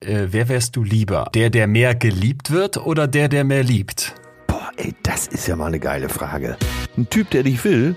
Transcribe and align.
Äh, 0.00 0.26
wer 0.30 0.50
wärst 0.50 0.76
du 0.76 0.84
lieber? 0.84 1.30
Der, 1.34 1.48
der 1.48 1.66
mehr 1.66 1.94
geliebt 1.94 2.50
wird 2.50 2.76
oder 2.76 3.08
der, 3.08 3.30
der 3.30 3.44
mehr 3.44 3.62
liebt? 3.62 4.14
Boah, 4.46 4.70
ey, 4.76 4.94
das 5.02 5.26
ist 5.26 5.46
ja 5.46 5.56
mal 5.56 5.68
eine 5.68 5.80
geile 5.80 6.10
Frage. 6.10 6.58
Ein 6.98 7.08
Typ, 7.08 7.30
der 7.30 7.44
dich 7.44 7.64
will, 7.64 7.96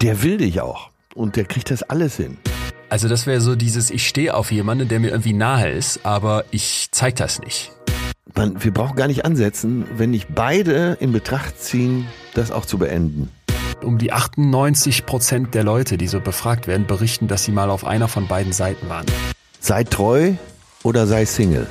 der 0.00 0.22
will 0.22 0.38
dich 0.38 0.62
auch. 0.62 0.88
Und 1.14 1.36
der 1.36 1.44
kriegt 1.44 1.70
das 1.70 1.82
alles 1.82 2.16
hin. 2.16 2.38
Also 2.88 3.08
das 3.08 3.26
wäre 3.26 3.42
so 3.42 3.56
dieses, 3.56 3.90
ich 3.90 4.08
stehe 4.08 4.32
auf 4.32 4.50
jemanden, 4.50 4.88
der 4.88 5.00
mir 5.00 5.08
irgendwie 5.10 5.34
nahe 5.34 5.70
ist, 5.70 6.06
aber 6.06 6.46
ich 6.50 6.88
zeig 6.92 7.16
das 7.16 7.40
nicht. 7.40 7.72
Man, 8.34 8.64
wir 8.64 8.72
brauchen 8.72 8.96
gar 8.96 9.08
nicht 9.08 9.26
ansetzen, 9.26 9.84
wenn 9.96 10.10
nicht 10.10 10.34
beide 10.34 10.96
in 10.98 11.12
Betracht 11.12 11.60
ziehen, 11.60 12.06
das 12.32 12.50
auch 12.50 12.64
zu 12.64 12.78
beenden. 12.78 13.30
Um 13.82 13.98
die 13.98 14.12
98 14.12 15.04
Prozent 15.04 15.54
der 15.54 15.64
Leute, 15.64 15.98
die 15.98 16.06
so 16.06 16.20
befragt 16.20 16.66
werden, 16.66 16.86
berichten, 16.86 17.28
dass 17.28 17.44
sie 17.44 17.52
mal 17.52 17.68
auf 17.68 17.84
einer 17.84 18.08
von 18.08 18.28
beiden 18.28 18.54
Seiten 18.54 18.88
waren. 18.88 19.04
Sei 19.60 19.84
treu 19.84 20.34
oder 20.86 21.04
sei 21.08 21.24
Single. 21.24 21.66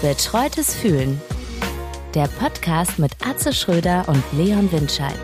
Betreutes 0.00 0.74
Fühlen. 0.76 1.20
Der 2.14 2.28
Podcast 2.28 3.00
mit 3.00 3.10
Atze 3.26 3.52
Schröder 3.52 4.04
und 4.06 4.22
Leon 4.32 4.70
Windscheid. 4.70 5.18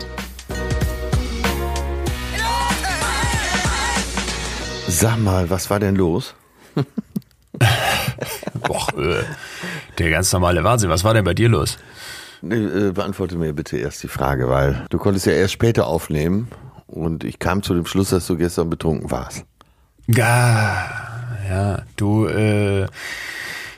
Sag 4.89 5.17
mal, 5.19 5.49
was 5.49 5.69
war 5.69 5.79
denn 5.79 5.95
los? 5.95 6.35
Boah, 8.67 8.87
äh, 8.97 9.23
der 9.97 10.09
ganz 10.09 10.33
normale 10.33 10.65
Wahnsinn. 10.65 10.89
Was 10.89 11.05
war 11.05 11.13
denn 11.13 11.23
bei 11.23 11.33
dir 11.33 11.47
los? 11.47 11.77
Nee, 12.41 12.55
äh, 12.55 12.91
beantworte 12.91 13.37
mir 13.37 13.53
bitte 13.53 13.77
erst 13.77 14.03
die 14.03 14.09
Frage, 14.09 14.49
weil 14.49 14.85
du 14.89 14.97
konntest 14.97 15.25
ja 15.25 15.31
erst 15.31 15.53
später 15.53 15.87
aufnehmen 15.87 16.49
und 16.87 17.23
ich 17.23 17.39
kam 17.39 17.63
zu 17.63 17.73
dem 17.73 17.85
Schluss, 17.85 18.09
dass 18.09 18.27
du 18.27 18.35
gestern 18.35 18.69
betrunken 18.69 19.09
warst. 19.09 19.45
Ja, 20.07 21.10
ja, 21.51 21.83
du 21.97 22.27
äh, 22.27 22.87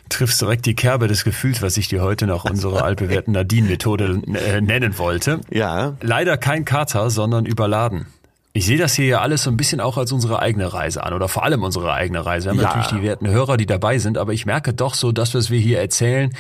triffst 0.10 0.40
direkt 0.42 0.66
die 0.68 0.76
Kerbe 0.76 1.08
des 1.08 1.24
Gefühls, 1.24 1.62
was 1.64 1.76
ich 1.78 1.88
dir 1.88 2.02
heute 2.04 2.28
noch 2.28 2.46
unsere 2.46 2.84
altbewährten 2.84 3.34
Nadine-Methode 3.34 4.22
äh, 4.36 4.62
nennen 4.62 4.98
wollte. 5.00 5.40
Ja. 5.50 5.94
Leider 6.02 6.38
kein 6.38 6.66
Kater, 6.66 7.10
sondern 7.10 7.46
überladen. 7.48 8.06
Ich 8.56 8.68
sehe 8.68 8.78
das 8.78 8.94
hier 8.94 9.06
ja 9.08 9.22
alles 9.22 9.42
so 9.42 9.50
ein 9.50 9.58
bisschen 9.58 9.80
auch 9.82 9.98
als 9.98 10.12
unsere 10.12 10.38
eigene 10.40 10.72
Reise 10.72 11.04
an 11.04 11.14
oder 11.14 11.28
vor 11.28 11.44
allem 11.44 11.64
unsere 11.64 11.92
eigene 11.92 12.24
Reise. 12.24 12.46
Wir 12.46 12.52
haben 12.52 12.60
Ja. 12.60 12.66
natürlich 12.68 12.88
die 12.90 13.02
werten 13.02 13.28
Hörer, 13.28 13.58
die 13.58 13.66
dabei 13.66 13.98
sind, 13.98 14.20
aber 14.20 14.34
ich 14.34 14.46
merke 14.46 14.76
doch 14.76 14.94
so, 14.94 15.12
das, 15.12 15.34
was 15.34 15.50
wir 15.50 15.60
hier 15.60 15.80
erzählen, 15.80 16.32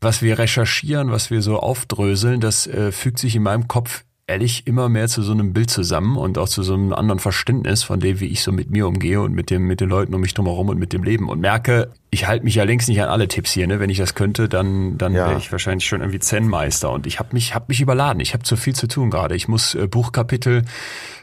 was 0.00 0.20
wir 0.20 0.36
recherchieren, 0.40 1.12
was 1.12 1.30
wir 1.30 1.40
so 1.40 1.60
aufdröseln, 1.60 2.40
das 2.40 2.66
äh, 2.66 2.90
fügt 2.90 3.20
sich 3.20 3.36
in 3.36 3.44
meinem 3.44 3.68
Kopf 3.68 4.02
ehrlich 4.28 4.66
immer 4.66 4.88
mehr 4.88 5.08
zu 5.08 5.22
so 5.22 5.32
einem 5.32 5.52
Bild 5.52 5.70
zusammen 5.70 6.16
und 6.16 6.38
auch 6.38 6.48
zu 6.48 6.62
so 6.62 6.74
einem 6.74 6.92
anderen 6.92 7.18
Verständnis 7.18 7.82
von 7.82 7.98
dem, 7.98 8.20
wie 8.20 8.26
ich 8.26 8.42
so 8.42 8.52
mit 8.52 8.70
mir 8.70 8.86
umgehe 8.86 9.20
und 9.20 9.32
mit 9.32 9.50
dem, 9.50 9.66
mit 9.66 9.80
den 9.80 9.88
Leuten 9.88 10.14
um 10.14 10.20
mich 10.20 10.34
drumherum 10.34 10.68
und 10.68 10.78
mit 10.78 10.92
dem 10.92 11.02
Leben. 11.02 11.28
Und 11.28 11.40
merke, 11.40 11.90
ich 12.10 12.26
halte 12.26 12.44
mich 12.44 12.54
ja 12.54 12.64
längst 12.64 12.88
nicht 12.88 13.02
an 13.02 13.08
alle 13.10 13.28
Tipps 13.28 13.50
hier, 13.52 13.66
ne? 13.66 13.80
Wenn 13.80 13.90
ich 13.90 13.98
das 13.98 14.14
könnte, 14.14 14.48
dann, 14.48 14.96
dann 14.96 15.12
Ja. 15.12 15.28
wäre 15.28 15.38
ich 15.38 15.52
wahrscheinlich 15.52 15.86
schon 15.86 16.00
irgendwie 16.00 16.20
Zen-Meister 16.20 16.90
und 16.90 17.06
ich 17.06 17.18
habe 17.18 17.30
mich, 17.32 17.54
hab 17.54 17.68
mich 17.68 17.82
überladen. 17.82 18.20
Ich 18.20 18.32
habe 18.32 18.44
zu 18.44 18.56
viel 18.56 18.74
zu 18.74 18.86
tun 18.88 19.10
gerade. 19.10 19.34
Ich 19.34 19.46
muss 19.46 19.74
äh, 19.74 19.86
Buchkapitel 19.86 20.64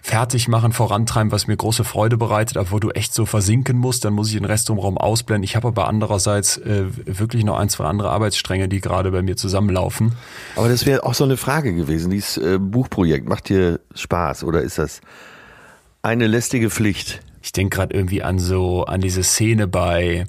fertig 0.04 0.48
machen, 0.48 0.74
vorantreiben, 0.74 1.32
was 1.32 1.48
mir 1.48 1.58
große 1.58 1.84
Freude 1.84 2.18
bereitet, 2.18 2.58
aber 2.58 2.70
wo 2.70 2.78
du 2.80 2.92
echt 2.92 3.16
so 3.16 3.26
versinken 3.26 3.78
musst, 3.78 4.06
dann 4.06 4.14
muss 4.14 4.28
ich 4.28 4.36
den 4.36 4.46
Rest 4.46 4.70
drumherum 4.70 5.00
ausblenden. 5.00 5.44
Ich 5.44 5.56
habe 5.56 5.70
aber 5.70 5.88
andererseits 5.88 6.58
äh, 6.58 6.84
wirklich 7.06 7.44
noch 7.44 7.58
ein, 7.58 7.70
zwei 7.70 7.86
andere 7.86 8.12
Arbeitsstränge, 8.12 8.70
die 8.70 8.80
gerade 8.80 9.10
bei 9.10 9.24
mir 9.24 9.36
zusammenlaufen. 9.38 10.12
Aber 10.56 10.70
das 10.70 10.86
wäre 10.86 11.04
auch 11.04 11.16
so 11.16 11.24
eine 11.24 11.38
Frage 11.38 11.74
gewesen. 11.74 12.12
Dieses 12.12 12.38
äh, 12.38 12.60
Buchprojekt, 12.60 13.28
macht 13.28 13.50
dir 13.50 13.80
Spaß 13.96 14.44
oder 14.44 14.62
ist 14.62 14.78
das 14.78 15.02
eine 16.04 16.28
lästige 16.28 16.70
Pflicht? 16.70 17.22
Ich 17.46 17.52
denke 17.52 17.78
gerade 17.78 17.96
irgendwie 17.96 18.24
an 18.24 18.40
so, 18.40 18.86
an 18.86 19.02
diese 19.02 19.22
Szene 19.22 19.68
bei 19.68 20.26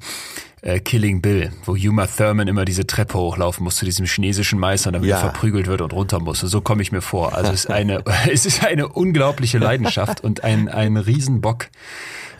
äh, 0.60 0.80
Killing 0.80 1.22
Bill, 1.22 1.50
wo 1.64 1.72
Uma 1.72 2.06
Thurman 2.06 2.46
immer 2.46 2.66
diese 2.66 2.86
Treppe 2.86 3.16
hochlaufen 3.16 3.64
muss 3.64 3.76
zu 3.76 3.86
diesem 3.86 4.04
chinesischen 4.04 4.58
Meister, 4.58 4.92
damit 4.92 5.08
Ja. 5.08 5.16
er 5.16 5.20
verprügelt 5.22 5.66
wird 5.66 5.80
und 5.80 5.94
runter 5.94 6.20
muss. 6.20 6.40
So 6.40 6.60
komme 6.60 6.82
ich 6.82 6.92
mir 6.92 7.00
vor. 7.00 7.34
Also 7.34 7.52
es 7.52 7.60
ist 7.64 7.70
eine, 7.70 8.04
es 8.30 8.44
ist 8.44 8.62
eine 8.66 8.88
unglaubliche 8.88 9.56
Leidenschaft 9.56 10.22
und 10.22 10.44
ein, 10.44 10.68
ein 10.68 10.98
Riesenbock. 10.98 11.68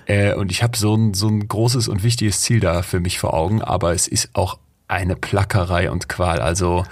Äh, 0.05 0.35
und 0.35 0.51
ich 0.53 0.63
habe 0.63 0.77
so 0.77 0.95
ein, 0.95 1.15
so 1.15 1.29
ein 1.29 1.49
großes 1.49 1.89
und 1.89 2.03
wichtiges 2.03 2.43
Ziel 2.43 2.61
da 2.61 2.83
für 2.83 3.01
mich 3.01 3.19
vor 3.19 3.33
Augen, 3.33 3.63
aber 3.63 3.95
es 3.95 4.07
ist 4.07 4.29
auch 4.35 4.59
eine 4.89 5.17
Plackerei 5.17 5.91
und 5.91 6.11
Qual. 6.11 6.41
Also 6.41 6.85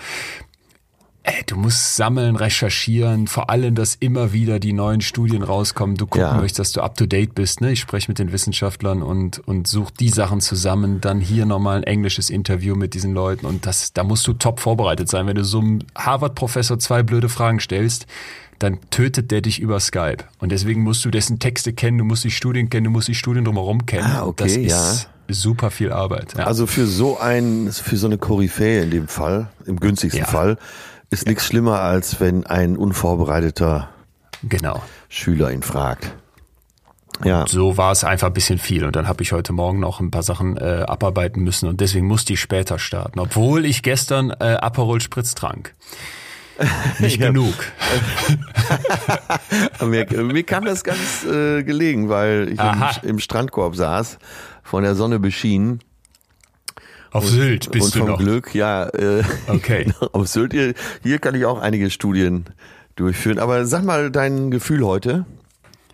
Ey, 1.26 1.42
du 1.46 1.56
musst 1.56 1.96
sammeln, 1.96 2.36
recherchieren, 2.36 3.28
vor 3.28 3.48
allem, 3.48 3.74
dass 3.74 3.94
immer 3.94 4.34
wieder 4.34 4.58
die 4.60 4.74
neuen 4.74 5.00
Studien 5.00 5.42
rauskommen. 5.42 5.96
Du 5.96 6.06
gucken 6.06 6.20
Ja. 6.20 6.34
möchtest, 6.34 6.58
dass 6.58 6.72
du 6.72 6.82
up 6.82 6.98
to 6.98 7.06
date 7.06 7.34
bist. 7.34 7.62
Ne? 7.62 7.72
Ich 7.72 7.80
spreche 7.80 8.10
mit 8.10 8.18
den 8.18 8.30
Wissenschaftlern 8.30 9.02
und, 9.02 9.38
und 9.48 9.66
such 9.66 9.90
die 9.90 10.10
Sachen 10.10 10.42
zusammen. 10.42 11.00
Dann 11.00 11.20
hier 11.22 11.46
nochmal 11.46 11.78
ein 11.78 11.82
englisches 11.84 12.28
Interview 12.28 12.74
mit 12.76 12.92
diesen 12.92 13.14
Leuten. 13.14 13.46
Und 13.46 13.64
das, 13.64 13.94
da 13.94 14.04
musst 14.04 14.26
du 14.26 14.34
top 14.34 14.60
vorbereitet 14.60 15.08
sein. 15.08 15.26
Wenn 15.26 15.36
du 15.36 15.44
so 15.44 15.60
einem 15.60 15.78
Harvard-Professor 15.96 16.78
zwei 16.78 17.02
blöde 17.02 17.30
Fragen 17.30 17.58
stellst, 17.58 18.06
dann 18.58 18.78
tötet 18.90 19.30
der 19.30 19.40
dich 19.40 19.60
über 19.60 19.80
Skype. 19.80 20.24
Und 20.40 20.52
deswegen 20.52 20.82
musst 20.82 21.06
du 21.06 21.10
dessen 21.10 21.38
Texte 21.38 21.72
kennen, 21.72 21.96
du 21.96 22.04
musst 22.04 22.24
die 22.24 22.30
Studien 22.30 22.68
kennen, 22.68 22.84
du 22.84 22.90
musst 22.90 23.08
die 23.08 23.14
Studien 23.14 23.46
drumherum 23.46 23.86
kennen. 23.86 24.04
Ah, 24.14 24.22
Und 24.24 24.40
das 24.42 24.52
okay, 24.52 24.66
ist 24.66 25.08
super 25.28 25.70
viel 25.70 25.90
Arbeit. 25.90 26.34
Ja. 26.36 26.44
Also 26.44 26.66
für 26.66 26.86
so 26.86 27.18
ein, 27.18 27.72
für 27.72 27.96
so 27.96 28.06
eine 28.08 28.18
Koryphäe 28.18 28.82
in 28.82 28.90
dem 28.90 29.08
Fall, 29.08 29.48
im 29.64 29.80
günstigsten 29.80 30.20
Ja. 30.20 30.26
Fall, 30.26 30.58
ist 31.10 31.26
nichts 31.26 31.46
schlimmer, 31.46 31.80
als 31.80 32.20
wenn 32.20 32.46
ein 32.46 32.76
unvorbereiteter 32.76 33.88
genau. 34.42 34.82
Schüler 35.08 35.50
ihn 35.52 35.62
fragt. 35.62 36.14
Ja. 37.24 37.46
so 37.46 37.76
war 37.76 37.92
es 37.92 38.02
einfach 38.02 38.26
ein 38.26 38.32
bisschen 38.32 38.58
viel 38.58 38.84
und 38.84 38.96
dann 38.96 39.06
habe 39.06 39.22
ich 39.22 39.30
heute 39.30 39.52
Morgen 39.52 39.78
noch 39.78 40.00
ein 40.00 40.10
paar 40.10 40.24
Sachen 40.24 40.56
äh, 40.56 40.84
abarbeiten 40.88 41.44
müssen 41.44 41.68
und 41.68 41.80
deswegen 41.80 42.08
musste 42.08 42.32
ich 42.32 42.40
später 42.40 42.80
starten, 42.80 43.20
obwohl 43.20 43.64
ich 43.66 43.84
gestern 43.84 44.30
äh, 44.30 44.56
Aperol 44.60 45.00
Spritz 45.00 45.34
trank. 45.36 45.74
Nicht 46.98 47.20
Ja. 47.20 47.28
genug. 47.28 47.54
mir, 49.80 50.06
mir 50.22 50.42
kam 50.42 50.64
das 50.64 50.82
ganz 50.84 51.24
äh, 51.24 51.62
gelegen, 51.62 52.08
weil 52.08 52.48
ich 52.52 52.58
im, 52.58 53.10
im 53.10 53.18
Strandkorb 53.20 53.76
saß, 53.76 54.18
von 54.62 54.82
der 54.82 54.94
Sonne 54.96 55.18
beschienen. 55.20 55.80
Auf 57.14 57.28
Sylt 57.28 57.70
bist 57.70 57.86
und 57.86 57.94
du 57.94 57.98
vom 58.00 58.08
noch. 58.08 58.18
Glück, 58.18 58.54
ja. 58.54 58.88
Äh, 58.88 59.22
Okay. 59.46 59.92
auf 60.12 60.26
Sylt, 60.26 60.52
hier, 60.52 60.74
hier 61.02 61.18
kann 61.18 61.34
ich 61.34 61.44
auch 61.44 61.60
einige 61.60 61.88
Studien 61.90 62.46
durchführen. 62.96 63.38
Aber 63.38 63.66
sag 63.66 63.84
mal 63.84 64.10
dein 64.10 64.50
Gefühl 64.50 64.84
heute. 64.84 65.24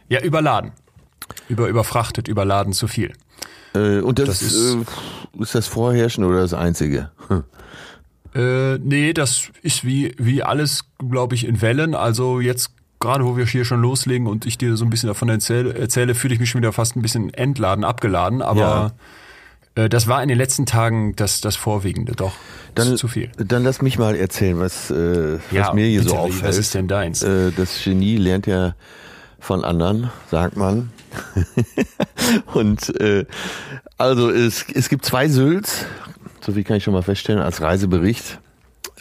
Ja, 0.09 0.23
überladen. 0.23 0.73
Über 1.49 1.69
überfrachtet, 1.69 2.27
überladen 2.27 2.73
zu 2.73 2.89
viel. 2.89 3.13
Äh, 3.75 4.01
und 4.01 4.19
das, 4.19 4.29
Das 4.29 4.43
ist, 4.43 4.75
äh, 4.75 5.43
ist 5.43 5.55
das 5.55 5.67
Vorherrschende 5.67 6.29
oder 6.29 6.41
das 6.41 6.55
Einzige? 6.55 7.11
Hm. 7.29 7.45
Äh, 8.33 8.79
nee, 8.79 9.13
das 9.13 9.51
ist 9.61 9.85
wie 9.85 10.15
wie 10.17 10.45
alles, 10.45 10.85
glaube 11.01 11.35
ich, 11.35 11.45
in 11.49 11.61
Wellen. 11.63 11.97
Also 11.97 12.39
jetzt 12.39 12.71
gerade, 13.01 13.25
wo 13.27 13.37
wir 13.37 13.45
hier 13.45 13.65
schon 13.65 13.83
loslegen 13.83 14.29
und 14.29 14.47
ich 14.47 14.57
dir 14.57 14.77
so 14.77 14.85
ein 14.85 14.91
bisschen 14.91 15.09
davon 15.09 15.29
erzähle, 15.29 15.75
erzähle 15.75 16.15
fühle 16.15 16.35
ich 16.35 16.39
mich 16.39 16.49
schon 16.49 16.61
wieder 16.61 16.73
fast 16.73 16.95
ein 16.95 17.03
bisschen 17.03 17.35
entladen, 17.35 17.83
abgeladen. 17.83 18.41
Aber 18.41 18.93
äh, 18.95 19.01
das 19.75 20.09
war 20.09 20.23
in 20.23 20.29
den 20.29 20.39
letzten 20.39 20.67
Tagen 20.67 21.15
das 21.17 21.41
das 21.41 21.57
Vorwiegende. 21.57 22.13
Doch, 22.15 22.33
das 22.75 22.89
Dann, 22.89 22.97
zu 22.97 23.09
viel. 23.09 23.31
dann 23.39 23.63
lass 23.65 23.83
mich 23.83 23.99
mal 23.99 24.15
erzählen, 24.17 24.59
was, 24.59 24.91
äh, 24.91 25.35
was 25.35 25.41
Ja, 25.53 25.73
mir 25.73 25.87
hier 25.87 26.01
bitte, 26.01 26.11
so 26.11 26.17
auffällt. 26.17 26.45
was 26.45 26.57
ist 26.59 26.75
denn 26.75 26.89
deins? 26.89 27.23
Äh, 27.23 27.53
das 27.57 27.83
Genie 27.83 28.17
lernt 28.17 28.47
ja 28.47 28.75
von 29.39 29.65
anderen, 29.65 30.11
sagt 30.31 30.57
man. 30.57 30.91
Und 32.55 33.01
äh, 33.01 33.25
also 33.99 34.31
es, 34.31 34.67
es 34.75 34.89
gibt 34.89 35.05
zwei 35.05 35.29
Sylts, 35.29 35.87
so 36.41 36.53
viel 36.53 36.65
kann 36.65 36.77
ich 36.77 36.85
schon 36.85 36.95
mal 36.95 37.03
feststellen, 37.03 37.41
als 37.41 37.61
Reisebericht. 37.61 38.39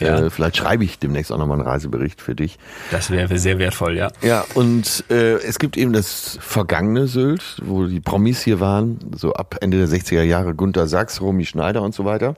Ja. 0.00 0.18
Äh, 0.18 0.30
vielleicht 0.30 0.56
schreibe 0.56 0.84
ich 0.84 0.98
demnächst 0.98 1.30
auch 1.30 1.38
nochmal 1.38 1.58
einen 1.58 1.68
Reisebericht 1.68 2.20
für 2.20 2.34
dich. 2.34 2.58
Das 2.90 3.10
wäre 3.10 3.38
sehr 3.38 3.58
wertvoll, 3.58 3.96
ja. 3.96 4.10
Ja, 4.22 4.44
und 4.54 5.04
äh, 5.10 5.34
es 5.34 5.58
gibt 5.58 5.76
eben 5.76 5.92
das 5.92 6.38
vergangene 6.40 7.06
Sylt, 7.06 7.60
wo 7.62 7.86
die 7.86 8.00
Promis 8.00 8.42
hier 8.42 8.60
waren, 8.60 8.98
so 9.16 9.34
ab 9.34 9.56
Ende 9.60 9.78
der 9.78 9.88
60er 9.88 10.22
Jahre, 10.22 10.54
Gunter 10.54 10.86
Sachs, 10.88 11.20
Romy 11.20 11.44
Schneider 11.44 11.82
und 11.82 11.94
so 11.94 12.04
weiter. 12.04 12.34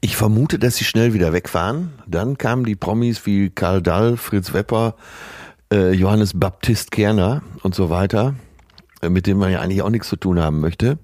Ich 0.00 0.16
vermute, 0.16 0.58
dass 0.58 0.76
sie 0.76 0.84
schnell 0.84 1.12
wieder 1.14 1.32
weg 1.32 1.52
waren. 1.54 1.92
Dann 2.06 2.38
kamen 2.38 2.64
die 2.64 2.76
Promis 2.76 3.26
wie 3.26 3.50
Karl 3.50 3.82
Dall, 3.82 4.16
Fritz 4.16 4.52
Wepper, 4.52 4.94
äh, 5.72 5.92
Johannes 5.92 6.38
Baptist 6.38 6.90
Kerner 6.90 7.42
und 7.62 7.74
so 7.74 7.90
weiter, 7.90 8.34
äh, 9.02 9.08
mit 9.08 9.26
denen 9.26 9.40
man 9.40 9.50
ja 9.50 9.60
eigentlich 9.60 9.82
auch 9.82 9.90
nichts 9.90 10.08
zu 10.08 10.16
tun 10.16 10.38
haben 10.38 10.60
möchte. 10.60 10.98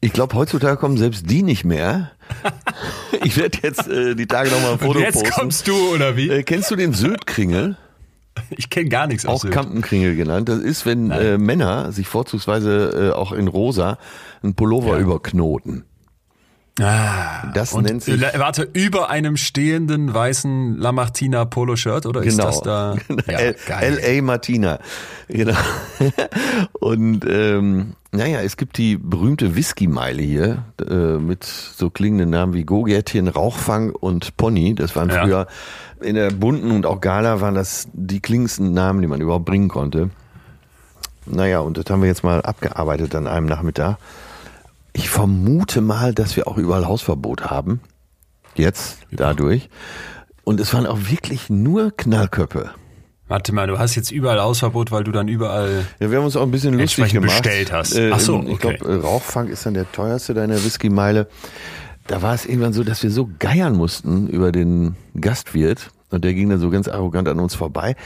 Ich 0.00 0.12
glaube, 0.12 0.34
heutzutage 0.34 0.76
kommen 0.76 0.96
selbst 0.96 1.30
die 1.30 1.42
nicht 1.42 1.64
mehr. 1.64 2.12
Ich 3.24 3.36
werde 3.36 3.58
jetzt 3.62 3.88
äh, 3.88 4.14
die 4.14 4.26
Tage 4.26 4.50
nochmal 4.50 4.72
ein 4.72 4.78
Foto 4.78 4.98
Und 4.98 5.04
jetzt 5.04 5.14
posten. 5.22 5.30
kommst 5.30 5.68
du 5.68 5.74
oder 5.94 6.16
wie? 6.16 6.28
Äh, 6.28 6.42
kennst 6.42 6.70
du 6.70 6.76
den 6.76 6.92
Syltkringel? 6.92 7.76
Ich 8.50 8.68
kenne 8.68 8.88
gar 8.90 9.06
nichts 9.06 9.24
Auch 9.26 9.34
aus 9.34 9.40
Sylt. 9.42 9.54
Kampenkringel 9.54 10.14
genannt. 10.16 10.48
Das 10.48 10.58
ist, 10.58 10.84
wenn 10.86 11.10
äh, 11.10 11.38
Männer 11.38 11.90
sich 11.92 12.06
vorzugsweise 12.06 13.10
äh, 13.12 13.16
auch 13.16 13.32
in 13.32 13.48
rosa 13.48 13.98
einen 14.42 14.54
Pullover 14.54 14.96
Ja. 14.96 15.00
überknoten. 15.00 15.84
Ah, 16.78 17.50
Das 17.54 17.72
und, 17.72 17.84
nennt 17.84 18.02
sich- 18.02 18.20
Warte, 18.20 18.68
über 18.74 19.08
einem 19.08 19.36
stehenden 19.38 20.12
weißen 20.12 20.76
Lamartina 20.76 21.46
Polo-Shirt 21.46 22.04
oder 22.04 22.22
ist 22.22 22.36
Genau. 22.36 22.48
das 22.50 22.60
da? 22.62 22.96
Ja. 23.26 23.80
LA 23.80 24.20
Martina. 24.22 24.78
Genau. 25.28 25.54
Und 26.80 27.24
ähm, 27.28 27.94
naja, 28.12 28.40
es 28.42 28.56
gibt 28.56 28.76
die 28.78 28.96
berühmte 28.96 29.56
Whisky-Meile 29.56 30.22
hier 30.22 30.64
äh, 30.88 30.94
mit 31.18 31.44
so 31.44 31.90
klingenden 31.90 32.30
Namen 32.30 32.52
wie 32.54 32.64
Gogärtchen, 32.64 33.28
Rauchfang 33.28 33.90
und 33.90 34.36
Pony. 34.36 34.74
Das 34.74 34.94
waren 34.96 35.08
Ja. 35.10 35.22
früher 35.24 35.46
in 36.02 36.14
der 36.14 36.30
bunten 36.30 36.70
und 36.72 36.84
auch 36.86 37.00
Gala 37.00 37.40
waren 37.40 37.54
das 37.54 37.88
die 37.94 38.20
klingendsten 38.20 38.74
Namen, 38.74 39.00
die 39.00 39.08
man 39.08 39.20
überhaupt 39.20 39.46
bringen 39.46 39.68
konnte. 39.68 40.10
Naja, 41.24 41.60
und 41.60 41.76
das 41.78 41.86
haben 41.90 42.02
wir 42.02 42.08
jetzt 42.08 42.22
mal 42.22 42.42
abgearbeitet 42.42 43.14
an 43.14 43.26
einem 43.26 43.46
Nachmittag. 43.46 43.96
Ich 44.96 45.10
vermute 45.10 45.82
mal, 45.82 46.14
dass 46.14 46.36
wir 46.36 46.48
auch 46.48 46.56
überall 46.56 46.86
Hausverbot 46.86 47.50
haben. 47.50 47.80
Jetzt, 48.54 49.00
dadurch. 49.10 49.68
Und 50.42 50.58
es 50.58 50.72
waren 50.72 50.86
auch 50.86 51.10
wirklich 51.10 51.50
nur 51.50 51.94
Knallköpfe. 51.94 52.70
Warte 53.28 53.52
mal, 53.52 53.66
du 53.66 53.78
hast 53.78 53.94
jetzt 53.94 54.10
überall 54.10 54.40
Hausverbot, 54.40 54.90
weil 54.92 55.04
du 55.04 55.12
dann 55.12 55.28
überall. 55.28 55.84
Ja, 56.00 56.10
wir 56.10 56.16
haben 56.16 56.24
uns 56.24 56.34
auch 56.34 56.44
ein 56.44 56.50
bisschen 56.50 56.78
lustig 56.78 57.12
gemacht. 57.12 57.42
bestellt 57.42 57.72
hast. 57.72 57.94
Äh, 57.94 58.10
Ach 58.10 58.20
so, 58.20 58.42
ich 58.42 58.54
okay. 58.54 58.78
glaube, 58.78 59.02
Rauchfang 59.02 59.48
ist 59.48 59.66
dann 59.66 59.74
der 59.74 59.92
teuerste 59.92 60.32
deiner 60.32 60.64
Whisky-Meile. 60.64 61.28
Da 62.06 62.22
war 62.22 62.32
es 62.32 62.46
irgendwann 62.46 62.72
so, 62.72 62.82
dass 62.82 63.02
wir 63.02 63.10
so 63.10 63.28
geiern 63.38 63.76
mussten 63.76 64.28
über 64.28 64.50
den 64.50 64.96
Gastwirt. 65.20 65.90
Und 66.08 66.24
der 66.24 66.32
ging 66.32 66.48
dann 66.48 66.58
so 66.60 66.70
ganz 66.70 66.88
arrogant 66.88 67.28
an 67.28 67.38
uns 67.38 67.54
vorbei. 67.54 67.96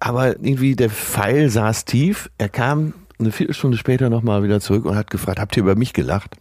Aber 0.00 0.28
irgendwie 0.36 0.76
der 0.76 0.88
Pfeil 0.88 1.50
saß 1.50 1.84
tief. 1.84 2.30
Er 2.38 2.48
kam 2.48 2.94
eine 3.18 3.32
Viertelstunde 3.32 3.76
später 3.76 4.10
nochmal 4.10 4.42
wieder 4.42 4.60
zurück 4.60 4.84
und 4.84 4.96
hat 4.96 5.10
gefragt, 5.10 5.40
habt 5.40 5.56
ihr 5.56 5.62
über 5.62 5.74
mich 5.76 5.92
gelacht? 5.92 6.36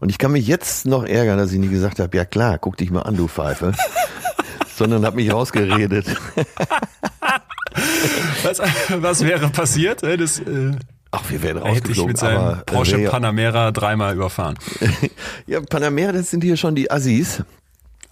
Und 0.00 0.10
ich 0.10 0.18
kann 0.18 0.32
mich 0.32 0.46
jetzt 0.46 0.86
noch 0.86 1.04
ärgern, 1.04 1.38
dass 1.38 1.52
ich 1.52 1.58
nie 1.58 1.68
gesagt 1.68 1.98
habe, 1.98 2.16
ja 2.16 2.24
klar, 2.24 2.58
guck 2.58 2.76
dich 2.76 2.90
mal 2.90 3.02
an, 3.02 3.16
du 3.16 3.26
Pfeife. 3.28 3.72
Sondern 4.76 5.04
habe 5.04 5.16
mich 5.16 5.32
rausgeredet. 5.32 6.06
Was, 8.42 8.60
was 9.00 9.24
wäre 9.24 9.48
passiert? 9.50 10.02
äh, 10.02 10.16
Das, 10.16 10.38
äh, 10.40 10.72
Ach, 11.10 11.22
wir 11.30 11.42
werden 11.42 11.62
hätte 11.64 11.90
ich 11.92 11.98
rausgeflogen. 11.98 12.08
mit 12.08 12.18
seinem 12.18 12.38
aber, 12.38 12.52
äh, 12.60 12.64
Porsche 12.64 12.98
ja- 13.00 13.10
Panamera 13.10 13.70
dreimal 13.72 14.14
überfahren. 14.14 14.58
Ja, 15.46 15.60
Panamera, 15.60 16.12
das 16.12 16.30
sind 16.30 16.42
hier 16.44 16.56
schon 16.56 16.74
die 16.74 16.90
Assis. 16.90 17.42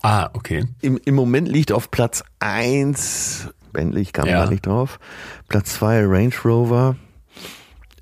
Ah, 0.02 0.30
okay. 0.34 0.64
Im, 0.80 0.98
Im 1.04 1.14
Moment 1.14 1.48
liegt 1.48 1.72
auf 1.72 1.90
Platz 1.90 2.22
eins 2.38 3.48
Bentley, 3.72 4.02
ich 4.02 4.12
kam 4.12 4.26
Ja. 4.26 4.44
da 4.44 4.50
nicht 4.50 4.66
drauf. 4.66 4.98
Platz 5.48 5.74
zwei 5.74 6.04
Range 6.04 6.32
Rover. 6.44 6.96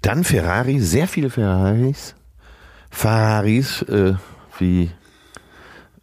Dann 0.05 0.23
Ferrari, 0.23 0.81
sehr 0.81 1.09
viele 1.09 1.31
Ferraris. 1.31 2.15
Ferraris, 2.91 3.81
äh, 3.83 4.13
wie 4.59 4.91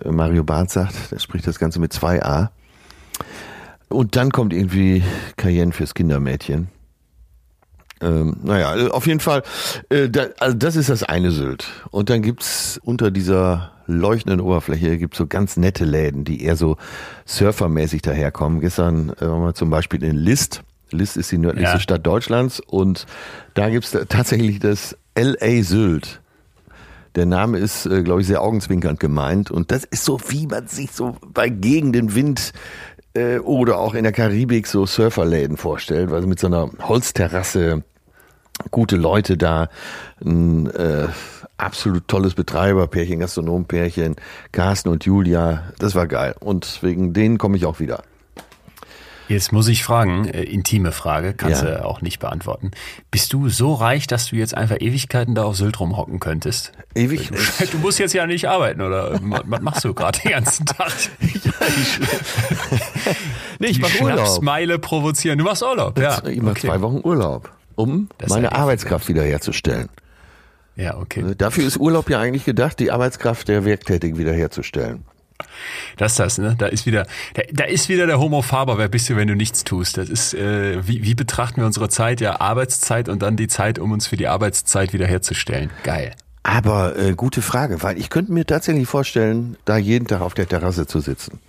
äh, 0.04 0.10
Mario 0.10 0.44
Barth 0.44 0.72
sagt, 0.72 1.12
der 1.12 1.20
spricht 1.20 1.46
das 1.46 1.60
Ganze 1.60 1.80
mit 1.80 1.94
2a. 1.94 2.50
Und 3.90 4.16
dann 4.16 4.32
kommt 4.32 4.54
irgendwie 4.54 5.04
Cayenne 5.38 5.72
fürs 5.72 5.94
Kindermädchen. 5.94 6.70
Ähm, 8.02 8.38
naja, 8.42 8.72
also 8.72 8.90
auf 8.90 9.06
jeden 9.06 9.20
Fall, 9.20 9.44
äh, 9.90 10.10
da, 10.10 10.26
also 10.40 10.58
das 10.58 10.76
ist 10.76 10.90
das 10.90 11.04
eine 11.04 11.32
Sylt. 11.32 11.68
Und 11.92 12.10
dann 12.10 12.24
gibt's 12.24 12.80
unter 12.84 13.12
dieser 13.12 13.72
leuchtenden 13.86 14.42
Oberfläche 14.42 14.98
gibt's 14.98 15.20
so 15.20 15.28
ganz 15.28 15.58
nette 15.58 15.86
Läden, 15.86 16.24
die 16.24 16.44
eher 16.44 16.56
so 16.56 16.78
surfermäßig 17.28 18.02
daherkommen. 18.02 18.62
Gestern 18.62 19.10
äh, 19.10 19.28
waren 19.28 19.44
wir 19.44 19.54
zum 19.54 19.70
Beispiel 19.70 20.04
in 20.04 20.16
List. 20.16 20.64
List 20.92 21.18
ist 21.18 21.32
die 21.32 21.38
nördlichste 21.38 21.78
Ja. 21.78 21.80
Stadt 21.82 22.06
Deutschlands 22.06 22.60
und 22.60 23.06
da 23.54 23.70
gibt's 23.70 23.92
da 23.92 24.06
tatsächlich 24.06 24.60
das 24.60 24.98
LA 25.16 25.64
Sylt. 25.64 26.22
Der 27.16 27.26
Name 27.26 27.58
ist, 27.58 27.86
äh, 27.86 28.04
glaube 28.04 28.22
ich, 28.22 28.28
sehr 28.28 28.42
augenzwinkernd 28.42 29.00
gemeint. 29.00 29.52
Und 29.52 29.72
das 29.72 29.84
ist 29.84 30.06
so, 30.06 30.20
wie 30.30 30.48
man 30.48 30.68
sich 30.68 30.92
so 30.92 31.18
bei 31.34 31.50
gegen 31.50 32.16
Wind 32.16 32.54
äh, 33.14 33.40
oder 33.40 33.80
auch 33.80 33.94
in 33.94 34.04
der 34.04 34.14
Karibik 34.14 34.68
so 34.68 34.86
Surferläden 34.86 35.58
vorstellt, 35.58 36.12
also 36.12 36.28
mit 36.28 36.40
so 36.40 36.48
einer 36.48 36.70
Holzterrasse, 36.82 37.84
gute 38.70 38.96
Leute 38.96 39.38
da, 39.38 39.70
ein 40.24 40.70
äh, 40.70 41.08
absolut 41.58 42.08
tolles 42.08 42.34
Betreiberpärchen, 42.34 43.20
Gastronompärchen, 43.20 44.16
Carsten 44.52 44.90
und 44.90 45.06
Julia, 45.06 45.64
das 45.80 45.96
war 45.96 46.08
geil. 46.08 46.36
Und 46.40 46.82
wegen 46.82 47.14
denen 47.14 47.38
komme 47.38 47.58
ich 47.58 47.66
auch 47.66 47.80
wieder. 47.80 48.04
Jetzt 49.32 49.54
muss 49.54 49.70
ich 49.70 49.84
fragen, 49.86 50.26
äh, 50.28 50.44
intime 50.44 50.92
Frage, 50.92 51.34
kannst 51.34 51.64
Ja. 51.64 51.70
du 51.70 51.86
auch 51.86 52.02
nicht 52.02 52.20
beantworten. 52.20 52.72
Bist 53.12 53.32
du 53.32 53.48
so 53.48 53.74
reich, 53.74 54.06
dass 54.06 54.28
du 54.28 54.36
jetzt 54.36 54.56
einfach 54.58 54.76
Ewigkeiten 54.82 55.36
da 55.36 55.44
auf 55.46 55.56
Sylt 55.56 55.80
rumhocken 55.80 56.20
könntest? 56.20 56.74
Ewig. 56.96 57.32
Du 57.72 57.78
musst 57.78 57.98
jetzt 57.98 58.14
ja 58.14 58.28
nicht 58.28 58.50
arbeiten, 58.50 58.82
oder 58.82 59.18
was 59.22 59.62
machst 59.62 59.86
du 59.86 59.94
gerade 59.94 60.20
den 60.20 60.32
ganzen 60.32 60.66
Tag? 60.66 60.92
nee, 63.60 63.68
ich 63.68 63.78
Die 63.78 63.82
mach 63.82 64.02
Urlaub. 64.02 64.18
Schnapsmeile 64.18 64.80
provozieren. 64.80 65.38
Du 65.38 65.46
machst 65.46 65.64
Urlaub, 65.64 65.98
ja. 65.98 66.22
Ich 66.26 66.42
mache 66.42 66.52
okay. 66.52 66.68
zwei 66.68 66.82
Wochen 66.82 67.00
Urlaub, 67.02 67.50
um 67.76 68.10
Das 68.18 68.32
meine 68.32 68.48
ja 68.48 68.52
Arbeitskraft 68.52 69.08
wiederherzustellen. 69.08 69.88
Ja, 70.76 70.98
okay. 70.98 71.36
Dafür 71.38 71.66
ist 71.66 71.78
Urlaub 71.78 72.10
ja 72.10 72.20
eigentlich 72.20 72.44
gedacht, 72.44 72.80
die 72.80 72.92
Arbeitskraft 72.92 73.48
der 73.48 73.64
Werktätigen 73.64 74.18
wiederherzustellen. 74.18 75.06
Das 75.98 76.14
ist 76.14 76.20
das, 76.20 76.38
ne? 76.38 76.56
Da 76.58 76.68
ist 76.68 76.86
wieder, 76.86 77.06
da, 77.34 77.42
da 77.52 77.64
ist 77.66 77.90
wieder 77.90 78.08
der 78.08 78.20
Homo 78.20 78.42
Faber. 78.42 78.78
Wer 78.78 78.88
bist 78.90 79.10
du, 79.10 79.16
wenn 79.16 79.28
du 79.28 79.36
nichts 79.36 79.64
tust? 79.64 79.98
Das 79.98 80.10
ist, 80.10 80.34
äh, 80.34 80.86
wie, 80.88 81.04
wie 81.04 81.16
betrachten 81.16 81.62
wir 81.62 81.66
unsere 81.66 81.90
Zeit? 81.90 82.22
Ja, 82.22 82.40
Arbeitszeit 82.42 83.10
und 83.10 83.22
dann 83.22 83.36
die 83.38 83.48
Zeit, 83.48 83.80
um 83.80 83.92
uns 83.92 84.08
für 84.08 84.18
die 84.18 84.28
Arbeitszeit 84.28 84.94
wiederherzustellen. 84.94 85.70
Geil. 85.84 86.14
Aber 86.44 86.98
äh, 86.98 87.14
gute 87.14 87.42
Frage, 87.42 87.84
weil 87.84 87.98
ich 88.00 88.10
könnte 88.10 88.32
mir 88.32 88.46
tatsächlich 88.46 88.88
vorstellen, 88.88 89.58
da 89.66 89.78
jeden 89.78 90.08
Tag 90.08 90.22
auf 90.22 90.34
der 90.34 90.48
Terrasse 90.48 90.88
zu 90.88 91.00
sitzen. 91.00 91.40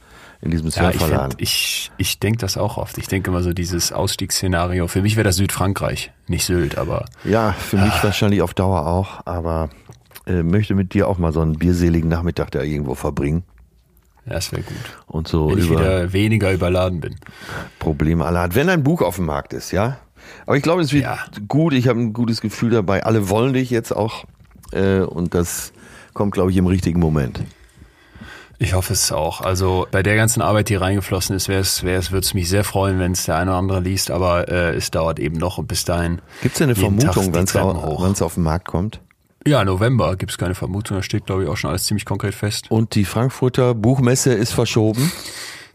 In 0.45 0.51
diesem 0.51 0.69
Ja, 0.71 0.91
ich, 0.91 0.99
Surferladen. 0.99 1.31
find, 1.31 1.41
ich, 1.43 1.93
ich 1.99 2.19
denke 2.19 2.39
das 2.39 2.57
auch 2.57 2.77
oft. 2.77 2.99
Ich 2.99 3.07
denke 3.07 3.31
immer 3.31 3.43
so 3.45 3.53
dieses 3.53 3.93
Ausstiegsszenario. 3.93 4.89
Für 4.89 5.01
mich 5.01 5.15
wäre 5.17 5.25
das 5.25 5.37
Südfrankreich, 5.37 6.11
nicht 6.27 6.45
Sylt, 6.45 6.79
aber 6.79 7.05
ja, 7.25 7.53
für 7.53 7.77
mich 7.77 7.93
Ah. 7.93 8.03
wahrscheinlich 8.03 8.43
auf 8.43 8.53
Dauer 8.53 8.87
auch, 8.89 9.25
aber 9.25 9.71
äh, 10.27 10.43
möchte 10.43 10.75
mit 10.75 10.95
dir 10.95 11.07
auch 11.09 11.17
mal 11.19 11.33
so 11.33 11.41
einen 11.41 11.55
bierseligen 11.59 12.09
Nachmittag 12.09 12.51
da 12.51 12.61
irgendwo 12.63 12.97
verbringen 12.97 13.45
das 14.27 14.53
wäre 14.53 14.63
gut. 14.63 14.77
und 15.07 15.29
so 15.29 15.51
Wenn 15.51 15.59
ich 15.59 15.71
wieder 15.71 16.13
weniger 16.13 16.53
überladen 16.53 17.01
bin. 17.01 17.17
Probleme 17.79 18.25
aller 18.25 18.41
Art. 18.41 18.55
Wenn 18.55 18.69
ein 18.69 18.83
Buch 18.83 19.03
auf 19.03 19.17
dem 19.17 19.27
Markt 19.27 19.53
ist, 19.53 19.71
ja. 19.73 19.99
Aber 20.47 20.57
ich 20.57 20.63
glaube, 20.63 20.83
es 20.83 20.93
wird 20.93 21.05
Ja. 21.05 21.19
gut. 21.49 21.73
Ich 21.75 21.89
habe 21.89 22.01
ein 22.01 22.13
gutes 22.13 22.41
Gefühl 22.41 22.71
dabei. 22.71 23.05
Alle 23.05 23.29
wollen 23.29 23.53
dich 23.53 23.71
jetzt 23.71 23.93
auch 23.95 24.25
äh, 24.73 25.01
und 25.01 25.35
das 25.35 25.73
kommt, 26.15 26.33
glaube 26.35 26.51
ich, 26.51 26.57
im 26.57 26.67
richtigen 26.67 27.01
Moment. 27.01 27.41
Ich 28.59 28.75
hoffe 28.75 28.93
es 28.93 29.11
auch. 29.11 29.41
Also 29.41 29.89
bei 29.91 30.05
der 30.05 30.15
ganzen 30.15 30.41
Arbeit, 30.41 30.69
die 30.69 30.77
reingeflossen 30.77 31.35
ist, 31.35 31.49
wäre 31.49 31.61
es, 31.61 31.83
wäre 31.83 31.99
es, 31.99 32.13
würde 32.13 32.25
es 32.25 32.33
mich 32.33 32.49
sehr 32.49 32.63
freuen, 32.63 33.01
wenn 33.01 33.11
es 33.13 33.25
der 33.25 33.37
eine 33.37 33.51
oder 33.51 33.59
andere 33.59 33.81
liest, 33.81 34.13
aber 34.13 34.49
äh, 34.49 34.77
es 34.77 34.93
dauert 34.93 35.19
eben 35.19 35.37
noch 35.37 35.59
und 35.59 35.67
bis 35.67 35.85
dahin. 35.85 36.21
Gibt 36.43 36.55
es 36.55 36.63
eine 36.63 36.77
Vermutung, 36.77 37.35
wann 37.35 38.13
es 38.13 38.23
auf 38.23 38.35
den 38.35 38.45
Markt 38.45 38.67
kommt? 38.69 39.01
Ja, 39.47 39.65
November 39.65 40.17
gibt's 40.17 40.39
keine 40.39 40.55
Vermutung, 40.55 40.97
da 40.99 41.03
steht, 41.03 41.27
glaube 41.27 41.43
ich, 41.45 41.49
auch 41.49 41.57
schon 41.57 41.71
alles 41.71 41.85
ziemlich 41.85 42.05
konkret 42.05 42.35
fest. 42.35 42.71
Und 42.71 42.95
die 42.95 43.05
Frankfurter 43.05 43.75
Buchmesse 43.75 44.33
ist 44.33 44.53
verschoben. 44.53 45.11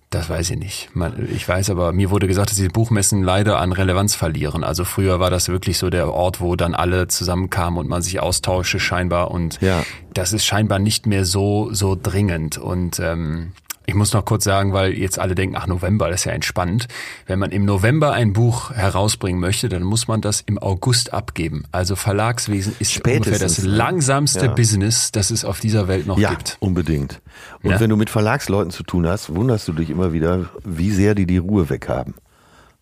Das 0.09 0.29
weiß 0.29 0.51
ich 0.51 0.57
nicht. 0.57 0.89
Man, 0.95 1.27
ich 1.35 1.45
weiß 1.47 1.69
aber, 1.69 1.91
mir 1.91 2.09
wurde 2.09 2.27
gesagt, 2.27 2.49
dass 2.49 2.55
diese 2.55 2.69
Buchmessen 2.69 3.23
leider 3.23 3.59
an 3.59 3.73
Relevanz 3.73 4.15
verlieren. 4.15 4.63
Also 4.63 4.85
früher 4.85 5.19
war 5.19 5.29
das 5.29 5.49
wirklich 5.49 5.77
so 5.77 5.89
der 5.89 6.13
Ort, 6.13 6.39
wo 6.39 6.55
dann 6.55 6.73
alle 6.75 7.09
zusammenkamen 7.09 7.77
und 7.77 7.89
man 7.89 8.01
sich 8.01 8.21
austauschte 8.21 8.79
scheinbar. 8.79 9.31
Und 9.31 9.59
Ja. 9.59 9.83
das 10.13 10.31
ist 10.31 10.45
scheinbar 10.45 10.79
nicht 10.79 11.07
mehr 11.07 11.25
so, 11.25 11.73
so 11.73 11.97
dringend. 12.01 12.57
Und 12.57 13.01
ähm, 13.01 13.51
ich 13.89 13.95
muss 13.95 14.11
noch 14.13 14.25
kurz 14.25 14.43
sagen, 14.43 14.73
weil 14.73 14.93
jetzt 14.93 15.17
alle 15.17 15.33
denken, 15.33 15.55
ach 15.57 15.65
November, 15.65 16.09
das 16.09 16.19
ist 16.21 16.25
ja 16.25 16.33
entspannt. 16.33 16.87
Wenn 17.25 17.39
man 17.39 17.51
im 17.51 17.63
November 17.63 18.11
ein 18.11 18.33
Buch 18.33 18.69
herausbringen 18.71 19.39
möchte, 19.39 19.69
dann 19.69 19.81
muss 19.83 20.09
man 20.09 20.19
das 20.19 20.41
im 20.41 20.57
August 20.57 21.13
abgeben. 21.13 21.63
Also 21.71 21.95
Verlagswesen 21.95 22.75
ist 22.79 22.97
ungefähr 22.97 23.19
das 23.19 23.27
Spätestens, 23.37 23.63
ne? 23.65 23.71
langsamste 23.71 24.45
Ja. 24.47 24.51
Business, 24.53 25.13
das 25.13 25.31
es 25.31 25.45
auf 25.45 25.61
dieser 25.61 25.87
Welt 25.87 26.05
noch 26.05 26.19
Ja, 26.19 26.31
gibt. 26.31 26.57
unbedingt. 26.59 27.21
Und 27.63 27.71
Ja. 27.71 27.79
wenn 27.79 27.89
du 27.89 27.95
mit 27.95 28.09
Verlagsleuten 28.09 28.71
zu 28.71 28.83
tun 28.83 29.07
hast, 29.07 29.33
wunderst 29.33 29.67
du 29.69 29.73
dich 29.73 29.89
immer 29.89 30.11
wieder, 30.11 30.49
wie 30.65 30.91
sehr 30.91 31.15
die 31.15 31.25
die 31.25 31.37
Ruhe 31.37 31.69
weghaben. 31.69 32.13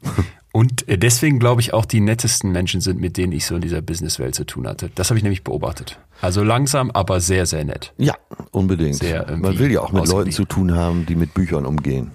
Und 0.55 0.88
äh, 0.88 0.97
deswegen 0.97 1.38
glaube 1.38 1.59
ich 1.59 1.74
auch 1.74 1.83
die 1.83 2.00
nettesten 2.00 2.50
Menschen 2.50 2.79
sind, 2.79 3.01
mit 3.01 3.17
denen 3.17 3.33
ich 3.33 3.45
so 3.45 3.55
in 3.55 3.62
dieser 3.62 3.81
Businesswelt 3.81 4.35
zu 4.35 4.45
tun 4.45 4.65
hatte. 4.69 4.89
Das 4.95 5.09
habe 5.09 5.17
ich 5.17 5.24
nämlich 5.24 5.43
beobachtet. 5.43 6.00
Also 6.21 6.45
langsam, 6.45 6.91
aber 6.91 7.19
sehr, 7.19 7.45
sehr 7.45 7.65
nett. 7.65 7.91
Ja, 7.97 8.15
unbedingt. 8.51 9.03
Man 9.03 9.59
will 9.59 9.69
ja 9.69 9.81
auch 9.81 9.91
mit 9.91 10.07
Leuten 10.07 10.31
zu 10.31 10.45
tun 10.45 10.74
haben, 10.74 11.05
die 11.05 11.15
mit 11.15 11.33
Büchern 11.33 11.65
umgehen. 11.65 12.12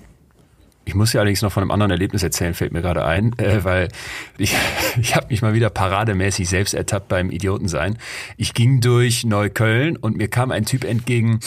Ich 0.86 0.94
muss 0.94 1.12
ja 1.12 1.20
allerdings 1.20 1.42
noch 1.42 1.52
von 1.52 1.62
einem 1.62 1.70
anderen 1.70 1.90
Erlebnis 1.90 2.22
erzählen, 2.22 2.54
fällt 2.54 2.72
mir 2.72 2.80
gerade 2.80 3.04
ein, 3.04 3.38
äh, 3.38 3.62
weil 3.62 3.88
ich, 4.38 4.56
ich 5.02 5.14
habe 5.14 5.26
mich 5.28 5.42
mal 5.42 5.52
wieder 5.52 5.68
parademäßig 5.68 6.48
selbst 6.48 6.72
ertappt 6.72 7.08
beim 7.08 7.30
Idiotensein. 7.30 7.98
Ich 8.38 8.54
ging 8.54 8.80
durch 8.80 9.22
Neukölln 9.22 9.98
und 9.98 10.16
mir 10.16 10.28
kam 10.28 10.50
ein 10.50 10.64
Typ 10.64 10.84
entgegen, 10.84 11.40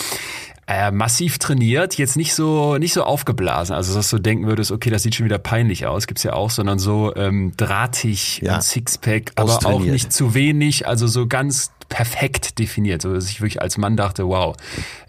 Äh, 0.65 0.91
massiv 0.91 1.39
trainiert, 1.39 1.97
jetzt 1.97 2.15
nicht 2.15 2.33
so 2.33 2.77
nicht 2.77 2.93
so 2.93 3.03
aufgeblasen, 3.03 3.75
also 3.75 3.93
dass 3.93 4.09
du 4.09 4.17
denken 4.17 4.47
würdest, 4.47 4.71
okay, 4.71 4.89
das 4.89 5.03
sieht 5.03 5.13
schon 5.13 5.25
wieder 5.25 5.37
peinlich 5.37 5.87
aus, 5.87 6.07
gibt's 6.07 6.23
ja 6.23 6.31
auch, 6.33 6.49
sondern 6.49 6.79
so 6.79 7.13
ähm, 7.17 7.51
drahtig 7.57 8.39
Ja. 8.41 8.55
und 8.55 8.63
Sixpack, 8.63 9.33
aber 9.35 9.59
auch 9.65 9.81
nicht 9.81 10.13
zu 10.13 10.33
wenig, 10.35 10.87
also 10.87 11.05
so 11.07 11.27
ganz 11.27 11.71
perfekt 11.89 12.59
definiert, 12.59 13.01
so 13.01 13.13
dass 13.13 13.29
ich 13.29 13.41
wirklich 13.41 13.61
als 13.61 13.77
Mann 13.77 13.97
dachte, 13.97 14.25
wow, 14.27 14.55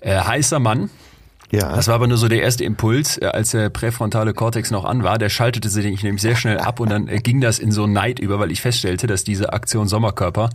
äh, 0.00 0.18
heißer 0.18 0.58
Mann. 0.58 0.90
Ja. 1.52 1.76
Das 1.76 1.87
war 1.87 1.94
aber 1.94 2.08
nur 2.08 2.16
so 2.16 2.26
der 2.26 2.42
erste 2.42 2.64
Impuls, 2.64 3.16
äh, 3.18 3.26
als 3.26 3.52
der 3.52 3.70
präfrontale 3.70 4.34
Kortex 4.34 4.73
noch 4.73 4.84
an 4.84 5.04
war. 5.04 5.18
Der 5.18 5.28
schaltete 5.28 5.68
sich 5.68 6.02
nämlich 6.02 6.20
sehr 6.20 6.34
schnell 6.34 6.58
ab 6.58 6.80
und 6.80 6.90
dann 6.90 7.06
äh, 7.06 7.18
ging 7.18 7.40
das 7.40 7.61
in 7.61 7.70
so 7.70 7.87
Neid 7.87 8.18
über, 8.18 8.40
weil 8.40 8.50
ich 8.50 8.61
feststellte, 8.61 9.06
dass 9.06 9.23
diese 9.23 9.52
Aktion 9.52 9.87
Sommerkörper 9.87 10.50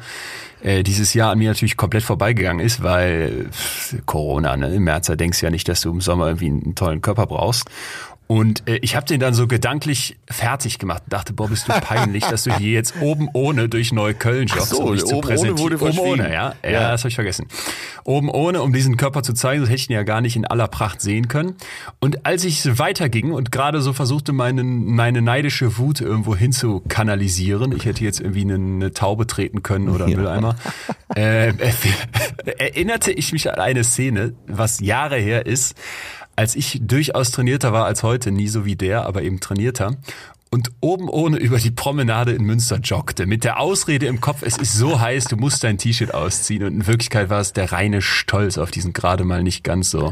äh, 0.62 0.84
dieses 0.84 1.13
Jahr 1.13 1.32
an 1.32 1.38
mir 1.38 1.50
natürlich 1.50 1.78
komplett 1.78 2.04
vorbeigegangen 2.04 2.66
ist, 2.66 2.84
weil 2.84 3.50
Corona, 4.06 4.58
ne? 4.58 4.75
im 4.75 4.84
März, 4.84 5.08
da 5.08 5.16
denkst 5.16 5.39
du 5.39 5.46
ja 5.46 5.51
nicht, 5.51 5.68
dass 5.68 5.82
du 5.82 5.92
im 5.92 6.01
Sommer 6.01 6.28
irgendwie 6.28 6.48
einen 6.48 6.75
tollen 6.75 7.01
Körper 7.01 7.28
brauchst. 7.28 7.70
Und 8.31 8.67
äh, 8.67 8.77
ich 8.83 8.95
habe 8.95 9.07
den 9.07 9.19
dann 9.19 9.33
so 9.33 9.48
gedanklich 9.48 10.15
fertig 10.29 10.77
gemacht 10.77 11.01
und 11.05 11.13
dachte, 11.13 11.33
boah, 11.33 11.50
bist 11.50 11.67
du 11.67 11.74
peinlich, 11.74 12.24
dass 12.25 12.43
du 12.43 12.55
hier 12.55 12.74
jetzt 12.74 12.93
oben 13.01 13.27
ohne 13.33 13.69
durch 13.69 13.91
Neukölln 13.91 14.45
joggst, 14.45 14.69
so, 14.69 14.83
um 14.83 14.93
dich 14.93 15.03
zu 15.03 15.15
oben 15.15 15.29
ohne 15.29 15.53
präsentieren. 15.55 15.57
wurde 15.57 15.81
oben 15.81 15.98
ohne, 15.98 16.31
ja. 16.31 16.53
ja. 16.63 16.69
Ja. 16.69 16.91
das 16.91 17.01
habe 17.01 17.09
ich 17.09 17.15
vergessen. 17.15 17.48
Oben 18.03 18.29
ohne, 18.29 18.62
um 18.62 18.71
diesen 18.71 18.98
Körper 18.98 19.24
zu 19.24 19.33
zeigen, 19.33 19.62
das 19.62 19.69
hätte 19.71 19.81
ich 19.81 19.89
ihn 19.89 19.93
ja 19.93 20.03
gar 20.03 20.21
nicht 20.21 20.36
in 20.36 20.45
aller 20.45 20.67
Pracht 20.67 21.01
sehen 21.01 21.27
können. 21.27 21.55
Und 22.00 22.27
als 22.27 22.43
ich 22.43 22.77
weiterging 22.77 23.31
und 23.31 23.51
gerade 23.51 23.81
so 23.81 23.93
versuchte, 23.93 24.31
meine, 24.31 24.63
meine 24.63 25.24
neidische 25.24 25.79
Wut 25.79 26.00
irgendwo 26.00 26.36
hin 26.36 26.51
zu 26.51 26.83
kanalisieren, 26.88 27.71
ich 27.71 27.86
hätte 27.86 28.03
jetzt 28.03 28.19
irgendwie 28.19 28.41
eine, 28.41 28.53
eine 28.53 28.91
Taube 28.91 29.25
treten 29.25 29.63
können 29.63 29.89
oder 29.89 30.05
einen 30.05 30.17
Mülleimer, 30.17 30.55
äh, 31.15 31.51
erinnerte 32.59 33.12
ich 33.12 33.33
mich 33.33 33.51
an 33.51 33.59
eine 33.59 33.83
Szene, 33.83 34.33
was 34.45 34.81
Jahre 34.81 35.17
her 35.17 35.48
ist, 35.48 35.75
als 36.39 36.55
ich 36.55 36.79
durchaus 36.81 37.31
trainierter 37.31 37.74
war 37.74 37.84
als 37.84 38.01
heute, 38.01 38.31
nie 38.31 38.48
so 38.48 38.63
wie 38.63 38.77
der, 38.77 39.05
aber 39.05 39.24
eben 39.24 39.41
trainierter. 39.41 39.98
Und 40.50 40.72
oben 40.79 41.10
ohne 41.10 41.36
über 41.38 41.58
die 41.58 41.69
Promenade 41.69 42.31
in 42.31 42.46
Münster 42.46 42.77
joggte, 42.77 43.25
mit 43.25 43.43
der 43.43 43.60
Ausrede 43.60 44.05
im 44.05 44.22
Kopf, 44.22 44.41
es 44.43 44.55
ist 44.55 44.72
so 44.72 45.01
heiß, 45.01 45.25
du 45.25 45.36
musst 45.36 45.65
dein 45.65 45.77
T-Shirt 45.77 46.13
ausziehen. 46.13 46.63
Und 46.63 46.74
in 46.75 46.88
Wirklichkeit 46.88 47.29
war 47.29 47.41
es 47.41 47.51
der 47.51 47.74
reine 47.74 48.01
Stolz 48.01 48.58
auf 48.58 48.72
diesen 48.72 48.93
gerade 48.93 49.25
mal 49.25 49.43
nicht 49.43 49.65
ganz 49.65 49.91
so 49.91 50.12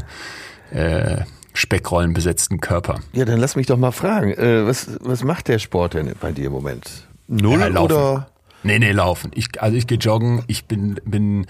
äh, 0.71 1.21
Speckrollen 1.53 2.11
besetzten 2.11 2.59
Körper. 2.59 2.99
Ja, 3.13 3.23
dann 3.23 3.39
lass 3.39 3.55
mich 3.55 3.67
doch 3.67 3.77
mal 3.77 3.91
fragen, 3.91 4.33
äh, 4.33 4.67
was, 4.67 4.99
was 4.99 5.23
macht 5.23 5.47
der 5.47 5.59
Sport 5.59 5.93
denn 5.93 6.13
bei 6.19 6.33
dir 6.33 6.47
im 6.47 6.51
Moment? 6.51 7.07
Null 7.29 7.61
Ja, 7.61 7.79
oder? 7.79 8.27
Nee, 8.63 8.79
nee, 8.79 8.91
laufen. 8.91 9.31
Ich, 9.33 9.61
also 9.61 9.77
ich 9.77 9.87
gehe 9.87 9.97
joggen, 9.97 10.43
ich 10.47 10.65
bin, 10.65 10.99
bin, 11.05 11.47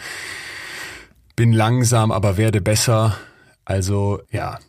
bin 1.36 1.51
langsam, 1.51 2.12
aber 2.12 2.38
werde 2.38 2.62
besser. 2.62 3.17
Also 3.65 4.22
ja, 4.31 4.60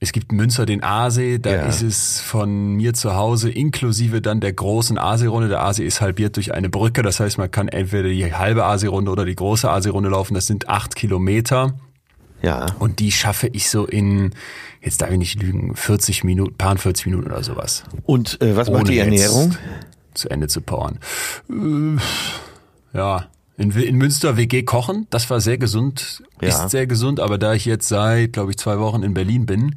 es 0.00 0.12
gibt 0.12 0.30
Münster 0.32 0.64
den 0.66 0.82
Aasee, 0.82 1.38
da 1.38 1.50
Ja. 1.50 1.62
ist 1.66 1.82
es 1.82 2.20
von 2.20 2.74
mir 2.74 2.94
zu 2.94 3.14
Hause 3.14 3.50
inklusive 3.50 4.20
dann 4.22 4.40
der 4.40 4.52
großen 4.52 4.96
Aasee-Runde. 4.98 5.48
Der 5.48 5.60
Aasee 5.62 5.84
ist 5.84 6.00
halbiert 6.00 6.36
durch 6.36 6.54
eine 6.54 6.68
Brücke, 6.68 7.02
das 7.02 7.18
heißt, 7.20 7.38
man 7.38 7.50
kann 7.50 7.68
entweder 7.68 8.08
die 8.08 8.32
halbe 8.34 8.64
Aasee-Runde 8.64 9.10
oder 9.10 9.24
die 9.24 9.34
große 9.34 9.68
Aasee-Runde 9.68 10.08
laufen. 10.10 10.34
Das 10.34 10.46
sind 10.46 10.68
acht 10.68 10.94
Kilometer. 10.94 11.74
Ja. 12.42 12.66
Und 12.78 13.00
die 13.00 13.10
schaffe 13.10 13.48
ich 13.48 13.68
so 13.68 13.84
in, 13.86 14.30
jetzt 14.80 15.00
darf 15.02 15.10
ich 15.10 15.18
nicht 15.18 15.42
lügen, 15.42 15.74
40 15.74 16.22
Minuten, 16.22 16.54
paar 16.54 16.76
40 16.78 17.06
Minuten 17.06 17.26
oder 17.26 17.42
sowas. 17.42 17.82
Und 18.04 18.40
äh, 18.40 18.56
was 18.56 18.68
macht 18.70 18.82
Ohne 18.82 18.90
die 18.90 18.96
jetzt 18.96 19.06
Ernährung? 19.06 19.56
Zu 20.14 20.28
Ende 20.30 20.46
zu 20.46 20.60
powern. 20.60 20.98
Äh, 21.50 21.98
Ja, 22.96 23.26
in, 23.58 23.70
in 23.72 23.96
Münster 23.96 24.36
WG 24.38 24.62
kochen, 24.62 25.06
das 25.10 25.28
war 25.30 25.40
sehr 25.40 25.58
gesund, 25.58 26.22
Ja. 26.40 26.48
ist 26.48 26.70
sehr 26.70 26.86
gesund, 26.86 27.20
aber 27.20 27.36
da 27.38 27.52
ich 27.54 27.64
jetzt 27.66 27.88
seit, 27.88 28.32
glaube 28.32 28.52
ich, 28.52 28.56
zwei 28.56 28.78
Wochen 28.78 29.02
in 29.02 29.12
Berlin 29.14 29.44
bin, 29.46 29.74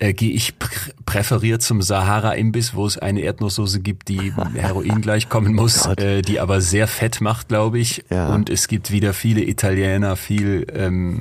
äh, 0.00 0.12
gehe 0.12 0.30
ich 0.30 0.56
pr 0.60 0.68
präferiert 1.06 1.62
zum 1.62 1.80
Sahara-Imbiss, 1.82 2.74
wo 2.74 2.86
es 2.86 2.98
eine 2.98 3.20
Erdnusssoße 3.22 3.80
gibt, 3.80 4.08
die 4.08 4.32
Heroin 4.54 5.00
gleichkommen 5.00 5.54
muss, 5.54 5.84
Gott. 5.84 5.98
äh, 6.00 6.22
die 6.22 6.38
aber 6.38 6.60
sehr 6.60 6.86
fett 6.86 7.20
macht, 7.22 7.48
glaube 7.48 7.78
ich. 7.80 8.04
Ja. 8.10 8.28
Und 8.28 8.50
es 8.50 8.68
gibt 8.68 8.90
wieder 8.92 9.12
viele 9.14 9.42
Italiener, 9.42 10.14
viel, 10.16 10.66
ähm, 10.74 11.18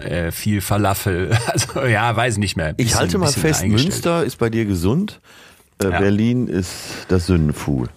äh, 0.00 0.32
viel 0.32 0.60
Falafel. 0.62 1.36
Also 1.46 1.84
ja, 1.86 2.16
weiß 2.16 2.38
nicht 2.38 2.56
mehr. 2.56 2.70
Ich 2.70 2.76
Bisschen- 2.86 2.98
halte 2.98 3.18
mal 3.18 3.30
fest. 3.30 3.64
Münster 3.64 4.24
ist 4.24 4.38
bei 4.38 4.48
dir 4.50 4.64
gesund, 4.64 5.20
äh, 5.82 5.90
Ja. 5.90 5.98
Berlin 6.00 6.48
ist 6.48 6.72
das 7.08 7.26
Sündenfuhl. 7.26 7.88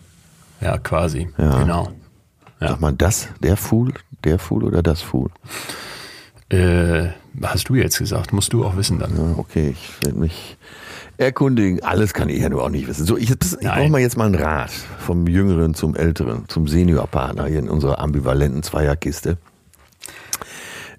Ja, 0.61 0.77
quasi. 0.77 1.29
Ja. 1.37 1.59
Genau. 1.59 1.89
Ja. 2.59 2.69
Sag 2.69 2.81
mal, 2.81 2.93
das, 2.93 3.29
der 3.41 3.57
Fuhl, 3.57 3.93
der 4.23 4.39
Fuhl 4.39 4.63
oder 4.63 4.83
das 4.83 5.01
Fuhl? 5.01 5.29
Äh, 6.49 7.09
hast 7.41 7.69
du 7.69 7.75
jetzt 7.75 7.99
gesagt, 7.99 8.33
musst 8.33 8.53
du 8.53 8.65
auch 8.65 8.75
wissen 8.75 8.99
dann. 8.99 9.15
Ja, 9.15 9.35
okay, 9.37 9.69
ich 9.69 10.05
werde 10.05 10.19
mich 10.19 10.57
erkundigen. 11.17 11.83
Alles 11.83 12.13
kann 12.13 12.29
ich 12.29 12.41
ja 12.41 12.49
nur 12.49 12.63
auch 12.63 12.69
nicht 12.69 12.87
wissen. 12.87 13.05
So, 13.05 13.17
ich, 13.17 13.29
ich 13.29 13.37
brauche 13.59 13.89
mal 13.89 14.01
jetzt 14.01 14.17
mal 14.17 14.25
einen 14.25 14.35
Rat 14.35 14.71
vom 14.71 15.27
Jüngeren 15.27 15.73
zum 15.73 15.95
Älteren, 15.95 16.45
zum 16.47 16.67
Seniorpartner 16.67 17.45
hier 17.45 17.59
in 17.59 17.69
unserer 17.69 17.99
ambivalenten 17.99 18.63
Zweierkiste. 18.63 19.37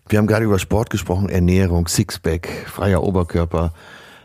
Wir 0.09 0.19
haben 0.19 0.27
gerade 0.27 0.45
über 0.45 0.59
Sport 0.59 0.91
gesprochen, 0.91 1.29
Ernährung, 1.29 1.87
Sixpack, 1.89 2.49
freier 2.67 3.03
Oberkörper. 3.03 3.73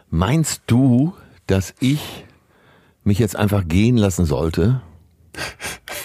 Meinst 0.09 0.63
du, 0.67 1.13
dass 1.47 1.73
ich 1.79 2.25
mich 3.03 3.19
jetzt 3.19 3.35
einfach 3.35 3.67
gehen 3.67 3.97
lassen 3.97 4.25
sollte? 4.25 4.81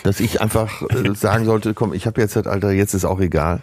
Dass 0.03 0.21
ich 0.21 0.41
einfach 0.41 0.83
äh, 0.91 1.15
sagen 1.15 1.45
sollte, 1.45 1.75
komm, 1.75 1.93
ich 1.93 2.07
habe 2.07 2.21
jetzt 2.21 2.37
das 2.37 2.47
Alter, 2.47 2.71
jetzt 2.73 2.95
ist 2.95 3.05
auch 3.05 3.21
egal. 3.21 3.61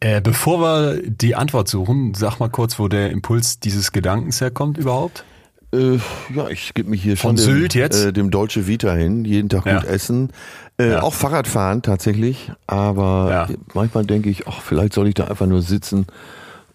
Äh, 0.00 0.20
bevor 0.20 0.60
wir 0.60 1.02
die 1.04 1.36
Antwort 1.36 1.68
suchen, 1.68 2.14
sag 2.14 2.40
mal 2.40 2.48
kurz, 2.48 2.78
wo 2.78 2.88
der 2.88 3.10
Impuls 3.10 3.60
dieses 3.60 3.92
Gedankens 3.92 4.40
herkommt 4.40 4.78
überhaupt. 4.78 5.24
Äh, 5.72 5.98
ja, 6.34 6.48
ich 6.50 6.74
gebe 6.74 6.90
mich 6.90 7.02
hier 7.02 7.16
Von 7.16 7.36
schon 7.38 7.46
dem, 7.46 7.54
Sylt 7.60 7.74
jetzt? 7.74 8.04
Äh, 8.04 8.12
dem 8.12 8.30
Dolce 8.30 8.66
Vita 8.66 8.92
hin, 8.94 9.24
jeden 9.24 9.48
Tag 9.48 9.64
Ja. 9.64 9.78
gut 9.78 9.88
essen. 9.88 10.30
Äh, 10.78 10.90
Ja. 10.92 11.02
Auch 11.02 11.14
Fahrradfahren 11.14 11.82
tatsächlich, 11.82 12.50
aber 12.66 13.28
Ja. 13.48 13.56
manchmal 13.74 14.04
denke 14.04 14.28
ich, 14.28 14.48
ach, 14.48 14.60
vielleicht 14.60 14.92
soll 14.92 15.06
ich 15.08 15.14
da 15.14 15.24
einfach 15.28 15.46
nur 15.46 15.62
sitzen, 15.62 16.06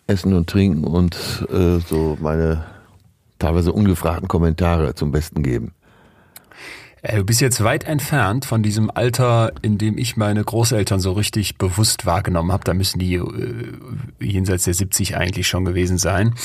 essen 0.08 0.34
und 0.34 0.50
trinken 0.50 0.86
und 0.86 1.46
äh, 1.52 1.80
so 1.80 2.18
meine 2.22 2.64
teilweise 3.40 3.72
ungefragten 3.74 4.28
Kommentare 4.28 4.96
zum 4.96 5.12
Besten 5.12 5.44
geben. 5.44 5.74
Äh, 7.08 7.18
du 7.18 7.24
bist 7.24 7.42
jetzt 7.42 7.64
weit 7.64 7.86
entfernt 7.86 8.46
von 8.46 8.62
diesem 8.64 8.92
Alter, 8.92 9.54
in 9.62 9.78
dem 9.78 9.98
ich 9.98 10.18
meine 10.18 10.44
Großeltern 10.44 11.00
so 11.00 11.14
richtig 11.14 11.58
bewusst 11.58 12.06
wahrgenommen 12.06 12.52
habe. 12.52 12.64
Da 12.64 12.74
müssen 12.74 13.00
die 13.00 13.16
äh, 13.16 13.74
jenseits 14.20 14.66
der 14.66 14.74
70 14.74 15.18
eigentlich 15.18 15.48
schon 15.48 15.66
gewesen 15.66 15.98
sein. 15.98 16.36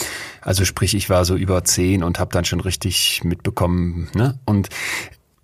Also 0.41 0.65
sprich, 0.65 0.95
ich 0.95 1.11
war 1.11 1.25
so 1.25 1.37
über 1.37 1.65
10 1.65 2.03
und 2.03 2.19
habe 2.19 2.31
dann 2.33 2.45
schon 2.45 2.61
richtig 2.61 3.23
mitbekommen. 3.25 4.09
Ne? 4.15 4.39
Und 4.45 4.69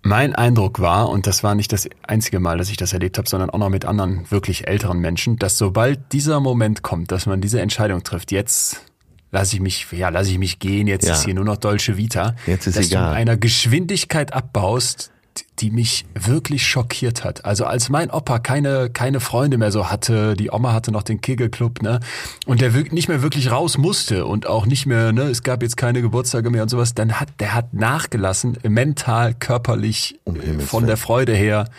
mein 0.01 0.33
Eindruck 0.33 0.79
war, 0.79 1.09
und 1.09 1.27
das 1.27 1.43
war 1.43 1.55
nicht 1.55 1.73
das 1.73 1.89
einzige 2.07 2.39
Mal, 2.39 2.57
dass 2.57 2.69
ich 2.69 2.77
das 2.77 2.93
erlebt 2.93 3.17
habe, 3.17 3.27
sondern 3.27 3.49
auch 3.49 3.57
noch 3.57 3.69
mit 3.69 3.83
anderen 3.83 4.31
wirklich 4.31 4.67
älteren 4.67 4.99
Menschen, 4.99 5.37
dass 5.37 5.57
sobald 5.57 6.13
dieser 6.13 6.39
Moment 6.39 6.83
kommt, 6.83 7.11
dass 7.11 7.25
man 7.25 7.41
diese 7.41 7.59
Entscheidung 7.59 8.03
trifft, 8.03 8.31
jetzt 8.31 8.88
lasse 9.31 9.55
ich 9.55 9.61
mich, 9.61 9.87
ja, 9.91 10.09
lasse 10.09 10.31
ich 10.31 10.39
mich 10.39 10.59
gehen, 10.59 10.87
jetzt 10.87 11.05
Ja. 11.07 11.13
ist 11.13 11.25
hier 11.25 11.33
nur 11.33 11.45
noch 11.45 11.57
Dolce 11.57 11.97
Vita, 11.97 12.35
Jetzt 12.47 12.67
ist 12.67 12.77
dass 12.77 12.87
egal. 12.87 13.03
du 13.03 13.09
in 13.11 13.15
einer 13.17 13.37
Geschwindigkeit 13.37 14.33
abbaust, 14.33 15.11
die 15.59 15.71
mich 15.71 16.05
wirklich 16.15 16.65
schockiert 16.65 17.23
hat. 17.23 17.45
Also 17.45 17.65
als 17.65 17.89
mein 17.89 18.09
Opa 18.09 18.39
keine, 18.39 18.89
keine 18.89 19.19
Freunde 19.19 19.57
mehr 19.57 19.71
so 19.71 19.89
hatte, 19.89 20.33
die 20.35 20.49
Oma 20.51 20.73
hatte 20.73 20.91
noch 20.91 21.03
den 21.03 21.21
Kegelclub, 21.21 21.81
ne, 21.81 21.99
und 22.45 22.59
der 22.61 22.71
nicht 22.71 23.07
mehr 23.07 23.21
wirklich 23.21 23.51
raus 23.51 23.77
musste 23.77 24.25
und 24.25 24.47
auch 24.47 24.65
nicht 24.65 24.85
mehr, 24.85 25.11
ne, 25.11 25.23
es 25.23 25.43
gab 25.43 25.61
jetzt 25.61 25.77
keine 25.77 26.01
Geburtstage 26.01 26.49
mehr 26.49 26.63
und 26.63 26.69
sowas, 26.69 26.93
dann 26.93 27.19
hat, 27.19 27.29
der 27.39 27.53
hat 27.53 27.73
nachgelassen, 27.73 28.57
mental, 28.67 29.33
körperlich, 29.33 30.19
Um 30.25 30.35
äh, 30.41 30.59
von 30.59 30.87
der 30.87 30.97
Freude 30.97 31.33
her. 31.33 31.69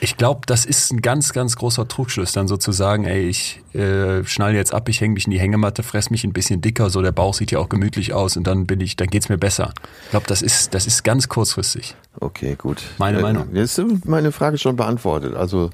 Ich 0.00 0.16
glaube, 0.16 0.42
das 0.46 0.64
ist 0.64 0.92
ein 0.92 1.02
ganz, 1.02 1.32
ganz 1.32 1.56
großer 1.56 1.88
Trugschluss, 1.88 2.30
dann 2.32 2.46
sozusagen, 2.46 3.04
ey, 3.04 3.22
ich 3.28 3.60
äh, 3.74 4.24
schnall 4.24 4.54
jetzt 4.54 4.72
ab, 4.72 4.88
ich 4.88 5.00
hänge 5.00 5.14
mich 5.14 5.24
in 5.26 5.32
die 5.32 5.40
Hängematte, 5.40 5.82
fress 5.82 6.10
mich 6.10 6.22
ein 6.22 6.32
bisschen 6.32 6.60
dicker, 6.60 6.88
so 6.88 7.02
der 7.02 7.10
Bauch 7.10 7.34
sieht 7.34 7.50
ja 7.50 7.58
auch 7.58 7.68
gemütlich 7.68 8.12
aus 8.12 8.36
und 8.36 8.46
dann 8.46 8.66
bin 8.66 8.80
ich, 8.80 8.94
dann 8.94 9.08
geht's 9.08 9.28
mir 9.28 9.38
besser. 9.38 9.72
Ich 10.04 10.10
glaube, 10.10 10.26
das 10.28 10.40
ist, 10.40 10.72
das 10.74 10.86
ist 10.86 11.02
ganz 11.02 11.28
kurzfristig. 11.28 11.96
Okay, 12.20 12.54
gut. 12.56 12.80
Meine 12.98 13.18
Äh, 13.18 13.22
Meinung. 13.22 13.48
Jetzt 13.54 13.78
ist 13.78 14.06
meine 14.06 14.30
Frage 14.30 14.58
schon 14.58 14.76
beantwortet. 14.76 15.34
Also 15.34 15.70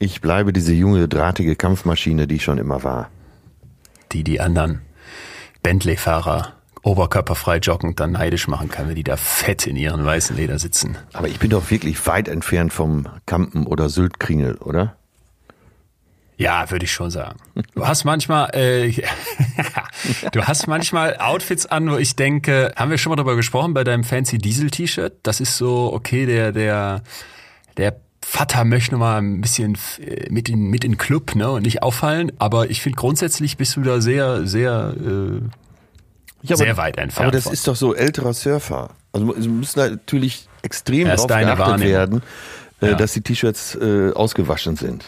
ich 0.00 0.20
bleibe 0.20 0.52
diese 0.52 0.72
junge, 0.72 1.06
drahtige 1.06 1.54
Kampfmaschine, 1.54 2.26
die 2.26 2.36
ich 2.36 2.42
schon 2.44 2.58
immer 2.58 2.82
war. 2.82 3.10
Die 4.10 4.24
die 4.24 4.40
anderen 4.40 4.80
Bentley-Fahrer 5.62 6.52
oberkörperfrei 6.82 7.58
joggend 7.58 8.00
dann 8.00 8.12
neidisch 8.12 8.48
machen 8.48 8.68
kann, 8.68 8.88
wenn 8.88 8.96
die 8.96 9.04
da 9.04 9.16
fett 9.16 9.66
in 9.66 9.76
ihren 9.76 10.04
weißen 10.04 10.36
Leder 10.36 10.58
sitzen. 10.58 10.96
Aber 11.12 11.28
ich 11.28 11.38
bin 11.38 11.50
doch 11.50 11.70
wirklich 11.70 12.06
weit 12.06 12.28
entfernt 12.28 12.72
vom 12.72 13.06
Kampen 13.26 13.66
oder 13.66 13.88
Syltkringel, 13.88 14.56
oder? 14.56 14.96
Ja, 16.36 16.68
würde 16.70 16.86
ich 16.86 16.92
schon 16.92 17.10
sagen. 17.10 17.38
Du 17.74 17.86
hast 17.86 18.04
manchmal, 18.04 18.50
äh, 18.54 18.90
du 20.32 20.42
hast 20.42 20.66
manchmal 20.66 21.16
Outfits 21.18 21.66
an, 21.66 21.88
wo 21.88 21.96
ich 21.98 22.16
denke, 22.16 22.72
haben 22.74 22.90
wir 22.90 22.98
schon 22.98 23.10
mal 23.10 23.16
darüber 23.16 23.36
gesprochen 23.36 23.74
bei 23.74 23.84
deinem 23.84 24.02
fancy 24.02 24.38
Diesel-T-Shirt? 24.38 25.14
Das 25.22 25.40
ist 25.40 25.56
so, 25.56 25.92
okay, 25.92 26.26
der, 26.26 26.50
der, 26.50 27.02
der 27.76 27.96
Vater 28.22 28.64
möchte 28.64 28.92
noch 28.92 29.00
mal 29.00 29.18
ein 29.18 29.40
bisschen 29.40 29.78
äh, 30.00 30.28
mit 30.30 30.48
in 30.48 30.68
mit 30.68 30.84
in 30.84 30.92
den 30.92 30.98
Club, 30.98 31.36
ne, 31.36 31.50
und 31.50 31.62
nicht 31.62 31.82
auffallen. 31.82 32.32
Aber 32.38 32.70
ich 32.70 32.82
finde 32.82 32.96
grundsätzlich 32.96 33.56
bist 33.56 33.76
du 33.76 33.82
da 33.82 34.00
sehr, 34.00 34.46
sehr, 34.46 34.94
äh, 34.98 35.42
Ja, 36.42 36.56
sehr 36.56 36.76
weit 36.76 36.96
entfernt. 36.98 37.26
Aber 37.26 37.30
das 37.32 37.44
von. 37.44 37.52
ist 37.52 37.68
doch 37.68 37.76
so 37.76 37.94
älterer 37.94 38.32
Surfer. 38.34 38.90
Also 39.12 39.34
es 39.34 39.46
müssen 39.46 39.78
natürlich 39.78 40.48
extrem 40.62 41.08
ist 41.08 41.26
darauf 41.26 41.28
geachtet 41.28 41.58
Wahrnehmung. 41.58 41.92
werden, 41.92 42.22
äh, 42.80 42.90
Ja. 42.90 42.94
dass 42.94 43.12
die 43.12 43.20
T-Shirts 43.20 43.76
äh, 43.76 44.12
ausgewaschen 44.12 44.76
sind. 44.76 45.04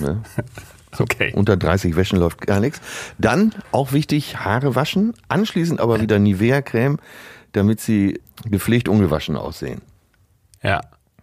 Ne? 0.00 0.22
okay. 0.98 1.32
Unter 1.34 1.56
30 1.56 1.96
Wäschen 1.96 2.18
läuft 2.18 2.40
gar 2.46 2.60
nichts. 2.60 2.80
Dann 3.18 3.54
auch 3.72 3.92
wichtig, 3.92 4.36
Haare 4.38 4.74
waschen, 4.74 5.14
anschließend 5.28 5.80
aber 5.80 6.00
wieder 6.00 6.18
Nivea-Creme, 6.18 6.98
damit 7.52 7.80
sie 7.80 8.20
gepflegt 8.44 8.88
ungewaschen 8.88 9.36
aussehen. 9.36 9.80
Ja. 10.62 10.80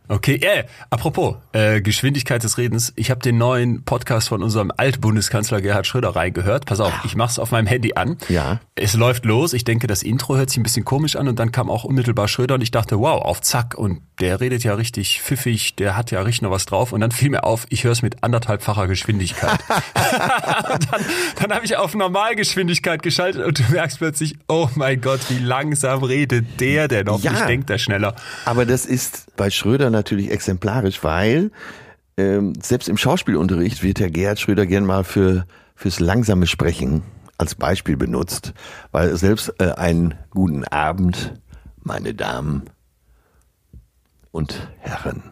Okay, 0.07 0.35
äh, 0.35 0.63
apropos 0.89 1.35
äh, 1.53 1.81
Geschwindigkeit 1.81 2.43
des 2.43 2.57
Redens. 2.57 2.93
Ich 2.95 3.11
habe 3.11 3.21
den 3.21 3.37
neuen 3.37 3.83
Podcast 3.83 4.29
von 4.29 4.43
unserem 4.43 4.71
Altbundeskanzler 4.75 5.61
Gerhard 5.61 5.87
Schröder 5.87 6.15
reingehört. 6.15 6.65
Pass 6.65 6.79
auf, 6.79 6.93
ich 7.03 7.15
mach's 7.15 7.39
auf 7.39 7.51
meinem 7.51 7.67
Handy 7.67 7.93
an. 7.95 8.17
Ja. 8.29 8.59
Es 8.75 8.93
läuft 8.93 9.25
los. 9.25 9.53
Ich 9.53 9.63
denke, 9.63 9.87
das 9.87 10.03
Intro 10.03 10.35
hört 10.35 10.49
sich 10.49 10.59
ein 10.59 10.63
bisschen 10.63 10.85
komisch 10.85 11.15
an 11.15 11.27
und 11.27 11.39
dann 11.39 11.51
kam 11.51 11.69
auch 11.69 11.83
unmittelbar 11.83 12.27
Schröder 12.27 12.55
und 12.55 12.61
ich 12.61 12.71
dachte, 12.71 12.99
wow, 12.99 13.21
auf 13.21 13.41
Zack. 13.41 13.75
Und 13.75 14.01
der 14.19 14.39
redet 14.39 14.63
ja 14.63 14.75
richtig 14.75 15.21
pfiffig, 15.21 15.75
der 15.75 15.97
hat 15.97 16.11
ja 16.11 16.21
richtig 16.21 16.43
noch 16.43 16.51
was 16.51 16.65
drauf. 16.65 16.93
Und 16.93 17.01
dann 17.01 17.11
fiel 17.11 17.29
mir 17.29 17.43
auf, 17.43 17.65
ich 17.69 17.83
höre 17.83 17.91
es 17.91 18.01
mit 18.01 18.23
anderthalbfacher 18.23 18.87
Geschwindigkeit. 18.87 19.59
dann 20.91 21.05
dann 21.45 21.55
habe 21.55 21.65
ich 21.65 21.77
auf 21.77 21.93
Normalgeschwindigkeit 21.93 23.03
geschaltet 23.03 23.45
und 23.45 23.59
du 23.59 23.63
merkst 23.71 23.99
plötzlich, 23.99 24.35
oh 24.47 24.67
mein 24.75 24.99
Gott, 24.99 25.19
wie 25.29 25.37
langsam 25.37 26.03
redet 26.03 26.59
der 26.59 26.87
denn 26.87 27.05
noch? 27.05 27.21
Ja. 27.21 27.33
Ich 27.33 27.41
denke 27.41 27.65
da 27.67 27.77
schneller. 27.77 28.15
Aber 28.45 28.65
das 28.65 28.85
ist 28.85 29.35
bei 29.35 29.49
Schröder 29.49 29.89
natürlich 29.95 30.31
exemplarisch, 30.31 31.03
weil 31.03 31.51
ähm, 32.17 32.53
selbst 32.61 32.87
im 32.87 32.97
Schauspielunterricht 32.97 33.83
wird 33.83 33.99
der 33.99 34.09
Gerhard 34.11 34.39
Schröder 34.39 34.65
gern 34.65 34.85
mal 34.85 35.03
für 35.03 35.45
fürs 35.75 35.99
langsame 35.99 36.47
Sprechen 36.47 37.03
als 37.37 37.55
Beispiel 37.55 37.97
benutzt, 37.97 38.53
weil 38.91 39.15
selbst 39.17 39.53
äh, 39.59 39.71
einen 39.71 40.13
guten 40.29 40.63
Abend, 40.65 41.33
meine 41.83 42.13
Damen 42.13 42.63
und 44.31 44.69
Herren, 44.79 45.23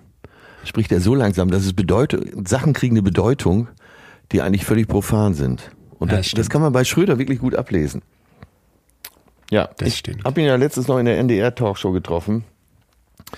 spricht 0.65 0.91
er 0.91 1.00
so 1.00 1.15
langsam, 1.15 1.50
dass 1.50 1.63
es 1.65 1.74
bedeutet, 1.74 2.48
Sachen 2.48 2.74
kriegen 2.74 2.96
eine 2.96 3.03
Bedeutung, 3.03 3.67
die 4.34 4.41
eigentlich 4.41 4.65
völlig 4.65 4.88
profan 4.88 5.34
sind. 5.34 5.72
Und 6.00 6.12
Ja, 6.12 6.17
das, 6.17 6.32
das 6.32 6.50
kann 6.50 6.62
man 6.62 6.74
bei 6.74 6.84
Schröder 6.84 7.17
wirklich 7.20 7.39
gut 7.39 7.55
ablesen. 7.55 8.01
Ja, 9.50 9.70
Das 9.77 9.88
ich 9.88 9.98
stimmt. 9.98 10.25
habe 10.25 10.41
ihn 10.41 10.48
ja 10.48 10.55
letztens 10.55 10.88
noch 10.88 10.98
in 10.98 11.05
der 11.05 11.17
NDR-Talkshow 11.20 11.91
getroffen. 11.91 12.43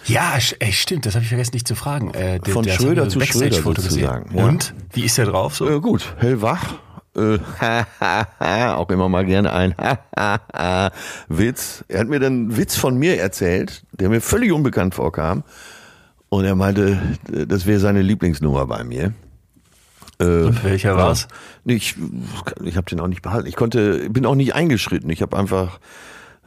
Ja, 0.05 0.37
ey, 0.59 0.71
stimmt, 0.71 1.05
das 1.05 1.15
habe 1.15 1.23
ich 1.23 1.29
vergessen 1.29 1.51
nicht 1.53 1.67
zu 1.67 1.75
fragen. 1.75 2.13
Äh, 2.13 2.39
der, 2.39 2.53
Von 2.53 2.63
der 2.63 2.73
Schröder 2.73 3.09
zu 3.09 3.19
Schröder 3.21 3.61
sozusagen, 3.61 4.35
ja. 4.35 4.43
Und? 4.45 4.73
Wie 4.93 5.03
ist 5.03 5.17
der 5.17 5.25
drauf 5.25 5.55
so? 5.55 5.69
Äh, 5.69 5.79
gut, 5.79 6.15
hellwach. 6.17 6.75
Äh, 7.15 7.39
auch 8.73 8.89
immer 8.89 9.07
mal 9.09 9.25
gerne 9.25 9.53
ein 9.53 9.73
Witz. 11.29 11.85
Er 11.87 12.01
hat 12.01 12.07
mir 12.07 12.19
dann 12.19 12.33
einen 12.33 12.57
Witz 12.57 12.75
von 12.75 12.97
mir 12.97 13.19
erzählt, 13.19 13.83
der 13.93 14.09
mir 14.09 14.21
völlig 14.21 14.51
unbekannt 14.51 14.95
vorkam. 14.95 15.43
Und 16.29 16.43
er 16.43 16.55
meinte, 16.55 16.99
das 17.47 17.65
wäre 17.65 17.79
seine 17.79 18.01
Lieblingsnummer 18.01 18.65
bei 18.67 18.83
mir. 18.83 19.13
Äh, 20.19 20.63
welcher 20.63 20.97
war's? 20.97 21.27
Ich, 21.65 21.95
ich 22.63 22.77
habe 22.77 22.89
den 22.89 22.99
auch 22.99 23.07
nicht 23.07 23.21
behalten. 23.21 23.47
Ich 23.47 23.55
konnte, 23.55 24.09
bin 24.09 24.25
auch 24.25 24.35
nicht 24.35 24.55
eingeschritten. 24.55 25.09
Ich 25.09 25.21
habe 25.21 25.37
einfach, 25.37 25.79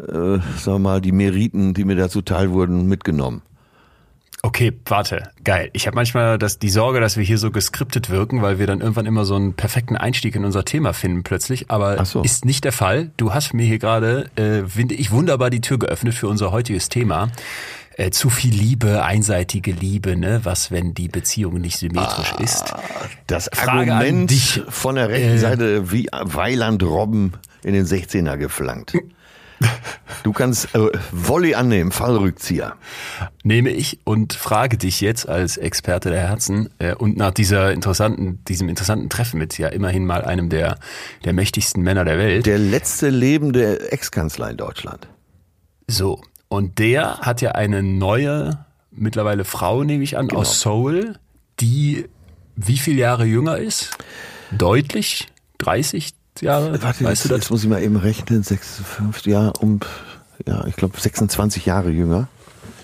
äh, 0.00 0.12
sagen 0.12 0.42
wir 0.64 0.78
mal, 0.78 1.00
die 1.00 1.12
Meriten, 1.12 1.74
die 1.74 1.84
mir 1.84 1.96
dazu 1.96 2.22
teil 2.22 2.50
wurden, 2.50 2.86
mitgenommen. 2.86 3.42
Okay, 4.42 4.72
warte, 4.86 5.30
geil. 5.42 5.68
Ich 5.72 5.88
habe 5.88 5.96
manchmal 5.96 6.38
das, 6.38 6.60
die 6.60 6.68
Sorge, 6.68 7.00
dass 7.00 7.16
wir 7.16 7.24
hier 7.24 7.38
so 7.38 7.50
geskriptet 7.50 8.08
wirken, 8.08 8.40
weil 8.40 8.60
wir 8.60 8.68
dann 8.68 8.80
irgendwann 8.80 9.06
immer 9.06 9.24
so 9.24 9.34
einen 9.34 9.54
perfekten 9.54 9.96
Einstieg 9.96 10.36
in 10.36 10.44
unser 10.44 10.64
Thema 10.64 10.92
finden 10.92 11.24
plötzlich. 11.24 11.70
Aber 11.72 12.04
so. 12.04 12.22
ist 12.22 12.44
nicht 12.44 12.62
der 12.64 12.70
Fall. 12.72 13.10
Du 13.16 13.34
hast 13.34 13.52
mir 13.52 13.66
hier 13.66 13.80
gerade, 13.80 14.30
äh, 14.36 14.62
finde 14.68 14.94
ich, 14.94 15.10
wunderbar 15.10 15.50
die 15.50 15.60
Tür 15.60 15.78
geöffnet 15.80 16.14
für 16.14 16.28
unser 16.28 16.52
heutiges 16.52 16.88
Thema. 16.88 17.30
Äh, 17.96 18.10
zu 18.10 18.30
viel 18.30 18.54
Liebe, 18.54 19.02
einseitige 19.02 19.72
Liebe, 19.72 20.14
ne? 20.16 20.40
Was, 20.44 20.70
wenn 20.70 20.94
die 20.94 21.08
Beziehung 21.08 21.54
nicht 21.60 21.76
symmetrisch 21.78 22.32
ist? 22.38 22.72
Das 23.26 23.50
Frage 23.52 23.92
an 23.92 23.98
Argument 23.98 24.30
dich. 24.30 24.62
von 24.68 24.94
der 24.94 25.08
rechten 25.08 25.30
Äh. 25.32 25.38
Seite 25.38 25.90
wie 25.90 26.06
Weiland 26.12 26.84
Robben 26.84 27.32
in 27.64 27.74
den 27.74 27.84
16er 27.86 28.36
geflankt. 28.36 28.92
Du 30.22 30.32
kannst 30.32 30.74
äh, 30.74 30.90
Volley 31.12 31.54
annehmen, 31.54 31.92
Fallrückzieher. 31.92 32.76
nehme 33.44 33.70
ich 33.70 34.00
und 34.04 34.32
frage 34.32 34.76
dich 34.76 35.00
jetzt 35.00 35.28
als 35.28 35.56
Experte 35.56 36.10
der 36.10 36.20
Herzen 36.20 36.70
äh, 36.78 36.94
und 36.94 37.16
nach 37.16 37.32
dieser 37.32 37.72
interessanten, 37.72 38.44
diesem 38.44 38.68
interessanten 38.68 39.08
Treffen 39.08 39.38
mit 39.38 39.56
ja 39.58 39.68
immerhin 39.68 40.04
mal 40.04 40.24
einem 40.24 40.48
der, 40.48 40.78
der 41.24 41.32
mächtigsten 41.32 41.82
Männer 41.82 42.04
der 42.04 42.18
Welt. 42.18 42.46
Der 42.46 42.58
letzte 42.58 43.08
lebende 43.08 43.90
Ex-Kanzler 43.92 44.50
in 44.50 44.56
Deutschland. 44.56 45.08
so. 45.86 46.20
Und 46.48 46.78
der 46.78 47.18
hat 47.18 47.42
ja 47.42 47.52
eine 47.52 47.82
neue, 47.82 48.64
mittlerweile 48.90 49.44
Frau, 49.44 49.84
nehme 49.84 50.02
ich 50.02 50.16
an, 50.16 50.30
aus 50.30 50.62
Seoul, 50.62 51.16
die 51.60 52.06
wie 52.56 52.78
viele 52.78 53.00
Jahre 53.00 53.24
jünger 53.24 53.58
ist? 53.58 53.96
Deutlich? 54.50 55.28
30 55.58 56.14
Jahre? 56.42 56.72
Warte, 56.82 57.04
weißt 57.04 57.24
jetzt, 57.24 57.30
du 57.30 57.34
jetzt 57.34 57.44
das? 57.44 57.50
muss 57.50 57.62
ich 57.62 57.68
mal 57.68 57.82
eben 57.82 57.96
rechnen. 57.96 58.42
56 58.42 59.26
Jahre 59.26 59.52
um, 59.60 59.80
ja, 60.46 60.66
ich 60.66 60.76
glaube 60.76 61.00
26 61.00 61.66
Jahre 61.66 61.90
jünger. 61.90 62.28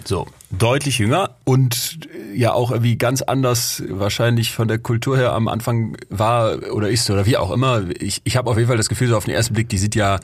So, 0.05 0.27
deutlich 0.51 0.99
jünger 0.99 1.31
und 1.45 2.01
äh, 2.13 2.37
ja 2.37 2.53
auch 2.53 2.71
irgendwie 2.71 2.97
ganz 2.97 3.23
anders 3.23 3.83
wahrscheinlich 3.89 4.53
von 4.53 4.69
der 4.69 4.79
Kultur 4.79 5.17
her 5.17 5.33
am 5.33 5.49
Anfang 5.49 5.97
war 6.11 6.73
oder 6.73 6.91
ist 6.91 7.09
oder 7.11 7.27
wie 7.27 7.37
auch 7.37 7.51
immer. 7.51 7.85
Ich, 7.99 8.21
ich 8.25 8.37
habe 8.37 8.51
auf 8.51 8.57
jeden 8.57 8.69
Fall 8.69 8.77
das 8.77 8.89
Gefühl, 8.89 9.09
so 9.09 9.17
auf 9.17 9.25
den 9.25 9.35
ersten 9.35 9.55
Blick, 9.55 9.69
die 9.69 9.79
sieht 9.79 9.95
ja 9.95 10.21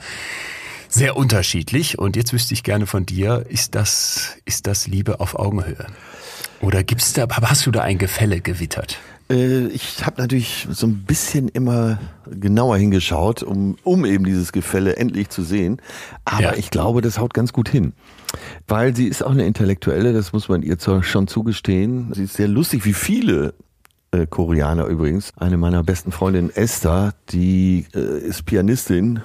sehr 0.87 1.15
unterschiedlich. 1.15 1.97
Und 1.97 2.15
jetzt 2.15 2.33
wüsste 2.33 2.53
ich 2.53 2.63
gerne 2.63 2.85
von 2.85 3.05
dir, 3.05 3.45
ist 3.49 3.75
das, 3.75 4.35
ist 4.45 4.67
das 4.67 4.87
Liebe 4.87 5.19
auf 5.19 5.35
Augenhöhe? 5.35 5.87
Oder 6.59 6.83
gibt's 6.83 7.13
da, 7.13 7.23
aber 7.23 7.49
hast 7.49 7.65
du 7.65 7.71
da 7.71 7.81
ein 7.81 7.97
Gefälle 7.97 8.39
gewittert? 8.39 8.99
Äh, 9.31 9.67
ich 9.67 10.05
habe 10.05 10.21
natürlich 10.21 10.67
so 10.71 10.87
ein 10.87 11.03
bisschen 11.03 11.47
immer 11.47 11.99
genauer 12.29 12.77
hingeschaut, 12.77 13.43
um, 13.43 13.77
um 13.83 14.05
eben 14.05 14.23
dieses 14.23 14.51
Gefälle 14.51 14.95
endlich 14.97 15.29
zu 15.29 15.43
sehen. 15.43 15.81
Aber 16.25 16.41
Ja. 16.41 16.53
ich 16.55 16.69
glaube, 16.69 17.01
das 17.01 17.19
haut 17.19 17.33
ganz 17.33 17.53
gut 17.53 17.69
hin. 17.69 17.93
Weil 18.67 18.95
sie 18.95 19.07
ist 19.07 19.23
auch 19.23 19.31
eine 19.31 19.45
Intellektuelle, 19.45 20.13
das 20.13 20.31
muss 20.33 20.47
man 20.49 20.61
ihr 20.63 20.77
zwar 20.79 21.03
schon 21.03 21.27
zugestehen. 21.27 22.13
Sie 22.13 22.23
ist 22.23 22.35
sehr 22.35 22.47
lustig, 22.47 22.85
wie 22.85 22.93
viele 22.93 23.53
äh, 24.11 24.25
Koreaner 24.27 24.85
übrigens. 24.85 25.33
Eine 25.37 25.57
meiner 25.57 25.83
besten 25.83 26.11
Freundinnen, 26.11 26.49
Esther, 26.49 27.13
die 27.29 27.85
äh, 27.93 28.19
ist 28.19 28.45
Pianistin, 28.45 29.21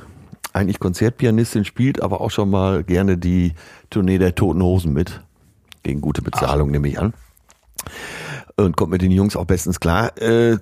eigentlich 0.53 0.81
Konzertpianistin, 0.81 1.65
spielt 1.65 2.03
aber 2.03 2.21
auch 2.21 2.31
schon 2.31 2.51
mal 2.51 2.83
gerne 2.83 3.19
die 3.19 3.53
Tournee 3.91 4.19
der 4.19 4.35
Toten 4.35 4.63
Hosen 4.63 4.93
mit. 4.93 5.21
Gegen 5.83 6.01
gute 6.01 6.23
Bezahlung, 6.23 6.71
nehme 6.71 6.89
ich 6.89 6.99
an 6.99 7.13
und 8.57 8.77
kommt 8.77 8.93
mit 8.93 9.03
den 9.03 9.11
Jungs 9.11 9.37
auch 9.37 9.45
bestens 9.45 9.81
klar. 9.81 10.17
Äh, 10.21 10.59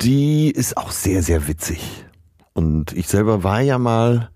die 0.00 0.50
ist 0.50 0.76
auch 0.76 0.90
sehr, 0.90 1.22
sehr 1.22 1.46
witzig. 1.48 2.04
Und 2.54 2.92
ich 2.92 3.08
selber 3.08 3.44
war 3.44 3.60
ja 3.60 3.78
mal 3.78 4.30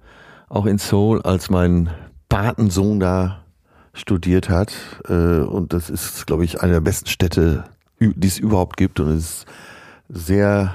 auch 0.49 0.67
in 0.67 0.79
Seoul, 0.79 1.23
als 1.23 1.51
mein 1.51 1.91
Patensohn 2.29 3.01
da 3.01 3.45
studiert 3.93 4.49
hat. 4.49 4.73
Äh, 5.09 5.41
und 5.41 5.73
das 5.73 5.91
ist, 5.91 6.27
glaube 6.27 6.45
ich, 6.45 6.61
eine 6.61 6.75
der 6.75 6.81
besten 6.81 7.09
Städte, 7.09 7.65
die 8.01 8.27
es 8.27 8.39
überhaupt 8.39 8.77
gibt. 8.77 9.01
Und 9.01 9.09
es 9.09 9.25
ist 9.25 9.47
sehr 10.09 10.75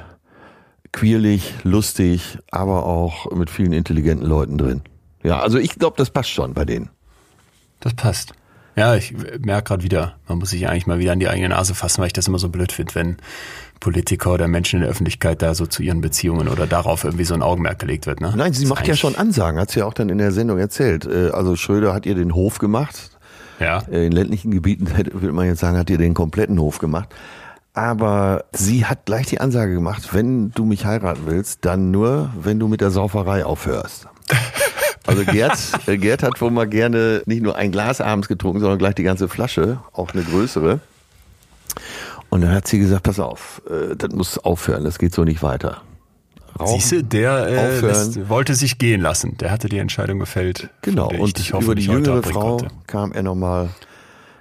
queerlich, 0.91 1.53
lustig, 1.63 2.39
aber 2.51 2.85
auch 2.85 3.31
mit 3.31 3.49
vielen 3.49 3.73
intelligenten 3.73 4.27
Leuten 4.27 4.57
drin. 4.57 4.81
Ja, 5.23 5.39
also 5.39 5.57
ich 5.57 5.75
glaube, 5.75 5.97
das 5.97 6.09
passt 6.09 6.29
schon 6.29 6.53
bei 6.53 6.65
denen. 6.65 6.89
Das 7.79 7.93
passt. 7.93 8.33
Ja, 8.75 8.95
ich 8.95 9.13
merke 9.39 9.67
gerade 9.69 9.83
wieder, 9.83 10.15
man 10.27 10.37
muss 10.39 10.51
sich 10.51 10.67
eigentlich 10.67 10.87
mal 10.87 10.99
wieder 10.99 11.11
an 11.11 11.19
die 11.19 11.27
eigene 11.27 11.49
Nase 11.49 11.75
fassen, 11.75 11.99
weil 11.99 12.07
ich 12.07 12.13
das 12.13 12.27
immer 12.27 12.39
so 12.39 12.49
blöd 12.49 12.71
finde, 12.71 12.95
wenn 12.95 13.17
Politiker 13.81 14.31
oder 14.33 14.47
Menschen 14.47 14.77
in 14.77 14.81
der 14.83 14.91
Öffentlichkeit 14.91 15.41
da 15.41 15.55
so 15.55 15.65
zu 15.65 15.83
ihren 15.83 16.01
Beziehungen 16.01 16.47
oder 16.47 16.67
darauf 16.67 17.03
irgendwie 17.03 17.25
so 17.25 17.33
ein 17.33 17.41
Augenmerk 17.41 17.79
gelegt 17.79 18.05
wird. 18.05 18.21
Ne? 18.21 18.31
Nein, 18.35 18.53
sie 18.53 18.63
Das 18.63 18.69
macht 18.69 18.87
ja 18.87 18.95
schon 18.95 19.15
Ansagen, 19.15 19.59
hat 19.59 19.71
sie 19.71 19.79
ja 19.79 19.85
auch 19.85 19.93
dann 19.93 20.09
in 20.09 20.19
der 20.19 20.31
Sendung 20.31 20.57
erzählt. 20.59 21.05
Äh, 21.05 21.31
Also 21.31 21.55
Schröder 21.55 21.93
hat 21.93 22.05
ihr 22.05 22.15
den 22.15 22.33
Hof 22.33 22.59
gemacht. 22.59 23.11
Ja. 23.59 23.83
Äh, 23.91 24.05
In 24.05 24.11
ländlichen 24.13 24.51
Gebieten 24.51 24.87
würde 25.13 25.31
man 25.33 25.47
jetzt 25.47 25.59
sagen, 25.59 25.77
hat 25.77 25.89
ihr 25.89 25.97
den 25.97 26.13
kompletten 26.13 26.59
Hof 26.59 26.77
gemacht. 26.79 27.09
Aber 27.73 28.45
sie 28.53 28.85
hat 28.85 29.05
gleich 29.05 29.27
die 29.27 29.39
Ansage 29.41 29.73
gemacht, 29.73 30.09
wenn 30.13 30.51
du 30.51 30.65
mich 30.65 30.85
heiraten 30.85 31.21
willst, 31.25 31.65
dann 31.65 31.89
nur, 31.91 32.29
wenn 32.39 32.59
du 32.59 32.67
mit 32.67 32.81
der 32.81 32.91
Sauferei 32.91 33.45
aufhörst. 33.45 34.07
Also 35.11 35.25
Gerd, 35.25 35.57
äh, 35.87 35.97
Gerd 35.97 36.23
hat 36.23 36.41
wohl 36.41 36.51
mal 36.51 36.67
gerne 36.67 37.21
nicht 37.25 37.41
nur 37.41 37.55
ein 37.55 37.71
Glas 37.71 38.01
abends 38.01 38.27
getrunken, 38.27 38.59
sondern 38.59 38.79
gleich 38.79 38.95
die 38.95 39.03
ganze 39.03 39.27
Flasche, 39.27 39.79
auch 39.93 40.13
eine 40.13 40.23
größere. 40.23 40.79
Und 42.29 42.41
dann 42.41 42.51
hat 42.51 42.67
sie 42.67 42.79
gesagt, 42.79 43.03
pass 43.03 43.19
auf, 43.19 43.61
äh, 43.69 43.95
das 43.95 44.11
muss 44.11 44.37
aufhören, 44.37 44.83
das 44.83 44.99
geht 44.99 45.13
so 45.13 45.23
nicht 45.23 45.43
weiter. 45.43 45.81
Rauchen, 46.59 46.79
Siehste, 46.79 47.03
der 47.03 47.47
äh, 47.47 47.79
lässt, 47.79 48.29
wollte 48.29 48.55
sich 48.55 48.77
gehen 48.77 49.01
lassen. 49.01 49.37
Der 49.37 49.51
hatte 49.51 49.69
die 49.69 49.77
Entscheidung 49.77 50.19
gefällt. 50.19 50.69
Genau, 50.81 51.07
der 51.07 51.17
ich 51.17 51.23
und 51.23 51.37
dich 51.37 51.49
über 51.51 51.75
die 51.75 51.85
jüngere 51.85 52.23
Frau 52.23 52.57
konnte. 52.57 52.75
kam 52.87 53.11
er 53.13 53.23
nochmal, 53.23 53.69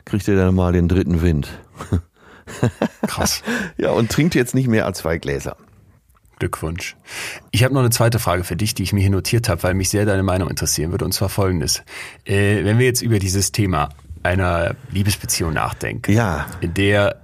kriegte 0.05 0.33
er 0.33 0.47
dann 0.47 0.55
mal 0.55 0.73
den 0.73 0.89
dritten 0.89 1.23
Wind. 1.23 1.49
Krass. 3.07 3.43
Ja, 3.77 3.93
und 3.93 4.11
trinkt 4.11 4.35
jetzt 4.35 4.55
nicht 4.55 4.69
mehr 4.69 4.85
als 4.87 4.99
zwei 4.99 5.19
Gläser. 5.19 5.57
Glückwunsch. 6.41 6.97
Ich 7.53 7.63
habe 7.63 7.73
noch 7.75 7.81
eine 7.81 7.91
zweite 7.91 8.19
Frage 8.19 8.43
für 8.43 8.57
dich, 8.57 8.75
die 8.75 8.83
ich 8.83 8.93
mir 8.93 9.01
hier 9.01 9.11
notiert 9.11 9.49
habe, 9.49 9.63
weil 9.63 9.75
mich 9.75 9.91
sehr 9.91 10.05
deine 10.07 10.25
Meinung 10.25 10.51
interessieren 10.51 10.91
würde, 10.91 11.05
und 11.05 11.13
zwar 11.13 11.29
folgendes. 11.29 11.83
Äh, 12.25 12.65
wenn 12.65 12.79
wir 12.79 12.87
jetzt 12.87 13.03
über 13.03 13.21
dieses 13.21 13.53
Thema 13.53 13.91
einer 14.25 14.75
Liebesbeziehung 14.91 15.53
nachdenken, 15.53 16.11
Ja. 16.13 16.47
in 16.61 16.75
der 16.75 17.17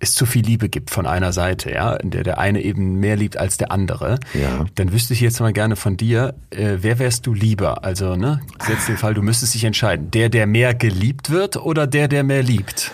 es 0.00 0.14
zu 0.14 0.26
viel 0.26 0.44
Liebe 0.44 0.68
gibt 0.68 0.90
von 0.90 1.06
einer 1.06 1.32
Seite, 1.32 1.72
ja, 1.72 1.94
in 1.94 2.10
der 2.10 2.22
der 2.22 2.38
eine 2.38 2.62
eben 2.62 3.00
mehr 3.00 3.16
liebt 3.16 3.36
als 3.36 3.56
der 3.56 3.72
andere, 3.72 4.20
Ja. 4.34 4.64
dann 4.76 4.92
wüsste 4.92 5.12
ich 5.14 5.20
jetzt 5.20 5.40
mal 5.40 5.52
gerne 5.52 5.74
von 5.74 5.96
dir, 5.96 6.34
äh, 6.50 6.76
wer 6.82 7.00
wärst 7.00 7.26
du 7.26 7.34
lieber? 7.34 7.82
Also, 7.84 8.14
ne, 8.14 8.40
setz 8.64 8.86
den 8.86 8.96
Fall, 8.96 9.14
du 9.14 9.22
müsstest 9.22 9.54
dich 9.54 9.64
entscheiden, 9.64 10.10
der, 10.12 10.28
der 10.28 10.46
mehr 10.46 10.72
geliebt 10.74 11.30
wird 11.30 11.56
oder 11.56 11.86
der, 11.88 12.06
der 12.06 12.22
mehr 12.22 12.44
liebt? 12.44 12.92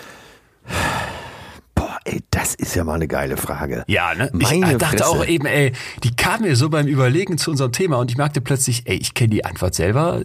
Ey, 2.05 2.23
das 2.29 2.53
ist 2.55 2.75
ja 2.75 2.83
mal 2.83 2.93
eine 2.93 3.07
geile 3.07 3.35
Frage. 3.35 3.83
Ja, 3.87 4.13
ne? 4.13 4.29
Ich 4.39 4.51
Meine 4.51 4.75
äh, 4.75 4.77
dachte 4.77 4.97
Fresse. 4.99 5.07
auch 5.09 5.25
eben, 5.25 5.45
ey, 5.47 5.73
die 6.03 6.15
kam 6.15 6.41
mir 6.41 6.55
so 6.55 6.69
beim 6.69 6.85
Überlegen 6.87 7.37
zu 7.39 7.49
unserem 7.51 7.71
Thema 7.71 7.97
und 7.97 8.11
ich 8.11 8.17
merkte 8.17 8.41
plötzlich, 8.41 8.83
ey, 8.85 8.95
ich 8.95 9.15
kenne 9.15 9.29
die 9.29 9.43
Antwort 9.43 9.73
selber 9.73 10.21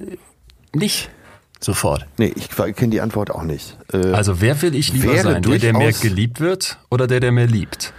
nicht 0.75 1.11
sofort. 1.59 2.07
Nee, 2.19 2.33
ich 2.37 2.49
kenne 2.51 2.91
die 2.91 3.01
Antwort 3.01 3.31
auch 3.31 3.43
nicht. 3.45 3.79
Äh, 3.93 4.13
Also 4.13 4.41
wer 4.43 4.61
will 4.61 4.75
ich 4.75 4.93
lieber 4.93 5.17
sein? 5.23 5.43
Der, 5.43 5.59
der 5.59 5.73
mehr 5.73 5.93
geliebt 5.93 6.41
wird 6.41 6.79
oder 6.91 7.07
der, 7.07 7.21
der 7.21 7.33
mehr 7.33 7.47
liebt? 7.47 7.93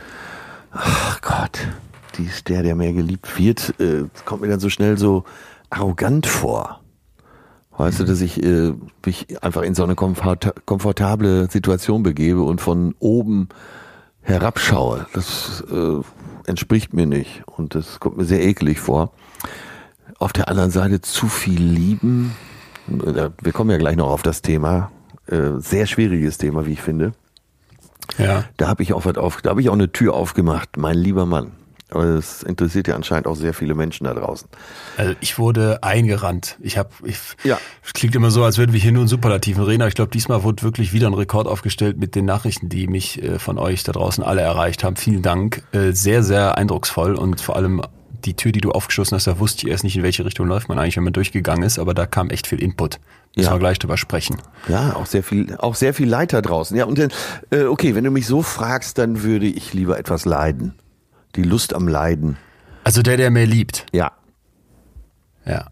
ach 0.73 1.19
Gott, 1.21 1.59
die 2.17 2.25
ist 2.25 2.47
der, 2.49 2.63
der 2.63 2.75
mehr 2.75 2.93
geliebt 2.93 3.37
wird, 3.37 3.73
äh, 3.79 4.03
kommt 4.25 4.41
mir 4.41 4.47
dann 4.47 4.59
so 4.59 4.69
schnell 4.69 4.97
so 4.97 5.25
arrogant 5.69 6.27
vor. 6.27 6.80
Weißt 7.81 7.99
du, 7.99 8.03
dass 8.03 8.21
ich 8.21 8.43
äh, 8.43 8.73
mich 9.03 9.43
einfach 9.43 9.63
in 9.63 9.73
so 9.73 9.83
eine 9.83 9.95
komfort 9.95 10.53
komfortable 10.67 11.49
Situation 11.49 12.03
begebe 12.03 12.43
und 12.43 12.61
von 12.61 12.93
oben 12.99 13.49
herabschaue. 14.21 15.07
Das 15.13 15.63
äh, 15.71 16.01
entspricht 16.47 16.93
mir 16.93 17.07
nicht 17.07 17.41
und 17.47 17.73
das 17.73 17.99
kommt 17.99 18.17
mir 18.17 18.25
sehr 18.25 18.43
eklig 18.43 18.79
vor. 18.79 19.11
Auf 20.19 20.31
der 20.31 20.47
anderen 20.47 20.69
Seite 20.69 21.01
zu 21.01 21.27
viel 21.27 21.59
lieben. 21.59 22.35
Wir 22.85 23.51
kommen 23.51 23.71
ja 23.71 23.77
gleich 23.77 23.95
noch 23.95 24.09
auf 24.09 24.21
das 24.21 24.43
Thema. 24.43 24.91
Äh, 25.25 25.53
Sehr 25.57 25.87
schwieriges 25.87 26.37
Thema, 26.37 26.67
wie 26.67 26.73
ich 26.73 26.81
finde. 26.83 27.13
Ja. 28.19 28.43
Da 28.57 28.67
habe 28.67 28.83
ich 28.83 28.93
auch 28.93 29.05
was 29.05 29.17
auf, 29.17 29.41
da 29.41 29.49
habe 29.49 29.61
ich 29.61 29.69
auch 29.69 29.73
eine 29.73 29.91
Tür 29.91 30.13
aufgemacht, 30.13 30.77
mein 30.77 30.99
lieber 30.99 31.25
Mann. 31.25 31.53
Aber 31.91 32.05
das 32.15 32.41
interessiert 32.43 32.87
ja 32.87 32.95
anscheinend 32.95 33.27
auch 33.27 33.35
sehr 33.35 33.53
viele 33.53 33.75
Menschen 33.75 34.05
da 34.05 34.13
draußen. 34.13 34.47
Also 34.97 35.13
ich 35.19 35.37
wurde 35.37 35.83
eingerannt. 35.83 36.57
Ich 36.61 36.77
habe, 36.77 36.89
ich, 37.03 37.17
Ja. 37.43 37.59
es 37.85 37.93
klingt 37.93 38.15
immer 38.15 38.31
so, 38.31 38.43
als 38.43 38.57
würden 38.57 38.71
wir 38.71 38.79
hier 38.79 38.93
nur 38.93 39.01
in 39.03 39.07
Superlativen 39.09 39.63
reden, 39.63 39.81
aber 39.81 39.89
ich 39.89 39.95
glaube, 39.95 40.11
diesmal 40.11 40.43
wurde 40.43 40.63
wirklich 40.63 40.93
wieder 40.93 41.07
ein 41.07 41.13
Rekord 41.13 41.47
aufgestellt 41.47 41.97
mit 41.97 42.15
den 42.15 42.25
Nachrichten, 42.25 42.69
die 42.69 42.87
mich 42.87 43.21
äh, 43.21 43.39
von 43.39 43.57
euch 43.57 43.83
da 43.83 43.91
draußen 43.91 44.23
alle 44.23 44.41
erreicht 44.41 44.83
haben. 44.83 44.95
Vielen 44.95 45.21
Dank. 45.21 45.63
Äh, 45.73 45.91
sehr, 45.91 46.23
sehr 46.23 46.57
eindrucksvoll 46.57 47.15
und 47.15 47.41
vor 47.41 47.57
allem 47.57 47.81
die 48.23 48.35
Tür, 48.35 48.51
die 48.51 48.61
du 48.61 48.71
aufgestoßen 48.71 49.15
hast, 49.15 49.25
da 49.27 49.39
wusste 49.39 49.65
ich 49.65 49.71
erst 49.71 49.83
nicht, 49.83 49.97
in 49.97 50.03
welche 50.03 50.23
Richtung 50.23 50.47
läuft 50.47 50.69
man 50.69 50.77
eigentlich, 50.79 50.95
wenn 50.95 51.03
man 51.03 51.11
durchgegangen 51.13 51.63
ist, 51.63 51.79
aber 51.79 51.93
da 51.93 52.05
kam 52.05 52.29
echt 52.29 52.47
viel 52.47 52.61
Input. 52.61 52.99
Müssen 53.35 53.47
Ja. 53.47 53.55
wir 53.55 53.59
gleich 53.59 53.79
drüber 53.79 53.97
sprechen. 53.97 54.37
Ja, 54.67 54.95
auch 54.95 55.07
sehr 55.07 55.23
viel, 55.23 55.55
auch 55.57 55.73
sehr 55.75 55.93
viel 55.93 56.07
Leiter 56.07 56.41
draußen. 56.41 56.77
Ja, 56.77 56.85
und 56.85 56.99
dann, 56.99 57.09
äh, 57.49 57.63
okay, 57.63 57.95
wenn 57.95 58.03
du 58.03 58.11
mich 58.11 58.27
so 58.27 58.41
fragst, 58.43 58.97
dann 58.97 59.23
würde 59.23 59.47
ich 59.47 59.73
lieber 59.73 59.97
etwas 59.97 60.25
leiden. 60.25 60.75
Die 61.35 61.43
Lust 61.43 61.73
am 61.73 61.87
Leiden. 61.87 62.37
Also 62.83 63.01
der, 63.01 63.17
der 63.17 63.31
mehr 63.31 63.47
liebt. 63.47 63.85
Ja. 63.91 64.11
Ja. 65.45 65.67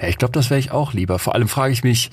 Ja, 0.00 0.08
ich 0.08 0.18
glaube, 0.18 0.32
das 0.32 0.50
wäre 0.50 0.60
ich 0.60 0.70
auch 0.70 0.92
lieber. 0.92 1.18
Vor 1.18 1.34
allem 1.34 1.48
frage 1.48 1.72
ich 1.72 1.82
mich, 1.82 2.10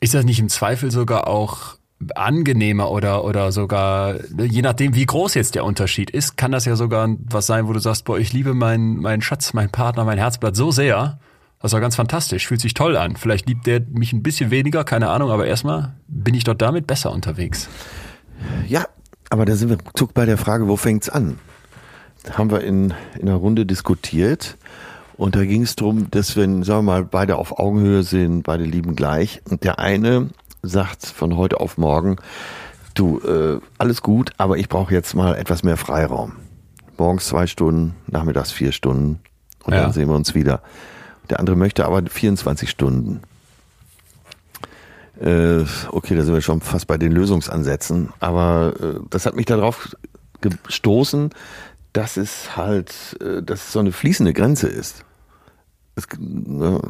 ist 0.00 0.14
das 0.14 0.24
nicht 0.24 0.38
im 0.38 0.48
Zweifel 0.48 0.90
sogar 0.90 1.26
auch 1.26 1.76
angenehmer 2.14 2.90
oder, 2.90 3.24
oder 3.24 3.52
sogar, 3.52 4.16
je 4.38 4.60
nachdem, 4.60 4.94
wie 4.94 5.06
groß 5.06 5.34
jetzt 5.34 5.54
der 5.54 5.64
Unterschied 5.64 6.10
ist, 6.10 6.36
kann 6.36 6.52
das 6.52 6.66
ja 6.66 6.76
sogar 6.76 7.08
was 7.18 7.46
sein, 7.46 7.68
wo 7.68 7.72
du 7.72 7.78
sagst, 7.78 8.04
boah, 8.04 8.18
ich 8.18 8.34
liebe 8.34 8.52
meinen, 8.52 8.98
meinen 9.00 9.22
Schatz, 9.22 9.54
meinen 9.54 9.70
Partner, 9.70 10.04
mein 10.04 10.18
Herzblatt 10.18 10.56
so 10.56 10.70
sehr. 10.70 11.18
Das 11.60 11.72
war 11.72 11.80
ganz 11.80 11.96
fantastisch, 11.96 12.46
fühlt 12.46 12.60
sich 12.60 12.74
toll 12.74 12.98
an. 12.98 13.16
Vielleicht 13.16 13.48
liebt 13.48 13.66
der 13.66 13.80
mich 13.80 14.12
ein 14.12 14.22
bisschen 14.22 14.50
weniger, 14.50 14.84
keine 14.84 15.08
Ahnung, 15.08 15.30
aber 15.30 15.46
erstmal 15.46 15.94
bin 16.06 16.34
ich 16.34 16.44
dort 16.44 16.60
damit 16.60 16.86
besser 16.86 17.12
unterwegs. 17.12 17.68
Ja, 18.68 18.84
aber 19.36 19.44
da 19.44 19.54
sind 19.54 19.68
wir 19.68 19.76
zuck 19.94 20.14
bei 20.14 20.24
der 20.24 20.38
Frage, 20.38 20.66
wo 20.66 20.76
fängt's 20.76 21.10
an? 21.10 21.38
Da 22.22 22.38
haben 22.38 22.50
wir 22.50 22.62
in, 22.62 22.94
in 23.18 23.28
einer 23.28 23.34
Runde 23.36 23.66
diskutiert 23.66 24.56
und 25.18 25.36
da 25.36 25.44
ging 25.44 25.62
es 25.62 25.76
darum, 25.76 26.10
dass 26.10 26.36
wenn, 26.36 26.62
sagen 26.62 26.86
wir 26.86 26.92
mal, 26.92 27.04
beide 27.04 27.36
auf 27.36 27.58
Augenhöhe 27.58 28.02
sind, 28.02 28.42
beide 28.44 28.64
lieben 28.64 28.96
gleich 28.96 29.42
und 29.50 29.62
der 29.62 29.78
eine 29.78 30.30
sagt 30.62 31.04
von 31.04 31.36
heute 31.36 31.60
auf 31.60 31.76
morgen, 31.76 32.16
du, 32.94 33.20
äh, 33.20 33.60
alles 33.76 34.00
gut, 34.00 34.32
aber 34.38 34.56
ich 34.56 34.70
brauche 34.70 34.94
jetzt 34.94 35.14
mal 35.14 35.34
etwas 35.36 35.62
mehr 35.62 35.76
Freiraum. 35.76 36.32
Morgens 36.96 37.26
zwei 37.26 37.46
Stunden, 37.46 37.94
nachmittags 38.06 38.52
vier 38.52 38.72
Stunden 38.72 39.20
und 39.64 39.74
Ja. 39.74 39.82
dann 39.82 39.92
sehen 39.92 40.08
wir 40.08 40.14
uns 40.16 40.34
wieder. 40.34 40.62
Der 41.28 41.40
andere 41.40 41.56
möchte 41.56 41.84
aber 41.84 42.02
24 42.08 42.70
Stunden. 42.70 43.20
Äh, 45.20 45.64
okay, 45.92 46.14
da 46.14 46.22
sind 46.24 46.34
wir 46.34 46.42
schon 46.42 46.60
fast 46.60 46.86
bei 46.86 46.98
den 46.98 47.12
Lösungsansätzen, 47.12 48.10
aber 48.20 48.74
äh, 48.80 49.00
das 49.10 49.24
hat 49.26 49.34
mich 49.34 49.46
darauf 49.46 49.96
gestoßen, 50.42 51.30
dass 51.92 52.16
es 52.18 52.56
halt, 52.56 53.16
äh, 53.20 53.42
dass 53.42 53.66
es 53.66 53.72
so 53.72 53.78
eine 53.78 53.92
fließende 53.92 54.32
Grenze 54.34 54.68
ist. 54.68 55.04
Es, 55.94 56.06
ne, 56.18 56.80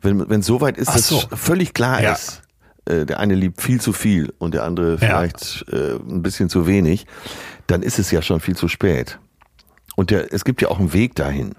wenn 0.00 0.28
wenn 0.30 0.40
es 0.40 0.46
so 0.46 0.60
weit 0.60 0.78
ist, 0.78 0.88
Ach 0.88 0.94
dass 0.94 1.08
so. 1.08 1.20
völlig 1.34 1.74
klar 1.74 2.00
Ja. 2.00 2.12
ist, 2.12 2.42
äh, 2.84 3.04
der 3.04 3.18
eine 3.18 3.34
liebt 3.34 3.60
viel 3.60 3.80
zu 3.80 3.92
viel 3.92 4.32
und 4.38 4.54
der 4.54 4.62
andere 4.62 4.96
vielleicht 4.98 5.64
äh, 5.72 5.96
ein 5.96 6.22
bisschen 6.22 6.48
zu 6.48 6.68
wenig, 6.68 7.06
dann 7.66 7.82
ist 7.82 7.98
es 7.98 8.12
ja 8.12 8.22
schon 8.22 8.38
viel 8.38 8.54
zu 8.54 8.68
spät. 8.68 9.18
Und 9.96 10.10
der, 10.10 10.32
es 10.32 10.44
gibt 10.44 10.62
ja 10.62 10.68
auch 10.68 10.78
einen 10.78 10.92
Weg 10.92 11.16
dahin. 11.16 11.56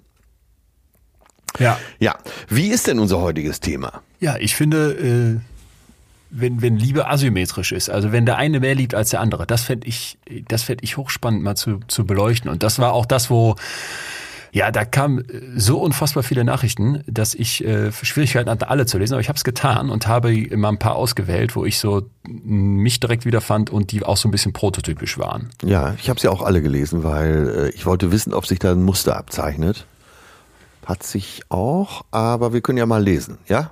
Ja. 1.60 1.78
Ja, 2.00 2.16
wie 2.48 2.70
ist 2.70 2.88
denn 2.88 3.00
unser 3.00 3.20
heutiges 3.20 3.60
Thema? 3.60 4.02
Ja, 4.22 4.38
ich 4.38 4.56
finde, 4.56 4.94
äh, 4.94 5.40
wenn, 6.30 6.62
wenn 6.62 6.78
Liebe 6.78 7.08
asymmetrisch 7.08 7.72
ist, 7.72 7.90
also 7.90 8.12
wenn 8.12 8.26
der 8.26 8.38
eine 8.38 8.60
mehr 8.60 8.76
liebt 8.76 8.94
als 8.94 9.10
der 9.10 9.20
andere, 9.20 9.48
das 9.48 9.64
fände 9.64 9.88
ich, 9.88 10.18
das 10.48 10.64
fänd 10.64 10.84
ich 10.84 10.98
hochspannend 10.98 11.44
mal 11.44 11.56
zu, 11.56 11.80
zu 11.88 12.06
beleuchten. 12.06 12.50
Und 12.50 12.64
das 12.64 12.80
war 12.80 12.94
auch 12.94 13.06
das, 13.06 13.30
wo, 13.30 13.56
ja, 14.52 14.72
da 14.72 14.86
kamen 14.86 15.24
so 15.56 15.80
unfassbar 15.80 16.24
viele 16.24 16.44
Nachrichten, 16.44 17.04
dass 17.08 17.34
ich 17.34 17.64
äh, 17.66 17.92
Schwierigkeiten 17.92 18.50
hatte, 18.50 18.70
alle 18.70 18.86
zu 18.86 18.98
lesen, 18.98 19.14
aber 19.14 19.22
ich 19.22 19.30
habe 19.30 19.38
es 19.38 19.44
getan 19.44 19.90
und 19.90 20.08
habe 20.08 20.36
immer 20.36 20.70
ein 20.70 20.80
paar 20.80 20.96
ausgewählt, 20.96 21.56
wo 21.56 21.66
ich 21.66 21.80
so 21.80 22.04
mich 22.28 23.00
direkt 23.00 23.26
wiederfand 23.26 23.70
und 23.70 23.92
die 23.92 24.04
auch 24.04 24.18
so 24.18 24.28
ein 24.28 24.32
bisschen 24.32 24.54
prototypisch 24.54 25.18
waren. 25.18 25.50
Ja, 25.64 25.96
ich 26.00 26.10
habe 26.10 26.20
sie 26.20 26.28
auch 26.28 26.42
alle 26.42 26.62
gelesen, 26.62 27.04
weil 27.04 27.50
äh, 27.50 27.70
ich 27.70 27.86
wollte 27.86 28.12
wissen, 28.12 28.34
ob 28.34 28.46
sich 28.46 28.60
da 28.60 28.72
ein 28.72 28.84
Muster 28.84 29.18
abzeichnet. 29.18 29.86
Hat 30.86 31.04
sich 31.04 31.42
auch, 31.50 32.04
aber 32.10 32.54
wir 32.54 32.62
können 32.62 32.78
ja 32.78 32.86
mal 32.86 33.04
lesen, 33.04 33.38
ja? 33.48 33.72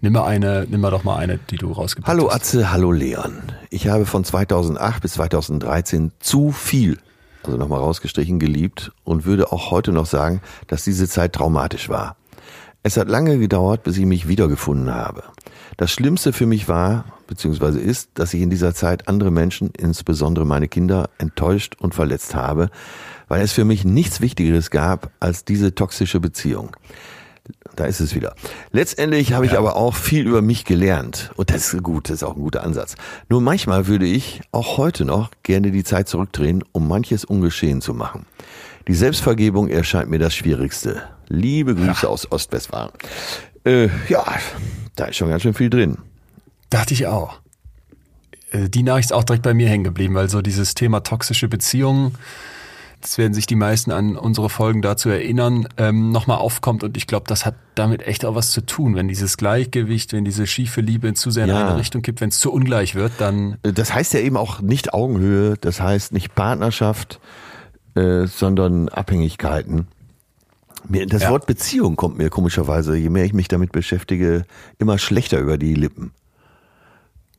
Nimm 0.00 0.12
mal 0.12 0.26
eine, 0.26 0.64
nimm 0.70 0.80
mal 0.80 0.92
doch 0.92 1.02
mal 1.02 1.16
eine, 1.16 1.40
die 1.50 1.56
du 1.56 1.72
rausgepickt 1.72 2.06
Hallo 2.06 2.28
hast. 2.28 2.36
Atze, 2.36 2.70
hallo 2.70 2.92
Leon. 2.92 3.42
Ich 3.70 3.88
habe 3.88 4.06
von 4.06 4.22
2008 4.22 5.02
bis 5.02 5.14
2013 5.14 6.12
zu 6.20 6.52
viel, 6.52 6.98
also 7.42 7.58
nochmal 7.58 7.80
rausgestrichen, 7.80 8.38
geliebt 8.38 8.92
und 9.02 9.24
würde 9.24 9.50
auch 9.50 9.72
heute 9.72 9.90
noch 9.90 10.06
sagen, 10.06 10.40
dass 10.68 10.84
diese 10.84 11.08
Zeit 11.08 11.32
traumatisch 11.32 11.88
war. 11.88 12.14
Es 12.84 12.96
hat 12.96 13.08
lange 13.08 13.38
gedauert, 13.38 13.82
bis 13.82 13.98
ich 13.98 14.06
mich 14.06 14.28
wiedergefunden 14.28 14.94
habe. 14.94 15.24
Das 15.76 15.90
Schlimmste 15.90 16.32
für 16.32 16.46
mich 16.46 16.68
war, 16.68 17.04
beziehungsweise 17.26 17.80
ist, 17.80 18.10
dass 18.14 18.32
ich 18.34 18.40
in 18.40 18.50
dieser 18.50 18.74
Zeit 18.74 19.08
andere 19.08 19.32
Menschen, 19.32 19.72
insbesondere 19.76 20.46
meine 20.46 20.68
Kinder, 20.68 21.10
enttäuscht 21.18 21.74
und 21.80 21.96
verletzt 21.96 22.36
habe, 22.36 22.70
weil 23.26 23.42
es 23.42 23.52
für 23.52 23.64
mich 23.64 23.84
nichts 23.84 24.20
Wichtigeres 24.20 24.70
gab 24.70 25.10
als 25.18 25.44
diese 25.44 25.74
toxische 25.74 26.20
Beziehung. 26.20 26.76
Da 27.76 27.84
ist 27.84 28.00
es 28.00 28.14
wieder. 28.14 28.34
Letztendlich 28.72 29.32
habe 29.32 29.46
ich 29.46 29.56
aber 29.56 29.76
auch 29.76 29.94
viel 29.94 30.26
über 30.26 30.42
mich 30.42 30.64
gelernt. 30.64 31.30
Und 31.36 31.50
das 31.50 31.72
ist 31.72 31.82
gut, 31.82 32.08
das 32.08 32.16
ist 32.16 32.22
auch 32.22 32.34
ein 32.34 32.42
guter 32.42 32.64
Ansatz. 32.64 32.96
Nur 33.28 33.40
manchmal 33.40 33.86
würde 33.86 34.06
ich, 34.06 34.40
auch 34.52 34.78
heute 34.78 35.04
noch, 35.04 35.30
gerne 35.42 35.70
die 35.70 35.84
Zeit 35.84 36.08
zurückdrehen, 36.08 36.64
um 36.72 36.88
manches 36.88 37.24
ungeschehen 37.24 37.80
zu 37.80 37.94
machen. 37.94 38.26
Die 38.88 38.94
Selbstvergebung 38.94 39.68
erscheint 39.68 40.10
mir 40.10 40.18
das 40.18 40.34
Schwierigste. 40.34 41.02
Liebe 41.28 41.74
Grüße 41.74 42.08
aus 42.08 42.30
Ostwestfalen. 42.32 42.90
Äh, 43.64 43.88
ja, 44.08 44.24
da 44.96 45.06
ist 45.06 45.16
schon 45.16 45.28
ganz 45.28 45.42
schön 45.42 45.54
viel 45.54 45.70
drin. 45.70 45.98
Dachte 46.70 46.94
ich 46.94 47.06
auch. 47.06 47.38
Äh, 48.50 48.68
Die 48.68 48.82
Nachricht 48.82 49.10
ist 49.10 49.12
auch 49.12 49.24
direkt 49.24 49.42
bei 49.42 49.54
mir 49.54 49.68
hängen 49.68 49.84
geblieben, 49.84 50.14
weil 50.14 50.28
so 50.30 50.40
dieses 50.42 50.74
Thema 50.74 51.00
toxische 51.00 51.48
Beziehungen, 51.48 52.14
das 53.00 53.18
werden 53.18 53.34
sich 53.34 53.46
die 53.46 53.54
meisten 53.54 53.90
an 53.92 54.16
unsere 54.16 54.48
Folgen 54.50 54.82
dazu 54.82 55.08
erinnern, 55.08 55.68
ähm, 55.76 56.10
nochmal 56.10 56.38
aufkommt. 56.38 56.82
Und 56.82 56.96
ich 56.96 57.06
glaube, 57.06 57.24
das 57.28 57.46
hat 57.46 57.54
damit 57.74 58.02
echt 58.06 58.24
auch 58.24 58.34
was 58.34 58.50
zu 58.50 58.60
tun. 58.60 58.94
Wenn 58.96 59.08
dieses 59.08 59.36
Gleichgewicht, 59.36 60.12
wenn 60.12 60.24
diese 60.24 60.46
schiefe 60.46 60.80
Liebe 60.80 61.12
zu 61.14 61.30
sehr 61.30 61.44
in 61.44 61.50
Ja. 61.50 61.68
eine 61.68 61.78
Richtung 61.78 62.02
kippt, 62.02 62.20
wenn 62.20 62.30
es 62.30 62.40
zu 62.40 62.52
ungleich 62.52 62.94
wird, 62.94 63.12
dann 63.18 63.56
Das 63.62 63.94
heißt 63.94 64.14
ja 64.14 64.20
eben 64.20 64.36
auch 64.36 64.60
nicht 64.60 64.94
Augenhöhe, 64.94 65.56
das 65.60 65.80
heißt 65.80 66.12
nicht 66.12 66.34
Partnerschaft, 66.34 67.20
äh, 67.94 68.26
sondern 68.26 68.88
Abhängigkeiten. 68.88 69.86
Mir, 70.88 71.06
das 71.06 71.22
Ja. 71.22 71.30
Wort 71.30 71.46
Beziehung 71.46 71.96
kommt 71.96 72.18
mir 72.18 72.30
komischerweise, 72.30 72.96
je 72.96 73.10
mehr 73.10 73.24
ich 73.24 73.32
mich 73.34 73.48
damit 73.48 73.72
beschäftige, 73.72 74.44
immer 74.78 74.98
schlechter 74.98 75.38
über 75.38 75.58
die 75.58 75.74
Lippen. 75.74 76.12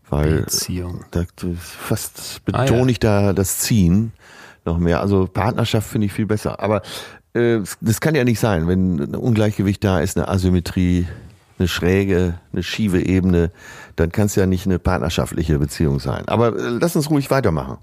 Weil 0.09 0.41
Beziehung. 0.41 1.03
da 1.11 1.23
fast 1.59 2.41
Ah, 2.51 2.63
betone 2.63 2.81
ja. 2.81 2.87
ich 2.89 2.99
da 2.99 3.33
das 3.33 3.59
Ziehen 3.59 4.11
noch 4.69 4.79
mehr. 4.79 5.01
Also 5.01 5.27
Partnerschaft 5.27 5.89
finde 5.89 6.05
ich 6.07 6.13
viel 6.13 6.25
besser. 6.25 6.59
Aber 6.59 6.81
äh, 7.33 7.59
das 7.81 8.01
kann 8.01 8.15
ja 8.15 8.23
nicht 8.23 8.39
sein, 8.39 8.67
wenn 8.67 8.99
ein 8.99 9.15
Ungleichgewicht 9.15 9.83
da 9.83 9.99
ist, 9.99 10.17
eine 10.17 10.27
Asymmetrie, 10.27 11.07
eine 11.57 11.67
schräge, 11.67 12.39
eine 12.53 12.63
schiefe 12.63 13.01
Ebene, 13.01 13.51
dann 13.95 14.11
kann 14.11 14.27
es 14.27 14.35
ja 14.35 14.45
nicht 14.45 14.65
eine 14.65 14.79
partnerschaftliche 14.79 15.59
Beziehung 15.59 15.99
sein. 15.99 16.27
Aber 16.27 16.55
äh, 16.55 16.77
lass 16.79 16.95
uns 16.95 17.09
ruhig 17.09 17.29
weitermachen. 17.29 17.77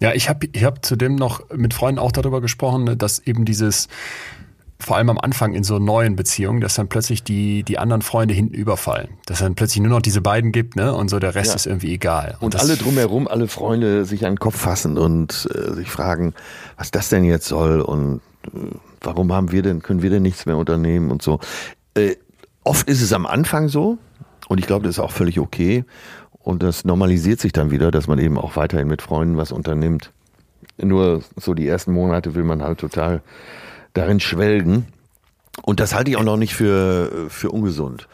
Ja, 0.00 0.14
ich 0.14 0.30
habe 0.30 0.48
ich 0.50 0.64
hab 0.64 0.84
zudem 0.84 1.14
noch 1.16 1.50
mit 1.54 1.74
Freunden 1.74 1.98
auch 1.98 2.12
darüber 2.12 2.40
gesprochen, 2.40 2.84
ne, 2.84 2.96
dass 2.96 3.18
eben 3.18 3.44
dieses, 3.44 3.88
vor 4.80 4.96
allem 4.96 5.10
am 5.10 5.18
Anfang 5.18 5.52
in 5.54 5.62
so 5.62 5.78
neuen 5.78 6.16
Beziehungen, 6.16 6.60
dass 6.60 6.74
dann 6.74 6.88
plötzlich 6.88 7.22
die, 7.22 7.62
die 7.62 7.78
anderen 7.78 8.02
Freunde 8.02 8.34
hinten 8.34 8.54
überfallen. 8.54 9.10
Dass 9.26 9.38
dann 9.40 9.54
plötzlich 9.54 9.80
nur 9.82 9.90
noch 9.90 10.02
diese 10.02 10.20
beiden 10.20 10.52
gibt, 10.52 10.74
ne? 10.76 10.94
Und 10.94 11.10
so 11.10 11.18
der 11.18 11.34
Rest 11.34 11.50
Ja. 11.50 11.54
ist 11.56 11.66
irgendwie 11.66 11.92
egal. 11.94 12.36
Und 12.40 12.54
das- 12.54 12.62
alle 12.62 12.76
drumherum, 12.76 13.28
alle 13.28 13.46
Freunde 13.46 14.04
sich 14.04 14.24
an 14.26 14.32
den 14.34 14.38
Kopf 14.40 14.56
fassen 14.56 14.98
und 14.98 15.48
äh, 15.54 15.74
sich 15.74 15.90
fragen, 15.90 16.34
was 16.76 16.90
das 16.90 17.08
denn 17.10 17.24
jetzt 17.24 17.46
soll 17.46 17.80
und 17.80 18.20
äh, 18.46 18.58
warum 19.02 19.32
haben 19.32 19.52
wir 19.52 19.62
denn, 19.62 19.82
können 19.82 20.02
wir 20.02 20.10
denn 20.10 20.22
nichts 20.22 20.46
mehr 20.46 20.56
unternehmen 20.56 21.10
und 21.10 21.22
so. 21.22 21.38
Äh, 21.94 22.16
oft 22.64 22.88
ist 22.88 23.02
es 23.02 23.12
am 23.12 23.26
Anfang 23.26 23.68
so 23.68 23.98
und 24.48 24.58
ich 24.58 24.66
glaube, 24.66 24.84
das 24.86 24.96
ist 24.96 25.00
auch 25.00 25.12
völlig 25.12 25.38
okay 25.38 25.84
und 26.42 26.62
das 26.62 26.84
normalisiert 26.84 27.38
sich 27.40 27.52
dann 27.52 27.70
wieder, 27.70 27.90
dass 27.90 28.06
man 28.08 28.18
eben 28.18 28.38
auch 28.38 28.56
weiterhin 28.56 28.88
mit 28.88 29.02
Freunden 29.02 29.36
was 29.36 29.52
unternimmt. 29.52 30.10
Nur 30.82 31.22
so 31.36 31.52
die 31.52 31.68
ersten 31.68 31.92
Monate 31.92 32.34
will 32.34 32.44
man 32.44 32.62
halt 32.62 32.78
total 32.78 33.20
darin 33.92 34.20
schwelgen 34.20 34.86
und 35.62 35.80
das 35.80 35.94
halte 35.94 36.10
ich 36.10 36.16
auch 36.16 36.22
noch 36.24 36.36
nicht 36.36 36.54
für, 36.54 37.28
für 37.28 37.50
ungesund. 37.50 38.08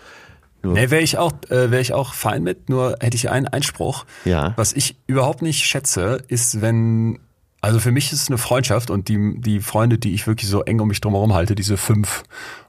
Nee, 0.62 0.90
wäre 0.90 1.02
ich 1.02 1.16
auch, 1.18 1.32
äh, 1.48 1.70
wäre 1.70 1.80
ich 1.80 1.92
auch 1.92 2.12
fein 2.12 2.42
mit, 2.42 2.68
nur 2.68 2.96
hätte 3.00 3.16
ich 3.16 3.30
einen 3.30 3.46
Einspruch. 3.46 4.04
Ja. 4.24 4.52
Was 4.56 4.72
ich 4.72 4.96
überhaupt 5.06 5.42
nicht 5.42 5.64
schätze, 5.64 6.22
ist, 6.26 6.60
wenn, 6.60 7.20
also 7.60 7.80
für 7.80 7.90
mich 7.90 8.12
ist 8.12 8.22
es 8.22 8.28
eine 8.28 8.38
Freundschaft 8.38 8.90
und 8.90 9.08
die, 9.08 9.34
die 9.40 9.60
Freunde, 9.60 9.98
die 9.98 10.14
ich 10.14 10.26
wirklich 10.26 10.48
so 10.48 10.62
eng 10.62 10.78
um 10.80 10.88
mich 10.88 11.00
drumherum 11.00 11.34
halte, 11.34 11.54
diese 11.54 11.76
fünf 11.76 12.22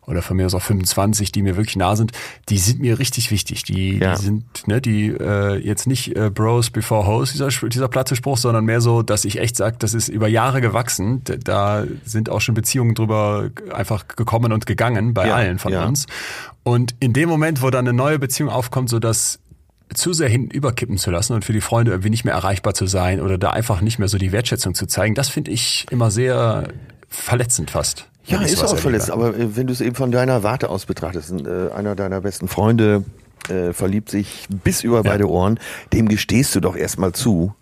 oder 0.08 0.22
von 0.22 0.38
mir 0.38 0.46
aus 0.46 0.56
auch 0.56 0.62
25, 0.62 1.34
die 1.34 1.42
mir 1.44 1.58
wirklich 1.58 1.76
nah 1.76 1.98
sind, 1.98 2.14
die 2.48 2.58
sind 2.58 2.80
mir 2.80 2.98
richtig 2.98 3.30
wichtig. 3.30 3.64
Die, 3.64 3.98
Ja. 4.00 4.16
die 4.16 4.22
sind, 4.24 4.66
ne, 4.66 4.80
die 4.80 5.08
äh, 5.10 5.58
jetzt 5.58 5.86
nicht 5.86 6.16
äh, 6.16 6.30
Bros 6.30 6.70
before 6.70 7.06
Hoes, 7.06 7.34
dieser, 7.34 7.50
dieser 7.50 7.90
platte 7.90 8.16
Spruch, 8.16 8.38
sondern 8.38 8.64
mehr 8.64 8.80
so, 8.80 9.02
dass 9.04 9.26
ich 9.26 9.40
echt 9.40 9.58
sage, 9.58 9.76
das 9.80 9.94
ist 9.94 10.08
über 10.08 10.30
Jahre 10.30 10.62
gewachsen. 10.62 11.22
Da 11.44 11.84
sind 12.06 12.30
auch 12.30 12.40
schon 12.40 12.56
Beziehungen 12.56 12.96
drüber 12.96 13.50
einfach 13.74 14.08
gekommen 14.08 14.54
und 14.54 14.66
gegangen 14.66 15.14
bei 15.14 15.28
Ja, 15.28 15.36
allen 15.36 15.60
von 15.60 15.74
ja. 15.74 15.86
uns. 15.86 16.06
Und 16.64 16.96
in 17.02 17.12
dem 17.12 17.28
Moment, 17.28 17.62
wo 17.62 17.70
dann 17.70 17.86
eine 17.88 17.96
neue 17.96 18.18
Beziehung 18.18 18.50
aufkommt, 18.50 18.90
so 18.90 19.00
dass 19.00 19.40
zu 19.94 20.14
sehr 20.14 20.30
hinten 20.30 20.52
überkippen 20.52 20.98
zu 20.98 21.12
lassen 21.12 21.34
und 21.34 21.46
für 21.46 21.54
die 21.54 21.62
Freunde 21.62 21.92
irgendwie 21.92 22.10
nicht 22.10 22.26
mehr 22.26 22.34
erreichbar 22.34 22.74
zu 22.74 22.88
sein 22.88 23.22
oder 23.22 23.38
da 23.38 23.52
einfach 23.52 23.82
nicht 23.82 24.00
mehr 24.00 24.08
so 24.08 24.18
die 24.18 24.32
Wertschätzung 24.32 24.74
zu 24.74 24.86
zeigen, 24.86 25.16
das 25.16 25.30
finde 25.30 25.52
ich 25.52 25.86
immer 25.90 26.12
sehr 26.12 26.70
verletzend 27.10 27.72
fast. 27.72 28.08
Ja, 28.26 28.42
ist 28.42 28.62
auch 28.62 28.78
verletzt. 28.78 29.10
Aber 29.10 29.36
äh, 29.36 29.56
wenn 29.56 29.68
du 29.68 29.74
es 29.74 29.82
eben 29.82 29.96
von 29.96 30.12
deiner 30.12 30.44
Warte 30.44 30.70
aus 30.70 30.86
betrachtest, 30.86 31.32
äh, 31.32 31.72
einer 31.74 31.96
deiner 31.96 32.22
besten 32.22 32.48
Freunde 32.48 33.06
äh, 33.50 33.72
verliebt 33.72 34.10
sich 34.10 34.48
bis 34.64 34.84
über 34.84 35.04
beide 35.04 35.30
Ohren, 35.30 35.60
dem 35.94 36.10
gestehst 36.10 36.54
du 36.54 36.60
doch 36.60 36.76
erstmal 36.76 37.14
zu, 37.14 37.54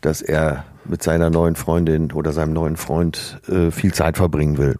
dass 0.00 0.22
er 0.22 0.64
mit 0.84 1.02
seiner 1.02 1.30
neuen 1.30 1.56
Freundin 1.56 2.12
oder 2.12 2.32
seinem 2.32 2.52
neuen 2.52 2.76
Freund 2.76 3.40
äh, 3.48 3.70
viel 3.70 3.92
Zeit 3.92 4.16
verbringen 4.16 4.58
will. 4.58 4.76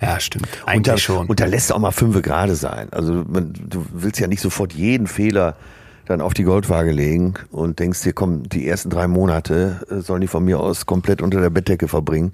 Ja, 0.00 0.18
stimmt. 0.20 0.48
Und 0.62 0.68
Eigentlich 0.68 0.94
da, 0.94 0.98
schon. 0.98 1.26
Und 1.28 1.40
da 1.40 1.46
lässt 1.46 1.72
auch 1.72 1.78
mal 1.78 1.92
fünfe 1.92 2.20
gerade 2.20 2.56
sein. 2.56 2.88
Also 2.92 3.24
man, 3.26 3.54
du 3.54 3.86
willst 3.92 4.18
ja 4.20 4.26
nicht 4.26 4.40
sofort 4.40 4.72
jeden 4.72 5.06
Fehler 5.06 5.56
dann 6.06 6.20
auf 6.20 6.34
die 6.34 6.44
Goldwaage 6.44 6.92
legen 6.92 7.34
und 7.50 7.78
denkst 7.78 8.02
dir, 8.02 8.12
komm, 8.12 8.48
die 8.48 8.68
ersten 8.68 8.90
drei 8.90 9.06
Monate 9.06 9.80
äh, 9.90 10.00
sollen 10.00 10.20
die 10.20 10.26
von 10.26 10.44
mir 10.44 10.60
aus 10.60 10.86
komplett 10.86 11.22
unter 11.22 11.40
der 11.40 11.50
Bettdecke 11.50 11.88
verbringen. 11.88 12.32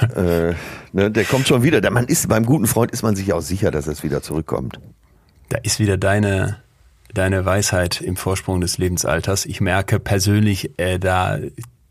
äh, 0.16 0.54
ne, 0.92 1.10
der 1.10 1.24
kommt 1.24 1.46
schon 1.46 1.62
wieder. 1.62 1.80
Da 1.80 1.90
Man 1.90 2.06
ist 2.06 2.28
beim 2.28 2.44
guten 2.44 2.66
Freund 2.66 2.90
ist 2.90 3.02
man 3.02 3.16
sich 3.16 3.32
auch 3.32 3.42
sicher, 3.42 3.70
dass 3.70 3.86
es 3.86 4.02
wieder 4.02 4.22
zurückkommt. 4.22 4.80
Da 5.48 5.58
ist 5.58 5.78
wieder 5.78 5.98
deine, 5.98 6.58
deine 7.12 7.44
Weisheit 7.44 8.00
im 8.00 8.16
Vorsprung 8.16 8.60
des 8.60 8.78
Lebensalters. 8.78 9.46
Ich 9.46 9.60
merke 9.60 10.00
persönlich 10.00 10.78
äh, 10.78 10.98
da 10.98 11.38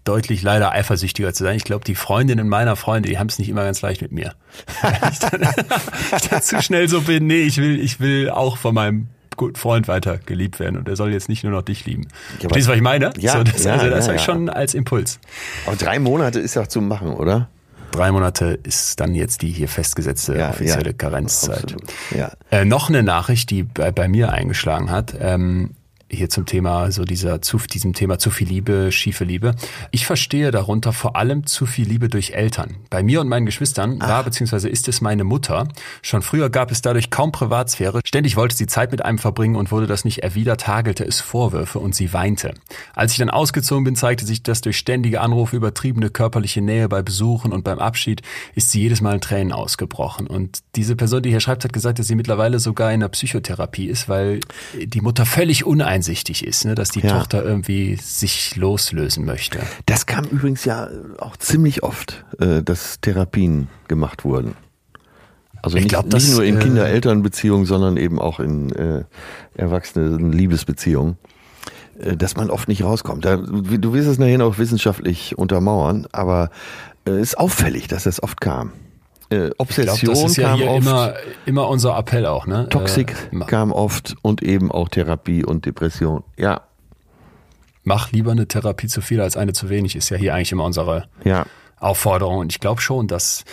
deutlich 0.05 0.41
leider 0.41 0.71
eifersüchtiger 0.71 1.33
zu 1.33 1.43
sein. 1.43 1.55
Ich 1.55 1.65
glaube, 1.65 1.85
die 1.85 1.93
Freundinnen 1.93 2.47
meiner 2.47 2.75
Freunde, 2.75 3.09
die 3.09 3.19
haben 3.19 3.27
es 3.27 3.37
nicht 3.37 3.49
immer 3.49 3.63
ganz 3.63 3.81
leicht 3.81 4.01
mit 4.01 4.11
mir. 4.11 4.33
Wenn 4.81 5.11
ich 5.11 5.19
dann, 5.19 5.41
ich 6.17 6.29
dann 6.29 6.41
zu 6.41 6.61
schnell 6.61 6.87
so 6.87 7.01
bin, 7.01 7.27
nee, 7.27 7.41
ich 7.41 7.57
will, 7.57 7.79
ich 7.79 7.99
will 7.99 8.29
auch 8.29 8.57
von 8.57 8.73
meinem 8.73 9.09
guten 9.39 9.55
Freund 9.55 9.87
weiter 9.87 10.17
geliebt 10.19 10.59
werden 10.59 10.77
und 10.77 10.87
er 10.87 10.95
soll 10.95 11.11
jetzt 11.11 11.29
nicht 11.29 11.43
nur 11.43 11.51
noch 11.53 11.63
dich 11.63 11.85
lieben. 11.85 12.07
aber- 12.07 12.41
Verstehst 12.41 12.67
du, 12.67 12.71
was 12.71 12.77
ich 12.77 12.83
meine? 12.83 13.11
Ja, 13.17 13.37
so, 13.37 13.43
das, 13.43 13.63
ja, 13.63 13.73
also, 13.73 13.89
das 13.89 14.05
ja, 14.07 14.13
ich 14.13 14.19
ja. 14.21 14.25
schon 14.25 14.49
als 14.49 14.73
Impuls. 14.75 15.19
Aber 15.65 15.75
drei 15.75 15.97
Monate 15.99 16.39
ist 16.39 16.53
ja 16.55 16.67
zu 16.69 16.81
machen, 16.81 17.09
oder? 17.13 17.49
Drei 17.91 18.11
Monate 18.11 18.59
ist 18.61 18.99
dann 18.99 19.15
jetzt 19.15 19.41
die 19.41 19.49
hier 19.49 19.67
festgesetzte 19.67 20.37
Ja, 20.37 20.51
offizielle 20.51 20.91
ja. 20.91 20.93
Karenzzeit. 20.93 21.75
Ja. 22.15 22.31
Äh, 22.51 22.63
noch 22.63 22.89
eine 22.89 23.01
Nachricht, 23.01 23.49
die 23.49 23.63
bei, 23.63 23.91
bei 23.91 24.07
mir 24.07 24.31
eingeschlagen 24.31 24.91
hat, 24.91 25.15
ähm, 25.19 25.71
hier 26.09 26.29
zum 26.29 26.45
Thema, 26.45 26.91
so 26.91 27.05
dieser, 27.05 27.41
zu, 27.41 27.57
diesem 27.57 27.93
Thema 27.93 28.17
zu 28.17 28.31
viel 28.31 28.47
Liebe, 28.47 28.91
schiefe 28.91 29.23
Liebe. 29.23 29.55
Ich 29.91 30.05
verstehe 30.05 30.51
darunter 30.51 30.91
vor 30.91 31.15
allem 31.15 31.45
zu 31.45 31.65
viel 31.65 31.87
Liebe 31.87 32.09
durch 32.09 32.31
Eltern. 32.31 32.77
Bei 32.89 33.03
mir 33.03 33.21
und 33.21 33.29
meinen 33.29 33.45
Geschwistern 33.45 33.99
war 33.99 34.23
bzw. 34.23 34.69
ist 34.69 34.87
es 34.87 35.01
meine 35.01 35.23
Mutter. 35.23 35.67
Schon 36.01 36.21
früher 36.21 36.49
gab 36.49 36.71
es 36.71 36.81
dadurch 36.81 37.11
kaum 37.11 37.31
Privatsphäre. 37.31 38.01
Ständig 38.05 38.35
wollte 38.35 38.55
sie 38.55 38.65
Zeit 38.65 38.91
mit 38.91 39.05
einem 39.05 39.19
verbringen 39.19 39.55
und 39.55 39.71
wurde 39.71 39.87
das 39.87 40.03
nicht 40.03 40.23
erwidert, 40.23 40.67
hagelte 40.67 41.05
es 41.05 41.21
Vorwürfe 41.21 41.79
und 41.79 41.93
sie 41.93 42.11
weinte. 42.11 42.55
Als 42.95 43.11
ich 43.11 43.19
dann 43.19 43.29
ausgezogen 43.29 43.83
bin, 43.83 43.95
zeigte 43.95 44.25
sich 44.25 44.41
das 44.41 44.61
durch 44.61 44.77
ständige 44.77 45.21
Anrufe, 45.21 45.55
übertriebene 45.55 46.09
körperliche 46.09 46.61
Nähe 46.61 46.89
bei 46.89 47.03
Besuchen 47.03 47.53
und 47.53 47.63
beim 47.63 47.79
Abschied 47.79 48.23
ist 48.55 48.71
sie 48.71 48.81
jedes 48.81 49.01
Mal 49.01 49.15
in 49.15 49.21
Tränen 49.21 49.51
ausgebrochen. 49.51 50.27
Und 50.27 50.59
diese 50.75 50.95
Person, 50.95 51.21
die 51.21 51.29
hier 51.29 51.39
schreibt, 51.39 51.63
hat 51.63 51.73
gesagt, 51.73 51.99
dass 51.99 52.07
sie 52.07 52.15
mittlerweile 52.15 52.59
sogar 52.59 52.91
in 52.91 53.01
der 53.01 53.09
Psychotherapie 53.09 53.85
ist, 53.85 54.09
weil 54.09 54.39
die 54.75 55.01
Mutter 55.01 55.25
völlig 55.25 55.65
uneinsichtig 55.65 55.98
ist, 56.45 56.65
ne, 56.65 56.75
dass 56.75 56.89
die 56.89 57.01
Ja. 57.01 57.17
Tochter 57.19 57.43
irgendwie 57.43 57.95
sich 57.95 58.55
loslösen 58.55 59.25
möchte. 59.25 59.59
Das 59.85 60.05
kam 60.05 60.25
übrigens 60.25 60.65
ja 60.65 60.89
auch 61.19 61.37
ziemlich 61.37 61.83
oft, 61.83 62.25
äh, 62.39 62.61
dass 62.63 62.99
Therapien 63.01 63.67
gemacht 63.87 64.23
wurden. 64.23 64.55
Also 65.61 65.77
Ich 65.77 65.83
nicht, 65.83 65.89
glaub, 65.89 66.05
nicht 66.05 66.15
das, 66.15 66.29
nur 66.31 66.43
in 66.43 66.57
äh, 66.57 66.63
Kinder-Eltern-Beziehungen, 66.63 67.65
sondern 67.65 67.97
eben 67.97 68.19
auch 68.19 68.39
in 68.39 68.71
äh, 68.71 69.03
erwachsenen 69.55 70.31
Liebesbeziehungen, 70.31 71.17
äh, 71.99 72.15
dass 72.15 72.35
man 72.35 72.49
oft 72.49 72.67
nicht 72.67 72.83
rauskommt. 72.83 73.25
Da, 73.25 73.37
du 73.37 73.93
wirst 73.93 74.07
es 74.07 74.17
nachher 74.19 74.37
noch 74.37 74.57
wissenschaftlich 74.57 75.37
untermauern, 75.37 76.07
aber 76.11 76.49
es 77.05 77.11
äh, 77.11 77.21
ist 77.21 77.37
auffällig, 77.37 77.87
dass 77.87 78.03
das 78.03 78.23
oft 78.23 78.39
kam. 78.39 78.71
Äh, 79.31 79.51
Obsession 79.57 80.15
ist 80.25 80.37
ja 80.37 80.49
kam 80.49 80.57
hier 80.57 80.69
oft, 80.71 80.81
immer, 80.81 81.13
immer 81.45 81.69
unser 81.69 81.97
Appell 81.97 82.25
auch, 82.25 82.47
ne? 82.47 82.67
Toxik 82.69 83.15
Äh, 83.31 83.45
kam 83.45 83.71
oft 83.71 84.15
und 84.21 84.41
eben 84.41 84.71
auch 84.71 84.89
Therapie 84.89 85.45
und 85.45 85.65
Depression. 85.65 86.23
Ja, 86.35 86.61
mach 87.83 88.11
lieber 88.11 88.31
eine 88.31 88.47
Therapie 88.47 88.87
zu 88.87 89.01
viel 89.01 89.19
als 89.19 89.35
eine 89.35 89.53
zu 89.53 89.69
wenig, 89.69 89.95
ist 89.95 90.09
ja 90.09 90.17
hier 90.17 90.35
eigentlich 90.35 90.51
immer 90.51 90.65
unsere 90.65 91.07
ja. 91.23 91.45
Aufforderung. 91.79 92.37
Und 92.37 92.51
ich 92.51 92.59
glaube 92.59 92.81
schon, 92.81 93.07
dass 93.07 93.45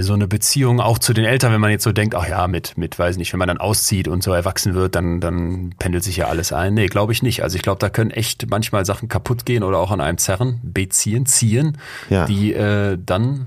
so 0.00 0.12
eine 0.12 0.28
Beziehung 0.28 0.80
auch 0.80 0.98
zu 0.98 1.14
den 1.14 1.24
Eltern, 1.24 1.50
wenn 1.50 1.62
man 1.62 1.70
jetzt 1.70 1.84
so 1.84 1.92
denkt, 1.92 2.14
ach 2.14 2.28
ja, 2.28 2.46
mit, 2.46 2.76
mit, 2.76 2.98
weiß 2.98 3.16
nicht, 3.16 3.32
wenn 3.32 3.38
man 3.38 3.48
dann 3.48 3.56
auszieht 3.56 4.06
und 4.06 4.22
so 4.22 4.32
erwachsen 4.32 4.74
wird, 4.74 4.94
dann, 4.94 5.18
dann 5.20 5.74
pendelt 5.78 6.04
sich 6.04 6.18
ja 6.18 6.26
alles 6.28 6.52
ein. 6.52 6.74
Nee, 6.74 6.88
glaube 6.88 7.12
ich 7.14 7.22
nicht. 7.22 7.42
Also 7.42 7.56
ich 7.56 7.62
glaube, 7.62 7.78
da 7.78 7.88
können 7.88 8.10
echt 8.10 8.50
manchmal 8.50 8.84
Sachen 8.84 9.08
kaputt 9.08 9.46
gehen 9.46 9.62
oder 9.62 9.78
auch 9.78 9.90
an 9.90 10.02
einem 10.02 10.18
zerren, 10.18 10.60
beziehen, 10.62 11.24
ziehen, 11.24 11.78
Ja. 12.10 12.26
die 12.26 12.52
äh, 12.52 12.98
dann 13.04 13.46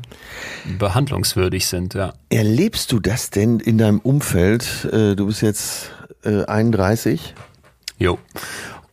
behandlungswürdig 0.80 1.68
sind, 1.68 1.94
ja. 1.94 2.14
Erlebst 2.30 2.92
du 2.92 3.00
das 3.00 3.30
denn 3.30 3.60
in 3.60 3.78
deinem 3.78 4.00
Umfeld? 4.00 4.86
Äh, 4.92 5.16
du 5.16 5.28
bist 5.28 5.44
jetzt 5.44 5.92
äh, 6.24 6.44
31 6.46 7.36
Jo. 8.00 8.18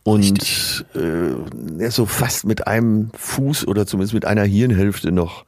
und 0.03 0.85
äh, 0.93 1.89
so 1.89 2.05
fast 2.05 2.45
mit 2.45 2.67
einem 2.67 3.09
Fuß 3.17 3.67
oder 3.67 3.87
zumindest 3.87 4.13
mit 4.13 4.25
einer 4.25 4.43
Hirnhälfte 4.43 5.11
noch, 5.11 5.41
äh, 5.41 5.45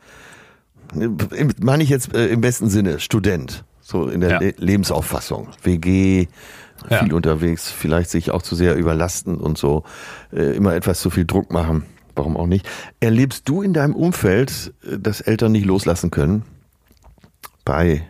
meine 1.61 1.83
ich 1.83 1.89
jetzt 1.89 2.13
äh, 2.13 2.27
im 2.27 2.41
besten 2.41 2.69
Sinne, 2.69 2.99
Student, 2.99 3.63
so 3.81 4.07
in 4.07 4.21
der 4.21 4.29
Ja. 4.31 4.39
Le 4.39 4.53
Lebensauffassung, 4.57 5.49
WG, 5.63 6.27
Ja. 6.89 7.03
viel 7.03 7.13
unterwegs, 7.13 7.69
vielleicht 7.69 8.09
sich 8.09 8.31
auch 8.31 8.41
zu 8.41 8.55
sehr 8.55 8.75
überlasten 8.75 9.37
und 9.37 9.57
so, 9.57 9.83
äh, 10.33 10.55
immer 10.55 10.73
etwas 10.75 10.99
zu 10.99 11.09
viel 11.09 11.25
Druck 11.25 11.51
machen, 11.51 11.83
warum 12.15 12.35
auch 12.37 12.47
nicht. 12.47 12.67
Erlebst 12.99 13.47
du 13.47 13.61
in 13.61 13.73
deinem 13.73 13.95
Umfeld, 13.95 14.73
äh, 14.83 14.97
dass 14.97 15.21
Eltern 15.21 15.51
nicht 15.51 15.65
loslassen 15.65 16.09
können? 16.11 16.43
Bei 17.65 18.01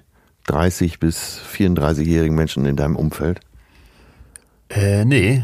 30 0.47 0.99
bis 0.99 1.39
34-jährigen 1.53 2.35
Menschen 2.35 2.65
in 2.65 2.75
deinem 2.77 2.95
Umfeld? 2.95 3.41
Äh, 4.69 5.03
nee. 5.05 5.43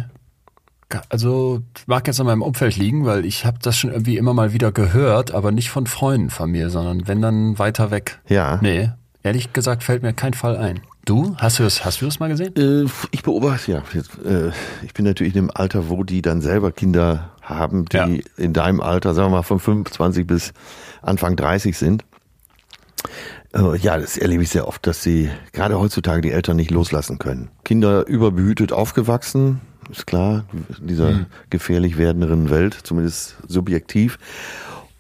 Also 1.10 1.62
mag 1.86 2.08
jetzt 2.08 2.20
an 2.20 2.26
meinem 2.28 2.42
Umfeld 2.42 2.78
liegen, 2.78 3.06
weil 3.06 3.26
ich 3.26 3.46
habe 3.46 3.58
das 3.62 3.78
schon 3.78 3.92
irgendwie 3.92 4.18
immer 4.18 4.34
mal 4.34 4.54
wieder 4.54 4.72
gehört, 4.72 5.32
aber 5.34 5.52
nicht 5.52 5.70
von 5.70 5.86
Freunden 5.86 6.30
von 6.30 6.50
mir, 6.52 6.70
sondern 6.70 7.08
wenn 7.08 7.22
dann 7.22 7.60
weiter 7.60 7.92
weg. 7.92 8.20
Ja. 8.28 8.60
Nee, 8.62 8.90
ehrlich 9.24 9.52
gesagt 9.52 9.84
fällt 9.84 10.02
mir 10.04 10.14
kein 10.14 10.34
Fall 10.34 10.56
ein. 10.56 10.80
Du? 11.04 11.36
Hast 11.38 11.60
du 11.60 11.64
das, 11.64 11.84
hast 11.86 12.02
du 12.02 12.06
das 12.06 12.20
mal 12.20 12.28
gesehen? 12.30 12.54
Äh, 12.58 12.90
ich 13.12 13.24
beobachte, 13.24 13.72
ja. 13.72 13.78
Äh, 14.26 14.52
ich 14.84 14.94
bin 14.94 15.06
natürlich 15.06 15.36
in 15.36 15.48
dem 15.48 15.52
Alter, 15.54 15.90
wo 15.90 16.04
die 16.04 16.22
dann 16.22 16.42
selber 16.42 16.72
Kinder 16.72 17.32
haben, 17.42 17.86
die 17.86 17.98
Ja. 17.98 18.08
in 18.38 18.52
deinem 18.54 18.82
Alter, 18.82 19.14
sagen 19.14 19.28
wir 19.32 19.38
mal 19.38 19.44
von 19.44 19.60
25 19.60 20.28
bis 20.28 20.54
Anfang 21.02 21.36
30 21.38 21.78
sind. 21.78 22.04
Äh, 23.54 23.78
Ja, 23.78 23.98
das 23.98 24.18
erlebe 24.18 24.44
ich 24.44 24.50
sehr 24.50 24.68
oft, 24.68 24.86
dass 24.88 25.02
sie 25.04 25.30
gerade 25.54 25.80
heutzutage 25.80 26.22
die 26.22 26.32
Eltern 26.32 26.58
nicht 26.58 26.72
loslassen 26.72 27.20
können. 27.20 27.50
Kinder 27.64 28.06
überbehütet 28.08 28.74
aufgewachsen, 28.74 29.62
ist 29.90 30.08
klar, 30.08 30.46
in 30.80 30.88
dieser 30.88 31.26
gefährlich 31.50 31.98
werdenden 31.98 32.50
Welt, 32.50 32.78
zumindest 32.84 33.38
subjektiv. 33.48 34.20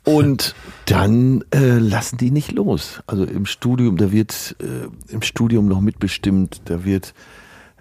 Und 0.03 0.55
dann 0.85 1.43
äh, 1.53 1.77
lassen 1.77 2.17
die 2.17 2.31
nicht 2.31 2.51
los. 2.51 3.01
Also 3.07 3.25
im 3.25 3.45
Studium, 3.45 3.97
da 3.97 4.11
wird 4.11 4.55
äh, 4.59 5.13
im 5.13 5.21
Studium 5.21 5.67
noch 5.67 5.81
mitbestimmt, 5.81 6.61
da 6.65 6.85
wird 6.85 7.13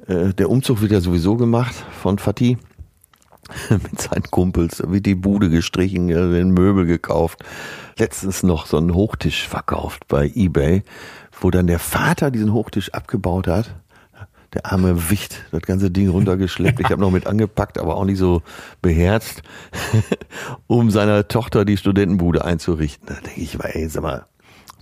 äh, 0.06 0.34
der 0.34 0.50
Umzug 0.50 0.80
wird 0.80 0.92
ja 0.92 1.00
sowieso 1.00 1.36
gemacht 1.36 1.74
von 2.02 2.18
Fatih 2.18 2.58
mit 3.70 4.00
seinen 4.00 4.24
Kumpels. 4.24 4.78
Da 4.78 4.90
wird 4.90 5.06
die 5.06 5.14
Bude 5.14 5.50
gestrichen, 5.50 6.08
ja, 6.08 6.30
werden 6.30 6.52
Möbel 6.52 6.86
gekauft. 6.86 7.44
Letztens 7.98 8.42
noch 8.42 8.66
so 8.66 8.76
einen 8.76 8.94
Hochtisch 8.94 9.48
verkauft 9.48 10.08
bei 10.08 10.30
eBay, 10.34 10.82
wo 11.40 11.50
dann 11.50 11.66
der 11.66 11.78
Vater 11.78 12.30
diesen 12.30 12.52
Hochtisch 12.52 12.92
abgebaut 12.92 13.46
hat. 13.46 13.74
Der 14.56 14.72
arme 14.72 15.10
Wicht, 15.10 15.44
das 15.52 15.60
ganze 15.60 15.90
Ding 15.90 16.08
runtergeschleppt. 16.08 16.80
Ich 16.80 16.88
habe 16.88 17.02
noch 17.02 17.10
mit 17.10 17.26
angepackt, 17.26 17.76
aber 17.76 17.94
auch 17.94 18.06
nicht 18.06 18.16
so 18.16 18.40
beherzt, 18.80 19.42
um 20.66 20.90
seiner 20.90 21.28
Tochter 21.28 21.66
die 21.66 21.76
Studentenbude 21.76 22.42
einzurichten. 22.42 23.06
Da 23.06 23.20
denke 23.20 23.38
ich 23.38 23.58
mal, 23.58 23.66
ey, 23.66 23.86
sag 23.90 24.02
mal, 24.02 24.24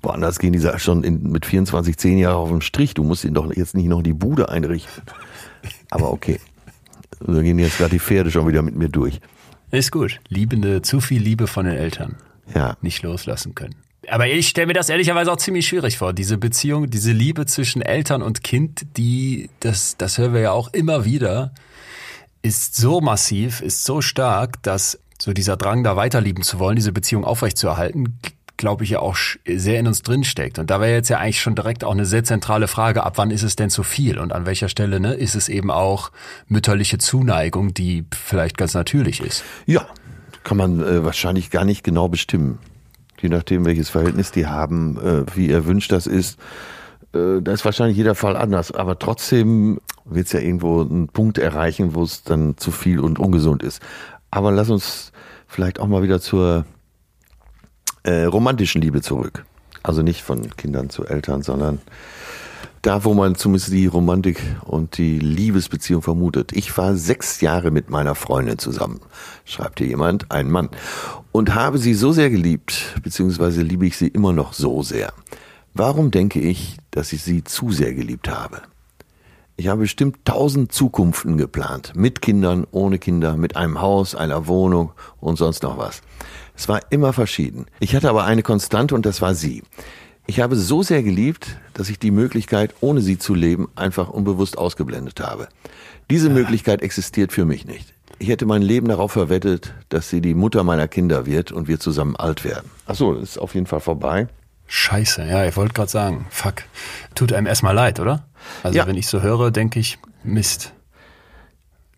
woanders 0.01 0.39
gehen 0.39 0.53
die 0.53 0.63
schon 0.79 1.03
in, 1.03 1.29
mit 1.29 1.45
24, 1.45 1.97
10 1.97 2.19
Jahren 2.19 2.37
auf 2.37 2.51
den 2.51 2.61
Strich. 2.61 2.95
Du 2.95 3.03
musst 3.03 3.25
ihn 3.25 3.35
doch 3.35 3.53
jetzt 3.53 3.75
nicht 3.75 3.89
noch 3.89 4.01
die 4.01 4.13
Bude 4.13 4.49
einrichten. 4.49 5.03
Aber 5.91 6.13
okay. 6.13 6.39
Da 7.19 7.43
gehen 7.43 7.59
jetzt 7.59 7.79
gerade 7.79 7.91
die 7.91 7.99
Pferde 7.99 8.31
schon 8.31 8.47
wieder 8.47 8.63
mit 8.63 8.77
mir 8.77 8.89
durch. 8.89 9.21
Ist 9.73 9.91
gut. 9.91 10.21
Liebende, 10.29 10.83
zu 10.83 11.01
viel 11.01 11.21
Liebe 11.21 11.49
von 11.49 11.67
den 11.67 11.75
Eltern. 11.75 12.15
Ja. 12.55 12.77
Nicht 12.81 13.03
loslassen 13.03 13.57
können. 13.57 13.75
Aber 14.09 14.27
ich 14.27 14.49
stelle 14.49 14.67
mir 14.67 14.73
das 14.75 14.89
ehrlicherweise 14.89 15.33
auch 15.33 15.37
ziemlich 15.37 15.67
schwierig 15.67 15.99
vor. 15.99 16.13
Diese 16.13 16.39
Beziehung, 16.39 16.91
diese 16.91 17.13
Liebe 17.13 17.47
zwischen 17.47 17.83
Eltern 17.83 18.23
und 18.23 18.43
Kind, 18.43 18.87
die, 18.97 19.51
das, 19.61 19.97
das 19.97 20.19
hören 20.19 20.35
wir 20.35 20.41
ja 20.41 20.53
auch 20.53 20.73
immer 20.73 21.05
wieder, 21.05 21.53
ist 22.43 22.77
so 22.77 23.01
massiv, 23.01 23.61
ist 23.61 23.85
so 23.85 24.01
stark, 24.01 24.63
dass 24.63 24.99
so 25.19 25.33
dieser 25.33 25.57
Drang, 25.57 25.85
da 25.85 25.97
weiterlieben 25.97 26.43
zu 26.43 26.59
wollen, 26.59 26.77
diese 26.77 26.93
Beziehung 26.93 27.25
aufrechtzuerhalten, 27.25 28.19
glaube 28.57 28.85
ich 28.85 28.91
ja 28.91 29.01
auch 29.01 29.17
sehr 29.47 29.81
in 29.81 29.87
uns 29.87 30.03
drin 30.03 30.25
steckt. 30.25 30.59
Und 30.59 30.71
da 30.71 30.81
wäre 30.81 30.93
jetzt 30.93 31.09
ja 31.09 31.19
eigentlich 31.19 31.41
schon 31.41 31.55
direkt 31.55 31.85
auch 31.85 31.93
eine 31.93 32.07
sehr 32.07 32.25
zentrale 32.25 32.69
Frage, 32.69 33.05
ab 33.05 33.15
wann 33.17 33.31
ist 33.31 33.43
es 33.43 33.57
denn 33.57 33.71
zu 33.71 33.83
viel? 33.83 34.19
Und 34.19 34.33
an 34.33 34.47
welcher 34.47 34.69
Stelle 34.69 35.01
ne, 35.01 35.15
ist 35.15 35.35
es 35.35 35.49
eben 35.49 35.71
auch 35.71 36.13
mütterliche 36.47 36.99
Zuneigung, 36.99 37.75
die 37.75 38.05
vielleicht 38.13 38.57
ganz 38.57 38.75
natürlich 38.75 39.21
ist? 39.21 39.45
Ja, 39.67 39.87
kann 40.45 40.57
man 40.57 40.81
äh, 40.81 41.05
wahrscheinlich 41.05 41.51
gar 41.51 41.65
nicht 41.65 41.83
genau 41.83 42.09
bestimmen. 42.09 42.59
Je 43.25 43.31
nachdem, 43.31 43.65
welches 43.65 43.89
Verhältnis 43.89 44.33
die 44.33 44.49
haben, 44.49 44.99
äh, 44.99 45.25
wie 45.35 45.51
erwünscht 45.51 45.91
das 45.93 46.07
ist. 46.07 46.39
Äh, 47.15 47.41
da 47.41 47.53
ist 47.53 47.65
wahrscheinlich 47.65 47.97
jeder 47.97 48.15
Fall 48.15 48.37
anders. 48.37 48.71
Aber 48.71 48.99
trotzdem 48.99 49.81
wird 50.05 50.27
es 50.27 50.33
ja 50.33 50.41
irgendwo 50.41 50.83
einen 50.83 51.09
Punkt 51.09 51.39
erreichen, 51.39 51.95
wo 51.95 52.03
es 52.03 52.23
dann 52.23 52.59
zu 52.59 52.71
viel 52.71 53.01
und 53.01 53.19
ungesund 53.19 53.63
ist. 53.63 53.81
Aber 54.31 54.53
lass 54.53 54.69
uns 54.69 55.11
vielleicht 55.47 55.81
auch 55.81 55.87
mal 55.87 56.03
wieder 56.03 56.21
zur 56.21 56.67
äh, 58.03 58.25
romantischen 58.25 58.83
Liebe 58.83 59.01
zurück. 59.01 59.47
Also 59.83 60.03
nicht 60.03 60.23
von 60.23 60.55
Kindern 60.59 60.91
zu 60.91 61.07
Eltern, 61.07 61.41
sondern 61.41 61.81
da, 62.87 63.05
wo 63.05 63.15
man 63.15 63.35
zumindest 63.35 63.73
die 63.73 63.87
Romantik 63.87 64.43
und 64.65 64.99
die 64.99 65.19
Liebesbeziehung 65.19 66.03
vermutet. 66.03 66.53
Ich 66.53 66.77
war 66.77 66.97
sechs 66.97 67.41
Jahre 67.41 67.71
mit 67.71 67.89
meiner 67.89 68.15
Freundin 68.15 68.59
zusammen, 68.59 69.01
schreibt 69.45 69.79
hier 69.79 69.89
jemand, 69.89 70.31
ein 70.31 70.51
Mann, 70.51 70.69
und 71.33 71.55
habe 71.55 71.79
sie 71.79 71.95
so 71.95 72.13
sehr 72.13 72.29
geliebt, 72.29 73.01
beziehungsweise 73.03 73.63
liebe 73.63 73.87
ich 73.87 73.97
sie 73.97 74.09
immer 74.09 74.33
noch 74.33 74.53
so 74.53 74.83
sehr. 74.83 75.13
Warum 75.73 76.11
denke 76.11 76.41
ich, 76.41 76.77
dass 76.91 77.13
ich 77.13 77.23
sie 77.23 77.43
zu 77.43 77.73
sehr 77.73 77.95
geliebt 77.95 78.29
habe? 78.29 78.61
Ich 79.57 79.69
habe 79.69 79.83
bestimmt 79.83 80.25
tausend 80.25 80.73
Zukunften 80.73 81.39
geplant. 81.39 81.93
Mit 81.95 82.21
Kindern, 82.21 82.67
ohne 82.71 82.99
Kinder, 82.99 83.37
mit 83.37 83.57
einem 83.57 83.81
Haus, 83.81 84.15
einer 84.15 84.47
Wohnung 84.47 84.93
und 85.21 85.37
sonst 85.37 85.63
noch 85.63 85.79
was. 85.79 86.03
Es 86.57 86.69
war 86.69 86.81
immer 86.91 87.13
verschieden. 87.13 87.67
Ich 87.81 87.95
hatte 87.95 88.11
aber 88.11 88.25
eine 88.25 88.43
Konstante 88.43 88.95
und 88.95 89.07
das 89.07 89.23
war 89.23 89.35
sie. 89.35 89.63
Ich 90.27 90.41
habe 90.41 90.57
so 90.57 90.83
sehr 90.83 91.03
geliebt, 91.03 91.59
dass 91.75 91.89
ich 91.91 91.99
die 91.99 92.11
Möglichkeit, 92.11 92.75
ohne 92.81 93.01
sie 93.03 93.19
zu 93.19 93.35
leben, 93.35 93.69
einfach 93.77 94.09
unbewusst 94.09 94.57
ausgeblendet 94.57 95.21
habe. 95.21 95.49
Diese 96.11 96.31
Möglichkeit 96.31 96.83
existiert 96.83 97.33
für 97.33 97.45
mich 97.45 97.67
nicht. 97.67 97.93
Ich 98.19 98.29
hätte 98.29 98.47
mein 98.47 98.63
Leben 98.63 98.89
darauf 98.89 99.13
verwettet, 99.13 99.75
dass 99.91 100.09
sie 100.09 100.21
die 100.21 100.35
Mutter 100.35 100.63
meiner 100.65 100.89
Kinder 100.89 101.27
wird 101.27 101.53
und 101.53 101.69
wir 101.69 101.79
zusammen 101.81 102.17
alt 102.17 102.45
werden. 102.45 102.71
Ach 102.87 102.95
so, 102.95 103.15
ist 103.15 103.39
auf 103.39 103.55
jeden 103.55 103.67
Fall 103.67 103.81
vorbei. 103.81 104.29
Scheiße, 104.67 105.25
ja, 105.27 105.45
ich 105.45 105.57
wollte 105.57 105.75
gerade 105.75 105.91
sagen, 105.91 106.27
fuck. 106.31 106.63
Tut 107.15 107.33
einem 107.33 107.47
erstmal 107.47 107.75
leid, 107.75 108.01
oder? 108.01 108.25
Also 108.63 108.79
Ja. 108.79 108.87
wenn 108.87 108.97
ich 108.97 109.09
so 109.09 109.21
höre, 109.21 109.51
denke 109.51 109.79
ich, 109.79 109.99
Mist. 110.23 110.73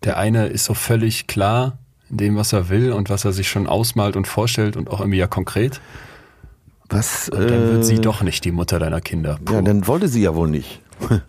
Der 0.03 0.17
eine 0.17 0.47
ist 0.49 0.65
so 0.65 0.75
völlig 0.75 1.27
klar 1.27 1.79
in 2.11 2.17
dem, 2.17 2.37
was 2.37 2.53
er 2.53 2.69
will 2.71 2.93
und 2.93 3.09
was 3.09 3.25
er 3.25 3.33
sich 3.33 3.49
schon 3.49 3.67
ausmalt 3.67 4.17
und 4.17 4.27
vorstellt 4.27 4.77
und 4.77 4.91
auch 4.91 5.01
irgendwie 5.01 5.19
ja 5.19 5.27
konkret. 5.27 5.81
Was? 6.88 7.29
Und 7.29 7.40
dann 7.51 7.72
wird 7.72 7.85
sie 7.85 7.96
äh, 7.96 8.01
doch 8.01 8.22
nicht 8.22 8.44
die 8.44 8.53
Mutter 8.53 8.79
deiner 8.79 9.01
Kinder. 9.01 9.38
Ja, 9.51 9.61
dann 9.62 9.87
wollte 9.87 10.09
sie 10.09 10.22
ja 10.22 10.35
wohl 10.35 10.49
nicht. 10.49 10.81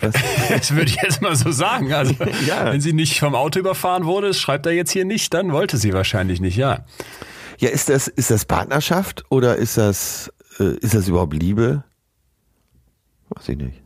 Das 0.00 0.72
würde 0.74 0.90
ich 0.90 0.96
jetzt 1.02 1.22
mal 1.22 1.34
so 1.34 1.50
sagen. 1.50 1.92
Also, 1.94 2.14
Ja. 2.46 2.66
wenn 2.66 2.80
sie 2.80 2.92
nicht 2.92 3.18
vom 3.20 3.34
Auto 3.34 3.58
überfahren 3.60 4.04
wurde, 4.04 4.28
das 4.28 4.38
schreibt 4.38 4.66
er 4.66 4.72
jetzt 4.72 4.90
hier 4.90 5.04
nicht, 5.06 5.32
dann 5.32 5.52
wollte 5.52 5.78
sie 5.78 5.94
wahrscheinlich 5.94 6.40
nicht, 6.40 6.56
ja. 6.56 6.84
Ja, 7.58 7.70
ist 7.70 7.88
das, 7.88 8.08
ist 8.08 8.30
das 8.30 8.44
Partnerschaft 8.44 9.24
oder 9.30 9.56
ist 9.56 9.78
das, 9.78 10.30
äh, 10.58 10.76
ist 10.80 10.94
das 10.94 11.08
überhaupt 11.08 11.32
Liebe? 11.32 11.84
Weiß 13.30 13.48
ich 13.48 13.56
nicht. 13.56 13.80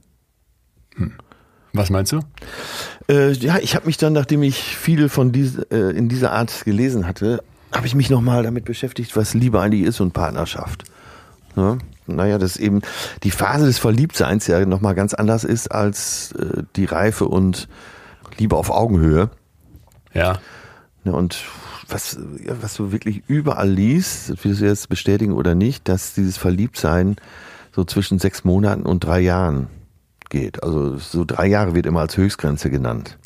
Was 1.73 1.91
meinst 1.91 2.11
du? 2.13 2.21
Äh, 3.09 3.33
ja, 3.33 3.59
ich 3.59 3.77
habe 3.77 3.87
mich 3.87 3.99
dann, 3.99 4.15
nachdem 4.15 4.43
ich 4.43 4.57
viel 4.59 5.09
von 5.09 5.31
diese, 5.31 5.71
äh, 5.71 5.97
in 5.97 6.09
dieser 6.09 6.33
Art 6.33 6.65
gelesen 6.65 7.07
hatte, 7.07 7.45
habe 7.73 7.87
ich 7.87 7.95
mich 7.95 8.11
nochmal 8.11 8.43
damit 8.43 8.65
beschäftigt, 8.65 9.17
was 9.17 9.35
Liebe 9.35 9.61
eigentlich 9.61 9.83
ist 9.83 10.01
und 10.01 10.13
Partnerschaft. 10.13 10.85
Ja? 11.57 11.79
Naja, 12.07 12.39
dass 12.39 12.57
eben 12.57 12.81
die 13.23 13.31
Phase 13.31 13.67
des 13.67 13.79
Verliebtseins 13.79 14.47
ja 14.47 14.65
nochmal 14.65 14.95
ganz 14.95 15.15
anders 15.15 15.45
ist 15.45 15.69
als 15.69 16.33
äh, 16.33 16.63
die 16.77 16.87
Reife 16.87 17.27
und 17.27 17.69
Liebe 18.39 18.57
auf 18.57 18.71
Augenhöhe. 18.71 19.31
Ja. 20.15 20.39
Ja, 21.05 21.13
und 21.13 21.45
was, 21.89 22.19
ja, 22.45 22.55
was 22.61 22.75
du 22.75 22.93
wirklich 22.93 23.23
überall 23.29 23.69
liest, 23.69 24.45
wirst 24.45 24.61
du 24.61 24.67
jetzt 24.67 24.89
bestätigen 24.89 25.33
oder 25.33 25.55
nicht, 25.55 25.89
dass 25.89 26.15
dieses 26.15 26.37
Verliebtsein 26.37 27.17
so 27.73 27.85
zwischen 27.85 28.19
sechs 28.19 28.45
Monaten 28.45 28.83
und 28.83 29.05
drei 29.05 29.21
Jahren 29.21 29.69
geht. 30.31 30.63
Also 30.63 30.97
so 30.97 31.25
drei 31.25 31.47
Jahre 31.47 31.75
wird 31.75 31.87
immer 31.87 32.01
als 32.01 32.17
Höchstgrenze 32.17 32.71
genannt. 32.71 33.19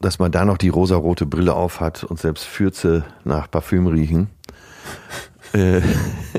Dass 0.00 0.18
man 0.18 0.30
da 0.30 0.44
noch 0.44 0.58
die 0.58 0.68
rosarote 0.68 1.26
Brille 1.26 1.54
auf 1.54 1.80
hat 1.80 2.04
und 2.04 2.18
selbst 2.18 2.44
Fürze 2.44 3.04
nach 3.24 3.50
Parfüm 3.50 3.86
riechen. 3.86 4.28
Äh, 5.54 5.80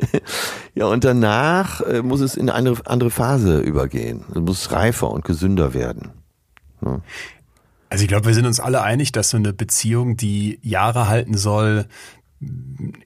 ja, 0.76 0.86
und 0.86 1.04
danach 1.04 1.82
äh, 1.82 2.04
muss 2.04 2.22
es 2.22 2.38
in 2.38 2.48
eine 2.52 2.76
andere 2.86 3.10
Phase 3.10 3.60
übergehen. 3.60 4.24
Es 4.30 4.39
muss 4.39 4.72
reifer 4.72 5.10
und 5.10 5.26
gesünder 5.26 5.74
werden. 5.74 6.12
Also 7.89 8.04
ich 8.04 8.08
glaube, 8.08 8.28
wir 8.28 8.36
sind 8.36 8.45
uns 8.45 8.60
alle 8.60 8.84
einig, 8.84 9.12
dass 9.12 9.32
so 9.32 9.38
eine 9.38 9.52
Beziehung, 9.52 10.15
die 10.15 10.60
Jahre 10.62 11.08
halten 11.08 11.36
soll, 11.38 11.88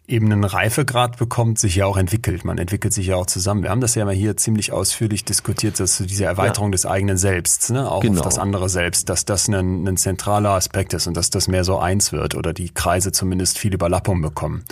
eben 0.08 0.32
einen 0.32 0.44
Reifegrad 0.44 1.18
bekommt, 1.18 1.58
sich 1.58 1.76
ja 1.76 1.88
auch 1.88 1.98
entwickelt. 1.98 2.46
Man 2.46 2.60
entwickelt 2.60 2.94
sich 2.94 3.08
ja 3.08 3.16
auch 3.16 3.26
zusammen. 3.26 3.64
Wir 3.64 3.72
haben 3.72 3.82
das 3.82 3.96
ja 3.96 4.06
mal 4.06 4.14
hier 4.14 4.38
ziemlich 4.38 4.72
ausführlich 4.72 5.26
diskutiert, 5.26 5.80
dass 5.80 5.98
so 5.98 6.06
diese 6.06 6.26
Erweiterung 6.26 6.72
des 6.72 6.86
eigenen 6.86 7.18
Selbsts, 7.18 7.72
ne, 7.72 7.90
auch 7.90 8.02
Genau. 8.02 8.20
auf 8.20 8.26
das 8.26 8.38
andere 8.38 8.70
Selbst, 8.70 9.10
dass 9.10 9.26
das 9.26 9.48
ein, 9.48 9.88
ein 9.88 9.98
zentraler 9.98 10.52
Aspekt 10.52 10.94
ist 10.94 11.08
und 11.08 11.18
dass 11.18 11.32
das 11.32 11.48
mehr 11.48 11.64
so 11.64 11.80
eins 11.80 12.12
wird 12.12 12.36
oder 12.36 12.54
die 12.54 12.70
Kreise 12.70 13.12
zumindest 13.12 13.58
viel 13.58 13.74
Überlappung 13.74 14.22
bekommen. 14.22 14.66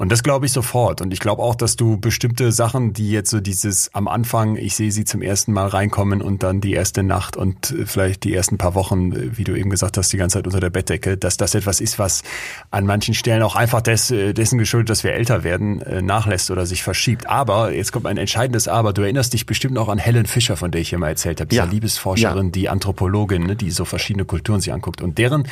Und 0.00 0.10
das 0.10 0.22
glaube 0.22 0.46
ich 0.46 0.52
sofort. 0.52 1.02
Und 1.02 1.12
ich 1.12 1.20
glaube 1.20 1.42
auch, 1.42 1.54
dass 1.54 1.76
du 1.76 1.98
bestimmte 2.00 2.52
Sachen, 2.52 2.94
die 2.94 3.10
jetzt 3.10 3.28
so 3.28 3.38
dieses 3.38 3.94
am 3.94 4.08
Anfang, 4.08 4.56
ich 4.56 4.74
sehe 4.74 4.90
sie 4.90 5.04
zum 5.04 5.20
ersten 5.20 5.52
Mal 5.52 5.66
reinkommen 5.66 6.22
und 6.22 6.42
dann 6.42 6.62
die 6.62 6.72
erste 6.72 7.02
Nacht 7.02 7.36
und 7.36 7.70
äh, 7.72 7.84
vielleicht 7.84 8.24
die 8.24 8.32
ersten 8.34 8.56
paar 8.56 8.74
Wochen, 8.74 9.12
äh, 9.12 9.36
wie 9.36 9.44
du 9.44 9.54
eben 9.54 9.68
gesagt 9.68 9.98
hast, 9.98 10.10
die 10.10 10.16
ganze 10.16 10.38
Zeit 10.38 10.46
unter 10.46 10.58
der 10.58 10.70
Bettdecke, 10.70 11.18
dass 11.18 11.36
das 11.36 11.54
etwas 11.54 11.82
ist, 11.82 11.98
was 11.98 12.22
an 12.70 12.86
manchen 12.86 13.12
Stellen 13.12 13.42
auch 13.42 13.56
einfach 13.56 13.82
des, 13.82 14.10
äh, 14.10 14.32
dessen 14.32 14.58
geschuldet, 14.58 14.88
dass 14.88 15.04
wir 15.04 15.12
älter 15.12 15.44
werden, 15.44 15.82
nachlässt 16.06 16.50
oder 16.50 16.64
sich 16.64 16.82
verschiebt. 16.82 17.26
Aber, 17.28 17.70
jetzt 17.70 17.92
kommt 17.92 18.06
ein 18.06 18.16
entscheidendes 18.16 18.68
Aber, 18.68 18.94
du 18.94 19.02
erinnerst 19.02 19.34
dich 19.34 19.44
bestimmt 19.44 19.76
auch 19.76 19.88
an 19.90 19.98
Helen 19.98 20.24
Fischer, 20.24 20.56
von 20.56 20.70
der 20.70 20.80
ich 20.80 20.88
hier 20.88 20.98
mal 20.98 21.08
erzählt 21.08 21.40
habe, 21.42 21.48
dieser 21.48 21.64
Ja. 21.64 21.70
Liebesforscherin, 21.70 22.46
Ja. 22.46 22.52
die 22.52 22.68
Anthropologin, 22.70 23.42
ne, 23.42 23.54
die 23.54 23.70
so 23.70 23.84
verschiedene 23.84 24.24
Kulturen 24.24 24.62
sich 24.62 24.72
anguckt. 24.72 25.02
Und 25.02 25.18
deren 25.18 25.46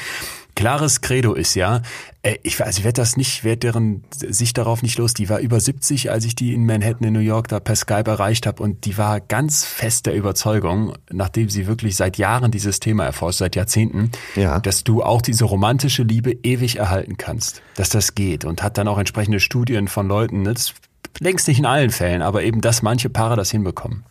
klares 0.55 1.01
Credo 1.01 1.35
ist 1.35 1.55
ja, 1.55 1.83
äh, 2.23 2.37
ich 2.43 2.59
weiß, 2.59 2.79
ich 2.79 2.85
werde 2.85 3.01
das 3.01 3.17
nicht, 3.17 3.45
werde 3.45 3.59
deren 3.59 4.03
sich 4.13 4.53
darauf 4.53 4.83
nicht 4.83 4.99
los. 4.99 5.15
Die 5.15 5.29
war 5.29 5.39
über 5.39 5.61
70, 5.61 6.11
als 6.11 6.25
ich 6.25 6.35
die 6.35 6.53
in 6.55 6.67
Manhattan 6.67 7.07
in 7.09 7.13
New 7.15 7.21
York 7.21 7.49
da 7.49 7.61
per 7.61 7.77
Skype 7.77 8.11
erreicht 8.11 8.47
habe 8.47 8.63
und 8.63 8.85
die 8.85 8.99
war 8.99 9.21
ganz 9.21 9.65
fest 9.65 10.07
der 10.07 10.15
Überzeugung, 10.15 10.95
nachdem 11.11 11.49
sie 11.49 11.67
wirklich 11.67 11.97
seit 11.97 12.19
Jahren 12.19 12.51
dieses 12.51 12.81
Thema 12.81 13.05
erforscht, 13.05 13.39
seit 13.39 13.57
Jahrzehnten, 13.57 14.11
Ja. 14.35 14.59
dass 14.59 14.83
du 14.85 15.03
auch 15.03 15.23
diese 15.23 15.45
romantische 15.45 16.03
Liebe 16.03 16.33
ewig 16.43 16.77
erhalten 16.77 17.17
kannst, 17.17 17.63
dass 17.77 17.89
das 17.89 18.15
geht 18.15 18.45
und 18.45 18.63
hat 18.63 18.79
dann 18.79 18.89
auch 18.89 18.99
entsprechende 18.99 19.41
Studien 19.41 19.87
von 19.89 20.09
Leuten, 20.09 20.43
ne, 20.43 20.55
das 20.55 20.75
längst 21.21 21.49
nicht 21.49 21.59
in 21.59 21.67
allen 21.67 21.91
Fällen, 21.91 22.23
aber 22.23 22.43
eben, 22.43 22.61
dass 22.61 22.83
manche 22.83 23.09
Paare 23.11 23.37
das 23.37 23.51
hinbekommen. 23.51 24.05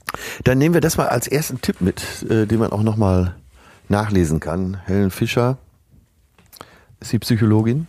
Dann 0.44 0.58
nehmen 0.58 0.74
wir 0.74 0.82
das 0.82 0.98
mal 0.98 1.08
als 1.08 1.28
ersten 1.28 1.62
Tipp 1.62 1.82
mit, 1.82 2.02
äh, 2.30 2.46
den 2.48 2.60
man 2.60 2.72
auch 2.72 2.84
nochmal 2.84 3.36
nachlesen 3.90 4.40
kann. 4.40 4.78
Helen 4.86 5.12
Fischer 5.12 5.58
ist 7.00 7.12
die 7.12 7.20
Psychologin. 7.20 7.88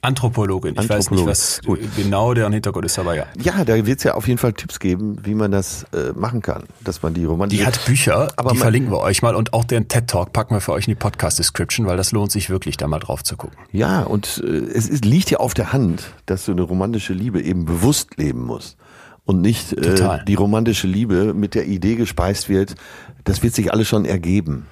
Anthropologin, 0.00 0.74
ich 0.74 0.88
weiß 0.88 1.10
nicht, 1.10 1.20
Anthropologin. 1.20 1.28
was 1.28 1.60
Gut. 1.64 1.80
genau 1.96 2.32
deren 2.32 2.52
Hintergrund 2.52 2.86
ist, 2.86 3.00
aber 3.00 3.16
ja. 3.16 3.26
Ja, 3.36 3.64
da 3.64 3.74
wird 3.84 3.98
es 3.98 4.04
ja 4.04 4.14
auf 4.14 4.28
jeden 4.28 4.38
Fall 4.38 4.52
Tipps 4.52 4.78
geben, 4.78 5.18
wie 5.24 5.34
man 5.34 5.50
das 5.50 5.86
äh, 5.92 6.12
machen 6.14 6.40
kann, 6.40 6.64
dass 6.84 7.02
man 7.02 7.14
die 7.14 7.24
romantische... 7.24 7.62
Die 7.62 7.66
hat 7.66 7.84
Bücher, 7.84 8.28
Aber 8.36 8.52
die 8.52 8.58
verlinken 8.58 8.92
wir 8.92 9.00
euch 9.00 9.22
mal 9.22 9.34
und 9.34 9.52
auch 9.54 9.64
den 9.64 9.88
TED 9.88 10.06
Talk 10.06 10.32
packen 10.32 10.54
wir 10.54 10.60
für 10.60 10.72
euch 10.72 10.86
in 10.86 10.92
die 10.92 10.98
Podcast 10.98 11.40
Description, 11.40 11.86
weil 11.86 11.96
das 11.96 12.12
lohnt 12.12 12.30
sich 12.30 12.48
wirklich, 12.48 12.76
da 12.76 12.86
mal 12.86 13.00
drauf 13.00 13.24
zu 13.24 13.36
gucken. 13.36 13.58
Ja, 13.72 14.02
und 14.02 14.40
äh, 14.46 14.48
es 14.48 14.88
ist, 14.88 15.04
liegt 15.04 15.32
ja 15.32 15.38
auf 15.38 15.54
der 15.54 15.72
Hand, 15.72 16.04
dass 16.26 16.44
du 16.44 16.52
eine 16.52 16.62
romantische 16.62 17.12
Liebe 17.12 17.42
eben 17.42 17.64
bewusst 17.64 18.18
leben 18.18 18.44
musst. 18.44 18.76
Und 19.24 19.40
nicht 19.40 19.72
äh, 19.72 20.20
die 20.26 20.34
romantische 20.34 20.86
Liebe 20.86 21.34
mit 21.34 21.54
der 21.54 21.66
Idee 21.66 21.96
gespeist 21.96 22.48
wird, 22.48 22.76
das 23.24 23.42
wird 23.42 23.54
sich 23.54 23.72
alles 23.72 23.88
schon 23.88 24.04
ergeben. 24.04 24.66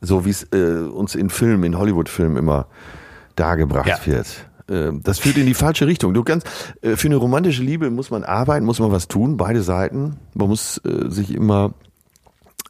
So 0.00 0.24
wie 0.24 0.30
es 0.30 0.44
äh, 0.52 0.82
uns 0.88 1.14
in 1.14 1.30
Filmen, 1.30 1.64
in 1.64 1.78
Hollywood-Filmen 1.78 2.36
immer 2.36 2.66
dargebracht 3.36 3.86
Ja. 3.86 4.06
wird. 4.06 4.26
Äh, 4.68 4.92
Das 5.02 5.18
führt 5.18 5.36
in 5.36 5.46
die 5.46 5.54
falsche 5.54 5.86
Richtung. 5.86 6.14
Du 6.14 6.22
kannst, 6.24 6.46
äh, 6.82 6.96
für 6.96 7.08
eine 7.08 7.16
romantische 7.16 7.62
Liebe 7.62 7.90
muss 7.90 8.10
man 8.10 8.24
arbeiten, 8.24 8.64
muss 8.64 8.78
man 8.80 8.92
was 8.92 9.08
tun, 9.08 9.36
beide 9.36 9.62
Seiten. 9.62 10.16
Man 10.34 10.48
muss 10.48 10.78
äh, 10.84 11.10
sich 11.10 11.34
immer 11.34 11.74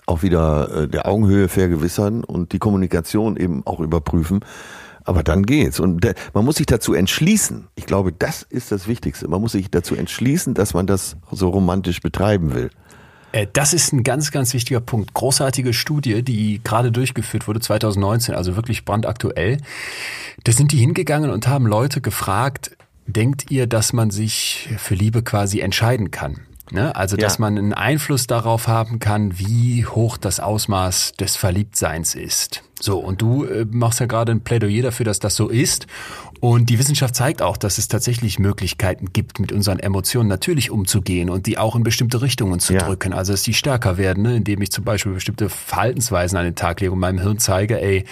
auch 0.06 0.22
wieder 0.22 0.82
äh, 0.82 0.88
der 0.88 1.06
Augenhöhe 1.06 1.48
vergewissern 1.48 2.24
und 2.24 2.52
die 2.52 2.58
Kommunikation 2.58 3.36
eben 3.36 3.64
auch 3.64 3.78
überprüfen. 3.80 4.40
Aber 5.04 5.22
dann 5.22 5.44
geht's. 5.44 5.80
Und 5.80 6.04
man 6.34 6.44
muss 6.44 6.56
sich 6.56 6.66
dazu 6.66 6.92
entschließen. 6.94 7.68
Ich 7.74 7.86
glaube, 7.86 8.12
das 8.12 8.42
ist 8.42 8.70
das 8.70 8.86
Wichtigste. 8.86 9.28
Man 9.28 9.40
muss 9.40 9.52
sich 9.52 9.70
dazu 9.70 9.94
entschließen, 9.94 10.54
dass 10.54 10.74
man 10.74 10.86
das 10.86 11.16
so 11.32 11.48
romantisch 11.48 12.00
betreiben 12.00 12.54
will. 12.54 12.70
Äh, 13.32 13.46
Das 13.52 13.72
ist 13.74 13.92
ein 13.92 14.02
ganz, 14.02 14.30
ganz 14.30 14.54
wichtiger 14.54 14.80
Punkt. 14.80 15.14
Großartige 15.14 15.72
Studie, 15.72 16.22
die 16.22 16.60
gerade 16.62 16.92
durchgeführt 16.92 17.46
wurde 17.48 17.60
2019, 17.60 18.34
also 18.34 18.56
wirklich 18.56 18.84
brandaktuell. 18.84 19.58
Da 20.44 20.52
sind 20.52 20.72
die 20.72 20.78
hingegangen 20.78 21.30
und 21.30 21.46
haben 21.48 21.66
Leute 21.66 22.00
gefragt, 22.00 22.76
denkt 23.06 23.50
ihr, 23.50 23.66
dass 23.66 23.92
man 23.92 24.10
sich 24.10 24.68
für 24.78 24.94
Liebe 24.94 25.22
quasi 25.22 25.60
entscheiden 25.60 26.10
kann? 26.10 26.40
Ne? 26.72 26.94
Also, 26.94 27.16
dass 27.16 27.34
Ja. 27.38 27.40
man 27.40 27.58
einen 27.58 27.74
Einfluss 27.74 28.28
darauf 28.28 28.68
haben 28.68 29.00
kann, 29.00 29.38
wie 29.40 29.84
hoch 29.86 30.16
das 30.16 30.38
Ausmaß 30.38 31.14
des 31.18 31.34
Verliebtseins 31.36 32.14
ist. 32.14 32.62
So, 32.78 32.98
und 32.98 33.20
du 33.20 33.44
äh, 33.44 33.66
machst 33.68 33.98
ja 33.98 34.06
gerade 34.06 34.30
ein 34.30 34.42
Plädoyer 34.42 34.82
dafür, 34.82 35.04
dass 35.04 35.18
das 35.18 35.34
so 35.34 35.48
ist. 35.48 35.88
Und 36.40 36.70
die 36.70 36.78
Wissenschaft 36.78 37.14
zeigt 37.14 37.42
auch, 37.42 37.58
dass 37.58 37.76
es 37.76 37.88
tatsächlich 37.88 38.38
Möglichkeiten 38.38 39.12
gibt, 39.12 39.40
mit 39.40 39.52
unseren 39.52 39.78
Emotionen 39.78 40.26
natürlich 40.26 40.70
umzugehen 40.70 41.28
und 41.28 41.44
die 41.44 41.58
auch 41.58 41.76
in 41.76 41.82
bestimmte 41.82 42.22
Richtungen 42.22 42.60
zu 42.60 42.72
Ja. 42.72 42.80
drücken. 42.86 43.12
Also, 43.12 43.34
dass 43.34 43.42
die 43.42 43.52
stärker 43.52 43.98
werden, 43.98 44.22
ne? 44.22 44.36
indem 44.36 44.62
ich 44.62 44.70
zum 44.72 44.84
Beispiel 44.84 45.12
bestimmte 45.12 45.50
Verhaltensweisen 45.50 46.38
an 46.38 46.44
den 46.46 46.54
Tag 46.54 46.80
lege 46.80 46.92
und 46.92 46.98
meinem 46.98 47.18
Hirn 47.20 47.38
zeige, 47.38 47.78
ey, 47.82 48.04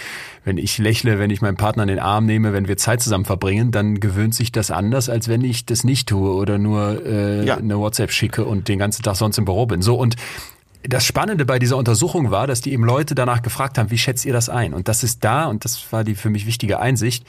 wenn 0.45 0.59
ich 0.59 0.77
lächle, 0.77 1.17
wenn 1.17 1.31
ich 1.31 1.41
meinen 1.41 1.57
Partner 1.57 1.81
in 1.83 1.89
den 1.89 1.97
Arm 1.99 2.27
nehme, 2.27 2.53
wenn 2.53 2.67
wir 2.67 2.77
Zeit 2.77 3.01
zusammen 3.01 3.25
verbringen, 3.25 3.71
dann 3.71 3.99
gewöhnt 3.99 4.35
sich 4.35 4.51
das 4.51 4.69
anders, 4.69 5.09
als 5.09 5.27
wenn 5.27 5.43
ich 5.43 5.65
das 5.65 5.83
nicht 5.83 6.07
tue 6.07 6.31
oder 6.31 6.59
nur 6.59 7.03
äh, 7.05 7.45
Ja. 7.47 7.57
eine 7.57 7.79
WhatsApp 7.79 8.11
schicke 8.11 8.45
und 8.45 8.67
den 8.67 8.77
ganzen 8.77 9.01
Tag 9.01 9.15
sonst 9.15 9.39
im 9.39 9.45
Büro 9.45 9.65
bin. 9.65 9.81
So 9.81 9.95
und 9.95 10.15
das 10.83 11.03
Spannende 11.03 11.45
bei 11.45 11.57
dieser 11.57 11.77
Untersuchung 11.77 12.29
war, 12.29 12.45
dass 12.45 12.61
die 12.61 12.73
eben 12.73 12.83
Leute 12.83 13.15
danach 13.15 13.41
gefragt 13.41 13.79
haben, 13.79 13.89
wie 13.89 13.97
schätzt 13.97 14.23
ihr 14.23 14.33
das 14.33 14.49
ein? 14.49 14.73
Und 14.75 14.87
dass 14.87 15.01
es 15.01 15.19
da, 15.19 15.45
und 15.45 15.65
das 15.65 15.91
war 15.91 16.03
die 16.03 16.13
für 16.15 16.29
mich 16.29 16.45
wichtige 16.45 16.79
Einsicht, 16.79 17.25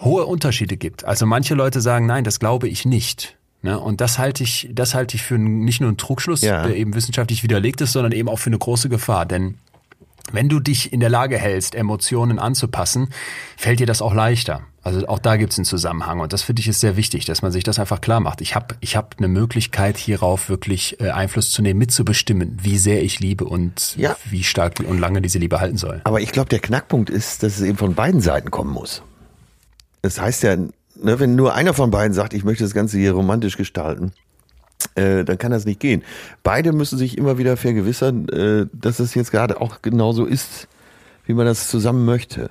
hohe 0.00 0.24
Unterschiede 0.26 0.76
gibt. 0.76 1.04
Also 1.04 1.26
manche 1.26 1.54
Leute 1.54 1.80
sagen, 1.80 2.06
nein, 2.06 2.24
das 2.24 2.40
glaube 2.40 2.68
ich 2.68 2.84
nicht. 2.84 3.36
Ne? 3.62 3.78
Und 3.78 4.00
das 4.00 4.18
halte 4.18 4.42
ich, 4.42 4.68
das 4.72 4.94
halte 4.94 5.16
ich 5.16 5.22
für 5.22 5.38
nicht 5.38 5.80
nur 5.80 5.88
einen 5.88 5.96
Trugschluss, 5.96 6.42
Ja. 6.42 6.66
der 6.66 6.76
eben 6.76 6.94
wissenschaftlich 6.94 7.42
widerlegt 7.42 7.80
ist, 7.80 7.92
sondern 7.92 8.12
eben 8.12 8.28
auch 8.28 8.38
für 8.38 8.50
eine 8.50 8.58
große 8.58 8.88
Gefahr. 8.88 9.24
Denn 9.24 9.56
wenn 10.32 10.48
du 10.48 10.58
dich 10.58 10.92
in 10.92 11.00
der 11.00 11.10
Lage 11.10 11.38
hältst, 11.38 11.74
Emotionen 11.74 12.38
anzupassen, 12.38 13.08
fällt 13.56 13.80
dir 13.80 13.86
das 13.86 14.02
auch 14.02 14.14
leichter. 14.14 14.62
Also 14.82 15.06
auch 15.08 15.18
da 15.18 15.36
gibt 15.36 15.52
es 15.52 15.58
einen 15.58 15.64
Zusammenhang 15.64 16.20
und 16.20 16.34
das 16.34 16.42
finde 16.42 16.60
ich 16.60 16.68
ist 16.68 16.80
sehr 16.80 16.96
wichtig, 16.96 17.24
dass 17.24 17.40
man 17.40 17.52
sich 17.52 17.64
das 17.64 17.78
einfach 17.78 18.02
klar 18.02 18.20
macht. 18.20 18.42
Ich 18.42 18.54
habe 18.54 18.74
ich 18.80 18.96
hab 18.96 19.14
eine 19.16 19.28
Möglichkeit 19.28 19.96
hierauf 19.96 20.50
wirklich 20.50 21.00
äh, 21.00 21.08
Einfluss 21.10 21.52
zu 21.52 21.62
nehmen, 21.62 21.78
mitzubestimmen, 21.78 22.58
wie 22.60 22.76
sehr 22.76 23.02
ich 23.02 23.18
liebe 23.20 23.44
und 23.46 23.94
Ja. 23.96 24.14
wie 24.28 24.44
stark 24.44 24.80
und 24.86 24.98
lange 24.98 25.22
diese 25.22 25.38
Liebe 25.38 25.60
halten 25.60 25.78
soll. 25.78 26.02
Aber 26.04 26.20
ich 26.20 26.32
glaube, 26.32 26.50
der 26.50 26.58
Knackpunkt 26.58 27.08
ist, 27.08 27.42
dass 27.42 27.56
es 27.56 27.62
eben 27.62 27.78
von 27.78 27.94
beiden 27.94 28.20
Seiten 28.20 28.50
kommen 28.50 28.72
muss. 28.74 29.02
Das 30.04 30.20
heißt 30.20 30.42
ja, 30.42 30.54
ne, 30.56 30.70
wenn 31.18 31.34
nur 31.34 31.54
einer 31.54 31.72
von 31.72 31.90
beiden 31.90 32.12
sagt, 32.12 32.34
ich 32.34 32.44
möchte 32.44 32.62
das 32.62 32.74
Ganze 32.74 32.98
hier 32.98 33.12
romantisch 33.12 33.56
gestalten, 33.56 34.12
äh, 34.96 35.24
dann 35.24 35.38
kann 35.38 35.50
das 35.50 35.64
nicht 35.64 35.80
gehen. 35.80 36.02
Beide 36.42 36.74
müssen 36.74 36.98
sich 36.98 37.16
immer 37.16 37.38
wieder 37.38 37.56
vergewissern, 37.56 38.28
äh, 38.28 38.66
dass 38.74 38.98
es 38.98 39.14
jetzt 39.14 39.30
gerade 39.30 39.62
auch 39.62 39.80
genauso 39.80 40.26
ist, 40.26 40.68
wie 41.24 41.32
man 41.32 41.46
das 41.46 41.68
zusammen 41.70 42.04
möchte. 42.04 42.50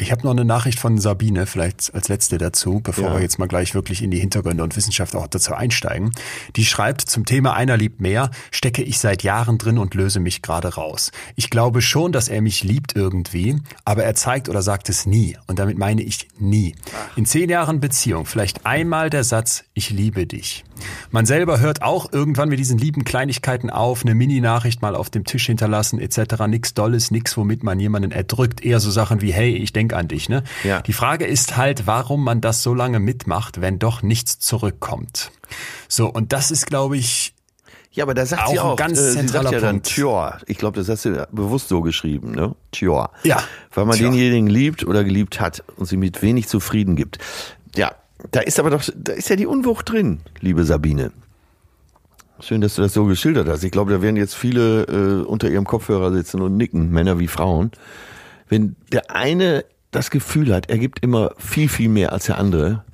Ich 0.00 0.10
habe 0.12 0.22
noch 0.22 0.30
eine 0.30 0.46
Nachricht 0.46 0.80
von 0.80 0.96
Sabine, 0.96 1.44
vielleicht 1.44 1.94
als 1.94 2.08
letzte 2.08 2.38
dazu, 2.38 2.80
bevor 2.82 3.08
Ja. 3.08 3.14
wir 3.16 3.20
jetzt 3.20 3.38
mal 3.38 3.48
gleich 3.48 3.74
wirklich 3.74 4.02
in 4.02 4.10
die 4.10 4.18
Hintergründe 4.18 4.62
und 4.64 4.74
Wissenschaft 4.74 5.14
auch 5.14 5.26
dazu 5.26 5.52
einsteigen. 5.52 6.10
Die 6.56 6.64
schreibt 6.64 7.02
zum 7.02 7.26
Thema 7.26 7.52
Einer 7.52 7.76
liebt 7.76 8.00
mehr, 8.00 8.30
stecke 8.50 8.82
ich 8.82 8.98
seit 8.98 9.22
Jahren 9.22 9.58
drin 9.58 9.76
und 9.76 9.94
löse 9.94 10.18
mich 10.18 10.40
gerade 10.40 10.74
raus. 10.74 11.12
Ich 11.36 11.50
glaube 11.50 11.82
schon, 11.82 12.12
dass 12.12 12.28
er 12.28 12.40
mich 12.40 12.64
liebt 12.64 12.96
irgendwie, 12.96 13.60
aber 13.84 14.02
er 14.04 14.14
zeigt 14.14 14.48
oder 14.48 14.62
sagt 14.62 14.88
es 14.88 15.04
nie. 15.04 15.36
Und 15.48 15.58
damit 15.58 15.76
meine 15.76 16.00
ich 16.02 16.28
nie. 16.38 16.74
In 17.16 17.26
zehn 17.26 17.50
Jahren 17.50 17.78
Beziehung 17.80 18.24
vielleicht 18.24 18.64
einmal 18.64 19.10
der 19.10 19.22
Satz, 19.24 19.64
ich 19.74 19.90
liebe 19.90 20.26
dich. 20.26 20.64
Man 21.10 21.26
selber 21.26 21.60
hört 21.60 21.82
auch 21.82 22.10
irgendwann 22.10 22.48
mit 22.48 22.58
diesen 22.58 22.78
lieben 22.78 23.04
Kleinigkeiten 23.04 23.68
auf, 23.68 24.00
eine 24.02 24.14
Mini-Nachricht 24.14 24.80
mal 24.80 24.96
auf 24.96 25.10
dem 25.10 25.24
Tisch 25.24 25.44
hinterlassen 25.44 25.98
etc. 26.00 26.46
Nix 26.48 26.72
Dolles, 26.72 27.10
nix, 27.10 27.36
womit 27.36 27.62
man 27.62 27.78
jemanden 27.78 28.12
erdrückt. 28.12 28.64
Eher 28.64 28.80
so 28.80 28.90
Sachen 28.90 29.20
wie, 29.20 29.30
hey, 29.30 29.54
ich 29.54 29.74
denk 29.90 29.98
an 29.98 30.08
dich. 30.08 30.28
Ne? 30.28 30.42
Ja. 30.64 30.82
Die 30.82 30.92
Frage 30.92 31.26
ist 31.26 31.56
halt, 31.56 31.86
warum 31.86 32.24
man 32.24 32.40
das 32.40 32.62
so 32.62 32.74
lange 32.74 33.00
mitmacht, 33.00 33.60
wenn 33.60 33.78
doch 33.78 34.02
nichts 34.02 34.38
zurückkommt. 34.38 35.30
So, 35.88 36.08
und 36.08 36.32
das 36.32 36.50
ist, 36.50 36.66
glaube 36.66 36.96
ich, 36.96 37.34
Ja, 37.92 38.04
aber 38.04 38.14
da 38.14 38.24
sagt 38.24 38.46
Auch 38.46 38.52
sie 38.52 38.58
auch, 38.60 38.76
ganz 38.76 38.98
äh, 38.98 39.02
sie 39.02 39.10
sagt 39.10 39.18
zentraler 39.28 39.52
ja 39.52 39.60
dann 39.60 39.76
Punkt. 39.76 39.88
Tjor. 39.88 40.38
Ich 40.46 40.58
glaube, 40.58 40.78
das 40.78 40.88
hast 40.88 41.04
du 41.04 41.26
bewusst 41.32 41.68
so 41.68 41.80
geschrieben, 41.80 42.30
ne? 42.32 42.54
Tjor. 42.70 43.10
Ja. 43.24 43.42
Weil 43.74 43.84
man 43.84 43.96
Tjor. 43.96 44.10
denjenigen 44.10 44.46
liebt 44.46 44.84
oder 44.84 45.02
geliebt 45.02 45.40
hat 45.40 45.64
und 45.76 45.86
sie 45.86 45.96
mit 45.96 46.22
wenig 46.22 46.46
zufrieden 46.46 46.94
gibt. 46.94 47.18
Ja, 47.74 47.92
da 48.30 48.40
ist 48.40 48.60
aber 48.60 48.70
doch, 48.70 48.84
da 48.94 49.12
ist 49.12 49.28
ja 49.28 49.36
die 49.36 49.46
Unwucht 49.46 49.90
drin, 49.90 50.20
liebe 50.40 50.64
Sabine. 50.64 51.10
Schön, 52.38 52.60
dass 52.60 52.76
du 52.76 52.82
das 52.82 52.94
so 52.94 53.04
geschildert 53.04 53.48
hast. 53.48 53.64
Ich 53.64 53.70
glaube, 53.70 53.92
da 53.92 54.00
werden 54.00 54.16
jetzt 54.16 54.34
viele 54.34 54.84
äh, 54.84 55.24
unter 55.24 55.50
ihrem 55.50 55.64
Kopfhörer 55.66 56.12
sitzen 56.12 56.40
und 56.40 56.56
nicken, 56.56 56.90
Männer 56.90 57.18
wie 57.18 57.28
Frauen. 57.28 57.70
Wenn 58.48 58.76
der 58.92 59.10
eine 59.10 59.64
das 59.90 60.10
Gefühl 60.10 60.54
hat, 60.54 60.70
er 60.70 60.78
gibt 60.78 61.00
immer 61.00 61.32
viel, 61.38 61.68
viel 61.68 61.88
mehr 61.88 62.12
als 62.12 62.26
der 62.26 62.38
andere, 62.38 62.84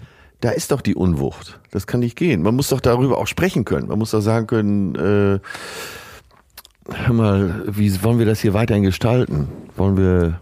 da 0.40 0.51
ist 0.51 0.70
doch 0.70 0.80
die 0.80 0.94
Unwucht. 0.94 1.59
Das 1.70 1.86
kann 1.86 2.01
nicht 2.01 2.16
gehen. 2.16 2.42
Man 2.42 2.55
muss 2.55 2.68
doch 2.68 2.80
darüber 2.80 3.18
auch 3.18 3.26
sprechen 3.26 3.64
können. 3.64 3.88
Man 3.88 3.99
muss 3.99 4.11
doch 4.12 4.20
sagen 4.20 4.47
können, 4.47 4.94
äh, 4.94 5.40
hör 6.92 7.12
mal, 7.14 7.64
wie 7.66 8.03
wollen 8.03 8.18
wir 8.18 8.26
das 8.26 8.40
hier 8.40 8.55
weiterhin 8.55 8.84
gestalten? 8.84 9.49
Wollen 9.76 9.97
wir, 9.97 10.40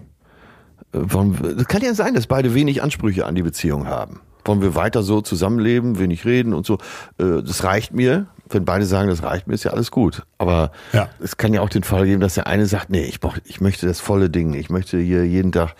äh, 0.92 0.98
wollen 1.12 1.40
wir, 1.42 1.54
das 1.54 1.66
kann 1.66 1.82
ja 1.82 1.94
sein, 1.94 2.14
dass 2.14 2.26
beide 2.26 2.54
wenig 2.54 2.82
Ansprüche 2.82 3.26
an 3.26 3.34
die 3.34 3.42
Beziehung 3.42 3.86
haben. 3.86 4.20
Wollen 4.44 4.60
wir 4.60 4.74
weiter 4.74 5.02
so 5.02 5.22
zusammenleben, 5.22 5.98
wenig 5.98 6.24
reden 6.26 6.52
und 6.52 6.66
so? 6.66 6.74
Äh, 7.18 7.42
das 7.42 7.64
reicht 7.64 7.94
mir. 7.94 8.26
Wenn 8.50 8.66
beide 8.66 8.84
sagen, 8.84 9.08
das 9.08 9.22
reicht 9.22 9.46
mir, 9.46 9.54
ist 9.54 9.64
ja 9.64 9.70
alles 9.70 9.90
gut. 9.90 10.22
Aber 10.36 10.70
Ja. 10.92 11.08
es 11.18 11.38
kann 11.38 11.54
ja 11.54 11.62
auch 11.62 11.70
den 11.70 11.82
Fall 11.82 12.04
geben, 12.04 12.20
dass 12.20 12.34
der 12.34 12.46
eine 12.46 12.66
sagt, 12.66 12.90
nee, 12.90 13.04
ich, 13.04 13.20
brauch, 13.20 13.38
ich 13.44 13.62
möchte 13.62 13.86
das 13.86 14.00
volle 14.00 14.28
Ding. 14.28 14.52
Ich 14.52 14.68
möchte 14.68 14.98
hier 14.98 15.24
jeden 15.26 15.50
Tag 15.50 15.74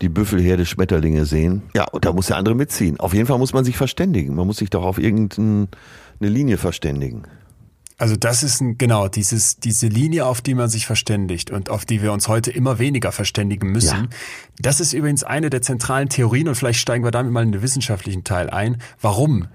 die 0.00 0.08
Büffelherde 0.08 0.64
Schmetterlinge 0.64 1.26
sehen. 1.26 1.62
Ja, 1.74 1.84
und 1.84 2.04
da 2.04 2.12
muss 2.12 2.26
der 2.26 2.36
andere 2.36 2.54
mitziehen. 2.54 3.00
Auf 3.00 3.14
jeden 3.14 3.26
Fall 3.26 3.38
muss 3.38 3.52
man 3.52 3.64
sich 3.64 3.76
verständigen. 3.76 4.34
Man 4.34 4.46
muss 4.46 4.58
sich 4.58 4.70
doch 4.70 4.84
auf 4.84 4.98
irgendeine 4.98 5.68
Linie 6.20 6.58
verständigen. 6.58 7.24
Also 8.00 8.14
das 8.14 8.44
ist 8.44 8.60
ein, 8.60 8.78
genau 8.78 9.08
dieses 9.08 9.56
diese 9.56 9.88
Linie, 9.88 10.24
auf 10.26 10.40
die 10.40 10.54
man 10.54 10.68
sich 10.68 10.86
verständigt 10.86 11.50
und 11.50 11.68
auf 11.68 11.84
die 11.84 12.00
wir 12.00 12.12
uns 12.12 12.28
heute 12.28 12.52
immer 12.52 12.78
weniger 12.78 13.10
verständigen 13.10 13.72
müssen. 13.72 14.04
Ja. 14.04 14.08
Das 14.60 14.78
ist 14.78 14.92
übrigens 14.92 15.24
eine 15.24 15.50
der 15.50 15.62
zentralen 15.62 16.08
Theorien 16.08 16.46
und 16.46 16.54
vielleicht 16.54 16.78
steigen 16.78 17.02
wir 17.02 17.10
damit 17.10 17.32
mal 17.32 17.42
in 17.42 17.50
den 17.50 17.60
wissenschaftlichen 17.60 18.22
Teil 18.22 18.50
ein, 18.50 18.80
warum 19.00 19.48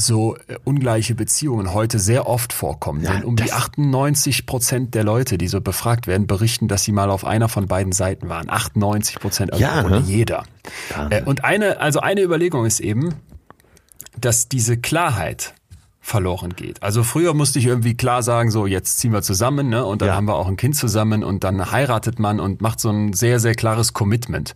so 0.00 0.36
äh, 0.48 0.56
ungleiche 0.64 1.14
Beziehungen 1.14 1.72
heute 1.74 1.98
sehr 1.98 2.26
oft 2.26 2.52
vorkommen. 2.52 3.02
Ja, 3.02 3.12
Denn 3.12 3.24
um 3.24 3.36
die 3.36 3.44
das- 3.44 3.52
98 3.52 4.46
Prozent 4.46 4.94
der 4.94 5.04
Leute, 5.04 5.38
die 5.38 5.48
so 5.48 5.60
befragt 5.60 6.06
werden, 6.06 6.26
berichten, 6.26 6.68
dass 6.68 6.84
sie 6.84 6.92
mal 6.92 7.10
auf 7.10 7.24
einer 7.24 7.48
von 7.48 7.66
beiden 7.66 7.92
Seiten 7.92 8.28
waren. 8.28 8.48
98 8.50 9.20
Prozent, 9.20 9.52
also 9.52 9.62
Ja, 9.62 9.82
ne? 9.82 10.02
jeder. 10.06 10.44
Äh, 11.10 11.22
Und 11.24 11.44
eine, 11.44 11.80
also 11.80 12.00
eine 12.00 12.22
Überlegung 12.22 12.64
ist 12.66 12.80
eben, 12.80 13.14
dass 14.18 14.48
diese 14.48 14.76
Klarheit 14.76 15.54
verloren 16.02 16.56
geht. 16.56 16.82
Also 16.82 17.02
früher 17.02 17.34
musste 17.34 17.58
ich 17.58 17.66
irgendwie 17.66 17.94
klar 17.94 18.22
sagen, 18.22 18.50
so 18.50 18.66
jetzt 18.66 18.98
ziehen 18.98 19.12
wir 19.12 19.22
zusammen, 19.22 19.68
ne? 19.68 19.84
Und 19.84 20.00
dann 20.00 20.08
Ja. 20.08 20.14
haben 20.16 20.24
wir 20.26 20.34
auch 20.34 20.48
ein 20.48 20.56
Kind 20.56 20.74
zusammen 20.74 21.22
und 21.22 21.44
dann 21.44 21.70
heiratet 21.70 22.18
man 22.18 22.40
und 22.40 22.62
macht 22.62 22.80
so 22.80 22.88
ein 22.90 23.12
sehr, 23.12 23.38
sehr 23.38 23.54
klares 23.54 23.92
Commitment. 23.92 24.54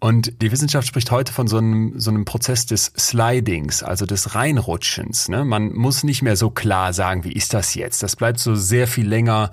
Und 0.00 0.42
die 0.42 0.52
Wissenschaft 0.52 0.86
spricht 0.86 1.10
heute 1.10 1.32
von 1.32 1.48
so 1.48 1.58
einem, 1.58 1.98
so 1.98 2.10
einem 2.10 2.24
Prozess 2.24 2.66
des 2.66 2.92
Slidings, 2.96 3.82
also 3.82 4.06
des 4.06 4.34
Reinrutschens. 4.34 5.28
Ne? 5.28 5.44
Man 5.44 5.72
muss 5.72 6.04
nicht 6.04 6.22
mehr 6.22 6.36
so 6.36 6.50
klar 6.50 6.92
sagen, 6.92 7.24
wie 7.24 7.32
ist 7.32 7.52
das 7.52 7.74
jetzt? 7.74 8.02
Das 8.02 8.14
bleibt 8.14 8.38
so 8.38 8.54
sehr 8.54 8.86
viel 8.86 9.08
länger 9.08 9.50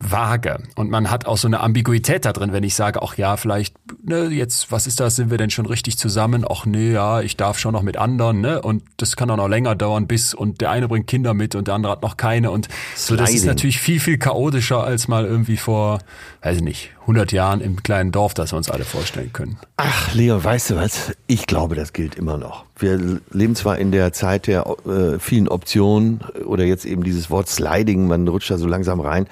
vage. 0.00 0.58
Und 0.74 0.90
man 0.90 1.10
hat 1.10 1.26
auch 1.26 1.38
so 1.38 1.48
eine 1.48 1.60
Ambiguität 1.60 2.24
da 2.24 2.32
drin, 2.32 2.52
wenn 2.52 2.64
ich 2.64 2.74
sage, 2.74 3.02
ach 3.02 3.16
ja, 3.16 3.36
vielleicht, 3.36 3.74
ne, 4.02 4.26
jetzt, 4.26 4.70
was 4.70 4.86
ist 4.86 5.00
das, 5.00 5.16
sind 5.16 5.30
wir 5.30 5.38
denn 5.38 5.50
schon 5.50 5.66
richtig 5.66 5.98
zusammen? 5.98 6.44
Ach 6.48 6.66
nee, 6.66 6.92
ja, 6.92 7.20
ich 7.20 7.36
darf 7.36 7.58
schon 7.58 7.72
noch 7.72 7.82
mit 7.82 7.96
anderen, 7.96 8.40
ne? 8.40 8.60
Und 8.60 8.82
das 8.98 9.16
kann 9.16 9.30
auch 9.30 9.36
noch 9.36 9.48
länger 9.48 9.74
dauern, 9.74 10.06
bis, 10.06 10.34
und 10.34 10.60
der 10.60 10.70
eine 10.70 10.88
bringt 10.88 11.06
Kinder 11.06 11.34
mit 11.34 11.54
und 11.54 11.68
der 11.68 11.74
andere 11.74 11.92
hat 11.92 12.02
noch 12.02 12.16
keine. 12.16 12.50
Und 12.50 12.68
so, 12.94 13.16
das 13.16 13.32
ist 13.32 13.46
natürlich 13.46 13.78
viel, 13.78 14.00
viel 14.00 14.18
chaotischer 14.18 14.84
als 14.84 15.08
mal 15.08 15.24
irgendwie 15.24 15.56
vor, 15.56 16.00
weiß 16.42 16.56
ich 16.56 16.62
nicht, 16.62 16.90
100 17.02 17.32
Jahren 17.32 17.60
im 17.60 17.82
kleinen 17.82 18.12
Dorf, 18.12 18.34
das 18.34 18.52
wir 18.52 18.56
uns 18.56 18.70
alle 18.70 18.84
vorstellen 18.84 19.32
können. 19.32 19.58
Ach, 19.76 20.14
Leon, 20.14 20.42
weißt 20.42 20.70
du 20.70 20.76
was? 20.76 21.12
Ich 21.26 21.46
glaube, 21.46 21.74
das 21.74 21.92
gilt 21.92 22.14
immer 22.14 22.38
noch. 22.38 22.64
Wir 22.76 23.20
leben 23.30 23.54
zwar 23.54 23.78
in 23.78 23.92
der 23.92 24.12
Zeit 24.12 24.46
der 24.46 24.66
äh, 24.86 25.18
vielen 25.20 25.48
Optionen 25.48 26.20
oder 26.44 26.64
jetzt 26.64 26.84
eben 26.84 27.04
dieses 27.04 27.30
Wort 27.30 27.48
Sliding, 27.48 28.08
man 28.08 28.26
rutscht 28.26 28.50
da 28.50 28.58
so 28.58 28.66
langsam 28.66 29.00
rein. 29.00 29.26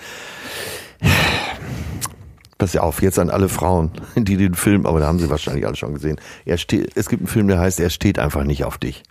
Pass 2.59 2.76
auf, 2.76 3.03
jetzt 3.03 3.18
an 3.18 3.30
alle 3.30 3.49
Frauen, 3.49 3.90
die 4.14 4.36
den 4.36 4.55
Film, 4.55 4.86
aber 4.86 5.01
da 5.01 5.07
haben 5.07 5.18
sie 5.18 5.28
wahrscheinlich 5.28 5.66
alle 5.66 5.74
schon 5.74 5.95
gesehen. 5.95 6.20
Er 6.45 6.59
steht, 6.59 6.93
es 6.95 7.09
gibt 7.09 7.22
einen 7.22 7.26
Film, 7.26 7.49
der 7.49 7.59
heißt, 7.59 7.80
er 7.80 7.90
steht 7.90 8.20
einfach 8.20 8.45
nicht 8.45 8.64
auf 8.64 8.78
dich. 8.78 9.03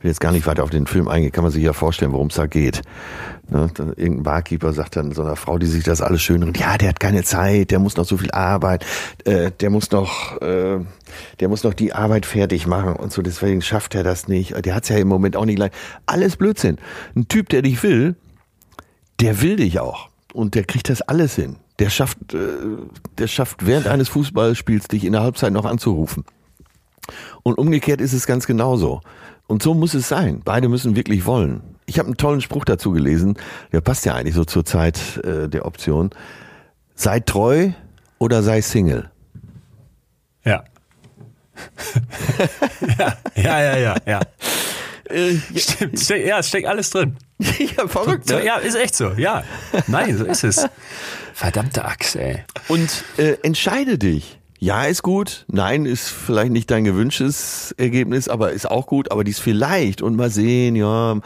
Will 0.00 0.08
jetzt 0.08 0.20
gar 0.20 0.32
nicht 0.32 0.46
weiter 0.46 0.64
auf 0.64 0.70
den 0.70 0.86
Film 0.86 1.08
eingehen, 1.08 1.30
kann 1.30 1.44
man 1.44 1.52
sich 1.52 1.62
ja 1.62 1.74
vorstellen, 1.74 2.12
worum 2.12 2.28
es 2.28 2.36
da 2.36 2.46
geht. 2.46 2.80
Ne, 3.50 3.68
irgendein 3.96 4.22
Barkeeper 4.22 4.72
sagt 4.72 4.96
dann 4.96 5.12
so 5.12 5.22
einer 5.22 5.36
Frau, 5.36 5.58
die 5.58 5.66
sich 5.66 5.84
das 5.84 6.00
alles 6.00 6.22
schön 6.22 6.42
redet, 6.42 6.58
ja, 6.58 6.78
der 6.78 6.90
hat 6.90 7.00
keine 7.00 7.22
Zeit, 7.22 7.70
der 7.70 7.80
muss 7.80 7.96
noch 7.96 8.06
so 8.06 8.16
viel 8.16 8.30
Arbeit, 8.30 8.86
äh, 9.24 9.50
der 9.60 9.68
muss 9.68 9.90
noch, 9.90 10.40
äh, 10.40 10.78
der 11.40 11.48
muss 11.48 11.64
noch 11.64 11.74
die 11.74 11.92
Arbeit 11.92 12.24
fertig 12.24 12.66
machen 12.66 12.94
und 12.94 13.12
so, 13.12 13.20
deswegen 13.20 13.60
schafft 13.60 13.94
er 13.94 14.02
das 14.02 14.26
nicht. 14.26 14.64
Der 14.64 14.74
hat's 14.74 14.88
ja 14.88 14.96
im 14.96 15.08
Moment 15.08 15.36
auch 15.36 15.44
nicht 15.44 15.58
leicht. 15.58 15.74
Alles 16.06 16.36
Blödsinn. 16.36 16.78
Ein 17.14 17.28
Typ, 17.28 17.48
der 17.50 17.60
dich 17.62 17.82
will, 17.82 18.16
der 19.20 19.42
will 19.42 19.56
dich 19.56 19.80
auch. 19.80 20.08
Und 20.32 20.54
der 20.54 20.64
kriegt 20.64 20.88
das 20.88 21.02
alles 21.02 21.34
hin. 21.34 21.56
Der 21.78 21.90
schafft, 21.90 22.32
äh, 22.32 22.38
der 23.18 23.26
schafft 23.26 23.66
während 23.66 23.86
eines 23.88 24.08
Fußballspiels 24.08 24.88
dich 24.88 25.04
in 25.04 25.12
der 25.12 25.22
Halbzeit 25.22 25.52
noch 25.52 25.64
anzurufen. 25.64 26.24
Und 27.42 27.58
umgekehrt 27.58 28.00
ist 28.00 28.12
es 28.12 28.26
ganz 28.26 28.46
genauso. 28.46 29.00
Und 29.50 29.64
so 29.64 29.74
muss 29.74 29.94
es 29.94 30.08
sein. 30.08 30.42
Beide 30.44 30.68
müssen 30.68 30.94
wirklich 30.94 31.26
wollen. 31.26 31.60
Ich 31.86 31.98
habe 31.98 32.06
einen 32.06 32.16
tollen 32.16 32.40
Spruch 32.40 32.64
dazu 32.64 32.92
gelesen, 32.92 33.36
der 33.72 33.80
passt 33.80 34.06
ja 34.06 34.14
eigentlich 34.14 34.36
so 34.36 34.44
zur 34.44 34.64
Zeit 34.64 35.16
äh, 35.24 35.48
der 35.48 35.66
Option. 35.66 36.10
Sei 36.94 37.18
treu 37.18 37.70
oder 38.20 38.44
sei 38.44 38.60
Single. 38.60 39.10
Ja. 40.44 40.62
ja, 42.96 43.16
ja, 43.42 43.60
ja, 43.60 43.76
ja, 43.76 43.96
ja. 44.06 44.20
Äh, 45.06 45.34
Stimmt, 45.56 45.98
steck, 45.98 46.24
ja, 46.24 46.38
es 46.38 46.46
steckt 46.46 46.68
alles 46.68 46.90
drin. 46.90 47.16
ja, 47.40 47.88
verrückt. 47.88 48.30
Ne? 48.30 48.44
ja, 48.44 48.54
ist 48.58 48.76
echt 48.76 48.94
so, 48.94 49.10
ja. 49.16 49.42
Nein, 49.88 50.16
so 50.16 50.26
ist 50.26 50.44
es. 50.44 50.64
Verdammte 51.34 51.84
Axt, 51.84 52.14
ey. 52.14 52.44
Und 52.68 53.02
äh, 53.16 53.36
entscheide 53.42 53.98
dich. 53.98 54.39
Ja 54.62 54.84
ist 54.84 55.02
gut, 55.02 55.46
nein 55.50 55.86
ist 55.86 56.10
vielleicht 56.10 56.52
nicht 56.52 56.70
dein 56.70 56.84
gewünschtes 56.84 57.74
Ergebnis, 57.78 58.28
aber 58.28 58.52
ist 58.52 58.70
auch 58.70 58.86
gut, 58.86 59.10
aber 59.10 59.24
dies 59.24 59.38
vielleicht 59.38 60.02
und 60.02 60.16
mal 60.16 60.28
sehen, 60.28 60.76
ja, 60.76 61.18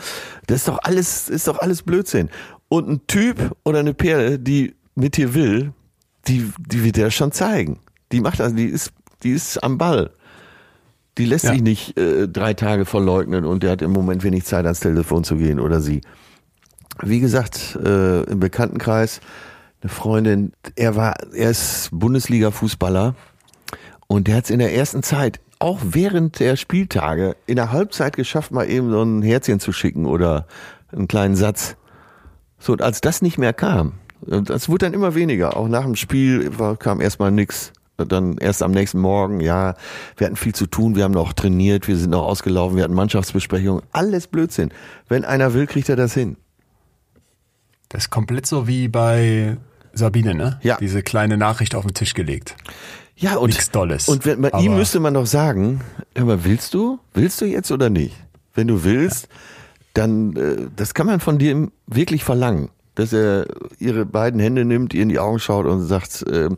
das 0.46 0.58
ist 0.58 0.68
doch 0.68 0.78
alles, 0.84 1.28
ist 1.28 1.48
doch 1.48 1.58
alles 1.58 1.82
Blödsinn. 1.82 2.30
Und 2.68 2.88
ein 2.88 3.06
Typ 3.08 3.56
oder 3.64 3.80
eine 3.80 3.92
Perle, 3.92 4.38
die 4.38 4.76
mit 4.94 5.16
dir 5.16 5.34
will, 5.34 5.72
die, 6.28 6.48
die 6.58 6.84
wird 6.84 6.94
dir 6.96 7.10
schon 7.10 7.32
zeigen. 7.32 7.80
Die 8.12 8.20
macht 8.20 8.38
das, 8.38 8.54
die 8.54 8.66
ist, 8.66 8.92
die 9.24 9.32
ist 9.32 9.62
am 9.64 9.78
Ball. 9.78 10.10
Die 11.18 11.26
lässt 11.26 11.44
Ja. 11.44 11.52
sich 11.54 11.62
nicht 11.62 11.98
äh, 11.98 12.28
drei 12.28 12.54
Tage 12.54 12.84
verleugnen 12.84 13.44
und 13.44 13.64
der 13.64 13.72
hat 13.72 13.82
im 13.82 13.90
Moment 13.92 14.22
wenig 14.22 14.44
Zeit 14.44 14.64
ans 14.64 14.78
Telefon 14.78 15.24
zu 15.24 15.34
gehen 15.36 15.58
oder 15.58 15.80
sie. 15.80 16.02
Wie 17.02 17.18
gesagt, 17.18 17.76
äh, 17.84 18.22
im 18.22 18.38
Bekanntenkreis 18.38 19.20
eine 19.84 19.90
Freundin, 19.90 20.52
er 20.76 20.96
war, 20.96 21.14
er 21.34 21.50
ist 21.50 21.90
Bundesliga-Fußballer 21.92 23.14
und 24.06 24.28
der 24.28 24.36
hat 24.36 24.44
es 24.44 24.50
in 24.50 24.58
der 24.58 24.74
ersten 24.74 25.02
Zeit, 25.02 25.40
auch 25.58 25.78
während 25.82 26.40
der 26.40 26.56
Spieltage, 26.56 27.36
in 27.46 27.56
der 27.56 27.70
Halbzeit 27.70 28.16
geschafft, 28.16 28.50
mal 28.50 28.68
eben 28.68 28.90
so 28.90 29.02
ein 29.02 29.20
Herzchen 29.20 29.60
zu 29.60 29.72
schicken 29.72 30.06
oder 30.06 30.46
einen 30.90 31.06
kleinen 31.06 31.36
Satz. 31.36 31.76
So, 32.58 32.72
und 32.72 32.80
als 32.80 33.02
das 33.02 33.20
nicht 33.20 33.36
mehr 33.36 33.52
kam, 33.52 33.92
das 34.22 34.70
wurde 34.70 34.86
dann 34.86 34.94
immer 34.94 35.14
weniger. 35.14 35.54
Auch 35.54 35.68
nach 35.68 35.84
dem 35.84 35.96
Spiel 35.96 36.58
war, 36.58 36.78
kam 36.78 37.02
erstmal 37.02 37.30
nix. 37.30 37.72
Dann 37.98 38.38
erst 38.38 38.62
am 38.62 38.70
nächsten 38.70 38.98
Morgen, 38.98 39.40
ja, 39.40 39.74
wir 40.16 40.26
hatten 40.26 40.36
viel 40.36 40.54
zu 40.54 40.66
tun, 40.66 40.96
wir 40.96 41.04
haben 41.04 41.12
noch 41.12 41.34
trainiert, 41.34 41.88
wir 41.88 41.96
sind 41.96 42.10
noch 42.10 42.24
ausgelaufen, 42.24 42.76
wir 42.76 42.84
hatten 42.84 42.94
Mannschaftsbesprechungen, 42.94 43.82
alles 43.92 44.28
Blödsinn. 44.28 44.70
Wenn 45.08 45.26
einer 45.26 45.52
will, 45.52 45.66
kriegt 45.66 45.90
er 45.90 45.96
das 45.96 46.14
hin. 46.14 46.38
Das 47.90 48.04
ist 48.04 48.10
komplett 48.10 48.46
so 48.46 48.66
wie 48.66 48.88
bei 48.88 49.58
Sabine, 49.94 50.34
ne? 50.34 50.58
Ja. 50.62 50.76
Diese 50.80 51.02
kleine 51.02 51.36
Nachricht 51.36 51.74
auf 51.74 51.84
den 51.84 51.94
Tisch 51.94 52.14
gelegt. 52.14 52.56
Ja, 53.16 53.36
und, 53.36 53.50
Nichts 53.50 53.70
Dolles. 53.70 54.08
Und 54.08 54.26
wenn, 54.26 54.44
Aber- 54.44 54.60
ihm 54.60 54.74
müsste 54.76 55.00
man 55.00 55.14
doch 55.14 55.26
sagen, 55.26 55.80
mal, 56.18 56.44
willst 56.44 56.74
du? 56.74 56.98
Willst 57.12 57.40
du 57.40 57.44
jetzt 57.44 57.70
oder 57.70 57.90
nicht? 57.90 58.16
Wenn 58.54 58.66
du 58.66 58.84
willst, 58.84 59.28
dann, 59.94 60.34
äh, 60.36 60.66
das 60.74 60.94
kann 60.94 61.06
man 61.06 61.20
von 61.20 61.38
dir 61.38 61.68
wirklich 61.86 62.24
verlangen, 62.24 62.70
dass 62.96 63.12
er 63.12 63.46
ihre 63.78 64.04
beiden 64.04 64.40
Hände 64.40 64.64
nimmt, 64.64 64.94
ihr 64.94 65.02
in 65.02 65.08
die 65.08 65.18
Augen 65.18 65.38
schaut 65.38 65.66
und 65.66 65.84
sagt, 65.86 66.22
äh, 66.22 66.48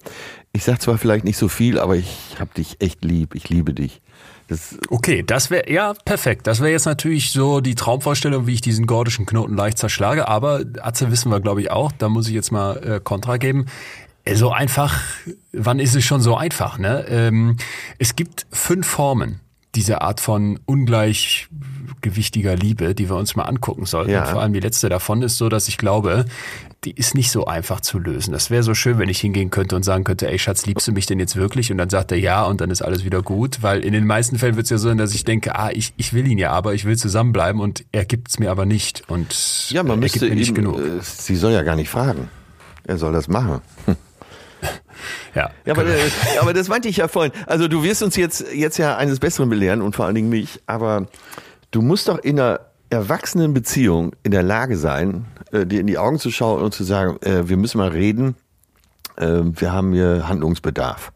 ich 0.53 0.65
sag 0.65 0.81
zwar 0.81 0.97
vielleicht 0.97 1.25
nicht 1.25 1.37
so 1.37 1.49
viel, 1.49 1.79
aber 1.79 1.97
ich 1.97 2.37
hab 2.41 2.55
dich 2.55 2.77
echt 2.81 3.05
lieb, 3.05 3.35
ich 3.35 3.51
liebe 3.51 3.75
dich. 3.75 4.01
Das, 4.49 4.77
Okay, 4.89 5.23
das 5.27 5.51
wäre 5.51 5.71
ja 5.71 5.95
perfekt. 6.05 6.47
Das 6.47 6.61
wäre 6.61 6.71
jetzt 6.71 6.87
natürlich 6.87 7.33
so 7.33 7.61
die 7.61 7.75
Traumvorstellung, 7.75 8.47
wie 8.47 8.55
ich 8.55 8.61
diesen 8.61 8.87
gordischen 8.87 9.27
Knoten 9.27 9.57
leicht 9.57 9.79
zerschlage. 9.79 10.29
Aber 10.29 10.63
Atze 10.81 11.11
wissen 11.11 11.31
wir, 11.31 11.41
glaube 11.41 11.61
ich, 11.61 11.71
auch. 11.71 11.93
Da 11.93 12.09
muss 12.09 12.29
ich 12.29 12.35
jetzt 12.35 12.53
mal 12.53 12.77
äh, 12.77 13.01
Kontra 13.03 13.39
geben. 13.39 13.67
Äh, 14.25 14.37
So 14.37 14.51
einfach, 14.53 15.01
wann 15.53 15.81
ist 15.81 15.97
es 15.97 16.05
schon 16.05 16.21
so 16.21 16.37
einfach? 16.37 16.79
Ne? 16.79 17.07
Ähm, 17.09 17.57
es 17.99 18.15
gibt 18.15 18.47
fünf 18.51 18.87
Formen 18.87 19.41
dieser 19.75 20.03
Art 20.03 20.21
von 20.21 20.59
ungleichgewichtiger 22.07 22.57
Liebe, 22.57 22.95
die 22.95 23.09
wir 23.09 23.17
uns 23.17 23.37
mal 23.37 23.45
angucken 23.45 23.87
sollten. 23.87 24.11
Ja. 24.11 24.25
Vor 24.27 24.41
allem 24.41 24.53
die 24.53 24.61
letzte 24.61 24.89
davon 24.89 25.23
ist 25.23 25.39
so, 25.39 25.49
dass 25.49 25.69
ich 25.69 25.79
glaube, 25.79 26.25
die 26.85 26.93
ist 26.93 27.15
nicht 27.15 27.31
so 27.31 27.47
einfach 27.47 27.81
zu 27.81 27.99
lösen. 27.99 28.33
Das 28.33 28.51
wäre 28.51 28.63
so 28.63 28.75
schön, 28.75 28.99
wenn 28.99 29.09
ich 29.09 29.21
hingehen 29.21 29.51
könnte 29.51 29.75
und 29.77 29.83
sagen 29.83 30.05
könnte, 30.05 30.29
ey 30.29 30.39
Schatz, 30.39 30.67
liebst 30.67 30.87
du 30.87 30.93
mich 30.93 31.07
denn 31.07 31.19
jetzt 31.19 31.37
wirklich? 31.37 31.73
Und 31.73 31.79
dann 31.79 31.91
sagt 31.91 32.13
er 32.13 32.19
ja 32.19 32.45
und 32.45 32.61
dann 32.61 32.71
ist 32.71 32.83
alles 32.83 33.05
wieder 33.05 33.23
gut. 33.23 33.63
Weil 33.63 33.85
in 33.85 33.93
den 33.93 34.07
meisten 34.07 34.39
Fällen 34.39 34.57
wird 34.57 34.65
es 34.65 34.71
ja 34.71 34.79
so 34.79 34.89
sein, 34.89 34.99
dass 34.99 35.15
ich 35.15 35.25
denke, 35.25 35.57
ah, 35.57 35.71
ich, 35.73 35.93
ich 35.97 36.13
will 36.13 36.27
ihn 36.27 36.39
ja 36.39 36.53
aber, 36.53 36.75
ich 36.75 36.85
will 36.85 36.97
zusammenbleiben 36.97 37.61
und 37.61 37.85
er 37.93 38.05
gibt 38.05 38.29
es 38.29 38.39
mir 38.39 38.51
aber 38.51 38.67
nicht. 38.67 39.03
Und 39.09 39.71
ja, 39.71 39.83
man 39.83 39.93
er 39.93 39.97
müsste 39.99 40.21
gibt 40.21 40.31
mir 40.31 40.37
nicht 40.37 40.51
ihm, 40.51 40.55
genug. 40.55 40.79
äh, 40.79 41.01
sie 41.03 41.37
soll 41.37 41.53
ja 41.53 41.63
gar 41.63 41.77
nicht 41.77 41.89
fragen. 41.91 42.29
Er 42.85 42.99
soll 42.99 43.13
das 43.13 43.27
machen. 43.27 43.63
ja. 45.35 45.51
Ja, 45.65 45.73
aber, 45.73 45.87
äh, 45.87 45.99
aber 46.41 46.55
das 46.55 46.69
meinte 46.69 46.89
ich 46.89 46.99
ja 46.99 47.09
vorhin. 47.09 47.33
Also 47.47 47.67
du 47.67 47.83
wirst 47.83 48.03
uns 48.05 48.15
jetzt, 48.15 48.45
jetzt 48.55 48.79
ja 48.79 48.97
eines 48.97 49.19
Besseren 49.19 49.51
belehren 49.51 49.83
und 49.83 49.97
vor 49.97 50.07
allen 50.07 50.15
Dingen 50.15 50.29
mich, 50.29 50.61
aber 50.67 51.09
du 51.77 51.83
musst 51.83 52.09
doch 52.09 52.17
in 52.19 52.41
einer 52.41 52.61
erwachsenen 52.89 53.53
Beziehung 53.53 54.13
in 54.23 54.31
der 54.31 54.43
Lage 54.43 54.79
sein, 54.79 55.27
äh, 55.53 55.67
dir 55.67 55.81
in 55.81 55.87
die 55.87 55.99
Augen 55.99 56.19
zu 56.19 56.31
schauen 56.31 56.63
und 56.63 56.73
zu 56.73 56.85
sagen, 56.85 57.19
äh, 57.21 57.51
wir 57.51 57.59
müssen 57.59 57.77
mal 57.77 57.91
reden, 57.91 58.35
äh, 59.17 59.43
wir 59.43 59.75
haben 59.75 59.93
hier 59.93 60.27
Handlungsbedarf. 60.27 61.13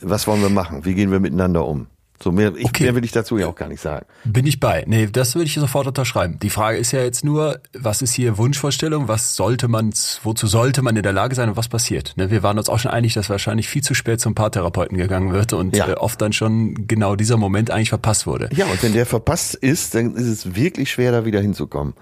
Was 0.00 0.28
wollen 0.28 0.42
wir 0.42 0.48
machen? 0.48 0.84
Wie 0.84 0.94
gehen 0.94 1.10
wir 1.10 1.18
miteinander 1.18 1.66
um? 1.66 1.88
So 2.22 2.30
mehr, 2.32 2.54
ich, 2.56 2.64
Okay. 2.66 2.84
mehr 2.84 2.94
will 2.94 3.04
ich 3.04 3.10
dazu 3.12 3.36
ja 3.38 3.48
auch 3.48 3.56
gar 3.56 3.68
nicht 3.68 3.80
sagen. 3.80 4.06
Bin 4.24 4.46
ich 4.46 4.60
bei. 4.60 4.84
Nee, 4.86 5.08
das 5.10 5.34
würde 5.34 5.46
ich 5.46 5.54
sofort 5.54 5.86
unterschreiben. 5.88 6.38
Die 6.40 6.48
Frage 6.48 6.78
ist 6.78 6.92
ja 6.92 7.02
jetzt 7.02 7.24
nur, 7.24 7.60
was 7.76 8.02
ist 8.02 8.14
hier 8.14 8.38
Wunschvorstellung? 8.38 9.08
Was 9.08 9.34
sollte 9.36 9.66
man, 9.68 9.92
wozu 10.22 10.46
sollte 10.46 10.80
man 10.80 10.96
in 10.96 11.02
der 11.02 11.12
Lage 11.12 11.34
sein 11.34 11.48
und 11.50 11.56
was 11.56 11.68
passiert? 11.68 12.14
Ne, 12.16 12.30
wir 12.30 12.42
waren 12.42 12.56
uns 12.56 12.68
auch 12.68 12.78
schon 12.78 12.92
einig, 12.92 13.14
dass 13.14 13.28
wahrscheinlich 13.30 13.68
viel 13.68 13.82
zu 13.82 13.94
spät 13.94 14.20
zum 14.20 14.34
Paartherapeuten 14.34 14.96
gegangen 14.96 15.32
wird 15.32 15.52
und 15.52 15.76
Ja. 15.76 15.88
äh, 15.88 15.94
oft 15.94 16.20
dann 16.22 16.32
schon 16.32 16.86
genau 16.86 17.16
dieser 17.16 17.36
Moment 17.36 17.70
eigentlich 17.72 17.88
verpasst 17.90 18.26
wurde. 18.26 18.48
Ja, 18.54 18.66
und 18.66 18.82
wenn 18.82 18.92
der 18.92 19.06
verpasst 19.06 19.54
ist, 19.56 19.94
dann 19.94 20.14
ist 20.14 20.26
es 20.28 20.54
wirklich 20.54 20.92
schwer, 20.92 21.10
da 21.12 21.24
wieder 21.24 21.40
hinzukommen. 21.40 21.94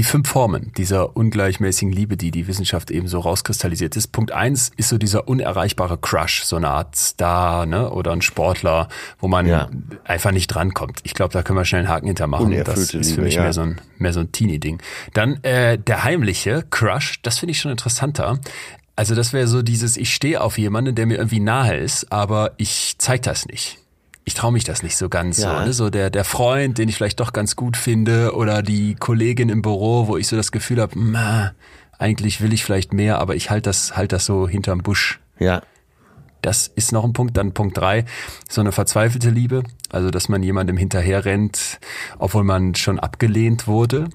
Die 0.00 0.04
fünf 0.04 0.30
Formen 0.30 0.72
dieser 0.78 1.14
ungleichmäßigen 1.14 1.92
Liebe, 1.92 2.16
die 2.16 2.30
die 2.30 2.46
Wissenschaft 2.46 2.90
eben 2.90 3.06
so 3.06 3.20
rauskristallisiert 3.20 3.96
ist. 3.96 4.12
Punkt 4.12 4.32
eins 4.32 4.72
ist 4.78 4.88
so 4.88 4.96
dieser 4.96 5.28
unerreichbare 5.28 5.98
Crush, 5.98 6.42
so 6.42 6.56
eine 6.56 6.70
Art 6.70 6.96
Star 6.96 7.66
ne, 7.66 7.90
oder 7.90 8.12
ein 8.12 8.22
Sportler, 8.22 8.88
wo 9.18 9.28
man 9.28 9.46
ja. 9.46 9.68
einfach 10.04 10.30
nicht 10.30 10.46
drankommt. 10.46 11.00
Ich 11.02 11.12
glaube, 11.12 11.34
da 11.34 11.42
können 11.42 11.58
wir 11.58 11.66
schnell 11.66 11.80
einen 11.80 11.90
Haken 11.90 12.06
hintermachen. 12.06 12.50
Das 12.64 12.94
ist 12.94 13.12
für 13.12 13.20
mich 13.20 13.34
ja. 13.34 13.42
mehr 13.42 13.52
so 13.52 13.60
ein, 13.60 13.78
mehr 13.98 14.14
so 14.14 14.20
ein 14.20 14.32
Teenie-Ding. 14.32 14.80
Dann 15.12 15.44
äh, 15.44 15.76
der 15.76 16.02
heimliche 16.02 16.64
Crush, 16.70 17.20
das 17.20 17.38
finde 17.38 17.50
ich 17.50 17.60
schon 17.60 17.70
interessanter. 17.70 18.40
Also 18.96 19.14
das 19.14 19.34
wäre 19.34 19.48
so 19.48 19.60
dieses, 19.60 19.98
ich 19.98 20.14
stehe 20.14 20.40
auf 20.40 20.56
jemanden, 20.56 20.94
der 20.94 21.04
mir 21.04 21.18
irgendwie 21.18 21.40
nahe 21.40 21.76
ist, 21.76 22.10
aber 22.10 22.52
ich 22.56 22.94
zeig 22.96 23.20
das 23.20 23.44
nicht 23.44 23.76
ich 24.24 24.34
traue 24.34 24.52
mich 24.52 24.64
das 24.64 24.82
nicht 24.82 24.96
so 24.96 25.08
ganz 25.08 25.38
ja. 25.38 25.60
so, 25.60 25.64
ne? 25.64 25.72
so 25.72 25.90
der 25.90 26.10
der 26.10 26.24
Freund, 26.24 26.78
den 26.78 26.88
ich 26.88 26.96
vielleicht 26.96 27.20
doch 27.20 27.32
ganz 27.32 27.56
gut 27.56 27.76
finde 27.76 28.34
oder 28.34 28.62
die 28.62 28.94
Kollegin 28.94 29.48
im 29.48 29.62
Büro, 29.62 30.06
wo 30.06 30.16
ich 30.16 30.28
so 30.28 30.36
das 30.36 30.52
Gefühl 30.52 30.80
habe, 30.80 31.52
eigentlich 31.98 32.40
will 32.40 32.52
ich 32.52 32.64
vielleicht 32.64 32.92
mehr, 32.92 33.18
aber 33.18 33.36
ich 33.36 33.50
halte 33.50 33.68
das 33.68 33.96
halt 33.96 34.12
das 34.12 34.24
so 34.24 34.48
hinterm 34.48 34.78
Busch. 34.78 35.20
Ja. 35.38 35.62
Das 36.42 36.68
ist 36.68 36.92
noch 36.92 37.04
ein 37.04 37.12
Punkt. 37.12 37.36
Dann 37.36 37.52
Punkt 37.52 37.76
drei, 37.76 38.04
so 38.48 38.60
eine 38.60 38.72
verzweifelte 38.72 39.30
Liebe. 39.30 39.62
Also, 39.90 40.10
dass 40.10 40.28
man 40.28 40.42
jemandem 40.42 40.76
hinterherrennt, 40.76 41.78
obwohl 42.18 42.44
man 42.44 42.74
schon 42.74 42.98
abgelehnt 42.98 43.66
wurde. 43.66 44.08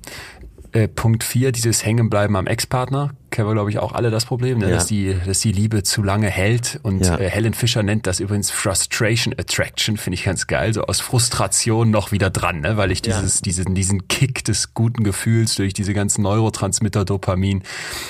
Äh, 0.76 0.90
Punkt 0.90 1.24
vier, 1.24 1.54
dieses 1.54 1.86
Hängenbleiben 1.86 2.36
am 2.36 2.48
Ex-Partner. 2.48 3.12
Kennen 3.32 3.48
wir, 3.48 3.54
glaube 3.54 3.70
ich, 3.70 3.80
auch 3.80 3.94
alle 3.94 4.12
das 4.12 4.26
Problem, 4.26 4.58
ne? 4.58 4.66
ja. 4.70 4.76
dass, 4.76 4.88
die, 4.88 5.16
dass 5.26 5.40
die 5.40 5.54
Liebe 5.54 5.84
zu 5.84 6.04
lange 6.04 6.28
hält. 6.28 6.82
Und 6.84 7.06
ja. 7.06 7.18
äh, 7.18 7.30
Helen 7.30 7.54
Fischer 7.54 7.82
nennt 7.82 8.06
das 8.08 8.20
übrigens 8.20 8.52
Frustration 8.52 9.34
Attraction, 9.40 9.96
finde 9.96 10.16
ich 10.16 10.26
ganz 10.26 10.48
geil. 10.48 10.74
So 10.74 10.82
aus 10.82 11.00
Frustration 11.00 11.92
noch 11.92 12.12
wieder 12.12 12.30
dran, 12.30 12.60
ne? 12.60 12.76
weil 12.76 12.92
ich 12.92 13.02
dieses, 13.02 13.36
ja. 13.36 13.42
diesen, 13.46 13.74
diesen 13.74 14.10
Kick 14.10 14.44
des 14.44 14.74
guten 14.74 15.06
Gefühls 15.06 15.56
durch 15.56 15.74
diese 15.74 15.94
ganzen 15.94 16.24
Neurotransmitter, 16.24 17.06
Dopamin 17.06 17.64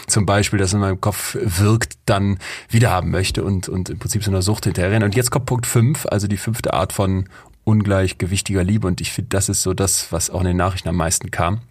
zum 0.07 0.26
Beispiel, 0.26 0.57
das 0.57 0.74
in 0.74 0.80
meinem 0.80 0.99
Kopf 0.99 1.38
wirkt, 1.39 1.99
dann 2.05 2.39
wieder 2.70 2.89
haben 2.89 3.11
möchte 3.11 3.43
und, 3.43 3.70
und 3.70 3.91
im 3.91 3.99
Prinzip 3.99 4.24
so 4.24 4.32
einer 4.32 4.41
Sucht 4.41 4.63
hinterherrennen. 4.63 5.03
Und 5.03 5.16
jetzt 5.16 5.30
kommt 5.30 5.45
Punkt 5.45 5.68
fünf, 5.68 6.07
also 6.07 6.26
die 6.26 6.38
fünfte 6.38 6.74
Art 6.74 6.93
von 6.93 7.30
ungleichgewichtiger 7.63 8.63
Liebe. 8.63 8.88
Und 8.88 9.01
ich 9.01 9.11
finde, 9.11 9.30
das 9.30 9.49
ist 9.49 9.61
so 9.61 9.76
das, 9.76 10.11
was 10.11 10.32
auch 10.32 10.39
in 10.39 10.47
den 10.47 10.57
Nachrichten 10.57 10.89
am 10.89 10.95
meisten 10.95 11.30
kam 11.30 11.61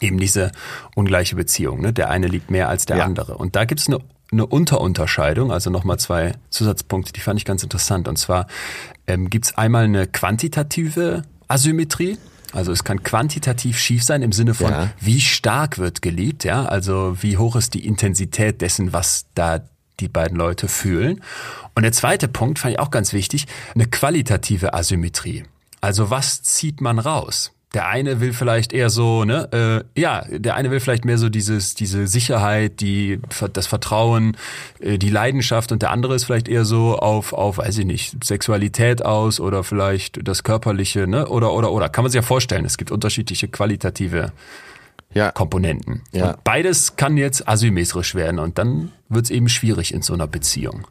eben 0.00 0.18
diese 0.18 0.52
ungleiche 0.94 1.36
Beziehung. 1.36 1.80
Ne? 1.80 1.92
Der 1.92 2.10
eine 2.10 2.26
liebt 2.26 2.50
mehr 2.50 2.68
als 2.68 2.86
der 2.86 2.98
ja. 2.98 3.04
andere. 3.04 3.36
Und 3.36 3.56
da 3.56 3.64
gibt's 3.64 3.88
eine, 3.88 3.98
eine 4.30 4.46
Unterunterscheidung, 4.46 5.52
also 5.52 5.70
nochmal 5.70 5.98
zwei 5.98 6.32
Zusatzpunkte, 6.50 7.12
die 7.12 7.20
fand 7.20 7.38
ich 7.38 7.44
ganz 7.44 7.62
interessant. 7.62 8.08
Und 8.08 8.16
zwar 8.16 8.46
ähm, 9.06 9.30
gibt's 9.30 9.56
einmal 9.56 9.84
eine 9.84 10.06
quantitative 10.06 11.22
Asymmetrie. 11.48 12.18
Also 12.52 12.72
es 12.72 12.82
kann 12.82 13.02
quantitativ 13.02 13.78
schief 13.78 14.02
sein 14.02 14.22
im 14.22 14.32
Sinne 14.32 14.54
von, 14.54 14.70
ja. 14.70 14.90
wie 15.00 15.20
stark 15.20 15.78
wird 15.78 16.00
geliebt, 16.00 16.44
ja, 16.44 16.64
also 16.64 17.22
wie 17.22 17.36
hoch 17.36 17.56
ist 17.56 17.74
die 17.74 17.86
Intensität 17.86 18.62
dessen, 18.62 18.94
was 18.94 19.26
da 19.34 19.60
die 20.00 20.08
beiden 20.08 20.38
Leute 20.38 20.68
fühlen. 20.68 21.22
Und 21.74 21.82
der 21.82 21.92
zweite 21.92 22.26
Punkt 22.26 22.58
fand 22.58 22.74
ich 22.74 22.80
auch 22.80 22.90
ganz 22.90 23.12
wichtig, 23.12 23.46
eine 23.74 23.86
qualitative 23.86 24.72
Asymmetrie. 24.72 25.44
Also 25.80 26.10
was 26.10 26.42
zieht 26.42 26.80
man 26.80 26.98
raus? 26.98 27.52
Der 27.78 27.86
eine 27.86 28.18
will 28.18 28.32
vielleicht 28.32 28.72
eher 28.72 28.90
so, 28.90 29.24
ne, 29.24 29.84
äh, 29.94 30.00
ja, 30.00 30.24
der 30.28 30.56
eine 30.56 30.72
will 30.72 30.80
vielleicht 30.80 31.04
mehr 31.04 31.16
so 31.16 31.28
dieses, 31.28 31.76
diese 31.76 32.08
Sicherheit, 32.08 32.80
die, 32.80 33.20
das 33.52 33.68
Vertrauen, 33.68 34.36
äh, 34.80 34.98
die 34.98 35.10
Leidenschaft 35.10 35.70
und 35.70 35.80
der 35.80 35.92
andere 35.92 36.16
ist 36.16 36.24
vielleicht 36.24 36.48
eher 36.48 36.64
so 36.64 36.98
auf, 36.98 37.32
auf, 37.32 37.58
weiß 37.58 37.78
ich 37.78 37.86
nicht, 37.86 38.24
Sexualität 38.24 39.04
aus 39.04 39.38
oder 39.38 39.62
vielleicht 39.62 40.26
das 40.26 40.42
Körperliche, 40.42 41.06
ne, 41.06 41.28
oder, 41.28 41.52
oder, 41.52 41.70
oder. 41.70 41.88
Kann 41.88 42.02
man 42.02 42.10
sich 42.10 42.18
ja 42.18 42.22
vorstellen, 42.22 42.64
es 42.64 42.78
gibt 42.78 42.90
unterschiedliche 42.90 43.46
qualitative 43.46 44.32
ja. 45.14 45.30
Komponenten. 45.30 46.02
Ja. 46.10 46.30
Und 46.30 46.42
beides 46.42 46.96
kann 46.96 47.16
jetzt 47.16 47.46
asymmetrisch 47.46 48.16
werden 48.16 48.40
und 48.40 48.58
dann 48.58 48.90
wird's 49.08 49.30
eben 49.30 49.48
schwierig 49.48 49.94
in 49.94 50.02
so 50.02 50.14
einer 50.14 50.26
Beziehung. 50.26 50.88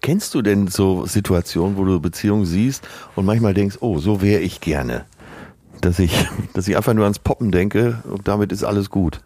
Kennst 0.00 0.34
du 0.34 0.42
denn 0.42 0.66
so 0.66 1.06
Situationen, 1.06 1.76
wo 1.76 1.84
du 1.84 2.00
Beziehungen 2.00 2.46
siehst 2.46 2.82
und 3.14 3.26
manchmal 3.26 3.54
denkst, 3.54 3.76
oh, 3.78 3.98
so 3.98 4.22
wäre 4.22 4.40
ich 4.40 4.60
gerne? 4.60 5.04
Dass 5.80 5.98
ich, 5.98 6.12
dass 6.54 6.68
ich 6.68 6.76
einfach 6.76 6.94
nur 6.94 7.04
ans 7.04 7.18
Poppen 7.18 7.52
denke 7.52 8.02
und 8.04 8.26
damit 8.28 8.52
ist 8.52 8.64
alles 8.64 8.90
gut. 8.90 9.20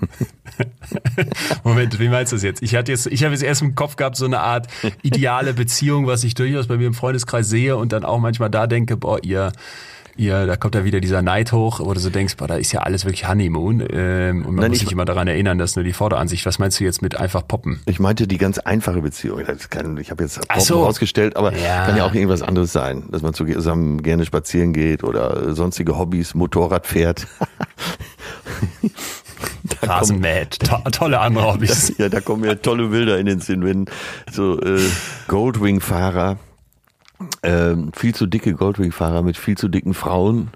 Moment, 1.64 1.98
wie 1.98 2.08
meinst 2.08 2.32
du 2.32 2.36
das 2.36 2.42
jetzt? 2.42 2.62
Ich 2.62 2.74
hatte 2.74 2.92
jetzt, 2.92 3.06
ich 3.06 3.24
habe 3.24 3.34
jetzt 3.34 3.42
erst 3.42 3.62
im 3.62 3.74
Kopf 3.74 3.96
gehabt, 3.96 4.16
so 4.16 4.24
eine 4.24 4.40
Art 4.40 4.68
ideale 5.02 5.54
Beziehung, 5.54 6.06
was 6.06 6.24
ich 6.24 6.34
durchaus 6.34 6.68
bei 6.68 6.76
mir 6.76 6.86
im 6.86 6.94
Freundeskreis 6.94 7.48
sehe 7.48 7.76
und 7.76 7.92
dann 7.92 8.04
auch 8.04 8.18
manchmal 8.18 8.50
da 8.50 8.66
denke, 8.66 8.96
boah, 8.96 9.22
ihr, 9.22 9.52
ihr, 10.16 10.46
da 10.46 10.56
kommt 10.56 10.74
ja 10.74 10.84
wieder 10.84 11.00
dieser 11.00 11.22
Neid 11.22 11.52
hoch, 11.52 11.80
wo 11.80 11.92
du 11.92 12.00
so 12.00 12.10
denkst, 12.10 12.36
boah, 12.36 12.48
da 12.48 12.56
ist 12.56 12.72
ja 12.72 12.80
alles 12.80 13.04
wirklich 13.04 13.28
Honeymoon. 13.28 13.82
Ähm, 13.90 14.44
und 14.44 14.54
man 14.54 14.62
Nein, 14.62 14.70
muss 14.70 14.80
sich 14.80 14.92
immer 14.92 15.04
daran 15.04 15.28
erinnern, 15.28 15.58
dass 15.58 15.76
nur 15.76 15.84
die 15.84 15.92
Vorderansicht. 15.92 16.46
Was 16.46 16.58
meinst 16.58 16.80
du 16.80 16.84
jetzt 16.84 17.02
mit 17.02 17.16
einfach 17.16 17.46
poppen? 17.46 17.80
Ich 17.86 18.00
meinte 18.00 18.26
die 18.26 18.38
ganz 18.38 18.58
einfache 18.58 19.02
Beziehung. 19.02 19.42
Kann, 19.70 19.96
ich 19.98 20.10
habe 20.10 20.22
jetzt 20.24 20.46
Poppen 20.48 20.64
so. 20.64 20.84
rausgestellt, 20.84 21.36
aber 21.36 21.56
ja. 21.56 21.86
kann 21.86 21.96
ja 21.96 22.04
auch 22.04 22.14
irgendwas 22.14 22.42
anderes 22.42 22.72
sein, 22.72 23.04
dass 23.10 23.22
man 23.22 23.34
zusammen 23.34 24.02
gerne 24.02 24.24
spazieren 24.24 24.72
geht 24.72 25.04
oder 25.04 25.54
sonstige 25.54 25.98
Hobbys, 25.98 26.34
Motorrad 26.34 26.86
fährt. 26.86 27.26
Rasenmäht, 29.82 30.60
to 30.60 30.78
tolle 30.90 31.18
andere 31.20 31.52
Hobbys. 31.52 31.94
ja, 31.98 32.08
da 32.08 32.20
kommen 32.20 32.44
ja 32.44 32.54
tolle 32.54 32.88
Bilder 32.88 33.18
in 33.18 33.26
den 33.26 33.40
Sinn, 33.40 33.64
wenn 33.64 33.86
so 34.30 34.60
äh, 34.60 34.80
Goldwing-Fahrer 35.28 36.38
ähm, 37.42 37.92
viel 37.94 38.14
zu 38.14 38.26
dicke 38.26 38.54
Goldwing-Fahrer 38.54 39.22
mit 39.22 39.36
viel 39.36 39.56
zu 39.56 39.68
dicken 39.68 39.94
Frauen 39.94 40.50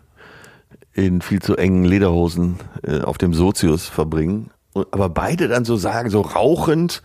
in 0.93 1.21
viel 1.21 1.43
zu 1.43 1.57
engen 1.57 1.85
Lederhosen 1.85 2.57
äh, 2.83 3.01
auf 3.01 3.19
dem 3.19 3.35
Sozius 3.35 3.87
verbringen. 3.87 4.51
Und, 4.73 4.87
aber 4.93 5.09
beide 5.09 5.49
dann 5.49 5.65
so 5.65 5.77
sagen, 5.77 6.11
so 6.11 6.23
rauchend 6.23 7.03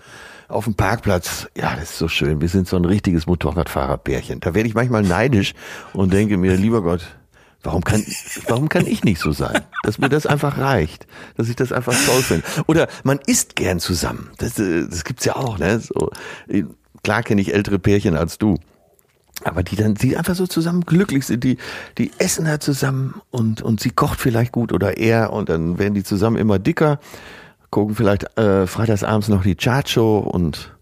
auf 0.48 0.66
dem 0.66 0.76
Parkplatz, 0.76 1.48
ja, 1.56 1.76
das 1.76 1.92
ist 1.92 1.98
so 1.98 2.08
schön, 2.08 2.42
wir 2.42 2.50
sind 2.50 2.68
so 2.68 2.78
ein 2.78 2.86
richtiges 2.86 3.28
Motorradfahrerpärchen. 3.28 4.40
Da 4.40 4.54
werde 4.54 4.68
ich 4.68 4.76
manchmal 4.76 5.04
neidisch 5.04 5.54
und 5.94 6.14
denke 6.14 6.38
mir, 6.38 6.56
lieber 6.56 6.82
Gott, 6.82 7.02
Warum 7.64 7.84
kann, 7.84 8.04
warum 8.48 8.70
kann 8.70 8.88
ich 8.88 9.04
nicht 9.04 9.22
so 9.22 9.32
sein? 9.32 9.62
Dass 9.84 10.00
mir 10.00 10.10
das 10.10 10.26
einfach 10.26 10.58
reicht, 10.58 11.06
dass 11.38 11.48
ich 11.48 11.56
das 11.56 11.72
einfach 11.72 11.94
toll 12.08 12.24
finde. 12.24 12.44
Oder 12.66 12.88
man 13.04 13.20
isst 13.28 13.56
gern 13.56 13.80
zusammen. 13.80 14.32
Das, 14.40 14.58
äh, 14.58 14.88
das 14.90 15.04
gibt's 15.04 15.26
ja 15.26 15.36
auch, 15.36 15.60
ne? 15.60 15.80
So, 15.80 16.10
klar 17.04 17.22
kenne 17.22 17.40
ich 17.40 17.54
ältere 17.54 17.78
Pärchen 17.78 18.16
als 18.16 18.40
du 18.40 18.58
aber 19.44 19.64
die 19.64 19.76
dann, 19.76 19.96
die 19.96 20.18
einfach 20.18 20.36
so 20.36 20.48
zusammen 20.48 20.82
glücklich 20.86 21.26
sind, 21.26 21.44
die, 21.44 21.58
die 21.98 22.12
essen 22.18 22.46
da 22.46 22.60
zusammen 22.60 23.22
und, 23.32 23.62
und 23.62 23.80
sie 23.80 23.92
kocht 23.92 24.20
vielleicht 24.20 24.52
gut 24.52 24.72
oder 24.72 24.98
er 24.98 25.34
und 25.34 25.50
dann 25.50 25.80
werden 25.80 25.94
die 25.94 26.04
zusammen 26.04 26.38
immer 26.38 26.60
dicker, 26.60 27.00
gucken 27.70 27.96
vielleicht 27.96 28.38
äh, 28.38 28.68
freitagsabends 28.68 29.30
noch 29.30 29.44
die 29.44 29.56
Chart-Show 29.56 30.20
und 30.20 30.74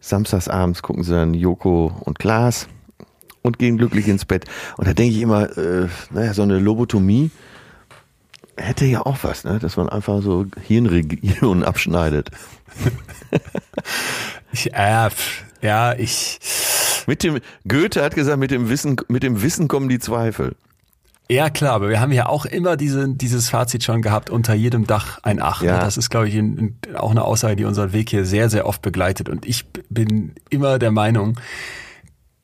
samstagsabends 0.00 0.82
gucken 0.82 1.04
sie 1.04 1.12
dann 1.12 1.34
Joko 1.34 1.92
und 2.00 2.18
Klaas 2.18 2.68
und 3.42 3.58
gehen 3.58 3.78
glücklich 3.78 4.08
ins 4.08 4.24
Bett. 4.24 4.44
Und 4.76 4.86
da 4.86 4.94
denke 4.94 5.14
ich 5.14 5.22
immer, 5.22 5.56
äh, 5.56 5.88
naja, 6.10 6.34
so 6.34 6.42
eine 6.42 6.58
Lobotomie 6.58 7.30
hätte 8.56 8.84
ja 8.84 9.04
auch 9.06 9.18
was, 9.22 9.44
ne? 9.44 9.58
dass 9.58 9.76
man 9.76 9.88
einfach 9.88 10.22
so 10.22 10.46
Hirnregionen 10.60 11.64
abschneidet. 11.64 12.30
ich, 14.52 14.72
äh, 14.74 15.08
ja, 15.62 15.94
ich 15.94 16.38
mit 17.06 17.22
dem, 17.22 17.40
Goethe 17.66 18.02
hat 18.02 18.14
gesagt, 18.14 18.38
mit 18.38 18.50
dem 18.50 18.68
Wissen, 18.68 18.96
mit 19.08 19.22
dem 19.22 19.42
Wissen 19.42 19.68
kommen 19.68 19.88
die 19.88 19.98
Zweifel. 19.98 20.54
Ja, 21.30 21.48
klar, 21.50 21.72
aber 21.72 21.88
wir 21.88 22.00
haben 22.00 22.12
ja 22.12 22.26
auch 22.26 22.44
immer 22.44 22.76
diese, 22.76 23.08
dieses 23.08 23.48
Fazit 23.48 23.84
schon 23.84 24.02
gehabt, 24.02 24.28
unter 24.28 24.54
jedem 24.54 24.86
Dach 24.86 25.18
ein 25.22 25.40
Ach. 25.40 25.62
Ja. 25.62 25.80
Das 25.80 25.96
ist, 25.96 26.10
glaube 26.10 26.28
ich, 26.28 26.34
in, 26.34 26.58
in, 26.58 26.96
auch 26.96 27.10
eine 27.10 27.24
Aussage, 27.24 27.56
die 27.56 27.64
unseren 27.64 27.92
Weg 27.92 28.10
hier 28.10 28.26
sehr, 28.26 28.50
sehr 28.50 28.66
oft 28.66 28.82
begleitet. 28.82 29.28
Und 29.28 29.46
ich 29.46 29.64
bin 29.88 30.34
immer 30.50 30.78
der 30.78 30.90
Meinung, 30.90 31.38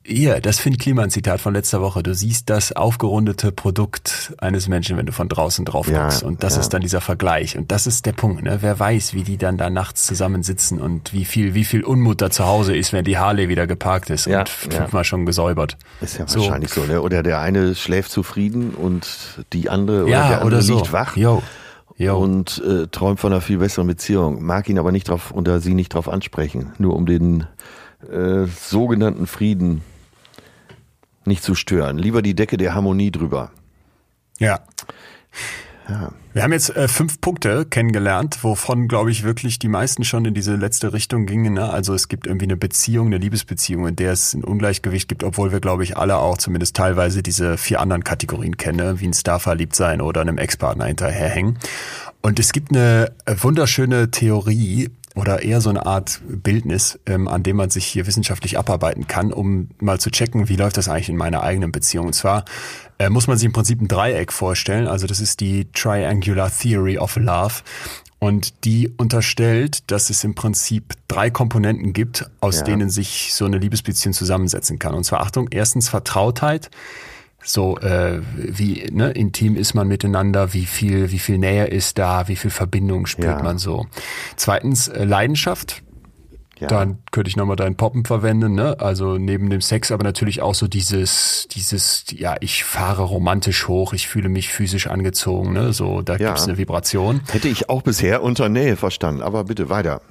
hier, 0.08 0.40
das 0.40 0.58
Finn 0.58 0.78
Kliman 0.78 1.10
Zitat 1.10 1.40
von 1.40 1.54
letzter 1.54 1.80
Woche. 1.80 2.02
Du 2.02 2.14
siehst 2.14 2.48
das 2.48 2.72
aufgerundete 2.72 3.52
Produkt 3.52 4.34
eines 4.38 4.66
Menschen, 4.66 4.96
wenn 4.96 5.06
du 5.06 5.12
von 5.12 5.28
draußen 5.28 5.64
drauf 5.64 5.86
guckst. 5.86 6.22
Ja, 6.22 6.28
und 6.28 6.42
das 6.42 6.54
ja. 6.54 6.60
ist 6.60 6.70
dann 6.70 6.80
dieser 6.80 7.00
Vergleich. 7.00 7.56
Und 7.58 7.70
das 7.70 7.86
ist 7.86 8.06
der 8.06 8.12
Punkt, 8.12 8.42
ne? 8.42 8.58
Wer 8.60 8.78
weiß, 8.78 9.12
wie 9.12 9.22
die 9.22 9.36
dann 9.36 9.58
da 9.58 9.70
nachts 9.70 10.06
zusammensitzen 10.06 10.80
und 10.80 11.12
wie 11.12 11.24
viel, 11.24 11.54
wie 11.54 11.64
viel 11.64 11.84
Unmut 11.84 12.22
da 12.22 12.30
zu 12.30 12.46
Hause 12.46 12.74
ist, 12.74 12.92
wenn 12.92 13.04
die 13.04 13.18
Harley 13.18 13.48
wieder 13.48 13.66
geparkt 13.66 14.10
ist 14.10 14.26
ja, 14.26 14.40
und 14.40 14.48
fünfmal 14.48 15.04
schon 15.04 15.26
gesäubert. 15.26 15.76
Ist 16.00 16.18
ja 16.18 16.26
so. 16.26 16.40
wahrscheinlich 16.40 16.70
so, 16.70 16.84
ne? 16.84 17.02
Oder 17.02 17.22
der 17.22 17.40
eine 17.40 17.74
schläft 17.74 18.10
zufrieden 18.10 18.70
und 18.70 19.44
die 19.52 19.68
andere, 19.68 20.04
oder 20.04 20.10
der 20.10 20.24
andere 20.24 20.46
oder 20.46 20.62
so. 20.62 20.76
liegt 20.76 20.92
wach. 20.92 21.16
Yo. 21.16 21.42
Yo. 21.96 22.16
und 22.16 22.62
äh, 22.64 22.86
träumt 22.86 23.20
von 23.20 23.32
einer 23.32 23.42
viel 23.42 23.58
besseren 23.58 23.88
Beziehung, 23.88 24.42
mag 24.42 24.68
ihn 24.68 24.78
aber 24.78 24.92
nicht 24.92 25.08
drauf 25.08 25.32
oder 25.32 25.60
sie 25.60 25.74
nicht 25.74 25.94
drauf 25.94 26.08
ansprechen, 26.08 26.72
nur 26.78 26.94
um 26.94 27.06
den 27.06 27.44
äh, 28.10 28.46
sogenannten 28.46 29.26
Frieden 29.26 29.82
nicht 31.28 31.42
zu 31.42 31.54
stören. 31.54 31.98
Lieber 31.98 32.22
die 32.22 32.34
Decke 32.34 32.56
der 32.56 32.74
Harmonie 32.74 33.10
drüber. 33.10 33.52
Ja. 34.38 34.60
Ja. 35.88 36.12
Wir 36.34 36.42
haben 36.42 36.52
jetzt 36.52 36.76
äh, 36.76 36.86
fünf 36.86 37.20
Punkte 37.20 37.64
kennengelernt, 37.64 38.44
wovon, 38.44 38.88
glaube 38.88 39.10
ich, 39.10 39.24
wirklich 39.24 39.58
die 39.58 39.68
meisten 39.68 40.04
schon 40.04 40.24
in 40.26 40.34
diese 40.34 40.54
letzte 40.54 40.92
Richtung 40.92 41.24
gingen. 41.24 41.54
Ne? 41.54 41.70
Also 41.70 41.94
es 41.94 42.08
gibt 42.08 42.26
irgendwie 42.26 42.44
eine 42.44 42.56
Beziehung, 42.56 43.06
eine 43.06 43.16
Liebesbeziehung, 43.16 43.88
in 43.88 43.96
der 43.96 44.12
es 44.12 44.34
ein 44.34 44.44
Ungleichgewicht 44.44 45.08
gibt, 45.08 45.24
obwohl 45.24 45.50
wir, 45.50 45.60
glaube 45.60 45.84
ich, 45.84 45.96
alle 45.96 46.18
auch 46.18 46.36
zumindest 46.36 46.76
teilweise 46.76 47.22
diese 47.22 47.56
vier 47.56 47.80
anderen 47.80 48.04
Kategorien 48.04 48.56
kennen, 48.58 48.76
ne? 48.76 49.00
wie 49.00 49.06
ein 49.06 49.14
Star 49.14 49.40
verliebt 49.40 49.74
sein 49.74 50.00
oder 50.02 50.20
einem 50.20 50.36
Ex-Partner 50.36 50.84
hinterherhängen. 50.84 51.58
Und 52.20 52.38
es 52.38 52.52
gibt 52.52 52.70
eine 52.70 53.12
wunderschöne 53.26 54.10
Theorie, 54.10 54.90
oder 55.18 55.42
eher 55.42 55.60
so 55.60 55.68
eine 55.68 55.84
Art 55.84 56.20
Bildnis, 56.28 56.96
ähm, 57.06 57.26
an 57.26 57.42
dem 57.42 57.56
man 57.56 57.70
sich 57.70 57.84
hier 57.86 58.06
wissenschaftlich 58.06 58.56
abarbeiten 58.56 59.08
kann, 59.08 59.32
um 59.32 59.68
mal 59.80 59.98
zu 59.98 60.10
checken, 60.12 60.48
wie 60.48 60.54
läuft 60.54 60.76
das 60.76 60.88
eigentlich 60.88 61.08
in 61.08 61.16
meiner 61.16 61.42
eigenen 61.42 61.72
Beziehung. 61.72 62.06
Und 62.06 62.12
zwar 62.12 62.44
äh, 62.98 63.10
muss 63.10 63.26
man 63.26 63.36
sich 63.36 63.46
im 63.46 63.52
Prinzip 63.52 63.80
ein 63.80 63.88
Dreieck 63.88 64.32
vorstellen. 64.32 64.86
Also 64.86 65.08
das 65.08 65.18
ist 65.20 65.40
die 65.40 65.66
Triangular 65.72 66.52
Theory 66.56 66.98
of 66.98 67.16
Love. 67.16 67.54
Und 68.20 68.64
die 68.64 68.92
unterstellt, 68.96 69.90
dass 69.90 70.08
es 70.08 70.22
im 70.22 70.34
Prinzip 70.36 70.94
drei 71.08 71.30
Komponenten 71.30 71.92
gibt, 71.92 72.28
aus 72.40 72.58
Ja. 72.58 72.64
denen 72.64 72.88
sich 72.88 73.32
so 73.34 73.44
eine 73.44 73.58
Liebesbeziehung 73.58 74.12
zusammensetzen 74.12 74.78
kann. 74.78 74.94
Und 74.94 75.02
zwar 75.04 75.20
Achtung, 75.20 75.48
erstens 75.50 75.88
Vertrautheit, 75.88 76.70
so 77.42 77.78
äh, 77.78 78.20
wie 78.36 78.88
ne, 78.92 79.10
intim 79.12 79.56
ist 79.56 79.74
man 79.74 79.88
miteinander, 79.88 80.52
wie 80.54 80.66
viel 80.66 81.10
wie 81.12 81.18
viel 81.18 81.38
Nähe 81.38 81.66
ist 81.66 81.98
da, 81.98 82.28
wie 82.28 82.36
viel 82.36 82.50
Verbindung 82.50 83.06
spürt 83.06 83.38
Ja. 83.38 83.42
man 83.42 83.58
so. 83.58 83.86
Zweitens 84.36 84.88
äh, 84.88 85.04
Leidenschaft. 85.04 85.82
Ja. 86.60 86.66
Dann 86.66 86.98
könnte 87.12 87.28
ich 87.28 87.36
nochmal 87.36 87.54
deinen 87.54 87.76
Poppen 87.76 88.04
verwenden, 88.04 88.56
ne? 88.56 88.80
Also 88.80 89.16
neben 89.16 89.48
dem 89.48 89.60
Sex, 89.60 89.92
aber 89.92 90.02
natürlich 90.02 90.42
auch 90.42 90.56
so 90.56 90.66
dieses, 90.66 91.46
dieses, 91.52 92.04
ja, 92.10 92.34
ich 92.40 92.64
fahre 92.64 93.04
romantisch 93.04 93.68
hoch, 93.68 93.92
ich 93.92 94.08
fühle 94.08 94.28
mich 94.28 94.48
physisch 94.48 94.88
angezogen, 94.88 95.52
ne? 95.52 95.72
So, 95.72 96.02
da 96.02 96.16
Ja. 96.16 96.30
gibt's 96.30 96.48
eine 96.48 96.58
Vibration. 96.58 97.20
Hätte 97.30 97.46
ich 97.46 97.68
auch 97.70 97.82
bisher 97.82 98.24
unter 98.24 98.48
Nähe 98.48 98.74
verstanden, 98.74 99.22
aber 99.22 99.44
bitte 99.44 99.68
weiter. 99.70 100.02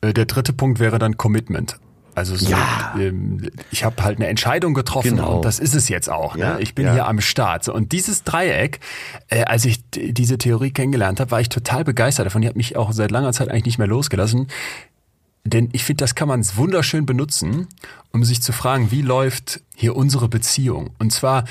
Äh, 0.00 0.12
Der 0.12 0.26
dritte 0.26 0.52
Punkt 0.52 0.78
wäre 0.78 1.00
dann 1.00 1.16
Commitment. 1.16 1.76
Also 2.14 2.36
so, 2.36 2.50
Ja. 2.50 2.94
ähm, 2.98 3.50
ich 3.70 3.82
habe 3.84 4.02
halt 4.02 4.18
eine 4.18 4.28
Entscheidung 4.28 4.74
getroffen 4.74 5.16
Genau. 5.16 5.36
und 5.36 5.44
das 5.44 5.58
ist 5.58 5.74
es 5.74 5.88
jetzt 5.88 6.08
auch. 6.10 6.36
Ja, 6.36 6.54
Ne? 6.54 6.60
Ich 6.62 6.74
bin 6.74 6.86
ja. 6.86 6.92
hier 6.92 7.06
am 7.08 7.20
Start. 7.20 7.68
Und 7.68 7.92
dieses 7.92 8.22
Dreieck, 8.24 8.80
äh, 9.28 9.44
als 9.44 9.64
ich 9.64 9.82
diese 9.94 10.38
Theorie 10.38 10.70
kennengelernt 10.70 11.20
habe, 11.20 11.30
war 11.32 11.40
ich 11.40 11.48
total 11.48 11.84
begeistert 11.84 12.26
davon. 12.26 12.42
Die 12.42 12.48
hat 12.48 12.56
mich 12.56 12.76
auch 12.76 12.92
seit 12.92 13.10
langer 13.10 13.32
Zeit 13.32 13.48
eigentlich 13.48 13.64
nicht 13.64 13.78
mehr 13.78 13.86
losgelassen. 13.88 14.48
Denn 15.44 15.68
ich 15.72 15.84
finde, 15.84 16.02
das 16.02 16.14
kann 16.14 16.28
man 16.28 16.42
wunderschön 16.56 17.04
benutzen, 17.04 17.68
um 18.12 18.24
sich 18.24 18.40
zu 18.40 18.52
fragen, 18.52 18.90
wie 18.90 19.02
läuft 19.02 19.60
hier 19.74 19.94
unsere 19.94 20.28
Beziehung? 20.28 20.90
Und 20.98 21.12
zwar 21.12 21.44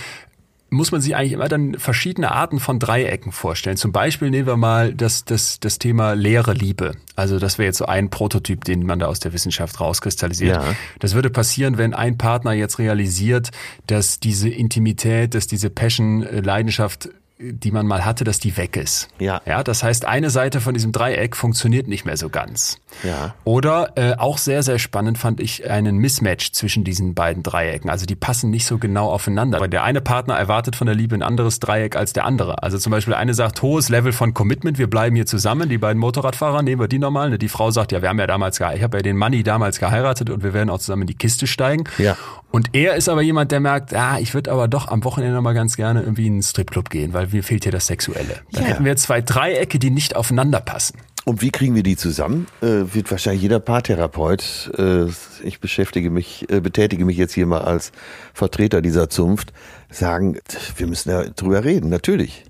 muss 0.74 0.92
man 0.92 1.02
sich 1.02 1.16
eigentlich 1.16 1.34
immer 1.34 1.48
dann 1.48 1.80
verschiedene 1.80 2.32
Arten 2.32 2.60
von 2.60 2.80
Dreiecken 2.80 3.32
vorstellen. 3.32 3.78
Zum 3.78 3.92
Beispiel 3.92 4.30
nehmen 4.30 4.48
wir 4.48 4.58
mal 4.58 4.94
das, 4.94 5.26
das, 5.26 5.60
das 5.60 5.80
Thema 5.80 6.14
leere 6.14 6.54
Liebe. 6.54 6.94
Also 7.16 7.40
das 7.40 7.58
wäre 7.58 7.68
jetzt 7.68 7.78
so 7.78 7.86
ein 7.86 8.10
Prototyp, 8.10 8.64
den 8.66 8.86
man 8.86 9.00
da 9.00 9.08
aus 9.08 9.20
der 9.20 9.34
Wissenschaft 9.34 9.80
rauskristallisiert. 9.80 10.58
Ja. 10.58 10.76
Das 11.00 11.14
würde 11.14 11.30
passieren, 11.30 11.78
wenn 11.78 11.94
ein 11.94 12.18
Partner 12.18 12.54
jetzt 12.54 12.80
realisiert, 12.80 13.52
dass 13.88 14.20
diese 14.20 14.50
Intimität, 14.50 15.36
dass 15.36 15.48
diese 15.48 15.70
Passion, 15.70 16.24
äh, 16.24 16.42
Leidenschaft, 16.42 17.10
die 17.40 17.72
man 17.72 17.88
mal 17.88 18.06
hatte, 18.06 18.24
dass 18.24 18.40
die 18.40 18.56
weg 18.58 18.78
ist. 18.78 19.10
Ja. 19.20 19.42
Ja, 19.46 19.64
das 19.64 19.84
heißt, 19.84 20.06
eine 20.06 20.30
Seite 20.30 20.62
von 20.62 20.74
diesem 20.74 20.92
Dreieck 20.92 21.36
funktioniert 21.36 21.88
nicht 21.88 22.06
mehr 22.06 22.16
so 22.16 22.30
ganz. 22.30 22.78
Ja. 23.04 23.34
Oder 23.44 23.92
äh, 23.96 24.16
auch 24.18 24.38
sehr, 24.38 24.64
sehr 24.64 24.80
spannend 24.80 25.18
fand 25.18 25.40
ich 25.40 25.70
einen 25.70 25.98
Mismatch 25.98 26.52
zwischen 26.52 26.84
diesen 26.84 27.16
beiden 27.16 27.44
Dreiecken. 27.44 27.90
Also 27.90 28.06
die 28.06 28.16
passen 28.16 28.50
nicht 28.50 28.66
so 28.66 28.78
genau 28.78 29.10
aufeinander. 29.10 29.60
Weil 29.60 29.70
der 29.70 29.84
eine 29.84 30.00
Partner 30.00 30.36
erwartet 30.36 30.76
von 30.76 30.86
der 30.86 30.96
Liebe 30.96 31.16
ein 31.16 31.24
anderes 31.24 31.60
Dreieck 31.60 31.96
als 31.96 32.14
der 32.14 32.26
andere. 32.26 32.62
Also 32.62 32.78
zum 32.78 32.92
Beispiel 32.92 33.16
eine 33.16 33.34
sagt, 33.34 33.62
hohes 33.62 33.90
Level 33.90 34.14
von 34.14 34.34
Commitment, 34.34 34.78
wir 34.78 34.90
bleiben 34.90 35.16
hier 35.16 35.26
zusammen. 35.26 35.70
Die 35.70 35.80
beiden 35.80 36.00
Motorradfahrer, 36.00 36.62
nehmen 36.62 36.82
wir 36.82 36.88
die 36.88 37.00
nochmal. 37.00 37.32
Ne? 37.32 37.40
Die 37.40 37.50
Frau 37.50 37.72
sagt, 37.72 37.92
ja, 37.92 38.02
wir 38.02 38.10
haben 38.10 38.20
ja 38.20 38.28
damals, 38.28 38.60
ich 38.60 38.84
habe 38.84 38.98
ja 38.98 39.02
den 39.02 39.18
Money 39.18 39.44
damals 39.44 39.80
geheiratet 39.80 40.30
und 40.30 40.44
wir 40.44 40.54
werden 40.54 40.70
auch 40.70 40.80
zusammen 40.80 41.02
in 41.04 41.08
die 41.08 41.18
Kiste 41.18 41.48
steigen. 41.48 41.86
Ja. 41.98 42.16
Und 42.52 42.76
er 42.76 42.94
ist 42.96 43.10
aber 43.10 43.24
jemand, 43.24 43.52
der 43.52 43.60
merkt, 43.60 43.96
ah, 43.96 44.20
ich 44.20 44.36
würde 44.36 44.52
aber 44.52 44.68
doch 44.68 44.88
am 44.88 45.04
Wochenende 45.04 45.42
mal 45.42 45.54
ganz 45.54 45.76
gerne 45.76 46.02
irgendwie 46.02 46.28
in 46.28 46.34
einen 46.34 46.44
Stripclub 46.44 46.92
gehen, 46.92 47.12
weil 47.12 47.32
mir 47.34 47.44
fehlt 47.44 47.64
hier 47.64 47.72
das 47.72 47.88
Sexuelle. 47.88 48.36
Dann 48.52 48.64
Ja. 48.64 48.70
hätten 48.70 48.86
wir 48.86 48.96
zwei 48.96 49.22
Dreiecke, 49.22 49.80
die 49.80 49.90
nicht 49.90 50.16
aufeinander 50.16 50.60
passen. 50.62 50.98
Und 51.26 51.42
wie 51.42 51.52
kriegen 51.52 51.74
wir 51.74 51.84
die 51.84 51.96
zusammen? 51.96 52.48
Äh, 52.62 52.94
wird 52.94 53.10
wahrscheinlich 53.10 53.42
jeder 53.42 53.60
Paartherapeut. 53.62 54.72
Äh, 54.78 55.06
ich 55.44 55.60
beschäftige 55.62 56.10
mich, 56.10 56.46
äh, 56.50 56.60
betätige 56.60 57.06
mich 57.06 57.16
jetzt 57.18 57.34
hier 57.34 57.46
mal 57.46 57.62
als 57.62 57.92
Vertreter 58.34 58.82
dieser 58.82 59.10
Zunft. 59.10 59.54
Sagen, 59.90 60.38
wir 60.76 60.88
müssen 60.88 61.10
ja 61.12 61.24
drüber 61.24 61.64
reden, 61.64 61.90
natürlich. 61.90 62.44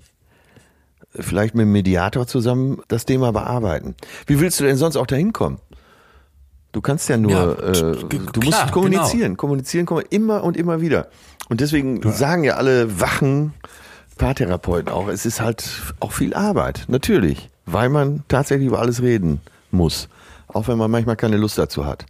Vielleicht 1.16 1.54
mit 1.54 1.62
dem 1.66 1.72
Mediator 1.72 2.26
zusammen 2.26 2.80
das 2.88 3.04
Thema 3.04 3.30
bearbeiten. 3.32 3.94
Wie 4.26 4.40
willst 4.40 4.58
du 4.58 4.64
denn 4.64 4.76
sonst 4.76 4.96
auch 4.96 5.06
dahin 5.06 5.32
kommen? 5.32 5.58
Du 6.72 6.80
kannst 6.80 7.08
ja 7.08 7.16
nur, 7.16 7.30
Ja, 7.30 7.52
äh, 7.52 7.72
du 8.00 8.08
klar, 8.08 8.32
musst 8.62 8.72
kommunizieren, 8.72 9.36
kommunizieren, 9.36 9.86
kommen 9.86 10.04
immer 10.10 10.42
und 10.42 10.56
immer 10.56 10.80
wieder. 10.80 11.06
Und 11.48 11.60
deswegen 11.60 12.02
sagen 12.12 12.42
ja 12.42 12.54
alle 12.54 13.00
wachen 13.00 13.54
Paartherapeuten 14.14 14.92
auch, 14.92 15.08
es 15.08 15.26
ist 15.26 15.40
halt 15.40 15.94
auch 16.00 16.12
viel 16.12 16.34
Arbeit, 16.34 16.84
natürlich, 16.88 17.50
weil 17.66 17.88
man 17.88 18.24
tatsächlich 18.28 18.68
über 18.68 18.80
alles 18.80 19.02
reden 19.02 19.40
muss, 19.70 20.08
auch 20.48 20.68
wenn 20.68 20.78
man 20.78 20.90
manchmal 20.90 21.16
keine 21.16 21.36
Lust 21.36 21.58
dazu 21.58 21.84
hat. 21.84 22.06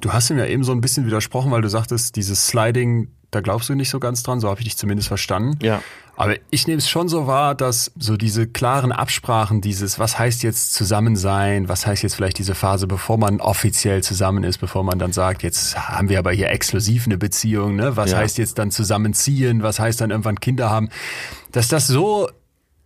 Du 0.00 0.12
hast 0.12 0.30
ihm 0.30 0.38
ja 0.38 0.46
eben 0.46 0.64
so 0.64 0.72
ein 0.72 0.80
bisschen 0.80 1.06
widersprochen, 1.06 1.50
weil 1.50 1.62
du 1.62 1.68
sagtest, 1.68 2.16
dieses 2.16 2.46
Sliding, 2.46 3.08
da 3.34 3.40
glaubst 3.40 3.68
du 3.68 3.74
nicht 3.74 3.90
so 3.90 4.00
ganz 4.00 4.22
dran, 4.22 4.40
so 4.40 4.48
habe 4.48 4.60
ich 4.60 4.64
dich 4.64 4.76
zumindest 4.76 5.08
verstanden. 5.08 5.58
Ja. 5.62 5.82
Aber 6.16 6.36
ich 6.50 6.68
nehme 6.68 6.78
es 6.78 6.88
schon 6.88 7.08
so 7.08 7.26
wahr, 7.26 7.56
dass 7.56 7.90
so 7.98 8.16
diese 8.16 8.46
klaren 8.46 8.92
Absprachen, 8.92 9.60
dieses, 9.60 9.98
was 9.98 10.16
heißt 10.18 10.44
jetzt 10.44 10.72
zusammen 10.72 11.16
sein, 11.16 11.68
was 11.68 11.86
heißt 11.86 12.04
jetzt 12.04 12.14
vielleicht 12.14 12.38
diese 12.38 12.54
Phase, 12.54 12.86
bevor 12.86 13.18
man 13.18 13.40
offiziell 13.40 14.02
zusammen 14.02 14.44
ist, 14.44 14.58
bevor 14.58 14.84
man 14.84 14.98
dann 15.00 15.12
sagt, 15.12 15.42
jetzt 15.42 15.76
haben 15.76 16.08
wir 16.08 16.20
aber 16.20 16.30
hier 16.30 16.50
exklusiv 16.50 17.06
eine 17.06 17.18
Beziehung, 17.18 17.74
ne? 17.74 17.96
Was 17.96 18.12
Ja. 18.12 18.18
heißt 18.18 18.38
jetzt 18.38 18.58
dann 18.58 18.70
zusammenziehen, 18.70 19.62
was 19.64 19.80
heißt 19.80 20.00
dann 20.00 20.10
irgendwann 20.10 20.38
Kinder 20.38 20.70
haben, 20.70 20.88
dass 21.50 21.66
das 21.66 21.88
so 21.88 22.28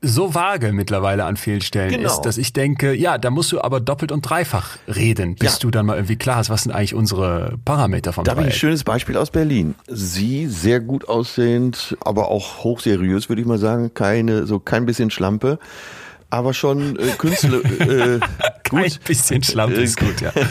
so 0.00 0.32
vage 0.34 0.72
mittlerweile 0.72 1.24
an 1.24 1.36
vielen 1.36 1.60
Stellen 1.60 1.90
Genau. 1.90 2.08
ist, 2.08 2.20
dass 2.22 2.38
ich 2.38 2.52
denke, 2.52 2.94
ja, 2.94 3.18
da 3.18 3.30
musst 3.30 3.50
du 3.50 3.60
aber 3.60 3.80
doppelt 3.80 4.12
und 4.12 4.22
dreifach 4.22 4.76
reden, 4.86 5.34
bis 5.34 5.54
Ja. 5.54 5.58
du 5.60 5.70
dann 5.72 5.86
mal 5.86 5.96
irgendwie 5.96 6.16
klar 6.16 6.36
hast, 6.36 6.50
was 6.50 6.62
sind 6.62 6.72
eigentlich 6.72 6.94
unsere 6.94 7.58
Parameter 7.64 8.12
vom 8.12 8.22
Da 8.24 8.30
habe 8.32 8.42
ich 8.42 8.46
ein 8.48 8.52
schönes 8.52 8.84
Beispiel 8.84 9.16
aus 9.16 9.30
Berlin. 9.30 9.74
Sie 9.88 10.46
sehr 10.46 10.78
gut 10.80 11.08
aussehend, 11.08 11.96
aber 12.00 12.28
auch 12.28 12.62
hochseriös, 12.62 13.28
würde 13.28 13.42
ich 13.42 13.48
mal 13.48 13.58
sagen. 13.58 13.92
Keine, 13.92 14.46
so 14.46 14.60
kein 14.60 14.86
bisschen 14.86 15.10
Schlampe, 15.10 15.58
aber 16.30 16.54
schon 16.54 16.96
äh, 16.96 17.08
Künstler. 17.18 17.58
äh, 17.80 18.14
Ein 18.14 18.20
gut. 18.70 19.00
bisschen 19.04 19.42
Schlampe 19.42 19.80
ist 19.80 19.98
gut, 19.98 20.20
ja. 20.20 20.32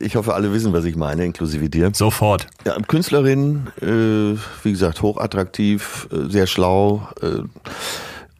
Ich 0.00 0.14
hoffe, 0.14 0.34
alle 0.34 0.52
wissen, 0.52 0.72
was 0.72 0.84
ich 0.84 0.94
meine, 0.94 1.24
inklusive 1.24 1.68
dir. 1.68 1.90
Sofort. 1.92 2.46
Ja, 2.64 2.76
Künstlerin, 2.86 3.66
äh, 3.80 4.38
wie 4.62 4.70
gesagt, 4.72 5.02
hochattraktiv, 5.02 6.06
äh, 6.12 6.30
sehr 6.30 6.46
schlau 6.46 7.08
äh, 7.20 7.42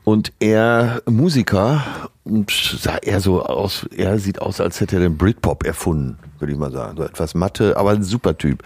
und 0.08 0.32
er 0.40 1.02
Musiker 1.04 1.84
und 2.24 2.50
sah 2.50 2.96
eher 2.96 3.20
so 3.20 3.42
aus, 3.42 3.86
er 3.94 4.18
sieht 4.18 4.40
aus, 4.40 4.58
als 4.58 4.80
hätte 4.80 4.96
er 4.96 5.02
den 5.02 5.18
Britpop 5.18 5.66
erfunden, 5.66 6.18
würde 6.38 6.50
ich 6.50 6.58
mal 6.58 6.72
sagen. 6.72 6.96
So 6.96 7.02
etwas 7.02 7.34
Matte, 7.34 7.76
aber 7.76 7.90
ein 7.90 8.02
super 8.02 8.38
Typ. 8.38 8.62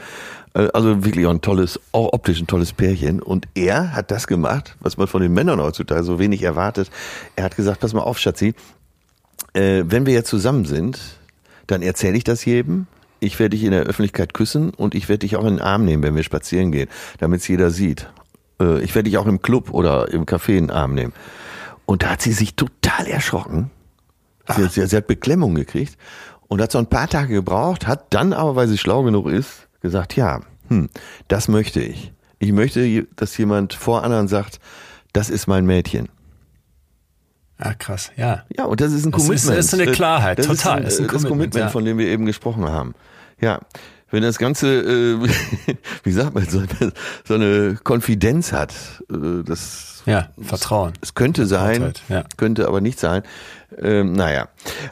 Äh, 0.55 0.69
Also 0.73 1.05
wirklich 1.05 1.27
auch 1.27 1.33
ein 1.33 1.41
tolles, 1.41 1.81
auch 1.91 2.13
optisch 2.13 2.41
ein 2.41 2.47
tolles 2.47 2.73
Pärchen. 2.73 3.21
Und 3.21 3.49
er 3.57 3.93
hat 3.93 4.13
das 4.13 4.29
gemacht, 4.29 4.77
was 4.79 4.97
man 4.99 5.09
von 5.09 5.21
den 5.21 5.33
Männern 5.33 5.61
heutzutage 5.61 6.05
so 6.05 6.21
wenig 6.21 6.45
erwartet. 6.45 6.93
Er 7.35 7.43
hat 7.43 7.57
gesagt, 7.57 7.81
pass 7.81 7.93
mal 7.93 8.03
auf, 8.03 8.21
Schatzi, 8.21 8.55
äh, 9.55 9.83
wenn 9.85 10.07
wir 10.07 10.13
jetzt 10.13 10.29
zusammen 10.29 10.65
sind, 10.65 11.01
dann 11.67 11.83
erzähle 11.83 12.17
ich 12.17 12.23
das 12.23 12.45
jedem. 12.45 12.87
Ich 13.19 13.41
werde 13.41 13.57
dich 13.57 13.65
in 13.65 13.73
der 13.73 13.83
Öffentlichkeit 13.83 14.33
küssen 14.33 14.71
und 14.71 14.95
ich 14.95 15.09
werde 15.09 15.27
dich 15.27 15.35
auch 15.35 15.45
in 15.45 15.57
den 15.57 15.61
Arm 15.61 15.85
nehmen, 15.85 16.05
wenn 16.05 16.15
wir 16.15 16.23
spazieren 16.23 16.71
gehen, 16.71 16.89
damit 17.19 17.41
es 17.41 17.49
jeder 17.49 17.71
sieht. 17.71 18.07
Äh, 18.61 18.81
ich 18.83 18.95
werde 18.95 19.09
dich 19.11 19.19
auch 19.19 19.27
im 19.27 19.41
Club 19.43 19.71
oder 19.71 20.13
im 20.13 20.25
Café 20.27 20.51
in 20.57 20.67
den 20.69 20.71
Arm 20.71 20.95
nehmen. 20.95 21.13
Und 21.87 22.03
da 22.03 22.11
hat 22.11 22.23
sie 22.23 22.33
sich 22.33 22.55
total 22.57 23.07
erschrocken. 23.07 23.71
Sie, 24.57 24.67
sie, 24.69 24.87
sie 24.87 24.97
hat 24.97 25.07
Beklemmung 25.07 25.55
gekriegt 25.55 25.97
und 26.49 26.61
hat 26.61 26.73
so 26.73 26.79
ein 26.79 26.87
paar 26.87 27.09
Tage 27.09 27.35
gebraucht, 27.35 27.87
hat 27.87 28.13
dann 28.15 28.33
aber, 28.33 28.57
weil 28.57 28.69
sie 28.69 28.79
schlau 28.79 29.03
genug 29.03 29.29
ist, 29.29 29.69
gesagt, 29.81 30.17
ja, 30.17 30.41
hm, 30.69 30.89
das 31.29 31.49
möchte 31.49 31.81
ich. 31.81 32.13
Ich 32.39 32.53
möchte, 32.53 33.05
dass 33.17 33.37
jemand 33.39 33.73
vor 33.75 34.03
anderen 34.03 34.27
sagt, 34.29 34.59
das 35.13 35.31
ist 35.31 35.47
mein 35.47 35.65
Mädchen. 35.67 36.09
Ah, 37.59 37.75
krass, 37.75 38.11
ja. 38.17 38.43
Ja, 38.57 38.65
und 38.65 38.81
das 38.81 38.93
ist 38.93 39.05
ein 39.07 39.13
Das 39.13 39.23
ist- 39.23 39.27
Commitment. 39.29 39.59
das 39.59 39.67
ist 39.67 39.75
eine 39.75 39.93
Klarheit, 39.93 40.39
das 40.41 40.47
total. 40.47 40.83
Ist 40.83 40.87
Das 40.87 40.99
ein, 40.99 41.05
ist 41.05 41.11
ein 41.11 41.15
das 41.15 41.23
Commitment, 41.23 41.29
Commitment, 41.29 41.65
ja. 41.65 41.69
von 41.69 41.85
dem 41.85 41.99
wir 41.99 42.07
eben 42.09 42.27
gesprochen 42.27 42.69
haben. 42.69 42.95
Ja, 43.41 43.61
wenn 44.13 44.23
das 44.23 44.39
Ganze, 44.39 44.69
äh, 44.69 45.19
wie 46.05 46.13
sagt 46.13 46.35
man, 46.35 46.45
so 46.49 46.59
eine, 46.61 46.93
so 47.27 47.35
eine 47.35 47.79
Konfidenz 47.83 48.53
hat, 48.53 48.73
äh, 49.11 49.43
das, 49.45 50.03
Ja, 50.07 50.29
Vertrauen. 50.41 50.93
es 51.01 51.15
könnte 51.15 51.47
sein, 51.47 51.93
ja. 52.09 52.25
könnte 52.37 52.69
aber 52.69 52.81
nicht 52.81 53.01
sein. 53.01 53.23
Ähm, 53.79 54.13
naja, 54.13 54.49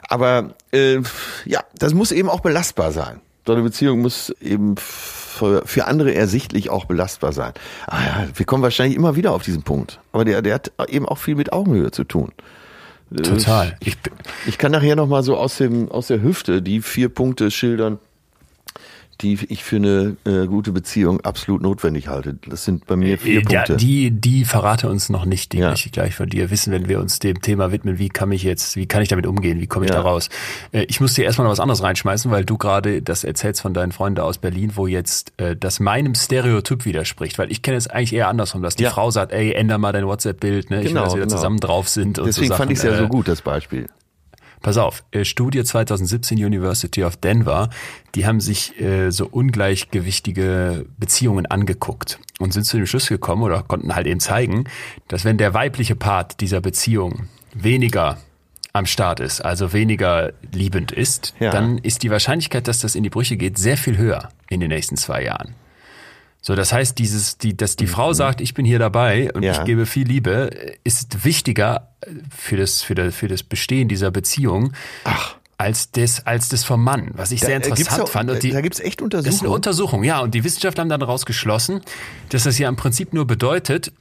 aber 0.09 0.55
äh, 0.71 0.99
ja, 1.45 1.61
das 1.77 1.93
muss 1.93 2.11
eben 2.11 2.29
auch 2.29 2.41
belastbar 2.41 2.91
sein. 2.91 3.21
So 3.45 3.53
eine 3.53 3.61
Beziehung 3.61 4.01
muss 4.01 4.29
eben 4.41 4.75
für, 4.77 5.63
für 5.65 5.85
andere 5.85 6.13
ersichtlich 6.13 6.69
auch 6.69 6.85
belastbar 6.85 7.31
sein. 7.31 7.53
Ah 7.87 8.03
ja, 8.03 8.27
wir 8.33 8.45
kommen 8.45 8.63
wahrscheinlich 8.63 8.95
immer 8.95 9.15
wieder 9.15 9.31
auf 9.31 9.43
diesen 9.43 9.63
Punkt. 9.63 9.99
Aber 10.11 10.25
der, 10.25 10.41
der 10.41 10.55
hat 10.55 10.71
eben 10.89 11.07
auch 11.07 11.17
viel 11.17 11.35
mit 11.35 11.53
Augenhöhe 11.53 11.91
zu 11.91 12.03
tun. 12.03 12.31
Total. 13.15 13.75
Ich, 13.81 13.97
ich 14.47 14.57
kann 14.57 14.71
nachher 14.71 14.95
noch 14.95 15.07
mal 15.07 15.21
so 15.21 15.35
aus 15.37 15.57
dem 15.57 15.91
aus 15.91 16.07
der 16.07 16.21
Hüfte 16.21 16.61
die 16.61 16.81
vier 16.81 17.09
Punkte 17.09 17.51
schildern, 17.51 17.99
die 19.21 19.37
ich 19.49 19.63
für 19.63 19.75
eine 19.77 20.17
äh, 20.25 20.47
gute 20.47 20.71
Beziehung 20.71 21.21
absolut 21.21 21.61
notwendig 21.61 22.07
halte. 22.07 22.37
Das 22.47 22.65
sind 22.65 22.85
bei 22.87 22.95
mir 22.95 23.17
vier 23.17 23.41
Äh, 23.41 23.43
ja, 23.51 23.59
Punkte. 23.59 23.77
Die, 23.77 24.11
die 24.11 24.45
verrate 24.45 24.89
uns 24.89 25.09
noch 25.09 25.25
nicht, 25.25 25.53
die 25.53 25.59
Ja. 25.59 25.69
möchte 25.69 25.87
ich 25.87 25.91
gleich 25.91 26.15
von 26.15 26.29
dir 26.29 26.49
wissen, 26.51 26.71
wenn 26.73 26.87
wir 26.87 26.99
uns 26.99 27.19
dem 27.19 27.41
Thema 27.41 27.71
widmen, 27.71 27.99
wie 27.99 28.09
kann 28.09 28.31
ich 28.31 28.43
jetzt, 28.43 28.75
wie 28.75 28.85
kann 28.87 29.01
ich 29.01 29.09
damit 29.09 29.25
umgehen, 29.27 29.59
wie 29.59 29.67
komme 29.67 29.85
ich 29.85 29.91
Ja. 29.91 29.97
da 29.97 30.01
raus. 30.01 30.29
Äh, 30.71 30.85
Ich 30.89 30.99
muss 30.99 31.13
dir 31.13 31.23
erstmal 31.25 31.45
noch 31.45 31.51
was 31.51 31.59
anderes 31.59 31.81
reinschmeißen, 31.83 32.29
weil 32.31 32.45
du 32.45 32.57
gerade 32.57 33.01
das 33.01 33.23
erzählst 33.23 33.61
von 33.61 33.73
deinen 33.73 33.91
Freunden 33.91 34.19
aus 34.21 34.37
Berlin, 34.39 34.71
wo 34.75 34.87
jetzt 34.87 35.33
äh, 35.37 35.55
das 35.55 35.79
meinem 35.79 36.15
Stereotyp 36.15 36.85
widerspricht, 36.85 37.37
weil 37.37 37.51
ich 37.51 37.61
kenne 37.61 37.77
es 37.77 37.87
eigentlich 37.87 38.13
eher 38.13 38.27
andersrum, 38.27 38.61
dass 38.61 38.75
die 38.75 38.83
Ja. 38.83 38.91
Frau 38.91 39.11
sagt, 39.11 39.31
ey, 39.31 39.53
änder 39.53 39.77
mal 39.77 39.91
dein 39.93 40.05
WhatsApp-Bild, 40.07 40.69
ne? 40.69 40.79
ich 40.79 40.85
will, 40.85 40.91
Genau, 40.93 41.03
dass 41.05 41.13
wir 41.13 41.21
da 41.21 41.25
genau. 41.25 41.35
zusammen 41.37 41.59
drauf 41.59 41.87
sind 41.89 42.19
und 42.19 42.25
Deswegen 42.27 42.47
so 42.49 42.55
fand 42.55 42.71
ich 42.71 42.77
es 42.79 42.83
ja 42.83 42.95
so 42.97 43.03
äh, 43.05 43.07
gut, 43.07 43.27
das 43.27 43.41
Beispiel. 43.41 43.87
Pass 44.61 44.77
auf, 44.77 45.03
äh, 45.11 45.25
Studie 45.25 45.63
2017 45.63 46.37
University 46.37 47.03
of 47.03 47.17
Denver, 47.17 47.69
die 48.15 48.25
haben 48.25 48.39
sich 48.39 48.79
äh, 48.79 49.09
so 49.09 49.27
ungleichgewichtige 49.27 50.85
Beziehungen 50.97 51.45
angeguckt 51.47 52.19
und 52.39 52.53
sind 52.53 52.63
zu 52.65 52.77
dem 52.77 52.85
Schluss 52.85 53.07
gekommen 53.07 53.43
oder 53.43 53.63
konnten 53.63 53.95
halt 53.95 54.07
eben 54.07 54.19
zeigen, 54.19 54.65
dass 55.07 55.25
wenn 55.25 55.37
der 55.37 55.53
weibliche 55.53 55.95
Part 55.95 56.41
dieser 56.41 56.61
Beziehung 56.61 57.27
weniger 57.53 58.17
am 58.73 58.85
Start 58.85 59.19
ist, 59.19 59.41
also 59.43 59.73
weniger 59.73 60.31
liebend 60.53 60.91
ist, 60.91 61.33
Ja. 61.39 61.51
dann 61.51 61.77
ist 61.79 62.03
die 62.03 62.11
Wahrscheinlichkeit, 62.11 62.67
dass 62.67 62.79
das 62.79 62.95
in 62.95 63.03
die 63.03 63.09
Brüche 63.09 63.35
geht, 63.37 63.57
sehr 63.57 63.75
viel 63.77 63.97
höher 63.97 64.29
in 64.49 64.59
den 64.61 64.69
nächsten 64.69 64.95
zwei 64.95 65.23
Jahren. 65.23 65.55
So, 66.43 66.55
das 66.55 66.73
heißt, 66.73 66.97
dieses, 66.97 67.37
die, 67.37 67.55
dass 67.55 67.75
die 67.75 67.85
Frau 67.87 68.13
sagt, 68.13 68.41
ich 68.41 68.53
bin 68.55 68.65
hier 68.65 68.79
dabei 68.79 69.31
und 69.33 69.43
Ja. 69.43 69.51
ich 69.53 69.63
gebe 69.63 69.85
viel 69.85 70.07
Liebe, 70.07 70.49
ist 70.83 71.23
wichtiger 71.23 71.89
für 72.35 72.57
das, 72.57 72.81
für 72.81 72.95
das, 72.95 73.13
für 73.15 73.27
das 73.27 73.43
Bestehen 73.43 73.87
dieser 73.87 74.09
Beziehung 74.09 74.73
als 75.59 75.91
das, 75.91 76.25
als 76.25 76.49
das 76.49 76.63
vom 76.63 76.83
Mann, 76.83 77.11
was 77.13 77.31
ich 77.31 77.41
sehr 77.41 77.59
Da, 77.59 77.67
gibt's 77.67 77.81
interessant 77.81 78.03
auch- 78.03 78.11
fand. 78.11 78.31
Und 78.31 78.41
die, 78.41 78.49
da 78.49 78.61
gibt's 78.61 78.79
echt 78.79 78.99
das 79.01 79.05
ist 79.05 79.41
eine 79.43 79.51
Untersuchungen. 79.51 79.53
Untersuchung, 79.53 80.03
ja. 80.03 80.19
Und 80.21 80.33
die 80.33 80.43
Wissenschaftler 80.43 80.81
haben 80.81 80.89
dann 80.89 80.99
daraus 80.99 81.27
geschlossen, 81.27 81.81
dass 82.29 82.43
das 82.45 82.57
ja 82.57 82.67
im 82.67 82.75
Prinzip 82.75 83.13
nur 83.13 83.27
bedeutet, 83.27 83.91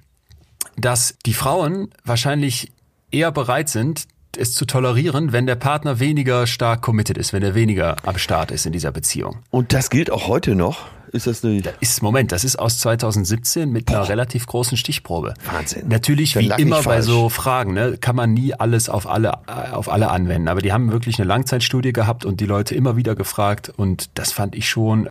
dass 0.78 1.16
die 1.26 1.34
Frauen 1.34 1.91
wahrscheinlich 2.05 2.72
eher 3.11 3.30
bereit 3.32 3.68
sind, 3.68 4.07
es 4.38 4.55
zu 4.55 4.64
tolerieren, 4.64 5.32
wenn 5.32 5.47
der 5.47 5.57
Partner 5.57 5.99
weniger 6.01 6.47
stark 6.47 6.80
committed 6.80 7.18
ist, 7.18 7.34
wenn 7.34 7.43
er 7.43 7.55
weniger 7.55 7.97
am 8.07 8.16
Start 8.16 8.51
ist 8.53 8.64
in 8.64 8.72
dieser 8.72 8.93
Beziehung. 8.93 9.41
Und 9.51 9.74
das 9.74 9.91
gilt 9.91 10.11
auch 10.11 10.28
heute 10.28 10.55
noch. 10.55 10.86
Ist 11.12 11.26
das 11.26 11.44
eine 11.44 11.62
Ist, 11.80 12.02
Moment, 12.02 12.32
das 12.32 12.44
ist 12.44 12.56
aus 12.56 12.78
2017 12.78 13.70
mit 13.70 13.88
einer 13.88 14.08
relativ 14.08 14.46
großen 14.46 14.76
Stichprobe. 14.76 15.34
Wahnsinn. 15.50 15.88
Natürlich, 15.88 16.36
wie 16.36 16.52
immer 16.58 16.82
bei 16.82 17.02
so 17.02 17.28
Fragen, 17.28 17.74
ne, 17.74 17.96
kann 18.00 18.14
man 18.14 18.32
nie 18.32 18.54
alles 18.54 18.88
auf 18.88 19.08
alle, 19.08 19.32
äh, 19.46 19.72
auf 19.72 19.90
alle 19.90 20.11
anwenden. 20.11 20.48
Aber 20.48 20.61
die 20.61 20.72
haben 20.72 20.92
wirklich 20.92 21.18
eine 21.18 21.26
Langzeitstudie 21.26 21.92
gehabt 21.92 22.24
und 22.24 22.40
die 22.40 22.46
Leute 22.46 22.74
immer 22.74 22.96
wieder 22.96 23.14
gefragt. 23.14 23.72
Und 23.76 24.11
das 24.14 24.32
fand 24.32 24.54
ich 24.54 24.68
schon, 24.68 25.08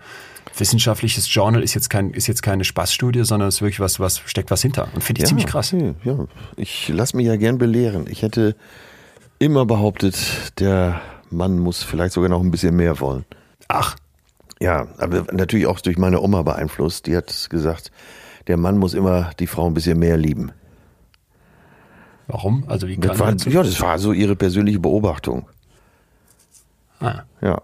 wissenschaftliches 0.58 1.34
Journal 1.34 1.64
ist 1.64 1.74
jetzt 1.74 1.90
kein, 1.90 2.12
ist 2.12 2.28
jetzt 2.28 2.42
keine 2.42 2.64
Spaßstudie, 2.64 3.24
sondern 3.24 3.50
ist 3.50 3.62
wirklich 3.62 3.80
was, 3.80 4.00
was 4.00 4.20
steckt 4.26 4.52
was 4.52 4.62
hinter. 4.62 4.88
Und 4.94 5.04
finde 5.04 5.22
ich 5.22 5.28
ziemlich 5.28 5.48
krass. 5.48 5.72
Ja, 5.72 5.94
ja. 6.04 6.26
Ich 6.56 6.90
lasse 6.90 7.18
mich 7.18 7.26
ja 7.26 7.36
gern 7.36 7.58
belehren. 7.58 8.06
Ich 8.10 8.22
hätte 8.22 8.56
immer 9.38 9.66
behauptet, 9.66 10.18
der 10.60 11.02
Mann 11.30 11.60
muss 11.60 11.84
vielleicht 11.84 12.14
sogar 12.14 12.30
noch 12.30 12.42
ein 12.42 12.52
bisschen 12.52 12.76
mehr 12.76 13.00
wollen. 13.00 13.26
Ach, 13.68 13.96
Ja, 14.62 14.88
aber 14.98 15.26
natürlich 15.32 15.68
auch 15.68 15.80
durch 15.80 15.98
meine 15.98 16.22
Oma 16.22 16.42
beeinflusst. 16.44 17.08
Die 17.08 17.16
hat 17.16 17.50
gesagt, 17.50 17.92
der 18.48 18.58
Mann 18.58 18.78
muss 18.78 18.94
immer 18.94 19.32
die 19.40 19.48
Frau 19.48 19.66
ein 19.68 19.74
bisschen 19.74 19.98
mehr 20.00 20.18
lieben. 20.18 20.52
warum? 22.28 22.66
Also 22.68 22.88
wie 22.88 22.96
kann 22.98 23.10
Das 23.18 23.20
war, 23.20 23.30
ja, 23.54 23.64
das 23.64 23.80
war 23.82 24.00
so 24.00 24.12
ihre 24.12 24.36
persönliche 24.36 24.80
Beobachtung. 24.80 25.48
ah, 27.00 27.24
Ja. 27.42 27.62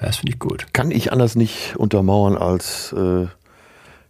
das 0.00 0.16
finde 0.18 0.32
ich 0.32 0.38
gut. 0.38 0.66
Kann 0.74 0.90
ich 0.90 1.10
anders 1.12 1.36
nicht 1.36 1.74
untermauern 1.76 2.36
als 2.36 2.92
äh, 2.92 3.26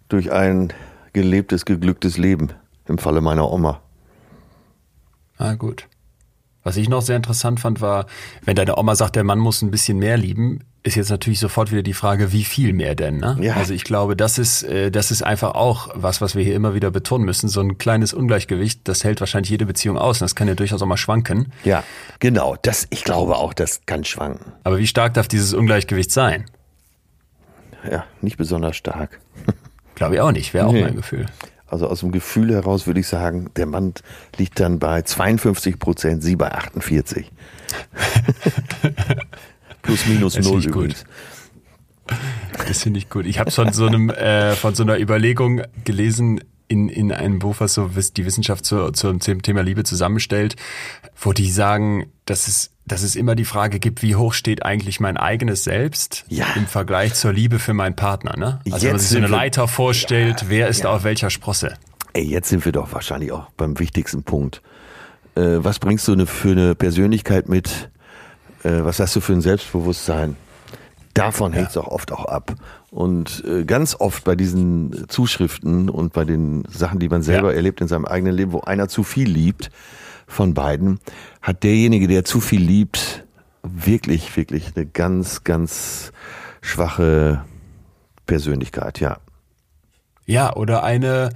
durch 0.08 0.32
ein 0.32 0.72
gelebtes, 1.12 1.64
geglücktes 1.64 2.18
Leben 2.18 2.48
im 2.86 2.98
Falle 2.98 3.20
meiner 3.20 3.50
Oma. 3.52 3.80
Ah, 5.38 5.54
gut. 5.54 5.86
Was 6.62 6.76
ich 6.76 6.88
noch 6.88 7.00
sehr 7.02 7.16
interessant 7.16 7.58
fand, 7.60 7.80
war, 7.80 8.06
wenn 8.44 8.54
deine 8.56 8.76
Oma 8.76 8.94
sagt, 8.94 9.16
der 9.16 9.24
Mann 9.24 9.38
muss 9.38 9.62
ein 9.62 9.70
bisschen 9.70 9.98
mehr 9.98 10.16
lieben, 10.18 10.60
ist 10.82 10.94
jetzt 10.96 11.10
natürlich 11.10 11.38
sofort 11.40 11.70
wieder 11.72 11.82
die 11.82 11.92
Frage, 11.94 12.32
wie 12.32 12.44
viel 12.44 12.72
mehr 12.72 12.94
denn? 12.94 13.18
Ne? 13.18 13.36
Ja. 13.40 13.54
Also 13.54 13.72
ich 13.74 13.84
glaube, 13.84 14.16
das 14.16 14.38
ist, 14.38 14.62
äh, 14.62 14.90
das 14.90 15.10
ist 15.10 15.22
einfach 15.22 15.54
auch 15.54 15.88
was, 15.94 16.20
was 16.20 16.34
wir 16.34 16.42
hier 16.44 16.54
immer 16.54 16.74
wieder 16.74 16.90
betonen 16.90 17.24
müssen. 17.26 17.48
So 17.48 17.60
ein 17.60 17.76
kleines 17.78 18.12
Ungleichgewicht, 18.14 18.80
das 18.88 19.04
hält 19.04 19.20
wahrscheinlich 19.20 19.50
jede 19.50 19.66
Beziehung 19.66 19.98
aus. 19.98 20.20
Und 20.20 20.24
das 20.26 20.34
kann 20.34 20.48
ja 20.48 20.54
durchaus 20.54 20.80
auch 20.82 20.86
mal 20.86 20.96
schwanken. 20.96 21.52
Ja, 21.64 21.82
genau. 22.18 22.56
Das, 22.62 22.86
ich 22.90 23.04
glaube 23.04 23.36
auch, 23.36 23.52
das 23.54 23.82
kann 23.86 24.04
schwanken. 24.04 24.52
Aber 24.64 24.78
wie 24.78 24.86
stark 24.86 25.14
darf 25.14 25.28
dieses 25.28 25.52
Ungleichgewicht 25.54 26.10
sein? 26.10 26.46
Ja, 27.90 28.04
nicht 28.20 28.36
besonders 28.36 28.76
stark. 28.76 29.18
Glaube 29.94 30.14
ich 30.14 30.20
auch 30.22 30.32
nicht, 30.32 30.54
wäre 30.54 30.66
auch 30.66 30.72
Nee. 30.72 30.82
mein 30.82 30.96
Gefühl. 30.96 31.26
Also 31.70 31.86
aus 31.88 32.00
dem 32.00 32.12
Gefühl 32.12 32.52
heraus 32.52 32.86
würde 32.86 33.00
ich 33.00 33.06
sagen, 33.06 33.50
der 33.56 33.66
Mann 33.66 33.94
liegt 34.36 34.58
dann 34.60 34.78
bei 34.78 35.02
52 35.02 35.78
Prozent, 35.78 36.22
sie 36.22 36.36
bei 36.36 36.52
48. 36.52 37.30
Plus 39.82 40.06
minus 40.06 40.34
Das 40.34 40.44
null 40.44 40.60
ich 40.60 40.66
gut. 40.66 40.74
übrigens. 40.74 41.04
Das 42.66 42.82
finde 42.82 42.98
ich 42.98 43.08
gut. 43.08 43.24
Ich 43.24 43.38
habe 43.38 43.50
von 43.50 43.72
so 43.72 43.86
einem 43.86 44.10
äh, 44.10 44.54
von 44.56 44.74
so 44.74 44.82
einer 44.82 44.98
Überlegung 44.98 45.62
gelesen 45.84 46.40
in, 46.66 46.88
in 46.88 47.12
einem 47.12 47.38
Buch, 47.40 47.56
was 47.58 47.74
so 47.74 47.88
die 47.88 48.24
Wissenschaft 48.24 48.64
zu, 48.64 48.90
zum 48.92 49.20
Thema 49.20 49.62
Liebe 49.62 49.82
zusammenstellt, 49.84 50.56
wo 51.20 51.32
die 51.32 51.50
sagen, 51.50 52.12
dass 52.26 52.46
es, 52.46 52.70
dass 52.90 53.02
es 53.02 53.16
immer 53.16 53.34
die 53.34 53.44
Frage 53.44 53.78
gibt, 53.78 54.02
wie 54.02 54.16
hoch 54.16 54.32
steht 54.32 54.64
eigentlich 54.64 55.00
mein 55.00 55.16
eigenes 55.16 55.64
Selbst 55.64 56.24
Ja. 56.28 56.46
im 56.56 56.66
Vergleich 56.66 57.14
zur 57.14 57.32
Liebe 57.32 57.58
für 57.58 57.74
meinen 57.74 57.96
Partner. 57.96 58.36
Ne? 58.36 58.46
Also 58.46 58.62
wenn 58.64 58.70
man 58.72 58.80
Jetzt 58.82 59.02
sich 59.02 59.10
so 59.10 59.16
eine 59.18 59.26
Leiter 59.28 59.68
vorstellt, 59.68 60.46
wer 60.48 60.68
ist 60.68 60.84
da 60.84 60.90
auf 60.96 61.04
welcher 61.04 61.30
Sprosse? 61.30 61.74
Ey, 62.12 62.24
jetzt 62.24 62.48
sind 62.48 62.64
wir 62.64 62.72
doch 62.72 62.92
wahrscheinlich 62.92 63.30
auch 63.32 63.48
beim 63.56 63.78
wichtigsten 63.78 64.22
Punkt. 64.24 64.62
Äh, 65.36 65.58
was 65.58 65.78
bringst 65.78 66.08
du 66.08 66.16
ne, 66.16 66.26
für 66.26 66.50
eine 66.50 66.74
Persönlichkeit 66.74 67.48
mit? 67.48 67.90
Äh, 68.64 68.84
was 68.84 68.98
hast 68.98 69.14
du 69.14 69.20
für 69.20 69.32
ein 69.32 69.40
Selbstbewusstsein? 69.40 70.36
Davon 71.14 71.52
hängt 71.52 71.70
es 71.70 71.76
auch 71.76 71.88
oft 71.88 72.12
auch 72.12 72.24
ab. 72.24 72.54
Und 72.90 73.44
äh, 73.46 73.64
ganz 73.64 73.94
oft 73.98 74.24
bei 74.24 74.34
diesen 74.36 75.08
Zuschriften 75.08 75.88
und 75.88 76.12
bei 76.12 76.24
den 76.24 76.64
Sachen, 76.68 76.98
die 76.98 77.08
man 77.08 77.22
selber 77.22 77.50
Ja. 77.50 77.56
erlebt 77.56 77.80
in 77.80 77.88
seinem 77.88 78.04
eigenen 78.06 78.34
Leben, 78.34 78.52
wo 78.52 78.60
einer 78.62 78.88
zu 78.88 79.02
viel 79.04 79.28
liebt 79.28 79.70
von 80.30 80.54
beiden, 80.54 81.00
hat 81.42 81.62
derjenige, 81.64 82.08
der 82.08 82.24
zu 82.24 82.40
viel 82.40 82.62
liebt, 82.62 83.24
wirklich, 83.62 84.36
wirklich 84.36 84.72
eine 84.74 84.86
ganz, 84.86 85.44
ganz 85.44 86.12
schwache 86.62 87.44
Persönlichkeit, 88.26 89.00
ja. 89.00 89.18
Ja, 90.26 90.54
oder 90.54 90.84
eine, 90.84 91.30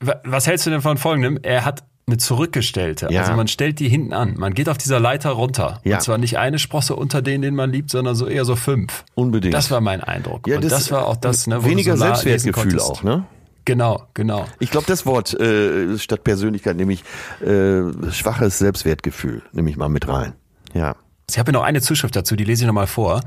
wa- 0.00 0.20
was 0.24 0.46
hältst 0.46 0.66
du 0.66 0.70
denn 0.70 0.80
von 0.80 0.96
folgendem? 0.96 1.38
Er 1.42 1.64
hat 1.64 1.84
eine 2.06 2.16
zurückgestellte. 2.16 3.08
Ja. 3.10 3.20
Also 3.20 3.34
man 3.34 3.48
stellt 3.48 3.80
die 3.80 3.88
hinten 3.90 4.14
an. 4.14 4.34
Man 4.38 4.54
geht 4.54 4.70
auf 4.70 4.78
dieser 4.78 4.98
Leiter 4.98 5.30
runter. 5.30 5.80
Ja. 5.84 5.96
Und 5.96 6.02
zwar 6.02 6.16
nicht 6.16 6.38
eine 6.38 6.58
Sprosse 6.58 6.96
unter 6.96 7.20
denen, 7.20 7.42
den 7.42 7.54
man 7.54 7.70
liebt, 7.70 7.90
sondern 7.90 8.14
so 8.14 8.26
eher 8.26 8.46
so 8.46 8.56
fünf. 8.56 9.04
Unbedingt. 9.14 9.52
Das 9.52 9.70
war 9.70 9.82
mein 9.82 10.02
Eindruck. 10.02 10.48
Ja, 10.48 10.56
und 10.56 10.64
das, 10.64 10.90
war 10.90 11.06
auch 11.06 11.16
das, 11.16 11.46
ne, 11.46 11.62
wo 11.62 11.68
weniger 11.68 11.92
du 11.92 11.98
so 11.98 12.04
Selbstwertgefühl 12.06 12.80
auch, 12.80 13.02
ne? 13.02 13.24
Genau, 13.68 14.02
genau. 14.14 14.46
Ich 14.60 14.70
glaube, 14.70 14.86
das 14.86 15.04
Wort 15.04 15.38
äh, 15.38 15.98
statt 15.98 16.24
Persönlichkeit, 16.24 16.74
nämlich 16.74 17.04
äh, 17.42 17.82
schwaches 18.10 18.58
Selbstwertgefühl, 18.58 19.42
nehme 19.52 19.68
ich 19.68 19.76
mal 19.76 19.90
mit 19.90 20.08
rein. 20.08 20.32
Ja. 20.72 20.96
Ich 21.30 21.38
habe 21.38 21.52
noch 21.52 21.62
eine 21.62 21.82
Zuschrift 21.82 22.16
dazu, 22.16 22.36
die 22.36 22.44
lese 22.44 22.62
ich 22.64 22.66
nochmal 22.66 22.86
vor. 22.86 23.20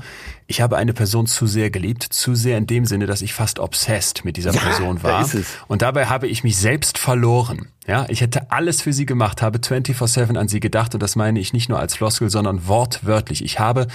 Ich 0.48 0.60
habe 0.60 0.76
eine 0.76 0.92
Person 0.92 1.26
zu 1.28 1.46
sehr 1.46 1.70
geliebt, 1.70 2.02
zu 2.02 2.34
sehr 2.34 2.58
in 2.58 2.66
dem 2.66 2.84
Sinne, 2.84 3.06
dass 3.06 3.22
ich 3.22 3.32
fast 3.32 3.60
obsessed 3.60 4.24
mit 4.24 4.36
dieser 4.36 4.52
Ja, 4.52 4.60
Person 4.60 4.96
da 4.96 5.02
war. 5.04 5.20
es. 5.22 5.36
Und 5.68 5.82
dabei 5.82 6.06
habe 6.06 6.26
ich 6.26 6.42
mich 6.42 6.56
selbst 6.56 6.98
verloren. 6.98 7.68
Ja, 7.86 8.06
ich 8.08 8.20
hätte 8.20 8.50
alles 8.50 8.82
für 8.82 8.92
sie 8.92 9.06
gemacht, 9.06 9.40
habe 9.40 9.58
24-7 9.60 10.36
an 10.36 10.48
sie 10.48 10.58
gedacht 10.60 10.94
und 10.94 11.02
das 11.02 11.14
meine 11.16 11.38
ich 11.38 11.52
nicht 11.52 11.68
nur 11.68 11.78
als 11.78 11.94
Floskel, 11.94 12.28
sondern 12.28 12.66
wortwörtlich. 12.66 13.44
Ich 13.44 13.60
habe 13.60 13.86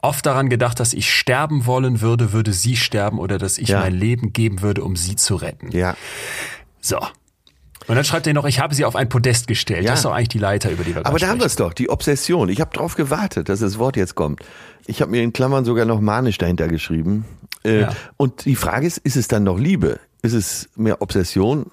oft 0.00 0.24
daran 0.26 0.48
gedacht, 0.48 0.78
dass 0.78 0.92
ich 0.92 1.12
sterben 1.12 1.66
wollen 1.66 2.00
würde, 2.00 2.32
würde 2.32 2.52
sie 2.52 2.76
sterben 2.76 3.18
oder 3.18 3.36
dass 3.38 3.58
ich 3.58 3.68
Ja. 3.68 3.80
mein 3.80 3.94
Leben 3.94 4.32
geben 4.32 4.62
würde, 4.62 4.84
um 4.84 4.94
sie 4.96 5.16
zu 5.16 5.34
retten. 5.36 5.70
Ja. 5.72 5.96
So. 6.80 6.98
Und 7.88 7.94
dann 7.94 8.04
schreibt 8.04 8.26
er 8.26 8.32
noch, 8.34 8.44
ich 8.46 8.58
habe 8.60 8.74
sie 8.74 8.84
auf 8.84 8.96
ein 8.96 9.08
Podest 9.08 9.46
gestellt. 9.46 9.84
Ja. 9.84 9.90
Das 9.92 10.00
ist 10.00 10.04
doch 10.04 10.12
eigentlich 10.12 10.28
die 10.28 10.38
Leiter, 10.38 10.70
über 10.70 10.82
die 10.84 10.94
wir 10.94 11.06
Aber 11.06 11.18
da 11.18 11.28
haben 11.28 11.38
wir 11.38 11.46
es 11.46 11.56
doch, 11.56 11.72
die 11.72 11.88
Obsession. 11.88 12.48
Ich 12.48 12.60
habe 12.60 12.76
drauf 12.76 12.96
gewartet, 12.96 13.48
dass 13.48 13.60
das 13.60 13.78
Wort 13.78 13.96
jetzt 13.96 14.14
kommt. 14.16 14.40
Ich 14.86 15.00
habe 15.00 15.10
mir 15.12 15.22
in 15.22 15.32
Klammern 15.32 15.64
sogar 15.64 15.84
noch 15.84 16.00
manisch 16.00 16.38
dahinter 16.38 16.68
geschrieben. 16.68 17.24
Äh, 17.64 17.82
Ja. 17.82 17.92
Und 18.16 18.44
die 18.44 18.56
Frage 18.56 18.86
ist, 18.86 18.98
ist 18.98 19.16
es 19.16 19.28
dann 19.28 19.44
noch 19.44 19.58
Liebe? 19.58 20.00
Ist 20.22 20.32
es 20.32 20.68
mehr 20.74 21.00
Obsession 21.00 21.66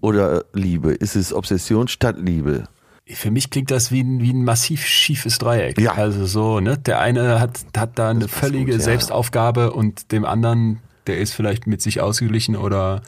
oder 0.00 0.44
Liebe? 0.52 0.92
Ist 0.92 1.14
es 1.14 1.32
Obsession 1.32 1.86
statt 1.88 2.16
Liebe? 2.18 2.64
Für 3.06 3.30
mich 3.30 3.50
klingt 3.50 3.70
das 3.72 3.90
wie 3.90 4.02
ein, 4.02 4.20
wie 4.20 4.32
ein 4.32 4.44
massiv 4.44 4.84
schiefes 4.86 5.38
Dreieck. 5.38 5.80
Ja. 5.80 5.92
Also 5.94 6.26
so, 6.26 6.60
ne? 6.60 6.78
Der 6.78 7.00
eine 7.00 7.40
hat, 7.40 7.60
hat 7.76 7.98
da 7.98 8.10
eine 8.10 8.28
völlige 8.28 8.66
gut, 8.72 8.74
ja. 8.74 8.80
Selbstaufgabe 8.80 9.72
und 9.72 10.12
dem 10.12 10.24
anderen, 10.24 10.78
der 11.08 11.18
ist 11.18 11.32
vielleicht 11.34 11.66
mit 11.66 11.82
sich 11.82 12.00
ausgeglichen 12.00 12.54
oder 12.56 13.02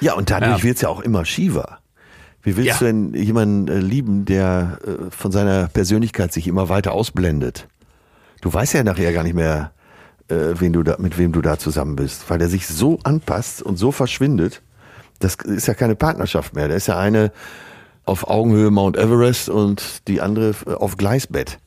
Ja, 0.00 0.14
und 0.14 0.30
dadurch 0.30 0.58
Ja. 0.58 0.62
wird's 0.62 0.80
ja 0.82 0.88
auch 0.88 1.00
immer 1.00 1.24
schiefer. 1.24 1.77
Wie 2.42 2.56
willst 2.56 2.68
Ja. 2.68 2.78
du 2.78 2.84
denn 2.86 3.14
jemanden 3.14 3.68
äh, 3.68 3.78
lieben, 3.78 4.24
der 4.24 4.78
äh, 4.86 5.10
von 5.10 5.32
seiner 5.32 5.68
Persönlichkeit 5.68 6.32
sich 6.32 6.46
immer 6.46 6.68
weiter 6.68 6.92
ausblendet? 6.92 7.68
Du 8.40 8.52
weißt 8.52 8.74
ja 8.74 8.84
nachher 8.84 9.12
gar 9.12 9.24
nicht 9.24 9.34
mehr, 9.34 9.72
äh, 10.28 10.54
wen 10.58 10.72
du 10.72 10.82
da, 10.82 10.96
mit 10.98 11.18
wem 11.18 11.32
du 11.32 11.40
da 11.42 11.58
zusammen 11.58 11.96
bist, 11.96 12.28
weil 12.30 12.38
der 12.38 12.48
sich 12.48 12.66
so 12.68 12.98
anpasst 13.02 13.62
und 13.62 13.76
so 13.76 13.90
verschwindet. 13.92 14.62
Das 15.18 15.34
ist 15.34 15.66
ja 15.66 15.74
keine 15.74 15.96
Partnerschaft 15.96 16.54
mehr. 16.54 16.68
Da 16.68 16.74
ist 16.76 16.86
ja 16.86 16.98
eine 16.98 17.32
auf 18.04 18.28
Augenhöhe 18.30 18.70
Mount 18.70 18.96
Everest 18.96 19.48
und 19.48 20.06
die 20.08 20.20
andere 20.20 20.54
äh, 20.66 20.74
auf 20.74 20.96
Gleisbett. 20.96 21.58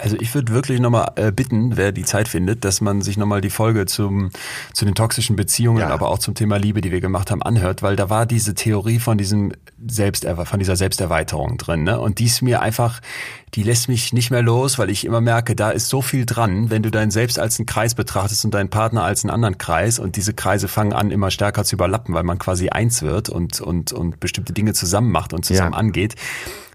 Also 0.00 0.16
ich 0.20 0.32
würde 0.34 0.52
wirklich 0.52 0.78
nochmal 0.78 1.10
äh, 1.16 1.32
bitten, 1.32 1.76
wer 1.76 1.90
die 1.90 2.04
Zeit 2.04 2.28
findet, 2.28 2.64
dass 2.64 2.80
man 2.80 3.02
sich 3.02 3.16
nochmal 3.16 3.40
die 3.40 3.50
Folge 3.50 3.84
zum, 3.86 4.30
zu 4.72 4.84
den 4.84 4.94
toxischen 4.94 5.34
Beziehungen, 5.34 5.80
Ja. 5.80 5.88
aber 5.88 6.08
auch 6.08 6.20
zum 6.20 6.34
Thema 6.34 6.56
Liebe, 6.56 6.80
die 6.80 6.92
wir 6.92 7.00
gemacht 7.00 7.30
haben, 7.32 7.42
anhört, 7.42 7.82
weil 7.82 7.96
da 7.96 8.08
war 8.08 8.24
diese 8.24 8.54
Theorie 8.54 9.00
von 9.00 9.18
diesem 9.18 9.52
Selbster 9.86 10.46
von 10.46 10.58
dieser 10.60 10.76
Selbsterweiterung 10.76 11.58
drin, 11.58 11.82
ne? 11.82 11.98
Und 12.00 12.20
die 12.20 12.26
ist 12.26 12.42
mir 12.42 12.62
einfach, 12.62 13.00
die 13.54 13.62
lässt 13.64 13.88
mich 13.88 14.12
nicht 14.12 14.30
mehr 14.30 14.42
los, 14.42 14.78
weil 14.78 14.88
ich 14.90 15.04
immer 15.04 15.20
merke, 15.20 15.56
da 15.56 15.70
ist 15.70 15.88
so 15.88 16.00
viel 16.02 16.26
dran, 16.26 16.70
wenn 16.70 16.82
du 16.82 16.90
deinen 16.90 17.10
Selbst 17.10 17.38
als 17.38 17.58
einen 17.58 17.66
Kreis 17.66 17.94
betrachtest 17.94 18.44
und 18.44 18.54
deinen 18.54 18.70
Partner 18.70 19.02
als 19.02 19.24
einen 19.24 19.30
anderen 19.32 19.58
Kreis 19.58 19.98
und 19.98 20.14
diese 20.16 20.32
Kreise 20.34 20.68
fangen 20.68 20.92
an, 20.92 21.10
immer 21.10 21.30
stärker 21.32 21.64
zu 21.64 21.74
überlappen, 21.76 22.14
weil 22.14 22.24
man 22.24 22.38
quasi 22.38 22.68
eins 22.68 23.02
wird 23.02 23.28
und, 23.30 23.60
und, 23.60 23.92
und 23.92 24.20
bestimmte 24.20 24.52
Dinge 24.52 24.74
zusammen 24.74 25.10
macht 25.10 25.32
und 25.32 25.44
zusammen 25.44 25.72
Ja. 25.72 25.78
angeht 25.78 26.14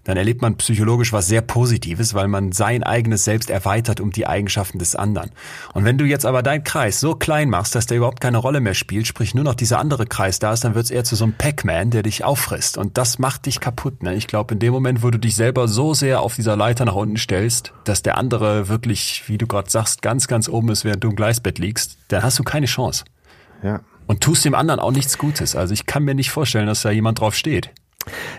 dann 0.04 0.16
erlebt 0.16 0.42
man 0.42 0.56
psychologisch 0.56 1.12
was 1.12 1.26
sehr 1.26 1.40
Positives, 1.40 2.14
weil 2.14 2.28
man 2.28 2.52
sein 2.52 2.82
eigenes 2.82 3.24
Selbst 3.24 3.50
erweitert 3.50 4.00
um 4.00 4.10
die 4.10 4.26
Eigenschaften 4.26 4.78
des 4.78 4.94
anderen. 4.94 5.30
Und 5.72 5.84
wenn 5.84 5.98
du 5.98 6.04
jetzt 6.04 6.26
aber 6.26 6.42
deinen 6.42 6.62
Kreis 6.62 7.00
so 7.00 7.14
klein 7.14 7.48
machst, 7.48 7.74
dass 7.74 7.86
der 7.86 7.96
überhaupt 7.96 8.20
keine 8.20 8.38
Rolle 8.38 8.60
mehr 8.60 8.74
spielt, 8.74 9.06
sprich 9.06 9.34
nur 9.34 9.44
noch 9.44 9.54
dieser 9.54 9.78
andere 9.78 10.06
Kreis 10.06 10.38
da 10.38 10.52
ist, 10.52 10.64
dann 10.64 10.74
wird 10.74 10.84
es 10.84 10.90
eher 10.90 11.04
zu 11.04 11.16
so 11.16 11.24
einem 11.24 11.34
Pac-Man, 11.34 11.90
der 11.90 12.02
dich 12.02 12.24
auffrisst. 12.24 12.76
Und 12.76 12.98
das 12.98 13.18
macht 13.18 13.46
dich 13.46 13.60
kaputt. 13.60 14.02
Ne? 14.02 14.14
Ich 14.14 14.26
glaube, 14.26 14.54
in 14.54 14.60
dem 14.60 14.72
Moment, 14.72 15.02
wo 15.02 15.10
du 15.10 15.18
dich 15.18 15.34
selber 15.34 15.68
so 15.68 15.94
sehr 15.94 16.20
auf 16.20 16.36
dieser 16.36 16.56
Leiter 16.56 16.84
nach 16.84 16.94
unten 16.94 17.16
stellst, 17.16 17.72
dass 17.84 18.02
der 18.02 18.18
andere 18.18 18.68
wirklich, 18.68 19.24
wie 19.26 19.38
du 19.38 19.46
gerade 19.46 19.70
sagst, 19.70 20.02
ganz, 20.02 20.28
ganz 20.28 20.48
oben 20.48 20.68
ist, 20.68 20.84
während 20.84 21.02
du 21.02 21.08
im 21.08 21.16
Gleisbett 21.16 21.58
liegst, 21.58 21.96
dann 22.08 22.22
hast 22.22 22.38
du 22.38 22.42
keine 22.42 22.66
Chance. 22.66 23.04
Ja. 23.62 23.80
Und 24.06 24.20
tust 24.20 24.44
dem 24.44 24.54
anderen 24.54 24.80
auch 24.80 24.92
nichts 24.92 25.16
Gutes. 25.16 25.56
Also 25.56 25.72
ich 25.72 25.86
kann 25.86 26.04
mir 26.04 26.14
nicht 26.14 26.30
vorstellen, 26.30 26.66
dass 26.66 26.82
da 26.82 26.90
jemand 26.90 27.20
drauf 27.20 27.34
steht. 27.34 27.70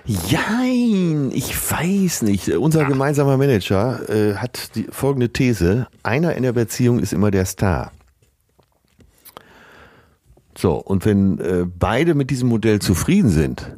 Jein, 0.05 1.31
ich 1.33 1.55
weiß 1.71 2.21
nicht. 2.21 2.49
Unser 2.49 2.85
gemeinsamer 2.85 3.37
Manager 3.37 4.07
äh, 4.09 4.35
hat 4.35 4.75
die 4.75 4.87
folgende 4.91 5.29
These. 5.29 5.87
Einer 6.03 6.35
in 6.35 6.43
der 6.43 6.53
Beziehung 6.53 6.99
ist 6.99 7.13
immer 7.13 7.31
der 7.31 7.45
Star. 7.45 7.91
So, 10.57 10.75
und 10.75 11.05
wenn 11.05 11.39
äh, 11.39 11.65
beide 11.65 12.13
mit 12.13 12.29
diesem 12.29 12.49
Modell 12.49 12.79
zufrieden 12.79 13.29
sind, 13.29 13.75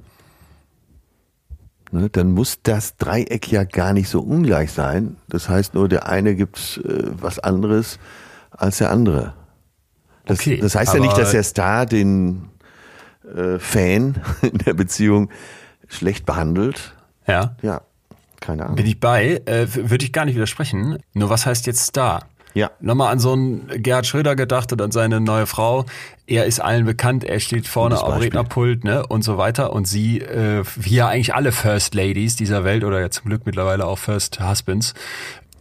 ne, 1.91 2.09
dann 2.09 2.31
muss 2.31 2.59
das 2.61 2.97
Dreieck 2.97 3.51
ja 3.51 3.63
gar 3.63 3.93
nicht 3.93 4.09
so 4.09 4.21
ungleich 4.21 4.71
sein. 4.71 5.17
Das 5.29 5.49
heißt 5.49 5.73
nur, 5.73 5.89
der 5.89 6.07
eine 6.07 6.35
gibt 6.35 6.81
äh, 6.83 7.03
was 7.19 7.39
anderes 7.39 7.97
als 8.51 8.77
der 8.77 8.91
andere. 8.91 9.33
Das, 10.25 10.39
Okay, 10.39 10.57
das 10.57 10.75
heißt 10.75 10.93
ja 10.93 10.99
nicht, 10.99 11.17
dass 11.17 11.31
der 11.31 11.43
Star 11.43 11.85
den 11.85 12.49
äh, 13.35 13.59
Fan 13.59 14.21
in 14.41 14.57
der 14.59 14.73
Beziehung 14.73 15.29
schlecht 15.87 16.25
behandelt. 16.25 16.93
Ja. 17.27 17.55
Ja, 17.61 17.81
keine 18.39 18.63
Ahnung. 18.63 18.75
Bin 18.75 18.85
ich 18.85 18.99
bei, 18.99 19.41
äh, 19.45 19.67
würde 19.73 20.05
ich 20.05 20.13
gar 20.13 20.25
nicht 20.25 20.35
widersprechen. 20.35 20.99
Nur 21.13 21.29
was 21.29 21.45
heißt 21.45 21.67
jetzt 21.67 21.85
Star? 21.85 22.25
Ja. 22.53 22.71
Nochmal 22.79 23.11
an 23.11 23.19
so 23.19 23.33
einen 23.33 23.67
Gerhard 23.83 24.07
Schröder 24.07 24.35
gedacht 24.35 24.71
und 24.73 24.81
an 24.81 24.91
seine 24.91 25.21
neue 25.21 25.45
Frau. 25.45 25.85
Er 26.25 26.45
ist 26.45 26.59
allen 26.59 26.85
bekannt, 26.85 27.23
er 27.23 27.39
steht 27.39 27.67
vorne 27.67 28.01
am. 28.01 28.19
Rednerpult 28.19 28.83
ne, 28.83 29.05
und 29.05 29.21
so 29.21 29.37
weiter. 29.37 29.73
Und 29.73 29.87
sie, 29.87 30.21
äh, 30.21 30.63
wie 30.75 30.95
ja 30.95 31.07
eigentlich 31.07 31.35
alle 31.35 31.51
First 31.51 31.93
Ladies 31.93 32.35
dieser 32.35 32.63
Welt 32.63 32.83
oder 32.83 32.99
ja 32.99 33.11
zum 33.11 33.25
Glück 33.25 33.45
mittlerweile 33.45 33.85
auch 33.85 33.99
First 33.99 34.39
Husbands, 34.39 34.95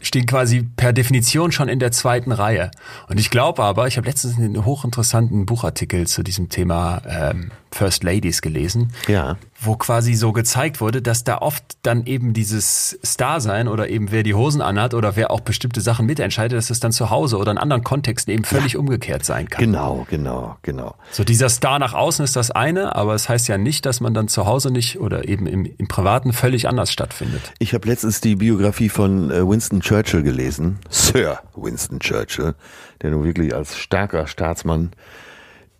stehen 0.00 0.26
quasi 0.26 0.62
per 0.62 0.92
Definition 0.92 1.52
schon 1.52 1.68
in 1.68 1.78
der 1.78 1.92
zweiten 1.92 2.32
Reihe. 2.32 2.70
Und 3.08 3.18
ich 3.20 3.30
glaube 3.30 3.62
aber, 3.62 3.86
ich 3.86 3.96
habe 3.96 4.06
letztens 4.06 4.38
einen 4.38 4.64
hochinteressanten 4.64 5.46
Buchartikel 5.46 6.06
zu 6.06 6.22
diesem 6.22 6.48
Thema 6.48 7.02
ähm, 7.06 7.50
First 7.72 8.04
Ladies 8.04 8.40
gelesen 8.40 8.92
Ja. 9.06 9.36
Wo 9.60 9.76
quasi 9.76 10.14
so 10.14 10.32
gezeigt 10.32 10.80
wurde, 10.80 11.02
dass 11.02 11.24
da 11.24 11.38
oft 11.38 11.64
dann 11.82 12.06
eben 12.06 12.32
dieses 12.32 12.98
Star-Sein 13.04 13.68
oder 13.68 13.88
eben 13.88 14.10
wer 14.10 14.22
die 14.22 14.34
Hosen 14.34 14.60
anhat 14.60 14.94
oder 14.94 15.16
wer 15.16 15.30
auch 15.30 15.40
bestimmte 15.40 15.80
Sachen 15.80 16.06
mitentscheidet, 16.06 16.56
dass 16.56 16.70
es 16.70 16.80
dann 16.80 16.92
zu 16.92 17.10
Hause 17.10 17.38
oder 17.38 17.52
in 17.52 17.58
anderen 17.58 17.82
Kontexten 17.82 18.32
eben 18.32 18.44
völlig 18.44 18.76
umgekehrt 18.76 19.24
sein 19.24 19.48
kann. 19.48 19.64
Genau, 19.64 20.06
genau, 20.10 20.56
genau. 20.62 20.94
So 21.10 21.24
dieser 21.24 21.48
Star 21.48 21.78
nach 21.78 21.94
außen 21.94 22.24
ist 22.24 22.36
das 22.36 22.50
eine, 22.50 22.94
aber 22.94 23.14
es 23.14 23.28
heißt 23.28 23.48
ja 23.48 23.58
nicht, 23.58 23.86
dass 23.86 24.00
man 24.00 24.14
dann 24.14 24.28
zu 24.28 24.46
Hause 24.46 24.70
nicht 24.70 25.00
oder 25.00 25.28
eben 25.28 25.46
im, 25.46 25.64
im 25.64 25.88
Privaten 25.88 26.32
völlig 26.32 26.68
anders 26.68 26.92
stattfindet. 26.92 27.52
Ich 27.58 27.72
habe 27.74 27.88
letztens 27.88 28.20
die 28.20 28.36
Biografie 28.36 28.88
von 28.88 29.30
äh, 29.30 29.46
Winston 29.46 29.80
Churchill 29.80 30.22
gelesen. 30.22 30.78
Sir 30.90 31.40
Winston 31.54 31.98
Churchill, 32.00 32.54
der 33.02 33.10
nun 33.10 33.24
wirklich 33.24 33.54
als 33.54 33.76
starker 33.76 34.26
Staatsmann 34.26 34.92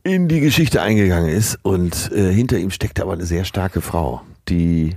in 0.06 0.28
die 0.28 0.40
Geschichte 0.40 0.82
eingegangen 0.82 1.28
ist. 1.28 1.58
Und 1.62 2.10
äh, 2.12 2.32
hinter 2.32 2.58
ihm 2.58 2.70
steckte 2.70 3.02
aber 3.02 3.12
eine 3.14 3.26
sehr 3.26 3.44
starke 3.44 3.80
Frau, 3.80 4.22
die 4.48 4.96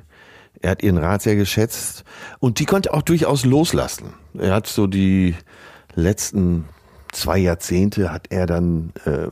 er 0.61 0.71
hat 0.71 0.83
ihren 0.83 0.97
Rat 0.97 1.21
sehr 1.21 1.37
geschätzt 1.37 2.03
und 2.39 2.59
die 2.59 2.65
konnte 2.65 2.93
auch 2.93 3.01
durchaus 3.01 3.45
loslassen. 3.45 4.13
Er 4.37 4.53
hat 4.53 4.67
so 4.67 4.87
die 4.87 5.35
letzten 5.95 6.65
zwei 7.13 7.37
Jahrzehnte 7.37 8.11
hat 8.11 8.27
er 8.29 8.45
dann, 8.45 8.91
äh, 9.05 9.27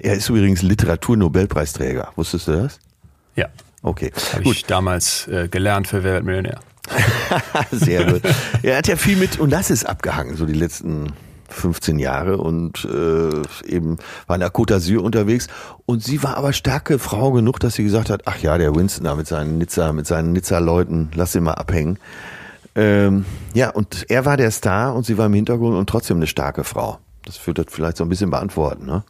er 0.00 0.14
ist 0.14 0.28
übrigens 0.28 0.62
Literaturnobelpreisträger. 0.62 2.10
Wusstest 2.16 2.48
du 2.48 2.52
das? 2.52 2.80
Ja, 3.36 3.46
Okay, 3.82 4.12
habe 4.32 4.44
gut. 4.44 4.54
ich 4.54 4.64
damals 4.64 5.26
äh, 5.26 5.48
gelernt 5.48 5.88
für 5.88 6.04
Wer 6.04 6.14
wird 6.14 6.24
Millionär. 6.24 6.60
Sehr 7.72 8.04
gut. 8.04 8.22
Er 8.62 8.78
hat 8.78 8.86
ja 8.86 8.96
viel 8.96 9.16
mit 9.16 9.40
Onassis 9.40 9.84
abgehangen, 9.84 10.36
so 10.36 10.46
die 10.46 10.52
letzten 10.52 11.12
15 11.52 11.98
Jahre 11.98 12.38
und 12.38 12.84
äh, 12.84 13.66
eben 13.66 13.98
war 14.26 14.36
in 14.36 14.40
der 14.40 14.52
Côte 14.52 14.74
d'Azur 14.74 14.98
unterwegs 14.98 15.48
und 15.86 16.02
sie 16.02 16.22
war 16.22 16.36
aber 16.36 16.52
starke 16.52 16.98
Frau 16.98 17.32
genug, 17.32 17.60
dass 17.60 17.74
sie 17.74 17.84
gesagt 17.84 18.10
hat, 18.10 18.22
ach 18.26 18.38
ja, 18.38 18.58
der 18.58 18.74
Winston 18.74 19.04
da 19.04 19.14
mit 19.14 19.26
seinen 19.26 19.58
Nizza, 19.58 19.92
mit 19.92 20.06
seinen 20.06 20.32
Nizza-Leuten, 20.32 21.10
lass 21.14 21.34
ihn 21.34 21.44
mal 21.44 21.54
abhängen. 21.54 21.98
Ähm, 22.74 23.24
ja, 23.54 23.70
und 23.70 24.06
er 24.08 24.24
war 24.24 24.36
der 24.36 24.50
Star 24.50 24.94
und 24.94 25.04
sie 25.04 25.18
war 25.18 25.26
im 25.26 25.34
Hintergrund 25.34 25.76
und 25.76 25.88
trotzdem 25.88 26.16
eine 26.16 26.26
starke 26.26 26.64
Frau. 26.64 26.98
Das 27.24 27.46
würde 27.46 27.64
das 27.64 27.72
vielleicht 27.72 27.96
so 27.96 28.04
ein 28.04 28.08
bisschen 28.08 28.30
beantworten, 28.30 28.86
ne? 28.86 29.04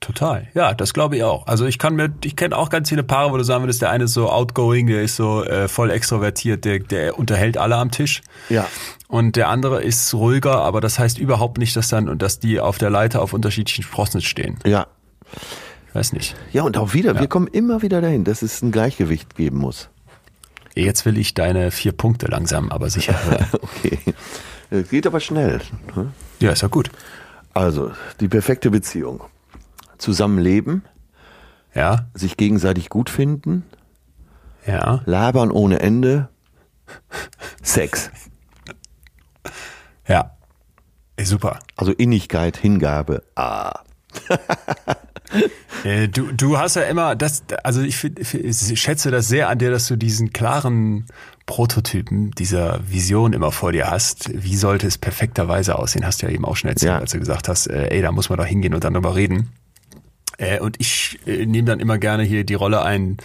Total. 0.00 0.48
Ja, 0.54 0.72
das 0.72 0.94
glaube 0.94 1.16
ich 1.16 1.24
auch. 1.24 1.46
Also 1.46 1.66
ich 1.66 1.78
kann 1.78 1.94
mir, 1.94 2.10
ich 2.24 2.34
kenne 2.34 2.56
auch 2.56 2.70
ganz 2.70 2.88
viele 2.88 3.02
Paare, 3.02 3.32
wo 3.32 3.36
du 3.36 3.44
sagen 3.44 3.62
würdest, 3.64 3.82
der 3.82 3.90
eine 3.90 4.04
ist 4.04 4.14
so 4.14 4.30
outgoing, 4.30 4.86
der 4.86 5.02
ist 5.02 5.16
so 5.16 5.44
äh, 5.44 5.68
voll 5.68 5.90
extrovertiert, 5.90 6.64
der, 6.64 6.78
der 6.78 7.18
unterhält 7.18 7.58
alle 7.58 7.76
am 7.76 7.90
Tisch. 7.90 8.22
Ja. 8.48 8.66
Und 9.08 9.36
der 9.36 9.48
andere 9.48 9.82
ist 9.82 10.14
ruhiger, 10.14 10.62
aber 10.62 10.80
das 10.80 10.98
heißt 10.98 11.18
überhaupt 11.18 11.58
nicht, 11.58 11.76
dass 11.76 11.88
dann 11.88 12.08
und 12.08 12.22
dass 12.22 12.38
die 12.40 12.60
auf 12.60 12.78
der 12.78 12.88
Leiter 12.88 13.20
auf 13.20 13.34
unterschiedlichen 13.34 13.82
Sprossen 13.82 14.22
stehen. 14.22 14.58
Ja. 14.64 14.86
Ich 15.88 15.94
weiß 15.94 16.14
nicht. 16.14 16.34
Ja, 16.52 16.62
und 16.62 16.78
auch 16.78 16.94
wieder, 16.94 17.18
wir 17.18 17.26
kommen 17.26 17.48
immer 17.48 17.82
wieder 17.82 18.00
dahin, 18.00 18.24
dass 18.24 18.40
es 18.40 18.62
ein 18.62 18.72
Gleichgewicht 18.72 19.36
geben 19.36 19.58
muss. 19.58 19.90
Jetzt 20.74 21.04
will 21.04 21.18
ich 21.18 21.34
deine 21.34 21.70
vier 21.72 21.92
Punkte 21.92 22.26
langsam, 22.26 22.70
aber 22.70 22.88
sicher. 22.88 23.14
Okay. 23.52 23.98
Äh, 24.70 24.82
Geht 24.84 25.06
aber 25.06 25.20
schnell. 25.20 25.60
ne? 25.96 26.12
ja, 26.38 26.52
ist 26.52 26.62
ja 26.62 26.68
gut. 26.68 26.90
Also, 27.52 27.90
die 28.20 28.28
perfekte 28.28 28.70
Beziehung. 28.70 29.24
Zusammenleben, 30.00 30.82
Ja, 31.74 32.06
sich 32.14 32.36
gegenseitig 32.36 32.88
gut 32.88 33.08
finden, 33.10 33.64
ja, 34.66 35.02
labern 35.06 35.50
ohne 35.52 35.78
Ende, 35.80 36.28
Sex. 37.62 38.10
ja. 40.08 40.36
Ey, 41.16 41.24
super. 41.26 41.58
Also 41.76 41.92
Innigkeit, 41.92 42.56
Hingabe, 42.56 43.22
ah. 43.36 43.80
Äh, 45.84 46.08
du, 46.08 46.32
du 46.32 46.58
hast 46.58 46.74
ja 46.74 46.82
immer 46.82 47.14
das, 47.14 47.44
also 47.62 47.80
ich, 47.82 48.02
ich 48.04 48.80
schätze 48.80 49.12
das 49.12 49.28
sehr 49.28 49.48
an 49.48 49.58
dir, 49.60 49.70
dass 49.70 49.86
du 49.86 49.94
diesen 49.96 50.32
klaren 50.32 51.06
Prototypen 51.46 52.32
dieser 52.32 52.80
Vision 52.90 53.32
immer 53.32 53.52
vor 53.52 53.70
dir 53.70 53.88
hast. 53.88 54.30
Wie 54.34 54.56
sollte 54.56 54.88
es 54.88 54.98
perfekterweise 54.98 55.78
aussehen? 55.78 56.04
Hast 56.04 56.20
du 56.20 56.26
ja 56.26 56.32
eben 56.32 56.44
auch 56.44 56.56
schon 56.56 56.68
erzählt, 56.68 56.90
Ja. 56.90 56.98
als 56.98 57.12
du 57.12 57.18
gesagt 57.20 57.48
hast, 57.48 57.68
äh, 57.68 57.90
ey, 57.90 58.02
da 58.02 58.10
muss 58.10 58.28
man 58.28 58.38
doch 58.38 58.44
hingehen 58.44 58.74
und 58.74 58.82
dann 58.82 58.92
drüber 58.94 59.14
reden. 59.14 59.50
Äh, 60.40 60.58
und 60.60 60.76
ich 60.80 61.18
äh, 61.26 61.44
nehme 61.46 61.66
dann 61.66 61.80
immer 61.80 61.98
gerne 61.98 62.22
hier 62.22 62.44
die 62.44 62.54
Rolle 62.54 62.82
ein, 62.82 63.18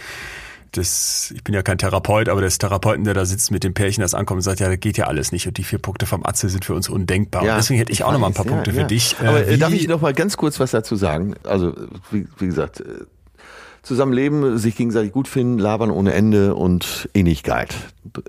des, 0.74 1.32
ich 1.34 1.42
bin 1.42 1.54
ja 1.54 1.62
kein 1.62 1.78
Therapeut, 1.78 2.28
aber 2.28 2.42
des 2.42 2.58
Therapeuten, 2.58 3.04
der 3.04 3.14
da 3.14 3.24
sitzt 3.24 3.50
mit 3.50 3.64
dem 3.64 3.72
Pärchen, 3.72 4.02
das 4.02 4.12
ankommt 4.14 4.38
und 4.38 4.42
sagt, 4.42 4.60
ja, 4.60 4.68
das 4.68 4.78
geht 4.78 4.98
ja 4.98 5.06
alles 5.06 5.32
nicht 5.32 5.46
und 5.46 5.56
die 5.56 5.64
vier 5.64 5.78
Punkte 5.78 6.04
vom 6.06 6.24
Atze 6.26 6.48
sind 6.50 6.64
für 6.64 6.74
uns 6.74 6.88
undenkbar. 6.88 7.42
und 7.42 7.48
deswegen 7.48 7.78
hätte 7.78 7.92
ich 7.92 8.04
auch 8.04 8.12
noch 8.12 8.18
mal 8.18 8.26
ein 8.28 8.34
paar 8.34 8.44
weiß, 8.44 8.52
Punkte 8.52 8.70
ja, 8.70 8.74
für 8.74 8.80
ja. 8.82 8.86
dich. 8.86 9.16
Aber 9.20 9.46
äh, 9.46 9.54
wie- 9.54 9.58
darf 9.58 9.72
ich 9.72 9.88
noch 9.88 10.02
mal 10.02 10.12
ganz 10.12 10.36
kurz 10.36 10.60
was 10.60 10.72
dazu 10.72 10.96
sagen? 10.96 11.34
Also, 11.44 11.72
wie, 12.10 12.26
wie 12.38 12.46
gesagt, 12.46 12.80
äh, 12.80 12.84
zusammenleben, 13.82 14.58
sich 14.58 14.76
gegenseitig 14.76 15.12
gut 15.12 15.28
finden, 15.28 15.58
labern 15.58 15.90
ohne 15.90 16.12
Ende 16.12 16.54
und 16.54 17.08
Innigkeit. 17.12 17.74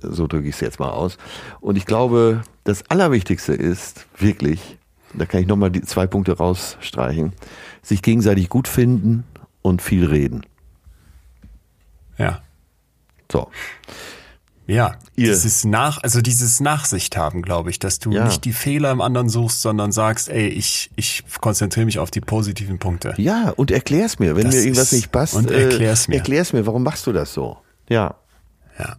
So 0.02 0.28
drücke 0.28 0.48
ich 0.48 0.56
es 0.56 0.62
jetzt 0.62 0.80
mal 0.80 0.92
aus. 0.92 1.18
Und 1.60 1.76
ich 1.78 1.86
glaube, 1.86 2.44
das 2.64 2.90
Allerwichtigste 2.90 3.54
ist 3.54 4.06
wirklich, 4.18 4.78
da 5.16 5.26
kann 5.26 5.42
ich 5.42 5.48
nochmal 5.48 5.72
die 5.72 5.82
zwei 5.82 6.06
Punkte 6.06 6.38
rausstreichen, 6.38 7.34
sich 7.88 8.02
gegenseitig 8.02 8.50
gut 8.50 8.68
finden 8.68 9.24
und 9.62 9.82
viel 9.82 10.06
reden. 10.06 10.46
Ja. 12.18 12.42
So. 13.32 13.50
Ja, 14.66 14.98
Ihr- 15.16 15.28
dieses 15.28 15.64
Nach, 15.64 16.04
also 16.04 16.20
dieses 16.22 16.60
Nachsicht 16.60 17.16
haben, 17.16 17.42
glaube 17.42 17.70
ich, 17.70 17.80
dass 17.80 18.00
du 18.00 18.12
Ja. 18.12 18.26
nicht 18.26 18.44
die 18.44 18.52
Fehler 18.52 18.92
im 18.92 19.00
anderen 19.00 19.30
suchst, 19.30 19.62
sondern 19.62 19.94
sagst, 19.94 20.28
ey, 20.28 20.48
ich, 20.50 20.92
ich 20.98 21.24
konzentriere 21.40 21.86
mich 21.86 22.00
auf 22.00 22.12
die 22.12 22.20
positiven 22.20 22.78
Punkte. 22.78 23.14
Ja, 23.18 23.52
und 23.52 23.72
erklär's 23.72 24.20
mir, 24.20 24.36
wenn 24.36 24.44
Das 24.46 24.56
mir 24.56 24.62
irgendwas 24.64 24.92
nicht 24.92 25.12
passt. 25.14 25.36
und 25.36 25.50
erklär's 25.50 26.08
äh, 26.08 26.12
mir. 26.12 26.18
Erklär's 26.18 26.52
mir, 26.52 26.66
warum 26.66 26.84
machst 26.84 27.08
du 27.08 27.14
das 27.14 27.34
so? 27.34 27.58
Ja. 27.88 28.16
Ja. 28.78 28.98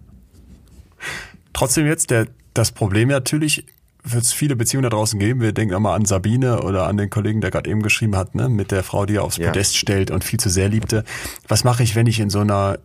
Trotzdem 1.53 1.87
jetzt 1.87 2.11
der, 2.11 2.29
das 2.55 2.73
Problem 2.73 3.09
natürlich, 3.09 3.67
wird 4.13 4.25
es 4.25 4.33
viele 4.33 4.57
Beziehungen 4.57 4.85
da 4.85 4.91
draußen 4.91 5.19
geben. 5.19 5.41
Wir 5.41 5.53
denken 5.53 5.75
auch 5.75 5.81
mal 5.81 5.95
an 5.95 6.05
Sabine 6.05 6.63
oder 6.63 6.87
an 6.87 6.97
den 6.97 7.11
Kollegen, 7.11 7.41
der 7.41 7.51
gerade 7.51 7.69
eben 7.71 7.83
geschrieben 7.83 8.17
hat, 8.17 8.35
ne, 8.35 8.49
mit 8.49 8.71
der 8.71 8.83
Frau, 8.83 9.07
die 9.07 9.17
er 9.17 9.25
aufs 9.25 9.37
Ja. 9.37 9.49
Podest 9.49 9.77
stellt 9.77 10.11
und 10.11 10.25
viel 10.25 10.41
zu 10.41 10.49
sehr 10.51 10.69
liebte. 10.69 11.05
Was 11.47 11.65
mache 11.65 11.83
ich, 11.83 11.95
wenn 11.97 12.07
ich 12.07 12.21
in 12.21 12.31
so 12.31 12.41
einer 12.41 12.79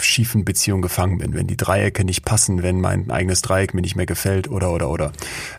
schiefen 0.00 0.44
Beziehung 0.44 0.82
gefangen 0.82 1.18
bin, 1.18 1.34
wenn 1.34 1.46
die 1.46 1.56
Dreiecke 1.56 2.04
nicht 2.04 2.24
passen, 2.24 2.62
wenn 2.64 2.80
mein 2.80 3.10
eigenes 3.10 3.40
Dreieck 3.42 3.72
mir 3.72 3.82
nicht 3.82 3.94
mehr 3.94 4.06
gefällt 4.06 4.50
oder 4.50 4.72
oder 4.72 4.88
oder. 4.90 5.12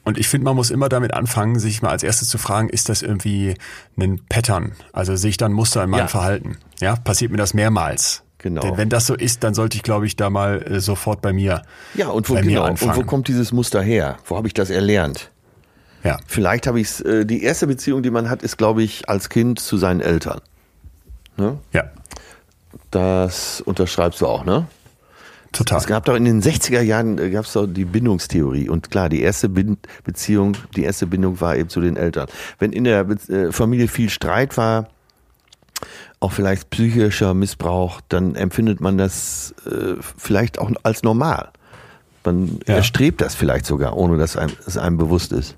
Und 0.04 0.18
ich 0.18 0.28
finde, 0.28 0.46
man 0.46 0.56
muss 0.56 0.70
immer 0.70 0.90
damit 0.90 1.14
anfangen, 1.14 1.60
sich 1.60 1.82
mal 1.82 1.92
als 1.92 2.04
erstes 2.04 2.28
zu 2.28 2.38
fragen, 2.38 2.68
ist 2.70 2.90
das 2.90 3.04
irgendwie 3.04 3.54
ein 3.98 4.20
Pattern? 4.28 4.74
Also 4.92 5.16
sehe 5.16 5.30
ich 5.30 5.38
da 5.38 5.46
ein 5.46 5.54
Muster 5.54 5.84
in 5.84 5.92
meinem 5.92 6.00
Ja. 6.02 6.08
Verhalten? 6.08 6.58
Ja, 6.82 6.96
passiert 6.98 7.32
mir 7.32 7.38
das 7.38 7.54
mehrmals? 7.54 8.23
Genau. 8.44 8.60
Denn 8.62 8.76
wenn 8.76 8.90
das 8.90 9.08
so 9.08 9.16
ist, 9.16 9.46
dann 9.46 9.54
sollte 9.54 9.78
ich, 9.78 9.84
glaube 9.84 10.06
ich, 10.06 10.18
da 10.18 10.30
mal 10.30 10.62
äh, 10.64 10.82
sofort 10.82 11.22
bei 11.22 11.32
mir, 11.32 11.62
Ja, 11.94 12.10
und 12.10 12.30
wo, 12.30 12.34
genau, 12.34 12.68
und 12.68 12.82
wo 12.98 13.04
kommt 13.04 13.30
dieses 13.30 13.54
Muster 13.54 13.82
her? 13.82 14.18
Wo 14.26 14.36
habe 14.36 14.48
ich 14.48 14.54
das 14.54 14.70
erlernt? 14.70 15.32
ja, 16.04 16.18
Vielleicht 16.28 16.68
habe 16.68 16.82
ich 16.82 16.88
es, 16.90 17.00
äh, 17.00 17.26
die 17.26 17.42
erste 17.42 17.68
Beziehung, 17.68 18.04
die 18.04 18.12
man 18.12 18.30
hat, 18.30 18.44
ist, 18.44 18.58
glaube 18.58 18.84
ich, 18.84 19.08
als 19.08 19.30
Kind 19.30 19.62
zu 19.62 19.78
seinen 19.78 20.02
Eltern. 20.02 20.42
Ne? 21.38 21.58
ja, 21.72 21.86
Das 22.92 23.62
unterschreibst 23.62 24.20
du 24.20 24.28
auch, 24.28 24.44
ne? 24.44 24.68
total. 25.54 25.78
Es 25.78 25.88
gab 25.88 26.04
doch 26.04 26.16
in 26.16 26.26
den 26.26 26.42
60er 26.42 26.82
Jahren 26.82 27.18
äh, 27.20 27.30
gab 27.30 27.46
es 27.46 27.54
doch 27.54 27.66
die 27.66 27.86
Bindungstheorie 27.86 28.68
und 28.68 28.92
klar, 28.92 29.08
die 29.08 29.22
erste 29.22 29.48
Bin 29.48 29.78
Beziehung, 30.04 30.58
die 30.76 30.84
erste 30.84 31.08
Bindung 31.08 31.40
war 31.40 31.56
eben 31.56 31.70
zu 31.70 31.80
den 31.80 31.96
Eltern. 31.96 32.28
Wenn 32.60 32.74
in 32.74 32.84
der 32.84 33.06
Be 33.06 33.16
äh, 33.34 33.54
Familie 33.54 33.88
viel 33.88 34.10
Streit 34.10 34.58
war, 34.58 34.90
auch 36.20 36.32
vielleicht 36.32 36.70
psychischer 36.70 37.34
Missbrauch, 37.34 38.02
dann 38.10 38.36
empfindet 38.36 38.82
man 38.82 38.98
das 38.98 39.54
äh, 39.66 39.96
vielleicht 40.18 40.60
auch 40.60 40.72
als 40.84 41.04
normal. 41.04 41.50
Man 42.26 42.60
Ja. 42.68 42.76
erstrebt 42.76 43.22
das 43.22 43.36
vielleicht 43.36 43.66
sogar, 43.66 43.98
ohne 43.98 44.18
dass 44.18 44.38
einem, 44.38 44.54
es 44.66 44.78
einem 44.78 44.98
bewusst 44.98 45.32
ist. 45.34 45.56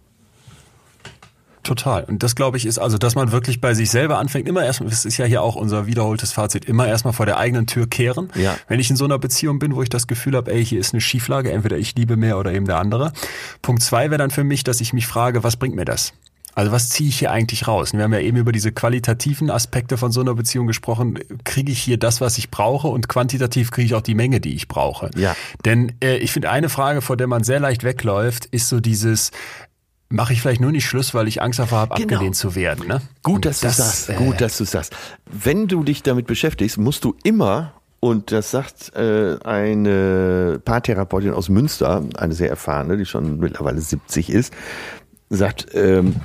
Total. 1.61 2.03
Und 2.03 2.21
das 2.21 2.35
glaube 2.35 2.57
ich 2.57 2.65
ist 2.67 2.77
also, 2.77 2.99
dass 2.99 3.15
man 3.15 3.31
wirklich 3.31 3.59
bei 3.59 3.73
sich 3.73 3.89
selber 3.89 4.19
anfängt, 4.19 4.47
immer 4.47 4.63
erstmal, 4.63 4.91
das 4.91 5.03
ist 5.03 5.17
ja 5.17 5.25
hier 5.25 5.41
auch 5.41 5.55
unser 5.55 5.87
wiederholtes 5.87 6.31
Fazit, 6.31 6.65
immer 6.65 6.87
erstmal 6.87 7.13
vor 7.13 7.25
der 7.25 7.39
eigenen 7.39 7.65
Tür 7.65 7.87
kehren. 7.87 8.29
Ja. 8.35 8.55
Wenn 8.67 8.79
ich 8.79 8.91
in 8.91 8.95
so 8.95 9.05
einer 9.05 9.17
Beziehung 9.17 9.57
bin, 9.57 9.75
wo 9.75 9.81
ich 9.81 9.89
das 9.89 10.05
Gefühl 10.05 10.35
habe, 10.35 10.51
ey, 10.53 10.63
hier 10.63 10.79
ist 10.79 10.93
eine 10.93 11.01
Schieflage, 11.01 11.51
entweder 11.51 11.77
ich 11.77 11.95
liebe 11.95 12.17
mehr 12.17 12.37
oder 12.37 12.53
eben 12.53 12.65
der 12.67 12.77
andere. 12.77 13.13
Punkt 13.63 13.81
zwei 13.81 14.11
wäre 14.11 14.19
dann 14.19 14.29
für 14.29 14.43
mich, 14.43 14.63
dass 14.63 14.79
ich 14.79 14.93
mich 14.93 15.07
frage, 15.07 15.43
was 15.43 15.55
bringt 15.57 15.75
mir 15.75 15.85
das? 15.85 16.13
Also 16.55 16.71
was 16.71 16.89
ziehe 16.89 17.09
ich 17.09 17.19
hier 17.19 17.31
eigentlich 17.31 17.67
raus? 17.67 17.93
Wir 17.93 18.03
haben 18.03 18.13
ja 18.13 18.19
eben 18.21 18.37
über 18.37 18.51
diese 18.53 18.71
qualitativen 18.71 19.51
Aspekte 19.51 19.97
von 19.97 20.11
so 20.11 20.21
einer 20.21 20.33
Beziehung 20.35 20.67
gesprochen. 20.67 21.19
Kriege 21.43 21.71
ich 21.71 21.79
hier 21.79 21.97
das, 21.97 22.21
was 22.21 22.37
ich 22.37 22.49
brauche 22.49 22.87
und 22.87 23.09
quantitativ 23.09 23.71
kriege 23.71 23.85
ich 23.85 23.93
auch 23.93 24.01
die 24.01 24.15
Menge, 24.15 24.39
die 24.39 24.55
ich 24.55 24.67
brauche? 24.69 25.11
Ja. 25.17 25.35
Denn 25.65 25.91
äh, 26.01 26.15
ich 26.17 26.31
finde, 26.31 26.49
eine 26.49 26.69
Frage, 26.69 27.01
vor 27.01 27.17
der 27.17 27.27
man 27.27 27.43
sehr 27.43 27.59
leicht 27.59 27.83
wegläuft, 27.83 28.45
ist 28.45 28.69
so 28.69 28.79
dieses, 28.79 29.31
mache 30.09 30.31
ich 30.31 30.41
vielleicht 30.41 30.61
nur 30.61 30.71
nicht 30.71 30.85
Schluss, 30.85 31.13
weil 31.13 31.27
ich 31.27 31.41
Angst 31.41 31.59
davor 31.59 31.79
habe, 31.79 31.95
Genau. 31.95 32.13
abgelehnt 32.15 32.35
zu 32.37 32.55
werden. 32.55 32.87
Ne? 32.87 33.01
Gut, 33.21 33.43
dass 33.45 33.59
du 33.59 33.69
sagst. 33.69 34.09
äh, 34.09 34.13
Gut, 34.13 34.39
dass 34.39 34.57
du 34.57 34.63
sagst. 34.63 34.95
Wenn 35.29 35.67
du 35.67 35.83
dich 35.83 36.03
damit 36.03 36.25
beschäftigst, 36.25 36.77
musst 36.77 37.03
du 37.03 37.15
immer 37.23 37.73
und 37.99 38.31
das 38.31 38.51
sagt 38.51 38.95
äh, 38.95 39.37
eine 39.43 40.61
Paartherapeutin 40.63 41.31
aus 41.33 41.49
Münster, 41.49 42.03
eine 42.17 42.33
sehr 42.33 42.49
erfahrene, 42.49 42.97
die 42.97 43.05
schon 43.05 43.39
mittlerweile 43.39 43.81
70 43.81 44.29
ist, 44.29 44.53
sagt, 45.29 45.67
ähm, 45.73 46.17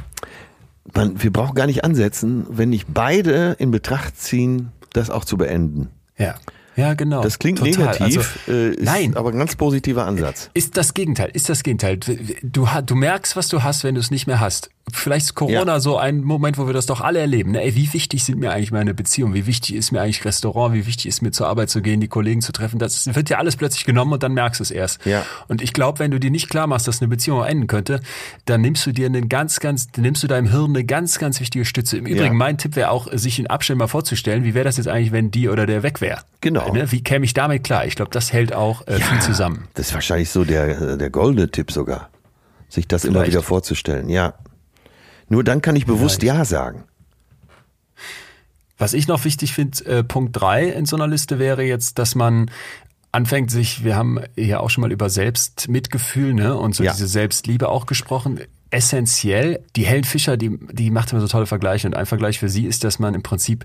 man, 0.94 1.22
wir 1.22 1.32
brauchen 1.32 1.54
gar 1.54 1.66
nicht 1.66 1.84
ansetzen, 1.84 2.46
wenn 2.48 2.70
nicht 2.70 2.86
beide 2.92 3.56
in 3.58 3.70
Betracht 3.70 4.20
ziehen, 4.20 4.72
das 4.92 5.10
auch 5.10 5.24
zu 5.24 5.36
beenden. 5.36 5.88
Ja. 6.16 6.34
Ja, 6.76 6.94
genau. 6.94 7.22
Das 7.22 7.38
klingt 7.38 7.58
Total. 7.58 7.72
negativ, 7.72 8.38
Also, 8.46 8.52
äh, 8.52 8.70
ist 8.70 8.84
nein, 8.84 9.16
aber 9.16 9.30
ein 9.30 9.38
ganz 9.38 9.56
positiver 9.56 10.06
Ansatz. 10.06 10.50
Ist 10.54 10.76
das 10.76 10.94
Gegenteil, 10.94 11.30
ist 11.32 11.48
das 11.48 11.62
Gegenteil. 11.62 11.98
Du, 12.42 12.66
du 12.86 12.94
merkst, 12.94 13.36
was 13.36 13.48
du 13.48 13.62
hast, 13.62 13.84
wenn 13.84 13.96
du 13.96 14.00
es 14.00 14.10
nicht 14.10 14.26
mehr 14.26 14.40
hast. 14.40 14.70
Vielleicht 14.92 15.26
ist 15.26 15.34
Corona 15.36 15.74
Ja. 15.74 15.80
so 15.80 15.98
ein 15.98 16.20
Moment, 16.22 16.58
wo 16.58 16.66
wir 16.66 16.72
das 16.72 16.84
doch 16.86 17.00
alle 17.00 17.20
erleben. 17.20 17.52
Ne? 17.52 17.62
Ey, 17.62 17.76
wie 17.76 17.92
wichtig 17.92 18.24
sind 18.24 18.40
mir 18.40 18.50
eigentlich 18.50 18.72
meine 18.72 18.92
Beziehungen? 18.92 19.34
Wie 19.34 19.46
wichtig 19.46 19.76
ist 19.76 19.92
mir 19.92 20.00
eigentlich 20.00 20.24
Restaurant? 20.24 20.74
Wie 20.74 20.84
wichtig 20.84 21.06
ist 21.06 21.22
mir 21.22 21.30
zur 21.30 21.46
Arbeit 21.46 21.70
zu 21.70 21.80
gehen, 21.80 22.00
die 22.00 22.08
Kollegen 22.08 22.40
zu 22.40 22.50
treffen? 22.50 22.80
Das 22.80 23.06
wird 23.14 23.30
ja 23.30 23.38
alles 23.38 23.54
plötzlich 23.54 23.84
genommen 23.84 24.12
und 24.14 24.22
dann 24.24 24.32
merkst 24.34 24.58
du 24.58 24.64
es 24.64 24.72
erst. 24.72 25.04
Ja. 25.06 25.24
Und 25.46 25.62
ich 25.62 25.72
glaube, 25.74 26.00
wenn 26.00 26.10
du 26.10 26.18
dir 26.18 26.32
nicht 26.32 26.50
klar 26.50 26.66
machst, 26.66 26.88
dass 26.88 27.00
eine 27.00 27.06
Beziehung 27.08 27.44
enden 27.44 27.68
könnte, 27.68 28.00
dann 28.46 28.62
nimmst 28.62 28.84
du 28.84 28.90
dir 28.90 29.06
einen 29.06 29.28
ganz, 29.28 29.60
ganz, 29.60 29.86
nimmst 29.96 30.24
du 30.24 30.26
deinem 30.26 30.50
Hirn 30.50 30.70
eine 30.70 30.84
ganz, 30.84 31.20
ganz 31.20 31.38
wichtige 31.38 31.64
Stütze. 31.64 31.96
Im 31.98 32.06
Übrigen, 32.06 32.24
Ja. 32.24 32.32
mein 32.32 32.58
Tipp 32.58 32.74
wäre 32.74 32.90
auch, 32.90 33.06
sich 33.12 33.38
in 33.38 33.46
Abständen 33.46 33.78
mal 33.78 33.86
vorzustellen, 33.86 34.42
wie 34.42 34.54
wäre 34.54 34.64
das 34.64 34.76
jetzt 34.76 34.88
eigentlich, 34.88 35.12
wenn 35.12 35.30
die 35.30 35.48
oder 35.48 35.66
der 35.66 35.84
weg 35.84 36.00
wäre? 36.00 36.22
Genau. 36.40 36.72
Ne? 36.72 36.90
Wie 36.90 37.02
käme 37.04 37.24
ich 37.24 37.32
damit 37.32 37.62
klar? 37.62 37.86
Ich 37.86 37.94
glaube, 37.94 38.10
das 38.10 38.32
hält 38.32 38.52
auch 38.52 38.84
äh, 38.88 38.98
viel 38.98 39.20
zusammen. 39.20 39.68
Das 39.74 39.88
ist 39.88 39.94
wahrscheinlich 39.94 40.30
so 40.30 40.44
der, 40.44 40.96
der 40.96 41.10
goldene 41.10 41.48
Tipp 41.48 41.70
sogar. 41.70 42.08
Sich 42.68 42.88
das 42.88 43.04
immer 43.04 43.20
Vielleicht. 43.20 43.32
wieder 43.32 43.42
vorzustellen, 43.42 44.08
ja. 44.08 44.34
Nur 45.30 45.44
dann 45.44 45.62
kann 45.62 45.76
ich 45.76 45.86
bewusst 45.86 46.22
Ja 46.22 46.44
sagen. 46.44 46.84
Was 48.76 48.92
ich 48.94 49.06
noch 49.08 49.24
wichtig 49.24 49.54
finde, 49.54 49.84
äh, 49.86 50.04
Punkt 50.04 50.38
drei 50.38 50.68
in 50.68 50.86
so 50.86 50.96
einer 50.96 51.06
Liste 51.06 51.38
wäre 51.38 51.62
jetzt, 51.62 51.98
dass 51.98 52.14
man 52.14 52.50
anfängt 53.12 53.50
sich, 53.50 53.84
wir 53.84 53.96
haben 53.96 54.20
ja 54.36 54.60
auch 54.60 54.70
schon 54.70 54.82
mal 54.82 54.92
über 54.92 55.08
Selbstmitgefühl 55.08 56.34
ne, 56.34 56.56
und 56.56 56.74
so 56.74 56.82
Ja. 56.82 56.92
diese 56.92 57.06
Selbstliebe 57.06 57.68
auch 57.68 57.86
gesprochen. 57.86 58.40
Essentiell, 58.70 59.60
die 59.76 59.84
Helen 59.84 60.04
Fischer, 60.04 60.36
die, 60.36 60.58
die 60.72 60.90
macht 60.90 61.10
immer 61.12 61.20
so 61.20 61.28
tolle 61.28 61.46
Vergleiche 61.46 61.86
und 61.88 61.94
ein 61.94 62.06
Vergleich 62.06 62.38
für 62.38 62.48
sie 62.48 62.66
ist, 62.66 62.84
dass 62.84 62.98
man 62.98 63.14
im 63.14 63.22
Prinzip 63.22 63.64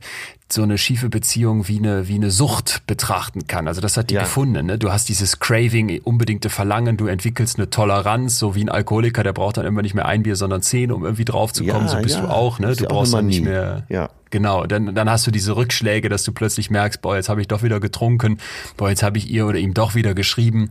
so 0.51 0.63
eine 0.63 0.77
schiefe 0.77 1.09
Beziehung 1.09 1.67
wie 1.67 1.77
eine, 1.77 2.07
wie 2.07 2.15
eine 2.15 2.31
Sucht 2.31 2.83
betrachten 2.87 3.47
kann. 3.47 3.67
Also 3.67 3.81
das 3.81 3.97
hat 3.97 4.09
die 4.09 4.15
Ja. 4.15 4.21
gefunden. 4.21 4.65
Ne? 4.65 4.77
Du 4.77 4.91
hast 4.91 5.07
dieses 5.09 5.39
Craving, 5.39 6.01
unbedingte 6.03 6.49
Verlangen, 6.49 6.97
du 6.97 7.07
entwickelst 7.07 7.57
eine 7.57 7.69
Toleranz, 7.69 8.39
so 8.39 8.55
wie 8.55 8.63
ein 8.63 8.69
Alkoholiker, 8.69 9.23
der 9.23 9.33
braucht 9.33 9.57
dann 9.57 9.65
immer 9.65 9.81
nicht 9.81 9.93
mehr 9.93 10.05
ein 10.05 10.23
Bier, 10.23 10.35
sondern 10.35 10.61
zehn, 10.61 10.91
um 10.91 11.03
irgendwie 11.03 11.25
draufzukommen. 11.25 11.87
Ja, 11.87 11.93
so 11.93 11.97
bist 12.01 12.15
ja. 12.15 12.21
du 12.21 12.29
auch. 12.29 12.59
Ne? 12.59 12.75
Du 12.75 12.85
brauchst 12.85 13.13
dann 13.13 13.27
nicht 13.27 13.39
nie. 13.39 13.45
mehr 13.45 13.83
Ja. 13.89 14.09
Genau, 14.35 14.65
dann, 14.65 14.93
dann 14.93 15.09
hast 15.09 15.25
du 15.25 15.31
diese 15.31 15.55
Rückschläge, 15.55 16.09
dass 16.09 16.25
du 16.25 16.33
plötzlich 16.33 16.69
merkst, 16.69 17.01
boah, 17.01 17.15
jetzt 17.15 17.29
habe 17.29 17.39
ich 17.39 17.47
doch 17.47 17.63
wieder 17.63 17.79
getrunken, 17.79 18.37
boah, 18.75 18.89
jetzt 18.89 19.01
habe 19.01 19.17
ich 19.17 19.31
ihr 19.31 19.47
oder 19.47 19.59
ihm 19.59 19.73
doch 19.73 19.95
wieder 19.95 20.13
geschrieben. 20.13 20.69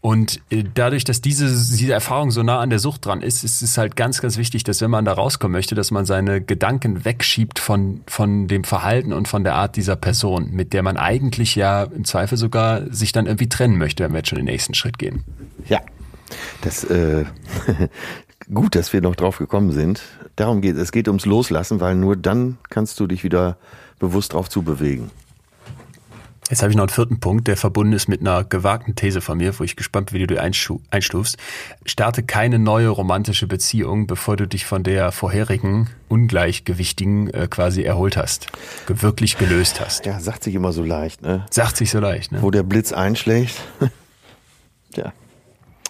Und 0.00 0.40
äh, 0.48 0.64
dadurch, 0.72 1.04
dass 1.04 1.20
diese, 1.20 1.44
diese 1.44 1.92
Erfahrung 1.92 2.30
so 2.30 2.42
nah 2.42 2.60
an 2.60 2.70
der 2.70 2.78
Sucht 2.78 3.04
dran 3.04 3.20
ist, 3.20 3.44
ist 3.44 3.60
es 3.60 3.76
halt 3.76 3.96
ganz, 3.96 4.22
ganz 4.22 4.38
wichtig, 4.38 4.64
dass 4.64 4.80
wenn 4.80 4.90
man 4.90 5.04
da 5.04 5.12
rauskommen 5.12 5.52
möchte, 5.52 5.74
dass 5.74 5.90
man 5.90 6.06
seine 6.06 6.40
Gedanken 6.40 7.04
wegschiebt 7.04 7.58
von, 7.58 8.00
von 8.06 8.48
dem 8.48 8.64
Verhalten 8.64 9.12
und 9.12 9.28
von 9.28 9.44
der 9.44 9.56
Art 9.56 9.76
dieser 9.76 9.96
Person, 9.96 10.50
mit 10.52 10.72
der 10.72 10.82
man 10.82 10.96
eigentlich 10.96 11.54
ja 11.54 11.82
im 11.82 12.06
Zweifel 12.06 12.38
sogar 12.38 12.90
sich 12.90 13.12
dann 13.12 13.26
irgendwie 13.26 13.50
trennen 13.50 13.76
möchte, 13.76 14.04
wenn 14.04 14.12
wir 14.12 14.20
jetzt 14.20 14.30
schon 14.30 14.38
den 14.38 14.46
nächsten 14.46 14.72
Schritt 14.72 14.98
gehen. 14.98 15.22
Ja. 15.68 15.80
Das, 16.62 16.82
äh, 16.84 17.26
gut, 18.52 18.74
dass 18.74 18.92
wir 18.92 19.00
noch 19.00 19.16
drauf 19.16 19.38
gekommen 19.38 19.72
sind. 19.72 20.02
Darum 20.36 20.60
geht 20.60 20.76
es. 20.76 20.82
Es 20.82 20.92
geht 20.92 21.08
ums 21.08 21.26
Loslassen, 21.26 21.80
weil 21.80 21.94
nur 21.94 22.16
dann 22.16 22.58
kannst 22.70 22.98
du 23.00 23.06
dich 23.06 23.24
wieder 23.24 23.56
bewusst 23.98 24.32
drauf 24.32 24.48
zubewegen. 24.48 25.10
Jetzt 26.50 26.60
habe 26.60 26.70
ich 26.70 26.76
noch 26.76 26.82
einen 26.82 26.90
vierten 26.90 27.18
Punkt, 27.18 27.48
der 27.48 27.56
verbunden 27.56 27.94
ist 27.94 28.08
mit 28.08 28.20
einer 28.20 28.44
gewagten 28.44 28.94
These 28.94 29.22
von 29.22 29.38
mir, 29.38 29.58
wo 29.58 29.64
ich 29.64 29.74
gespannt 29.74 30.10
bin, 30.10 30.20
wie 30.20 30.26
du 30.26 30.34
die 30.34 30.38
einstufst. 30.38 31.38
Starte 31.86 32.22
keine 32.22 32.58
neue 32.58 32.88
romantische 32.88 33.46
Beziehung, 33.46 34.06
bevor 34.06 34.36
du 34.36 34.46
dich 34.46 34.66
von 34.66 34.82
der 34.82 35.12
vorherigen 35.12 35.88
ungleichgewichtigen 36.08 37.32
äh, 37.32 37.48
quasi 37.48 37.82
erholt 37.84 38.18
hast, 38.18 38.48
wirklich 38.86 39.38
gelöst 39.38 39.80
hast. 39.80 40.04
Ja, 40.04 40.20
sagt 40.20 40.44
sich 40.44 40.54
immer 40.54 40.72
so 40.72 40.82
leicht, 40.82 41.22
ne? 41.22 41.46
Sagt 41.48 41.78
sich 41.78 41.90
so 41.90 42.00
leicht. 42.00 42.32
Ne? 42.32 42.42
Wo 42.42 42.50
der 42.50 42.64
Blitz 42.64 42.92
einschlägt. 42.92 43.54
Ja, 44.94 45.10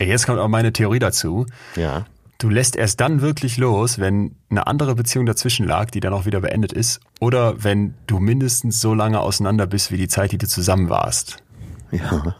Jetzt 0.07 0.27
kommt 0.27 0.39
auch 0.39 0.49
meine 0.49 0.73
Theorie 0.73 0.99
dazu. 0.99 1.47
Ja. 1.77 2.07
Du 2.43 2.49
lässt 2.49 2.75
erst 2.75 2.99
dann 3.01 3.21
wirklich 3.21 3.57
los, 3.57 4.01
wenn 4.01 4.35
eine 4.51 4.67
andere 4.67 4.97
Beziehung 4.97 5.27
dazwischen 5.27 5.65
lag, 5.65 5.91
die 5.93 6.01
dann 6.01 6.13
auch 6.13 6.27
wieder 6.27 6.41
beendet 6.41 6.73
ist, 6.73 6.99
oder 7.21 7.63
wenn 7.63 7.95
du 8.09 8.19
mindestens 8.19 8.81
so 8.81 8.95
lange 8.95 9.21
auseinander 9.21 9.69
bist 9.69 9.93
wie 9.93 9.97
die 9.97 10.09
Zeit, 10.09 10.33
die 10.33 10.39
du 10.39 10.49
zusammen 10.49 10.89
warst. 10.89 11.37
Ja. 11.93 12.35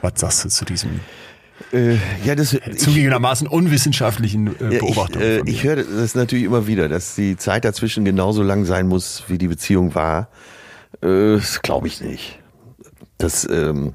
Was 0.00 0.12
sagst 0.20 0.44
du 0.44 0.48
zu 0.48 0.64
diesem 0.64 1.00
Äh, 1.72 1.96
ja, 2.24 2.36
das 2.36 2.52
ich- 2.52 2.78
zugegebenermaßen 2.78 3.48
unwissenschaftlichen 3.48 4.46
äh, 4.60 4.74
Ja, 4.74 4.78
Beobachtung? 4.78 5.20
ich, 5.22 5.26
äh, 5.28 5.42
ich 5.50 5.64
höre 5.64 5.82
das 5.82 6.14
natürlich 6.14 6.44
immer 6.44 6.68
wieder, 6.68 6.88
dass 6.88 7.16
die 7.16 7.36
Zeit 7.36 7.64
dazwischen 7.64 8.04
genauso 8.04 8.44
lang 8.44 8.64
sein 8.64 8.86
muss, 8.86 9.24
wie 9.26 9.38
die 9.38 9.48
Beziehung 9.48 9.96
war. 9.96 10.28
Äh, 11.02 11.34
das 11.34 11.62
glaube 11.62 11.88
ich 11.88 12.00
nicht. 12.00 12.38
Das, 13.18 13.44
ähm, 13.50 13.94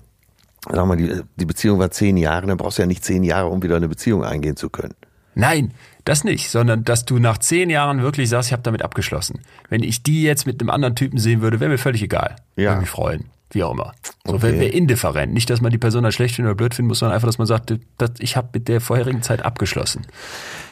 sag 0.71 0.85
mal, 0.85 0.95
die, 0.97 1.21
die 1.35 1.45
Beziehung 1.45 1.79
war 1.79 1.91
zehn 1.91 2.17
Jahre, 2.17 2.47
dann 2.47 2.57
brauchst 2.57 2.77
du 2.77 2.81
ja 2.83 2.87
nicht 2.87 3.03
zehn 3.03 3.23
Jahre, 3.23 3.47
um 3.47 3.61
wieder 3.63 3.75
eine 3.75 3.87
Beziehung 3.89 4.23
eingehen 4.23 4.55
zu 4.55 4.69
können. 4.69 4.93
Nein, 5.35 5.73
das 6.05 6.23
nicht, 6.23 6.49
sondern 6.49 6.83
dass 6.83 7.05
du 7.05 7.17
nach 7.17 7.39
zehn 7.39 7.69
Jahren 7.69 8.01
wirklich 8.03 8.29
sagst, 8.29 8.49
ich 8.49 8.53
habe 8.53 8.61
damit 8.63 8.83
abgeschlossen. 8.83 9.39
Wenn 9.69 9.81
ich 9.81 10.03
die 10.03 10.21
jetzt 10.23 10.45
mit 10.45 10.61
einem 10.61 10.69
anderen 10.69 10.95
Typen 10.95 11.17
sehen 11.17 11.41
würde, 11.41 11.59
wäre 11.59 11.71
mir 11.71 11.77
völlig 11.79 12.03
egal. 12.03 12.35
Ja. 12.55 12.71
Würde 12.71 12.81
mich 12.81 12.89
freuen. 12.89 13.25
Wie 13.51 13.63
auch 13.63 13.71
immer. 13.73 13.93
So 14.25 14.33
Okay. 14.33 14.43
wäre 14.43 14.59
wär 14.59 14.73
indifferent. 14.73 15.33
Nicht, 15.33 15.49
dass 15.49 15.61
man 15.61 15.71
die 15.71 15.77
Person 15.77 16.05
als 16.05 16.15
schlecht 16.15 16.35
finden 16.35 16.49
oder 16.49 16.55
blöd 16.55 16.73
finden 16.73 16.87
muss, 16.89 16.99
sondern 16.99 17.15
einfach, 17.15 17.27
dass 17.27 17.37
man 17.37 17.45
sagt, 17.47 17.73
das, 17.97 18.11
ich 18.19 18.35
habe 18.35 18.49
mit 18.53 18.67
der 18.67 18.79
vorherigen 18.81 19.21
Zeit 19.21 19.43
abgeschlossen. 19.45 20.05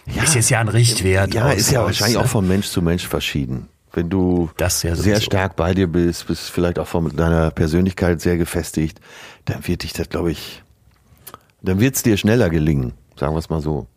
ist 0.07 0.35
jetzt 0.35 0.49
ja 0.49 0.59
ein 0.59 0.67
Richtwert. 0.67 1.33
Ja, 1.33 1.45
aus- 1.47 1.55
ist 1.55 1.71
ja 1.71 1.83
wahrscheinlich 1.83 2.17
äh, 2.17 2.19
auch 2.19 2.27
von 2.27 2.47
Mensch 2.47 2.67
zu 2.67 2.81
Mensch 2.81 3.07
verschieden. 3.07 3.67
Wenn 3.93 4.09
du 4.09 4.49
Das 4.57 4.83
ja 4.83 4.95
sehr 4.95 5.19
stark 5.19 5.55
bei 5.55 5.73
dir 5.73 5.87
bist, 5.87 6.27
bist 6.27 6.49
vielleicht 6.49 6.79
auch 6.79 6.87
von 6.87 7.13
deiner 7.15 7.51
Persönlichkeit 7.51 8.21
sehr 8.21 8.37
gefestigt, 8.37 8.99
dann 9.45 9.67
wird 9.67 9.83
dich 9.83 9.91
das, 9.93 10.07
glaube 10.09 10.31
ich, 10.31 10.63
dann 11.61 11.79
wird 11.79 11.95
es 11.95 12.03
dir 12.03 12.15
schneller 12.17 12.49
gelingen, 12.49 12.93
sagen 13.19 13.33
wir 13.35 13.39
es 13.39 13.49
mal 13.49 13.61
so. 13.61 13.87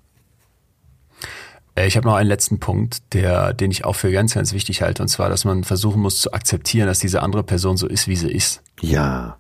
Äh, 1.77 1.87
Ich 1.87 1.97
habe 1.97 2.07
noch 2.09 2.15
einen 2.17 2.29
letzten 2.29 2.59
Punkt, 2.61 3.03
der, 3.15 3.53
den 3.53 3.71
ich 3.71 3.85
auch 3.85 3.95
für 3.97 4.11
ganz, 4.11 4.35
ganz 4.35 4.53
wichtig 4.53 4.83
halte, 4.83 5.03
und 5.03 5.09
zwar, 5.09 5.29
dass 5.29 5.45
man 5.45 5.65
versuchen 5.65 6.01
muss 6.03 6.21
zu 6.21 6.33
akzeptieren, 6.33 6.87
dass 6.89 6.99
diese 6.99 7.23
andere 7.23 7.43
Person 7.45 7.77
so 7.77 7.87
ist, 7.87 8.09
wie 8.09 8.17
sie 8.17 8.31
ist. 8.31 8.63
Ja, 8.81 9.37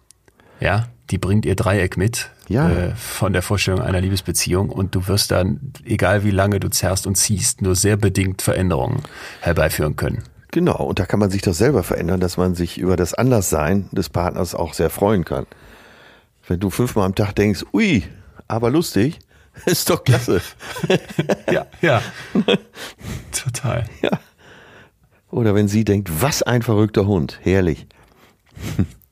Ja, 0.61 0.89
die 1.11 1.19
bringt 1.19 1.45
ihr 1.45 1.57
Dreieck 1.57 1.97
mit 1.97 2.31
Ja. 2.49 2.71
äh, 2.71 2.95
von 2.95 3.33
der 3.33 3.43
Vorstellung 3.43 3.81
einer 3.83 4.01
Liebesbeziehung 4.01 4.71
und 4.71 4.95
du 4.95 5.09
wirst 5.09 5.33
dann, 5.33 5.73
egal 5.85 6.23
wie 6.25 6.31
lange 6.31 6.61
du 6.61 6.71
zerrst 6.71 7.07
und 7.09 7.17
ziehst, 7.17 7.61
nur 7.61 7.75
sehr 7.75 7.97
bedingt 7.97 8.41
Veränderungen 8.41 9.03
herbeiführen 9.41 9.97
können. 9.97 10.23
Genau. 10.55 10.77
Und 10.77 10.99
da 10.99 11.05
kann 11.05 11.21
man 11.21 11.31
sich 11.31 11.43
doch 11.43 11.53
selber 11.53 11.83
verändern, 11.83 12.21
dass 12.21 12.39
man 12.39 12.55
sich 12.55 12.79
über 12.79 12.97
das 12.97 13.13
Anderssein 13.13 13.91
des 13.93 14.09
Partners 14.09 14.55
auch 14.55 14.73
sehr 14.73 14.89
freuen 14.89 15.27
kann. 15.27 15.47
Wenn 16.47 16.61
du 16.61 16.71
fünfmal 16.71 17.05
am 17.05 17.15
Tag 17.15 17.35
denkst, 17.35 17.65
ui, 17.75 18.05
aber 18.49 18.71
lustig, 18.71 19.19
ist 19.67 19.91
doch 19.91 20.03
klasse. 20.03 20.41
Ja, 21.51 21.67
ja. 21.83 22.03
Total. 23.33 23.85
ja. 24.01 24.11
Oder 25.31 25.55
wenn 25.55 25.69
sie 25.69 25.85
denkt, 25.85 26.23
was 26.23 26.43
ein 26.43 26.63
verrückter 26.63 27.07
Hund, 27.07 27.41
herrlich. 27.43 27.87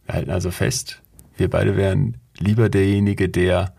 Wir 0.06 0.14
halten 0.14 0.30
also 0.30 0.50
fest, 0.50 1.02
wir 1.36 1.50
beide 1.50 1.76
wären 1.76 2.18
lieber 2.38 2.68
derjenige, 2.68 3.28
der 3.28 3.74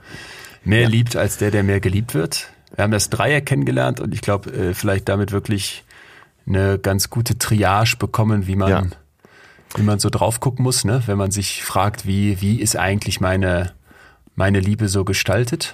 mehr 0.63 0.89
liebt, 0.89 1.15
als 1.15 1.37
der, 1.37 1.51
der 1.51 1.63
mehr 1.63 1.79
geliebt 1.79 2.13
wird. 2.13 2.49
Wir 2.75 2.83
haben 2.83 2.91
das 2.91 3.09
Dreieck 3.09 3.45
kennengelernt 3.45 3.99
und 3.99 4.13
ich 4.13 4.21
glaube, 4.21 4.51
äh, 4.51 4.73
vielleicht 4.73 5.07
damit 5.09 5.31
wirklich 5.31 5.83
eine 6.47 6.79
ganz 6.79 7.09
gute 7.09 7.37
Triage 7.37 7.95
bekommen, 7.97 8.47
wie 8.47 8.55
man, 8.55 8.69
Ja. 8.69 8.83
wie 9.75 9.83
man 9.83 9.99
so 9.99 10.09
drauf 10.09 10.39
gucken 10.39 10.63
muss, 10.63 10.83
ne? 10.83 11.03
wenn 11.05 11.17
man 11.17 11.31
sich 11.31 11.63
fragt, 11.63 12.05
wie, 12.05 12.41
wie 12.41 12.59
ist 12.61 12.77
eigentlich 12.77 13.21
meine, 13.21 13.73
meine 14.35 14.59
Liebe 14.59 14.87
so 14.87 15.05
gestaltet. 15.05 15.73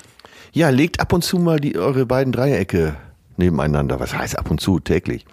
Ja, 0.52 0.70
legt 0.70 1.00
ab 1.00 1.14
und 1.14 1.24
zu 1.24 1.38
mal 1.38 1.60
die, 1.60 1.78
eure 1.78 2.06
beiden 2.06 2.32
Dreiecke 2.34 2.96
nebeneinander. 3.38 4.00
Was 4.00 4.16
heißt 4.18 4.38
ab 4.38 4.50
und 4.52 4.60
zu? 4.60 4.80
Täglich. 4.80 5.26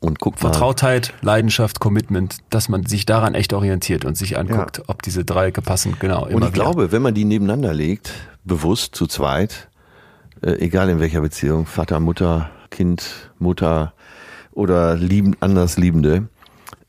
Und 0.00 0.18
guckt 0.20 0.42
mal. 0.42 0.50
Vertrautheit, 0.50 1.14
Leidenschaft, 1.22 1.80
Commitment, 1.80 2.36
dass 2.50 2.68
man 2.68 2.84
sich 2.86 3.06
daran 3.06 3.34
echt 3.34 3.52
orientiert 3.52 4.04
und 4.04 4.16
sich 4.16 4.36
anguckt, 4.38 4.82
ob 4.88 5.02
diese 5.02 5.24
Dreiecke 5.24 5.62
passen. 5.62 5.96
Genau. 5.98 6.24
Und 6.24 6.30
ich 6.30 6.36
wieder. 6.36 6.50
glaube, 6.50 6.92
wenn 6.92 7.02
man 7.02 7.14
die 7.14 7.24
nebeneinander 7.24 7.72
legt, 7.72 8.12
bewusst 8.44 8.94
zu 8.94 9.06
zweit, 9.06 9.68
äh, 10.42 10.52
egal 10.60 10.90
in 10.90 11.00
welcher 11.00 11.22
Beziehung, 11.22 11.66
Vater, 11.66 11.98
Mutter, 11.98 12.50
Kind, 12.70 13.30
Mutter 13.38 13.94
oder 14.56 14.96
lieben, 14.96 15.36
anders 15.40 15.76
Liebende, 15.76 16.28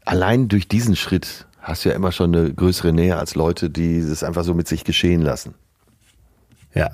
allein 0.05 0.47
durch 0.47 0.67
diesen 0.67 0.95
Schritt 0.95 1.45
hast 1.59 1.83
du 1.83 1.89
ja 1.89 1.95
immer 1.95 2.13
schon 2.13 2.33
eine 2.33 2.53
größere 2.53 2.93
Nähe 2.93 3.17
als 3.17 3.35
Leute, 3.35 3.69
die 3.69 3.97
es 3.97 4.23
einfach 4.23 4.45
so 4.45 4.53
mit 4.53 4.67
sich 4.67 4.85
geschehen 4.85 5.21
lassen. 5.21 5.53
Ja. 6.73 6.89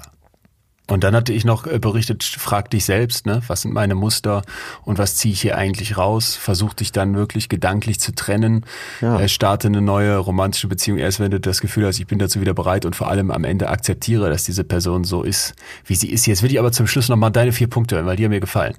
Und 0.87 1.03
dann 1.03 1.15
hatte 1.15 1.31
ich 1.31 1.45
noch 1.45 1.65
äh, 1.65 1.79
berichtet, 1.79 2.23
frag 2.23 2.69
dich 2.71 2.83
selbst, 2.83 3.25
ne, 3.25 3.41
was 3.47 3.61
sind 3.61 3.73
meine 3.73 3.95
Muster 3.95 4.41
und 4.83 4.97
was 4.97 5.15
ziehe 5.15 5.33
ich 5.33 5.41
hier 5.41 5.57
eigentlich 5.57 5.97
raus? 5.97 6.35
Versuch 6.35 6.73
dich 6.73 6.91
dann 6.91 7.15
wirklich 7.15 7.47
gedanklich 7.47 7.99
zu 7.99 8.13
trennen. 8.13 8.65
Ja. 8.99 9.19
Äh, 9.19 9.29
starte 9.29 9.67
eine 9.67 9.81
neue 9.81 10.17
romantische 10.17 10.67
Beziehung 10.67 10.97
erst, 10.97 11.19
wenn 11.19 11.31
du 11.31 11.39
das 11.39 11.61
Gefühl 11.61 11.85
hast, 11.85 11.99
ich 11.99 12.07
bin 12.07 12.19
dazu 12.19 12.41
wieder 12.41 12.53
bereit 12.53 12.85
und 12.85 12.95
vor 12.95 13.09
allem 13.09 13.31
am 13.31 13.45
Ende 13.45 13.69
akzeptiere, 13.69 14.29
dass 14.29 14.43
diese 14.43 14.63
Person 14.63 15.03
so 15.03 15.23
ist, 15.23 15.53
wie 15.85 15.95
sie 15.95 16.09
ist. 16.09 16.25
Jetzt 16.25 16.43
will 16.43 16.51
ich 16.51 16.59
aber 16.59 16.71
zum 16.71 16.87
Schluss 16.87 17.07
nochmal 17.07 17.31
deine 17.31 17.53
vier 17.53 17.67
Punkte 17.67 17.95
hören, 17.95 18.05
weil 18.05 18.17
die 18.17 18.25
haben 18.25 18.31
mir 18.31 18.41
gefallen. 18.41 18.75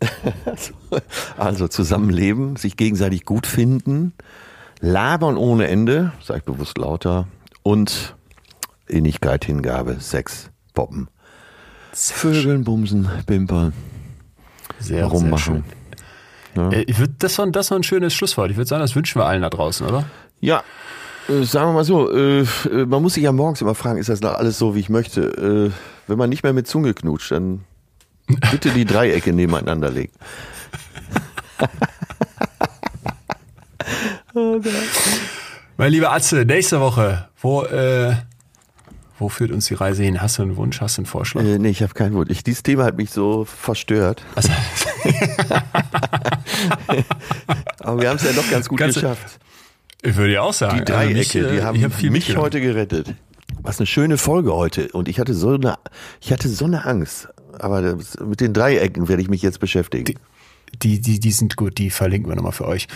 Also 1.36 1.68
zusammenleben, 1.68 2.56
sich 2.56 2.76
gegenseitig 2.76 3.24
gut 3.24 3.46
finden, 3.46 4.12
labern 4.80 5.36
ohne 5.36 5.68
Ende, 5.68 6.12
sag 6.22 6.38
ich 6.38 6.44
bewusst 6.44 6.78
lauter, 6.78 7.26
und 7.62 8.16
Innigkeit, 8.86 9.44
Hingabe, 9.44 9.96
Sex, 10.00 10.50
Poppen, 10.74 11.08
Vögeln, 11.92 12.64
Bumsen, 12.64 13.08
Pimpern, 13.26 13.72
Sehr, 14.78 15.04
rummachen. 15.06 15.64
sehr 16.54 16.64
schön. 16.64 16.72
Äh, 16.72 16.82
ich 16.82 16.98
würd, 16.98 17.10
das, 17.18 17.38
war, 17.38 17.46
das 17.50 17.70
war 17.70 17.78
ein 17.78 17.82
schönes 17.82 18.14
Schlusswort. 18.14 18.50
Ich 18.50 18.56
würde 18.56 18.68
sagen, 18.68 18.80
das 18.80 18.94
wünschen 18.94 19.20
wir 19.20 19.26
allen 19.26 19.42
da 19.42 19.50
draußen, 19.50 19.86
oder? 19.86 20.04
Ja, 20.40 20.62
äh, 21.28 21.42
sagen 21.42 21.68
wir 21.70 21.72
mal 21.74 21.84
so, 21.84 22.10
äh, 22.10 22.44
man 22.86 23.02
muss 23.02 23.14
sich 23.14 23.24
ja 23.24 23.32
morgens 23.32 23.60
immer 23.60 23.74
fragen, 23.74 23.98
ist 23.98 24.08
das 24.08 24.20
noch 24.20 24.34
alles 24.34 24.58
so, 24.58 24.74
wie 24.74 24.80
ich 24.80 24.88
möchte? 24.88 25.72
Wenn 26.06 26.18
man 26.18 26.30
nicht 26.30 26.42
mehr 26.42 26.52
mit 26.52 26.66
Zunge 26.66 26.94
knutscht, 26.94 27.30
dann 27.30 27.64
bitte 28.50 28.70
die 28.70 28.84
Dreiecke 28.84 29.32
nebeneinander 29.32 29.90
legen. 29.90 30.12
Mein 35.76 35.92
lieber 35.92 36.12
Atze, 36.12 36.44
nächste 36.44 36.80
Woche, 36.80 37.28
wo, 37.40 37.62
äh, 37.64 38.14
wo 39.18 39.28
führt 39.28 39.50
uns 39.52 39.66
die 39.66 39.74
Reise 39.74 40.02
hin? 40.02 40.20
Hast 40.20 40.38
du 40.38 40.42
einen 40.42 40.56
Wunsch, 40.56 40.80
hast 40.80 40.96
du 40.98 41.02
einen 41.02 41.06
Vorschlag? 41.06 41.42
Äh, 41.42 41.58
nee, 41.58 41.68
ich 41.70 41.82
habe 41.82 41.94
keinen 41.94 42.14
Wunsch. 42.14 42.30
Ich, 42.30 42.42
dieses 42.44 42.62
Thema 42.62 42.84
hat 42.84 42.96
mich 42.96 43.10
so 43.10 43.44
verstört. 43.44 44.22
Also, 44.34 44.48
Aber 47.80 48.00
wir 48.02 48.08
haben 48.10 48.16
es 48.16 48.24
ja 48.24 48.32
doch 48.32 48.48
ganz 48.50 48.68
gut 48.68 48.78
Ganze- 48.78 49.00
geschafft. 49.00 49.38
ich 50.02 50.16
würde 50.16 50.32
ja 50.34 50.42
auch 50.42 50.52
sagen. 50.52 50.78
Die 50.78 50.84
Dreiecke, 50.84 51.08
also 51.08 51.18
mich, 51.18 51.34
äh, 51.36 51.48
die 51.50 51.56
ich 51.58 51.62
haben 51.62 51.82
hab 51.82 52.02
mich 52.02 52.36
heute 52.36 52.60
gerettet. 52.60 53.14
Was 53.62 53.78
eine 53.78 53.86
schöne 53.86 54.18
Folge 54.18 54.54
heute. 54.54 54.88
Und 54.92 55.08
ich 55.08 55.18
hatte 55.20 55.34
so 55.34 55.50
eine, 55.50 55.78
ich 56.20 56.32
hatte 56.32 56.48
so 56.48 56.64
eine 56.64 56.84
Angst. 56.84 57.28
Aber 57.58 57.82
das, 57.82 58.18
mit 58.20 58.40
den 58.40 58.52
Dreiecken 58.52 59.08
werde 59.08 59.22
ich 59.22 59.28
mich 59.28 59.42
jetzt 59.42 59.60
beschäftigen. 59.60 60.04
Die, 60.04 60.16
die, 61.00 61.20
die 61.20 61.32
sind 61.32 61.56
gut, 61.56 61.78
die 61.78 61.90
verlinken 61.90 62.30
wir 62.30 62.36
nochmal 62.36 62.52
für 62.52 62.66
euch. 62.66 62.86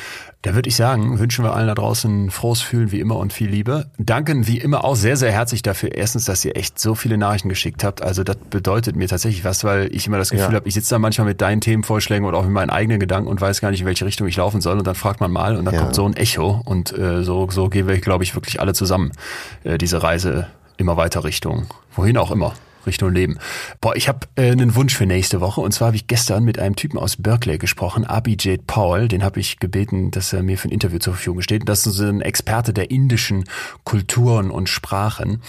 Da 0.43 0.55
würde 0.55 0.69
ich 0.69 0.75
sagen, 0.77 1.19
wünschen 1.19 1.45
wir 1.45 1.55
allen 1.55 1.69
da 1.69 1.75
draußen 1.75 2.31
frohes 2.31 2.61
Fühlen 2.61 2.91
wie 2.91 2.99
immer 3.01 3.17
und 3.17 3.33
viel 3.33 3.49
Liebe. 3.49 3.87
Danken 3.99 4.47
wie 4.49 4.59
immer 4.59 4.85
auch 4.85 4.97
sehr, 4.97 5.17
sehr 5.17 5.31
herzlich 5.31 5.63
dafür. 5.63 5.95
Erstens, 5.95 6.25
dass 6.25 6.45
ihr 6.45 6.57
echt 6.57 6.79
so 6.81 6.95
viele 6.97 7.17
Nachrichten 7.17 7.49
geschickt 7.49 7.85
habt. 7.85 8.03
Also 8.03 8.25
das 8.25 8.37
bedeutet 8.51 8.97
mir 8.97 9.07
tatsächlich 9.09 9.45
was, 9.45 9.63
weil 9.63 9.89
ich 9.95 10.07
immer 10.09 10.19
das 10.19 10.31
Gefühl 10.31 10.51
Ja. 10.51 10.57
habe, 10.57 10.69
ich 10.69 10.75
sitze 10.75 10.91
da 10.91 10.99
manchmal 10.99 11.29
mit 11.29 11.41
deinen 11.41 11.61
Themenvorschlägen 11.61 12.27
und 12.27 12.35
auch 12.35 12.43
mit 12.43 12.51
meinen 12.53 12.71
eigenen 12.71 12.99
Gedanken 12.99 13.29
und 13.29 13.41
weiß 13.41 13.61
gar 13.61 13.71
nicht, 13.71 13.81
in 13.81 13.87
welche 13.87 14.05
Richtung 14.05 14.27
ich 14.27 14.37
laufen 14.37 14.61
soll. 14.61 14.79
Und 14.79 14.87
dann 14.87 14.97
fragt 14.97 15.21
man 15.21 15.31
mal 15.31 15.57
und 15.57 15.65
dann 15.65 15.75
Ja. 15.75 15.81
kommt 15.83 15.95
so 15.95 16.05
ein 16.07 16.15
Echo. 16.17 16.61
Und 16.65 16.97
äh, 16.99 17.23
so, 17.23 17.49
so 17.51 17.69
gehen 17.69 17.87
wir, 17.87 17.99
glaube 18.01 18.25
ich, 18.25 18.35
wirklich 18.35 18.61
alle 18.61 18.75
zusammen 18.75 19.13
äh, 19.65 19.79
diese 19.79 20.03
Reise 20.03 20.49
immer 20.77 20.97
weiter 20.97 21.23
Richtung, 21.23 21.67
wohin 21.95 22.17
auch 22.17 22.33
immer. 22.33 22.55
Richtung 22.87 23.13
Leben. 23.13 23.39
Boah, 23.81 23.97
ich 23.97 24.09
habe 24.09 24.27
äh, 24.37 24.51
einen 24.51 24.75
Wunsch 24.75 24.97
für 24.97 25.07
nächste 25.07 25.41
Woche. 25.41 25.61
Und 25.61 25.73
zwar 25.73 25.87
habe 25.89 25.97
ich 25.97 26.07
gestern 26.07 26.45
mit 26.45 26.59
einem 26.59 26.77
Typen 26.77 26.99
aus 26.99 27.17
Berkeley 27.17 27.59
gesprochen, 27.59 28.05
Abhijit 28.05 28.67
Paul. 28.67 29.09
Den 29.09 29.23
habe 29.25 29.41
ich 29.41 29.59
gebeten, 29.59 30.11
dass 30.11 30.33
er 30.33 30.43
mir 30.43 30.59
für 30.59 30.69
ein 30.69 30.73
Interview 30.73 30.99
zur 30.99 31.15
Verfügung 31.15 31.43
steht. 31.43 31.69
Das 31.69 31.87
ist 31.87 31.95
so 31.95 32.05
ein 32.05 32.21
Experte 32.21 32.73
der 32.73 32.91
indischen 32.91 33.45
Kulturen 33.85 34.51
und 34.51 34.69
Sprachen. 34.69 35.43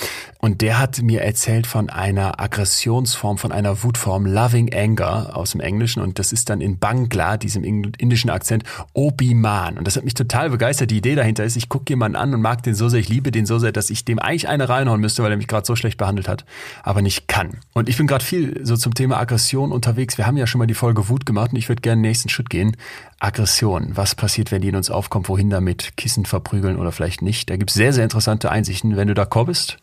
Und 0.43 0.59
der 0.59 0.77
hat 0.77 1.01
mir 1.01 1.21
erzählt 1.21 1.65
von 1.65 1.89
einer 1.89 2.41
Aggressionsform, 2.41 3.37
von 3.37 3.53
einer 3.53 3.81
Wutform, 3.81 4.25
Loving 4.25 4.73
Anger 4.73 5.37
aus 5.37 5.51
dem 5.51 5.61
Englischen. 5.61 6.01
Und 6.03 6.19
das 6.19 6.33
ist 6.33 6.49
dann 6.49 6.59
in 6.59 6.79
Bangla, 6.79 7.37
diesem 7.37 7.63
indischen 7.63 8.29
Akzent, 8.29 8.65
Obi-Man. 8.91 9.77
Und 9.77 9.87
das 9.87 9.95
hat 9.95 10.03
mich 10.03 10.15
total 10.15 10.49
begeistert. 10.49 10.91
Die 10.91 10.97
Idee 10.97 11.15
dahinter 11.15 11.45
ist, 11.45 11.55
ich 11.55 11.69
gucke 11.69 11.85
jemanden 11.87 12.17
an 12.17 12.33
und 12.33 12.41
mag 12.41 12.61
den 12.61 12.75
so 12.75 12.89
sehr, 12.89 12.99
ich 12.99 13.07
liebe 13.07 13.31
den 13.31 13.45
so 13.45 13.57
sehr, 13.57 13.71
dass 13.71 13.89
ich 13.89 14.03
dem 14.03 14.19
eigentlich 14.19 14.49
eine 14.49 14.67
reinhauen 14.67 14.99
müsste, 14.99 15.23
weil 15.23 15.31
er 15.31 15.37
mich 15.37 15.47
gerade 15.47 15.65
so 15.65 15.77
schlecht 15.77 15.97
behandelt 15.97 16.27
hat, 16.27 16.43
aber 16.83 17.01
nicht 17.01 17.29
kann. 17.29 17.59
Und 17.71 17.87
ich 17.87 17.95
bin 17.95 18.05
gerade 18.05 18.25
viel 18.25 18.65
so 18.65 18.75
zum 18.75 18.93
Thema 18.93 19.19
Aggression 19.19 19.71
unterwegs. 19.71 20.17
Wir 20.17 20.27
haben 20.27 20.35
ja 20.35 20.45
schon 20.45 20.59
mal 20.59 20.67
die 20.67 20.73
Folge 20.73 21.07
Wut 21.07 21.25
gemacht 21.25 21.53
und 21.53 21.57
ich 21.57 21.69
würde 21.69 21.79
gerne 21.79 22.01
den 22.01 22.09
nächsten 22.09 22.27
Schritt 22.27 22.49
gehen. 22.49 22.75
Aggression. 23.23 23.91
Was 23.95 24.15
passiert, 24.15 24.51
wenn 24.51 24.61
die 24.61 24.67
in 24.67 24.75
uns 24.75 24.89
aufkommt? 24.89 25.29
Wohin 25.29 25.49
damit? 25.49 25.95
Kissen 25.95 26.25
verprügeln 26.25 26.77
oder 26.77 26.91
vielleicht 26.91 27.21
nicht? 27.21 27.49
Da 27.49 27.55
gibt's 27.55 27.73
sehr, 27.73 27.93
sehr 27.93 28.03
interessante 28.03 28.51
Einsichten. 28.51 28.97
Wenn 28.97 29.07
du 29.07 29.13
d'accord 29.13 29.45
bist, 29.45 29.77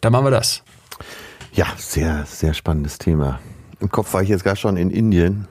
dann 0.00 0.12
machen 0.12 0.26
wir 0.26 0.30
das. 0.30 0.62
Ja, 1.52 1.66
sehr, 1.76 2.24
sehr 2.26 2.54
spannendes 2.54 2.98
Thema. 2.98 3.38
Im 3.80 3.90
Kopf 3.90 4.12
war 4.14 4.22
ich 4.22 4.28
jetzt 4.28 4.44
gar 4.44 4.56
schon 4.56 4.76
in 4.76 4.90
Indien 4.90 5.46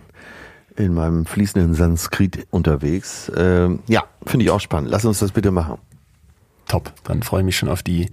in 0.75 0.93
meinem 0.93 1.25
fließenden 1.25 1.73
Sanskrit 1.73 2.47
unterwegs. 2.49 3.31
Ähm, 3.35 3.79
ja, 3.87 4.03
finde 4.25 4.45
ich 4.45 4.51
auch 4.51 4.59
spannend. 4.59 4.89
Lass 4.89 5.05
uns 5.05 5.19
das 5.19 5.31
bitte 5.31 5.51
machen. 5.51 5.77
Top. 6.71 6.93
Dann 7.03 7.21
freue 7.21 7.41
ich 7.41 7.45
mich 7.45 7.57
schon 7.57 7.69
auf 7.69 7.83
die 7.83 8.09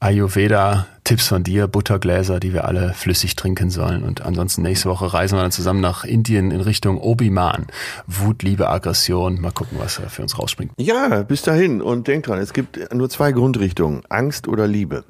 Ayurveda-Tipps 0.00 1.28
von 1.28 1.44
dir, 1.44 1.68
Buttergläser, 1.68 2.40
die 2.40 2.52
wir 2.52 2.64
alle 2.64 2.92
flüssig 2.94 3.36
trinken 3.36 3.70
sollen. 3.70 4.02
Und 4.02 4.22
ansonsten 4.22 4.62
nächste 4.62 4.88
Woche 4.88 5.14
reisen 5.14 5.38
wir 5.38 5.42
dann 5.42 5.52
zusammen 5.52 5.80
nach 5.80 6.04
Indien 6.04 6.50
in 6.50 6.60
Richtung 6.60 6.98
Obi-Man. 6.98 7.68
Wut, 8.06 8.42
Liebe, 8.42 8.68
Aggression. 8.68 9.40
Mal 9.40 9.52
gucken, 9.52 9.78
was 9.80 9.96
da 9.96 10.08
für 10.08 10.22
uns 10.22 10.38
rausspringt. 10.38 10.72
Ja, 10.78 11.22
bis 11.22 11.42
dahin. 11.42 11.80
Und 11.80 12.08
denk 12.08 12.24
dran, 12.24 12.38
es 12.38 12.52
gibt 12.52 12.92
nur 12.92 13.08
zwei 13.08 13.32
Grundrichtungen. 13.32 14.02
Angst 14.08 14.48
oder 14.48 14.66
Liebe. 14.66 15.04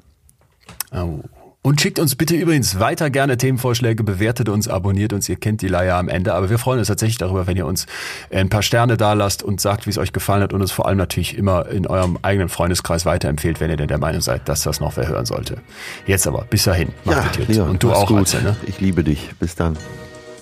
Oh. 0.91 1.19
Und 1.65 1.79
schickt 1.79 1.97
uns 1.97 2.17
bitte 2.17 2.35
übrigens 2.35 2.77
weiter 2.81 3.09
gerne 3.09 3.37
Themenvorschläge, 3.37 4.03
bewertet 4.03 4.49
uns, 4.49 4.67
abonniert 4.67 5.13
uns, 5.13 5.29
ihr 5.29 5.37
kennt 5.37 5.61
die 5.61 5.69
Leier 5.69 5.95
am 5.95 6.09
Ende. 6.09 6.33
Aber 6.33 6.49
wir 6.49 6.59
freuen 6.59 6.79
uns 6.79 6.89
tatsächlich 6.89 7.17
darüber, 7.17 7.47
wenn 7.47 7.55
ihr 7.55 7.65
uns 7.65 7.85
ein 8.31 8.49
paar 8.49 8.61
Sterne 8.61 8.97
da 8.97 9.13
lasst 9.13 9.43
und 9.43 9.61
sagt, 9.61 9.85
wie 9.85 9.89
es 9.89 9.97
euch 9.97 10.11
gefallen 10.11 10.43
hat 10.43 10.51
und 10.51 10.59
uns 10.59 10.73
vor 10.73 10.87
allem 10.87 10.97
natürlich 10.97 11.37
immer 11.37 11.69
in 11.69 11.87
eurem 11.87 12.19
eigenen 12.21 12.49
Freundeskreis 12.49 13.05
weiterempfehlt, 13.05 13.61
wenn 13.61 13.69
ihr 13.69 13.77
denn 13.77 13.87
der 13.87 13.97
Meinung 13.97 14.19
seid, 14.19 14.49
dass 14.49 14.63
das 14.63 14.81
noch 14.81 14.97
wer 14.97 15.07
hören 15.07 15.25
sollte. 15.25 15.61
Jetzt 16.05 16.27
aber, 16.27 16.43
bis 16.49 16.65
dahin, 16.65 16.89
macht 17.05 17.37
ja, 17.37 17.45
Leon, 17.47 17.69
Und 17.69 17.83
du 17.83 17.93
auch, 17.93 18.07
gut. 18.07 18.19
Atze, 18.19 18.41
ne? 18.41 18.57
Ich 18.65 18.81
liebe 18.81 19.05
dich. 19.05 19.33
Bis 19.39 19.55
dann. 19.55 19.77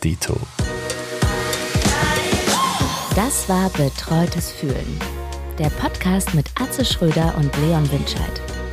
Dito. 0.04 0.36
Das 3.16 3.48
war 3.48 3.70
Betreutes 3.78 4.50
Fühlen. 4.50 5.00
Der 5.60 5.70
Podcast 5.70 6.34
mit 6.34 6.48
Atze 6.60 6.84
Schröder 6.84 7.36
und 7.38 7.56
Leon 7.58 7.88
Winscheid. 7.92 8.42